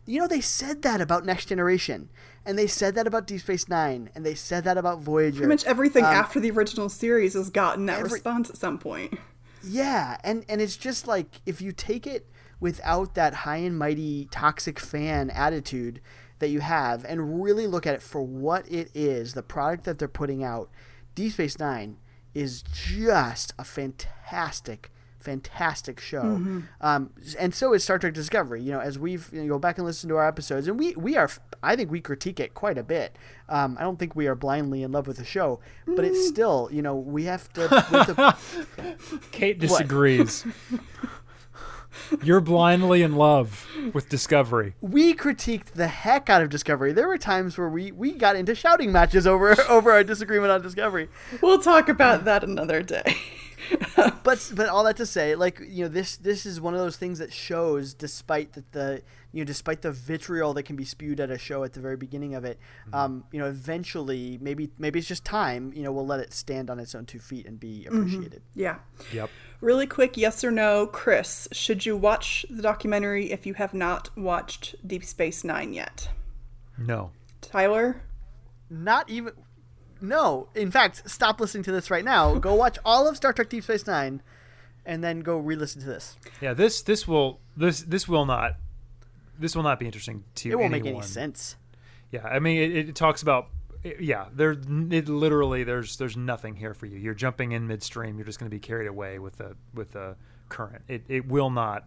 you 0.06 0.18
know 0.20 0.26
they 0.28 0.40
said 0.40 0.82
that 0.82 1.00
about 1.00 1.26
Next 1.26 1.46
Generation 1.46 2.08
and 2.46 2.58
they 2.58 2.66
said 2.66 2.94
that 2.94 3.06
about 3.06 3.26
Deep 3.26 3.40
Space 3.40 3.68
9 3.68 4.10
and 4.14 4.24
they 4.24 4.34
said 4.34 4.64
that 4.64 4.78
about 4.78 5.00
Voyager. 5.00 5.38
Pretty 5.38 5.48
much 5.52 5.64
everything 5.64 6.04
Um, 6.04 6.12
after 6.14 6.40
the 6.40 6.50
original 6.50 6.88
series 6.88 7.34
has 7.34 7.50
gotten 7.50 7.86
that 7.86 7.98
every- 8.00 8.12
response 8.12 8.48
at 8.50 8.56
some 8.56 8.78
point. 8.78 9.18
Yeah, 9.62 10.16
and 10.22 10.44
and 10.48 10.60
it's 10.60 10.76
just 10.76 11.06
like 11.08 11.40
if 11.44 11.60
you 11.60 11.72
take 11.72 12.06
it 12.06 12.28
without 12.60 13.14
that 13.14 13.34
high 13.34 13.56
and 13.56 13.76
mighty 13.78 14.26
toxic 14.30 14.78
fan 14.78 15.30
attitude 15.30 16.00
that 16.38 16.48
you 16.48 16.60
have 16.60 17.04
and 17.04 17.42
really 17.42 17.66
look 17.66 17.84
at 17.86 17.94
it 17.94 18.02
for 18.02 18.22
what 18.22 18.70
it 18.70 18.88
is, 18.94 19.34
the 19.34 19.42
product 19.42 19.84
that 19.84 19.98
they're 19.98 20.06
putting 20.08 20.44
out, 20.44 20.70
Deep 21.16 21.32
Space 21.32 21.58
9 21.58 21.96
is 22.34 22.62
just 22.62 23.52
a 23.58 23.64
fantastic 23.64 24.92
fantastic 25.28 26.00
show 26.00 26.62
um, 26.80 27.10
and 27.38 27.54
so 27.54 27.74
is 27.74 27.84
star 27.84 27.98
trek 27.98 28.14
discovery 28.14 28.62
you 28.62 28.72
know 28.72 28.80
as 28.80 28.98
we've 28.98 29.28
you 29.32 29.42
know, 29.42 29.48
go 29.54 29.58
back 29.58 29.76
and 29.76 29.86
listen 29.86 30.08
to 30.08 30.16
our 30.16 30.26
episodes 30.26 30.66
and 30.66 30.78
we 30.78 30.94
we 30.96 31.16
are 31.16 31.28
i 31.62 31.76
think 31.76 31.90
we 31.90 32.00
critique 32.00 32.40
it 32.40 32.54
quite 32.54 32.78
a 32.78 32.82
bit 32.82 33.14
um, 33.50 33.76
i 33.78 33.82
don't 33.82 33.98
think 33.98 34.16
we 34.16 34.26
are 34.26 34.34
blindly 34.34 34.82
in 34.82 34.90
love 34.90 35.06
with 35.06 35.18
the 35.18 35.24
show 35.24 35.60
but 35.86 36.02
it's 36.04 36.26
still 36.26 36.68
you 36.72 36.80
know 36.80 36.96
we 36.96 37.24
have 37.24 37.52
to, 37.52 37.60
we 37.90 37.98
have 37.98 38.16
to 38.16 39.18
Kate 39.32 39.58
disagrees. 39.58 40.44
You're 42.22 42.40
blindly 42.40 43.02
in 43.02 43.16
love 43.16 43.66
with 43.92 44.08
Discovery. 44.08 44.74
we 44.80 45.14
critiqued 45.14 45.72
the 45.74 45.88
heck 45.88 46.30
out 46.30 46.42
of 46.42 46.48
Discovery. 46.48 46.92
There 46.92 47.08
were 47.08 47.18
times 47.18 47.58
where 47.58 47.68
we, 47.68 47.92
we 47.92 48.12
got 48.12 48.36
into 48.36 48.54
shouting 48.54 48.92
matches 48.92 49.26
over 49.26 49.60
over 49.68 49.90
our 49.92 50.04
disagreement 50.04 50.52
on 50.52 50.62
Discovery. 50.62 51.08
we'll 51.42 51.60
talk 51.60 51.88
about 51.88 52.24
that 52.24 52.44
another 52.44 52.82
day 52.82 53.16
But 54.22 54.52
but 54.54 54.68
all 54.68 54.84
that 54.84 54.96
to 54.98 55.06
say, 55.06 55.34
like 55.34 55.58
you 55.66 55.84
know, 55.84 55.88
this 55.88 56.16
this 56.16 56.44
is 56.46 56.60
one 56.60 56.74
of 56.74 56.80
those 56.80 56.96
things 56.96 57.18
that 57.18 57.32
shows, 57.32 57.94
despite 57.94 58.52
that 58.52 58.72
the 58.72 59.02
you 59.32 59.40
know, 59.40 59.44
despite 59.46 59.82
the 59.82 59.90
vitriol 59.90 60.52
that 60.54 60.64
can 60.64 60.76
be 60.76 60.84
spewed 60.84 61.18
at 61.20 61.30
a 61.30 61.38
show 61.38 61.64
at 61.64 61.72
the 61.72 61.80
very 61.80 61.96
beginning 61.96 62.34
of 62.34 62.44
it, 62.44 62.58
um, 62.92 63.24
you 63.32 63.38
know, 63.38 63.46
eventually 63.46 64.38
maybe 64.40 64.70
maybe 64.78 64.98
it's 64.98 65.08
just 65.08 65.24
time. 65.24 65.72
You 65.74 65.82
know, 65.82 65.92
we'll 65.92 66.06
let 66.06 66.20
it 66.20 66.32
stand 66.34 66.68
on 66.70 66.78
its 66.78 66.94
own 66.94 67.06
two 67.06 67.18
feet 67.18 67.46
and 67.46 67.58
be 67.58 67.86
appreciated. 67.86 68.42
yeah 68.54 68.76
Yep. 69.12 69.30
really 69.60 69.86
quick 69.86 70.16
yes 70.16 70.44
or 70.44 70.50
no 70.50 70.86
chris 70.86 71.48
should 71.52 71.86
you 71.86 71.96
watch 71.96 72.44
the 72.50 72.62
documentary 72.62 73.30
if 73.32 73.46
you 73.46 73.54
have 73.54 73.72
not 73.74 74.10
watched 74.16 74.74
deep 74.86 75.04
space 75.04 75.42
nine 75.42 75.72
yet 75.72 76.10
No. 76.76 77.10
tyler 77.40 78.02
Not 78.70 79.08
even. 79.08 79.32
No, 80.00 80.48
in 80.54 80.70
fact, 80.70 81.08
stop 81.10 81.40
listening 81.40 81.64
to 81.64 81.72
this 81.72 81.90
right 81.90 82.04
now. 82.04 82.34
Go 82.38 82.54
watch 82.54 82.78
all 82.84 83.08
of 83.08 83.16
Star 83.16 83.32
Trek 83.32 83.48
Deep 83.48 83.64
Space 83.64 83.86
Nine, 83.86 84.22
and 84.84 85.02
then 85.02 85.20
go 85.20 85.38
re-listen 85.38 85.80
to 85.82 85.86
this. 85.86 86.16
Yeah. 86.40 86.54
This 86.54 86.82
this 86.82 87.06
will 87.06 87.40
this 87.56 87.82
this 87.82 88.08
will 88.08 88.26
not 88.26 88.56
this 89.38 89.54
will 89.54 89.62
not 89.62 89.78
be 89.78 89.86
interesting 89.86 90.24
to 90.36 90.48
you. 90.48 90.54
It 90.54 90.58
won't 90.58 90.72
make 90.72 90.86
any 90.86 91.02
sense. 91.02 91.56
Yeah, 92.10 92.24
I 92.24 92.38
mean, 92.38 92.58
it, 92.58 92.88
it 92.90 92.94
talks 92.94 93.22
about 93.22 93.48
yeah. 94.00 94.26
There, 94.32 94.52
it 94.52 95.08
literally 95.08 95.64
there's 95.64 95.96
there's 95.96 96.16
nothing 96.16 96.56
here 96.56 96.74
for 96.74 96.86
you. 96.86 96.96
You're 96.98 97.14
jumping 97.14 97.52
in 97.52 97.66
midstream. 97.66 98.16
You're 98.16 98.26
just 98.26 98.38
going 98.38 98.50
to 98.50 98.54
be 98.54 98.60
carried 98.60 98.86
away 98.86 99.18
with 99.18 99.36
the 99.36 99.56
with 99.74 99.92
the 99.92 100.16
current. 100.48 100.84
It 100.88 101.04
it 101.08 101.28
will 101.28 101.50
not 101.50 101.84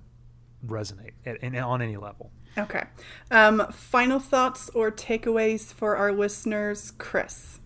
resonate 0.66 1.14
at, 1.26 1.38
in, 1.38 1.56
on 1.58 1.82
any 1.82 1.98
level. 1.98 2.32
okay 2.58 2.84
um, 3.32 3.66
final 3.72 4.20
thoughts 4.20 4.70
or 4.76 4.92
takeaways 4.92 5.74
for 5.74 5.96
our 5.96 6.12
listeners 6.12 6.92
chris 6.98 7.61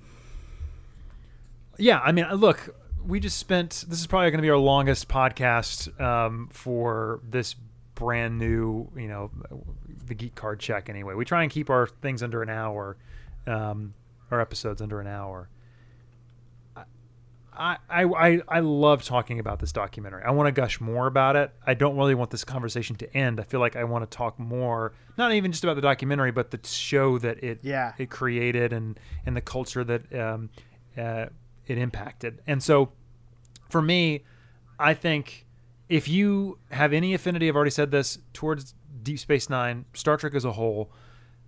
Yeah, 1.78 2.00
I 2.00 2.12
mean, 2.12 2.28
look, 2.34 2.76
we 3.06 3.20
just 3.20 3.38
spent. 3.38 3.86
This 3.88 4.00
is 4.00 4.08
probably 4.08 4.32
going 4.32 4.40
to 4.40 4.44
be 4.44 4.50
our 4.50 4.58
longest 4.58 5.08
podcast 5.08 6.00
um, 6.02 6.50
for 6.52 7.20
this 7.28 7.56
brand 7.96 8.38
new, 8.38 8.90
you 8.96 9.08
know, 9.08 9.32
the 10.08 10.14
geek 10.16 10.36
card 10.36 10.60
check. 10.60 10.90
Anyway, 10.90 11.14
we 11.14 11.26
try 11.26 11.44
and 11.44 11.52
keep 11.52 11.70
our 11.70 11.88
things 11.88 12.22
under 12.24 12.42
an 12.42 12.50
hour, 12.50 12.98
um, 13.48 13.94
our 14.32 14.42
episodes 14.42 14.82
under 14.82 15.00
an 15.00 15.08
hour. 15.08 15.50
I, 17.58 17.78
I, 17.90 18.04
I, 18.04 18.42
I 18.50 18.60
love 18.60 19.04
talking 19.04 19.40
about 19.40 19.60
this 19.60 19.72
documentary. 19.72 20.24
I 20.24 20.32
want 20.32 20.48
to 20.48 20.52
gush 20.52 20.82
more 20.82 21.08
about 21.08 21.38
it. 21.38 21.52
I 21.66 21.74
don't 21.74 21.96
really 21.96 22.14
want 22.14 22.30
this 22.30 22.44
conversation 22.44 22.98
to 22.98 23.16
end. 23.16 23.40
I 23.40 23.44
feel 23.44 23.62
like 23.62 23.78
I 23.78 23.86
want 23.86 24.10
to 24.10 24.14
talk 24.18 24.38
more, 24.38 24.92
not 25.18 25.32
even 25.32 25.54
just 25.54 25.64
about 25.64 25.76
the 25.78 25.82
documentary, 25.82 26.32
but 26.32 26.52
the 26.52 26.60
show 26.68 27.18
that 27.20 27.42
it 27.46 27.60
Yeah. 27.64 27.94
it 27.98 28.10
created 28.10 28.74
and 28.74 29.00
and 29.26 29.38
the 29.38 29.42
culture 29.42 29.86
that 29.86 30.14
um, 30.14 30.50
uh, 30.98 31.28
it 31.70 31.78
impacted. 31.78 32.42
And 32.48 32.62
so, 32.62 32.92
for 33.70 33.82
me, 33.82 34.24
I 34.80 34.94
think 34.94 35.46
if 35.90 36.08
you 36.08 36.60
have 36.72 36.94
any 36.94 37.14
affinity, 37.14 37.48
I've 37.48 37.56
already 37.56 37.72
said 37.72 37.92
this 37.92 38.20
towards 38.34 38.74
Deep 39.04 39.20
Space 39.20 39.50
Nine, 39.50 39.86
Star 39.94 40.18
Trek 40.18 40.34
as 40.36 40.46
a 40.46 40.54
whole, 40.54 40.92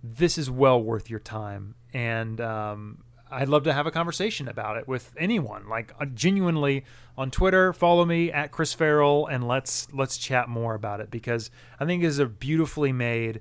this 0.02 0.38
is 0.38 0.50
well 0.50 0.82
worth 0.82 1.10
your 1.10 1.20
time. 1.20 1.74
And 1.92 2.40
um, 2.40 2.98
I'd 3.30 3.48
love 3.48 3.64
to 3.64 3.72
have 3.72 3.86
a 3.86 3.90
conversation 3.90 4.48
about 4.48 4.76
it 4.76 4.88
with 4.88 5.12
anyone, 5.18 5.68
like 5.68 5.92
uh, 6.00 6.06
genuinely 6.06 6.84
on 7.16 7.30
Twitter. 7.30 7.72
Follow 7.72 8.04
me 8.04 8.32
at 8.32 8.52
Chris 8.52 8.72
Farrell, 8.72 9.26
and 9.26 9.46
let's 9.46 9.92
let's 9.92 10.16
chat 10.16 10.48
more 10.48 10.74
about 10.74 11.00
it 11.00 11.10
because 11.10 11.50
I 11.78 11.84
think 11.84 12.02
it 12.02 12.06
is 12.06 12.18
a 12.18 12.26
beautifully 12.26 12.92
made, 12.92 13.40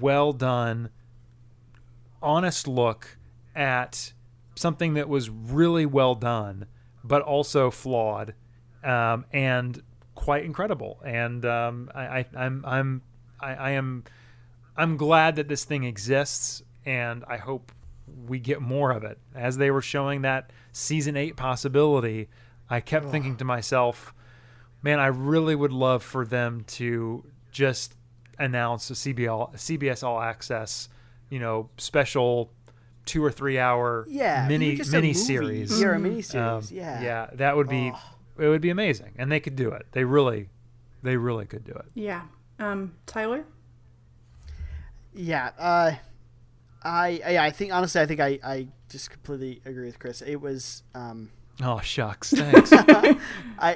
well 0.00 0.32
done, 0.32 0.90
honest 2.22 2.66
look 2.66 3.18
at 3.54 4.12
something 4.54 4.94
that 4.94 5.08
was 5.08 5.30
really 5.30 5.86
well 5.86 6.14
done, 6.14 6.66
but 7.04 7.22
also 7.22 7.70
flawed, 7.70 8.34
um, 8.84 9.24
and 9.32 9.82
quite 10.14 10.44
incredible. 10.44 11.00
And 11.04 11.44
um, 11.44 11.90
I, 11.94 12.02
I, 12.02 12.26
I'm 12.36 12.64
I'm 12.66 13.02
I, 13.40 13.54
I 13.54 13.70
am 13.72 14.04
I'm 14.76 14.96
glad 14.96 15.36
that 15.36 15.48
this 15.48 15.64
thing 15.64 15.84
exists, 15.84 16.62
and 16.84 17.24
I 17.28 17.36
hope 17.36 17.72
we 18.26 18.38
get 18.38 18.60
more 18.60 18.90
of 18.90 19.04
it. 19.04 19.18
As 19.34 19.56
they 19.56 19.70
were 19.70 19.82
showing 19.82 20.22
that 20.22 20.50
season 20.72 21.16
eight 21.16 21.36
possibility, 21.36 22.28
I 22.68 22.80
kept 22.80 23.10
thinking 23.10 23.36
to 23.36 23.44
myself, 23.44 24.14
man, 24.82 24.98
I 24.98 25.06
really 25.06 25.54
would 25.54 25.72
love 25.72 26.02
for 26.02 26.24
them 26.24 26.64
to 26.68 27.24
just 27.50 27.94
announce 28.38 28.90
a 28.90 28.94
CBL, 28.94 29.54
CBS 29.54 30.02
All 30.02 30.20
Access, 30.20 30.88
you 31.30 31.38
know, 31.38 31.68
special 31.76 32.50
two 33.04 33.24
or 33.24 33.30
three 33.32 33.58
hour 33.58 34.06
Yeah, 34.08 34.46
mini 34.48 34.76
just 34.76 34.92
mini 34.92 35.08
movie 35.08 35.18
series. 35.18 35.82
or 35.82 35.94
a 35.94 35.98
mini 35.98 36.22
series. 36.22 36.70
Um, 36.70 36.76
yeah, 36.76 37.02
yeah, 37.02 37.30
that 37.34 37.56
would 37.56 37.68
be 37.68 37.92
it 38.38 38.48
would 38.48 38.60
be 38.62 38.70
amazing, 38.70 39.12
and 39.18 39.30
they 39.30 39.40
could 39.40 39.56
do 39.56 39.70
it. 39.70 39.86
They 39.92 40.04
really, 40.04 40.48
they 41.02 41.16
really 41.16 41.44
could 41.46 41.64
do 41.64 41.72
it. 41.72 41.86
Yeah. 41.94 42.22
Um, 42.58 42.94
Tyler? 43.06 43.44
Yeah, 45.14 45.50
uh, 45.58 45.92
I, 46.82 47.20
I 47.24 47.38
I 47.46 47.50
think 47.50 47.72
honestly, 47.72 48.00
I 48.00 48.06
think 48.06 48.20
I, 48.20 48.38
I 48.42 48.68
just 48.88 49.10
completely 49.10 49.60
agree 49.64 49.86
with 49.86 49.98
Chris. 49.98 50.22
It 50.22 50.40
was 50.40 50.82
um, 50.94 51.30
Oh 51.62 51.80
shucks, 51.80 52.30
thanks. 52.32 52.70
I, 52.72 53.18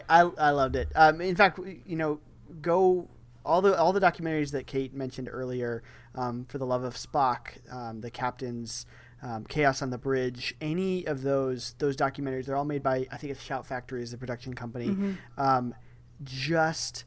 I 0.08 0.20
I 0.38 0.50
loved 0.50 0.76
it. 0.76 0.88
Um, 0.94 1.20
in 1.20 1.36
fact, 1.36 1.58
you 1.86 1.96
know, 1.96 2.20
go 2.62 3.08
all 3.44 3.60
the 3.60 3.78
all 3.78 3.92
the 3.92 4.00
documentaries 4.00 4.52
that 4.52 4.66
Kate 4.66 4.94
mentioned 4.94 5.28
earlier, 5.30 5.82
um, 6.14 6.46
for 6.48 6.56
the 6.58 6.66
love 6.66 6.84
of 6.84 6.94
Spock, 6.96 7.58
um, 7.72 8.00
the 8.00 8.10
captains. 8.10 8.86
Um, 9.22 9.44
Chaos 9.46 9.80
on 9.82 9.90
the 9.90 9.98
Bridge, 9.98 10.54
any 10.60 11.06
of 11.06 11.22
those 11.22 11.74
those 11.78 11.96
documentaries, 11.96 12.44
they're 12.46 12.56
all 12.56 12.64
made 12.64 12.82
by 12.82 13.06
I 13.10 13.16
think 13.16 13.30
it's 13.32 13.42
Shout 13.42 13.66
Factory 13.66 14.02
is 14.02 14.10
the 14.10 14.18
production 14.18 14.54
company. 14.54 15.16
Um, 15.38 15.74
just 16.22 17.04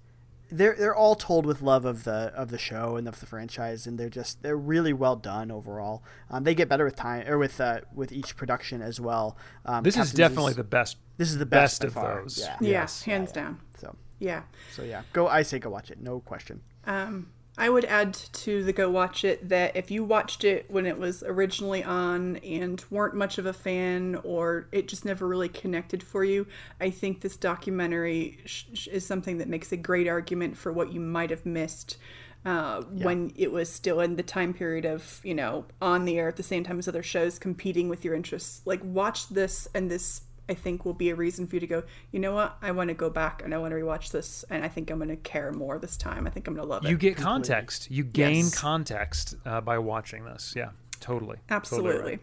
they're 0.51 0.75
they're 0.75 0.95
all 0.95 1.15
told 1.15 1.45
with 1.45 1.61
love 1.61 1.85
of 1.85 2.03
the 2.05 2.31
of 2.35 2.49
the 2.49 2.57
show 2.57 2.95
and 2.95 3.07
of 3.07 3.19
the 3.19 3.25
franchise, 3.25 3.85
and 3.85 3.99
they're 3.99 4.09
just 4.09 4.41
they're 4.41 4.57
really 4.57 4.93
well 4.93 5.15
done 5.15 5.51
overall. 5.51 6.03
Um, 6.29 6.43
they 6.43 6.55
get 6.55 6.67
better 6.67 6.85
with 6.85 6.95
time 6.95 7.27
or 7.27 7.37
with 7.37 7.61
uh, 7.61 7.81
with 7.93 8.11
each 8.11 8.35
production 8.35 8.81
as 8.81 8.99
well. 8.99 9.37
Um, 9.65 9.83
this 9.83 9.93
is 9.95 9.97
Captains 10.11 10.13
definitely 10.17 10.53
the 10.53 10.63
best. 10.63 10.97
this 11.17 11.29
is 11.29 11.37
the 11.37 11.45
best 11.45 11.81
best, 11.81 11.83
of 11.83 11.93
far. 11.93 12.21
those. 12.23 12.39
Yeah. 12.39 12.57
Yeah, 12.59 12.69
Yes. 12.71 13.03
hands 13.03 13.31
down. 13.31 13.59
So 13.77 13.95
Yeah. 14.17 14.41
so 14.73 14.81
yeah, 14.83 15.03
go. 15.13 15.27
I 15.27 15.43
say 15.43 15.59
go 15.59 15.69
watch 15.69 15.91
it. 15.91 16.01
No 16.01 16.19
question. 16.21 16.61
Um, 16.87 17.29
I 17.59 17.67
would 17.67 17.83
add 17.83 18.13
to 18.13 18.63
the 18.63 18.71
go 18.71 18.89
watch 18.89 19.25
it 19.25 19.49
that 19.49 19.75
if 19.75 19.91
you 19.91 20.05
watched 20.05 20.45
it 20.45 20.71
when 20.71 20.85
it 20.85 20.97
was 20.97 21.23
originally 21.23 21.83
on 21.83 22.37
and 22.37 22.83
weren't 22.89 23.15
much 23.15 23.37
of 23.37 23.45
a 23.45 23.51
fan 23.51 24.15
or 24.23 24.69
it 24.71 24.87
just 24.87 25.03
never 25.03 25.27
really 25.27 25.49
connected 25.49 26.01
for 26.01 26.23
you, 26.23 26.47
I 26.79 26.89
think 26.89 27.19
this 27.19 27.35
documentary 27.35 28.39
sh- 28.45 28.87
is 28.87 29.05
something 29.05 29.39
that 29.39 29.49
makes 29.49 29.73
a 29.73 29.77
great 29.77 30.07
argument 30.07 30.57
for 30.57 30.71
what 30.71 30.93
you 30.93 31.01
might 31.01 31.31
have 31.31 31.45
missed. 31.45 31.97
Uh, 32.45 32.81
When 32.83 33.33
it 33.35 33.51
was 33.51 33.69
still 33.69 33.99
in 33.99 34.15
the 34.15 34.23
time 34.23 34.53
period 34.53 34.85
of, 34.85 35.19
you 35.25 35.35
know, 35.35 35.65
on 35.81 36.05
the 36.05 36.17
air 36.17 36.29
at 36.29 36.37
the 36.37 36.43
same 36.43 36.63
time 36.63 36.79
as 36.79 36.87
other 36.87 37.03
shows 37.03 37.37
competing 37.37 37.89
with 37.89 38.05
your 38.05 38.15
interests. 38.15 38.61
Like, 38.63 38.79
watch 38.81 39.27
this, 39.27 39.67
and 39.75 39.91
this 39.91 40.21
I 40.49 40.55
think 40.55 40.83
will 40.83 40.93
be 40.93 41.09
a 41.11 41.15
reason 41.15 41.45
for 41.47 41.55
you 41.55 41.59
to 41.61 41.67
go, 41.67 41.83
you 42.11 42.19
know 42.19 42.33
what, 42.33 42.57
I 42.61 42.71
want 42.71 42.87
to 42.89 42.93
go 42.95 43.09
back 43.09 43.43
and 43.43 43.53
I 43.53 43.57
want 43.59 43.71
to 43.71 43.77
rewatch 43.77 44.11
this, 44.11 44.43
and 44.49 44.63
I 44.65 44.67
think 44.67 44.89
I'm 44.89 44.97
going 44.97 45.09
to 45.09 45.15
care 45.15 45.51
more 45.51 45.77
this 45.79 45.95
time. 45.95 46.25
I 46.25 46.29
think 46.31 46.47
I'm 46.47 46.55
going 46.55 46.65
to 46.67 46.69
love 46.69 46.85
it. 46.85 46.89
You 46.89 46.97
get 46.97 47.15
context. 47.17 47.89
You 47.91 48.03
gain 48.03 48.45
Yes. 48.45 48.59
context 48.59 49.35
uh, 49.45 49.61
by 49.61 49.77
watching 49.77 50.25
this. 50.25 50.53
Yeah, 50.57 50.69
totally. 50.99 51.37
Totally 51.37 51.39
Absolutely. 51.49 52.11
right. 52.11 52.19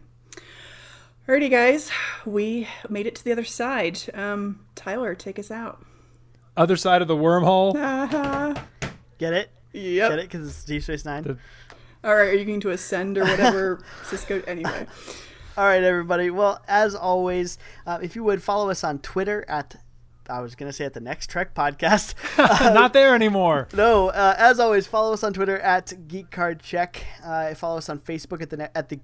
Alrighty, 1.28 1.50
guys, 1.50 1.90
we 2.24 2.68
made 2.88 3.06
it 3.06 3.14
to 3.16 3.24
the 3.24 3.32
other 3.32 3.44
side. 3.44 4.00
Um, 4.14 4.60
Tyler, 4.76 5.14
take 5.14 5.38
us 5.38 5.50
out. 5.50 5.84
Other 6.56 6.76
side 6.76 7.02
of 7.02 7.08
the 7.08 7.16
wormhole. 7.16 7.74
Get 9.18 9.32
it? 9.32 9.50
Yep. 9.72 10.10
Get 10.10 10.18
it? 10.20 10.30
Because 10.30 10.48
it's 10.48 10.64
Deep 10.64 10.82
Space 10.82 11.04
Nine. 11.04 11.22
The- 11.24 11.38
All 12.04 12.14
right, 12.14 12.28
are 12.28 12.34
you 12.34 12.44
going 12.44 12.60
to 12.60 12.70
ascend 12.70 13.18
or 13.18 13.24
whatever? 13.24 13.82
Sisko. 14.04 14.46
Anyway, 14.46 14.86
All 15.56 15.64
right, 15.64 15.82
everybody. 15.82 16.28
Well, 16.28 16.60
as 16.68 16.94
always, 16.94 17.56
uh, 17.86 17.98
if 18.02 18.14
you 18.14 18.22
would 18.24 18.42
follow 18.42 18.68
us 18.68 18.84
on 18.84 18.98
Twitter 18.98 19.44
at. 19.48 19.76
I 20.28 20.40
was 20.40 20.56
gonna 20.56 20.72
say 20.72 20.84
at 20.84 20.92
the 20.92 21.00
next 21.00 21.30
Trek 21.30 21.54
podcast. 21.54 22.14
Not 22.74 22.92
there 22.92 23.14
anymore. 23.14 23.68
no, 23.74 24.08
uh, 24.08 24.34
as 24.36 24.58
always, 24.58 24.86
follow 24.86 25.12
us 25.12 25.22
on 25.22 25.32
Twitter 25.32 25.58
at 25.60 26.08
Geek 26.08 26.32
Card 26.32 26.60
Check. 26.62 27.06
Uh, 27.24 27.54
follow 27.54 27.78
us 27.78 27.88
on 27.88 28.00
Facebook 28.00 28.42
at 28.42 28.50
the 28.50 28.56
ne- 28.56 28.68
at 28.74 28.88
the 28.88 28.98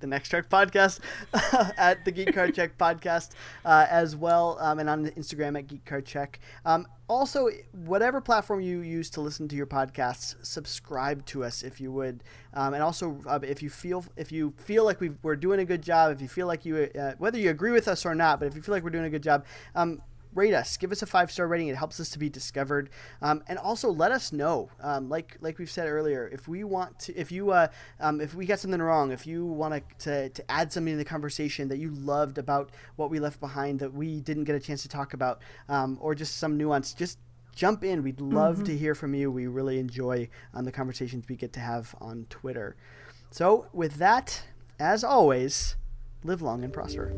the 0.00 0.06
Next 0.06 0.28
Trek 0.30 0.48
podcast 0.48 1.00
at 1.78 2.04
the 2.04 2.10
Geek 2.10 2.34
Card 2.34 2.54
Check 2.56 2.76
podcast 2.76 3.30
uh, 3.64 3.86
as 3.88 4.16
well, 4.16 4.58
um, 4.60 4.78
and 4.78 4.88
on 4.88 5.06
Instagram 5.10 5.58
at 5.58 5.66
Geek 5.66 5.84
Card 5.84 6.06
Check. 6.06 6.40
Um, 6.64 6.86
also, 7.08 7.48
whatever 7.72 8.20
platform 8.20 8.60
you 8.60 8.80
use 8.80 9.10
to 9.10 9.20
listen 9.20 9.48
to 9.48 9.56
your 9.56 9.66
podcasts, 9.66 10.34
subscribe 10.42 11.26
to 11.26 11.44
us 11.44 11.62
if 11.62 11.80
you 11.80 11.92
would, 11.92 12.22
um, 12.54 12.74
and 12.74 12.82
also 12.82 13.20
uh, 13.26 13.38
if 13.42 13.62
you 13.62 13.70
feel 13.70 14.04
if 14.16 14.32
you 14.32 14.54
feel 14.56 14.84
like 14.84 15.00
we 15.00 15.10
are 15.24 15.36
doing 15.36 15.60
a 15.60 15.64
good 15.64 15.82
job, 15.82 16.12
if 16.12 16.20
you 16.20 16.28
feel 16.28 16.46
like 16.46 16.64
you 16.64 16.88
uh, 16.98 17.12
whether 17.18 17.38
you 17.38 17.50
agree 17.50 17.72
with 17.72 17.88
us 17.88 18.06
or 18.06 18.14
not, 18.14 18.38
but 18.38 18.46
if 18.46 18.54
you 18.54 18.62
feel 18.62 18.74
like 18.74 18.84
we're 18.84 18.90
doing 18.90 19.04
a 19.04 19.10
good 19.10 19.22
job. 19.22 19.44
Rate 20.34 20.54
us. 20.54 20.76
Give 20.76 20.92
us 20.92 21.02
a 21.02 21.06
five 21.06 21.30
star 21.30 21.48
rating. 21.48 21.68
It 21.68 21.76
helps 21.76 21.98
us 21.98 22.08
to 22.10 22.18
be 22.18 22.28
discovered. 22.28 22.90
Um, 23.20 23.42
and 23.48 23.58
also 23.58 23.90
let 23.90 24.12
us 24.12 24.32
know. 24.32 24.70
Um, 24.80 25.08
like 25.08 25.36
like 25.40 25.58
we've 25.58 25.70
said 25.70 25.88
earlier 25.88 26.28
if 26.32 26.46
we 26.46 26.62
want 26.62 26.98
to 27.00 27.16
if 27.16 27.32
you 27.32 27.50
uh, 27.50 27.68
um, 27.98 28.20
if 28.20 28.34
we 28.34 28.46
got 28.46 28.60
something 28.60 28.80
wrong 28.80 29.10
if 29.10 29.26
you 29.26 29.44
want 29.44 29.82
to 30.00 30.28
to 30.28 30.50
add 30.50 30.72
something 30.72 30.94
to 30.94 30.98
the 30.98 31.04
conversation 31.04 31.68
that 31.68 31.78
you 31.78 31.90
loved 31.90 32.38
about 32.38 32.70
what 32.96 33.10
we 33.10 33.18
left 33.18 33.40
behind 33.40 33.80
that 33.80 33.92
we 33.92 34.20
didn't 34.20 34.44
get 34.44 34.54
a 34.54 34.60
chance 34.60 34.82
to 34.82 34.88
talk 34.88 35.14
about 35.14 35.42
um, 35.68 35.98
or 36.00 36.14
just 36.14 36.36
some 36.36 36.56
nuance 36.56 36.94
just 36.94 37.18
jump 37.54 37.82
in. 37.82 38.02
We'd 38.02 38.20
love 38.20 38.64
to 38.64 38.76
hear 38.76 38.94
from 38.94 39.14
you. 39.14 39.30
We 39.30 39.46
really 39.46 39.78
enjoy 39.78 40.28
um, 40.54 40.64
the 40.64 40.72
conversations 40.72 41.26
we 41.28 41.36
get 41.36 41.52
to 41.54 41.60
have 41.60 41.94
on 42.00 42.26
twitter. 42.30 42.76
So 43.30 43.66
with 43.72 43.96
that 43.96 44.44
as 44.78 45.02
always 45.04 45.76
live 46.22 46.40
long 46.42 46.64
and 46.64 46.72
prosper 46.72 47.12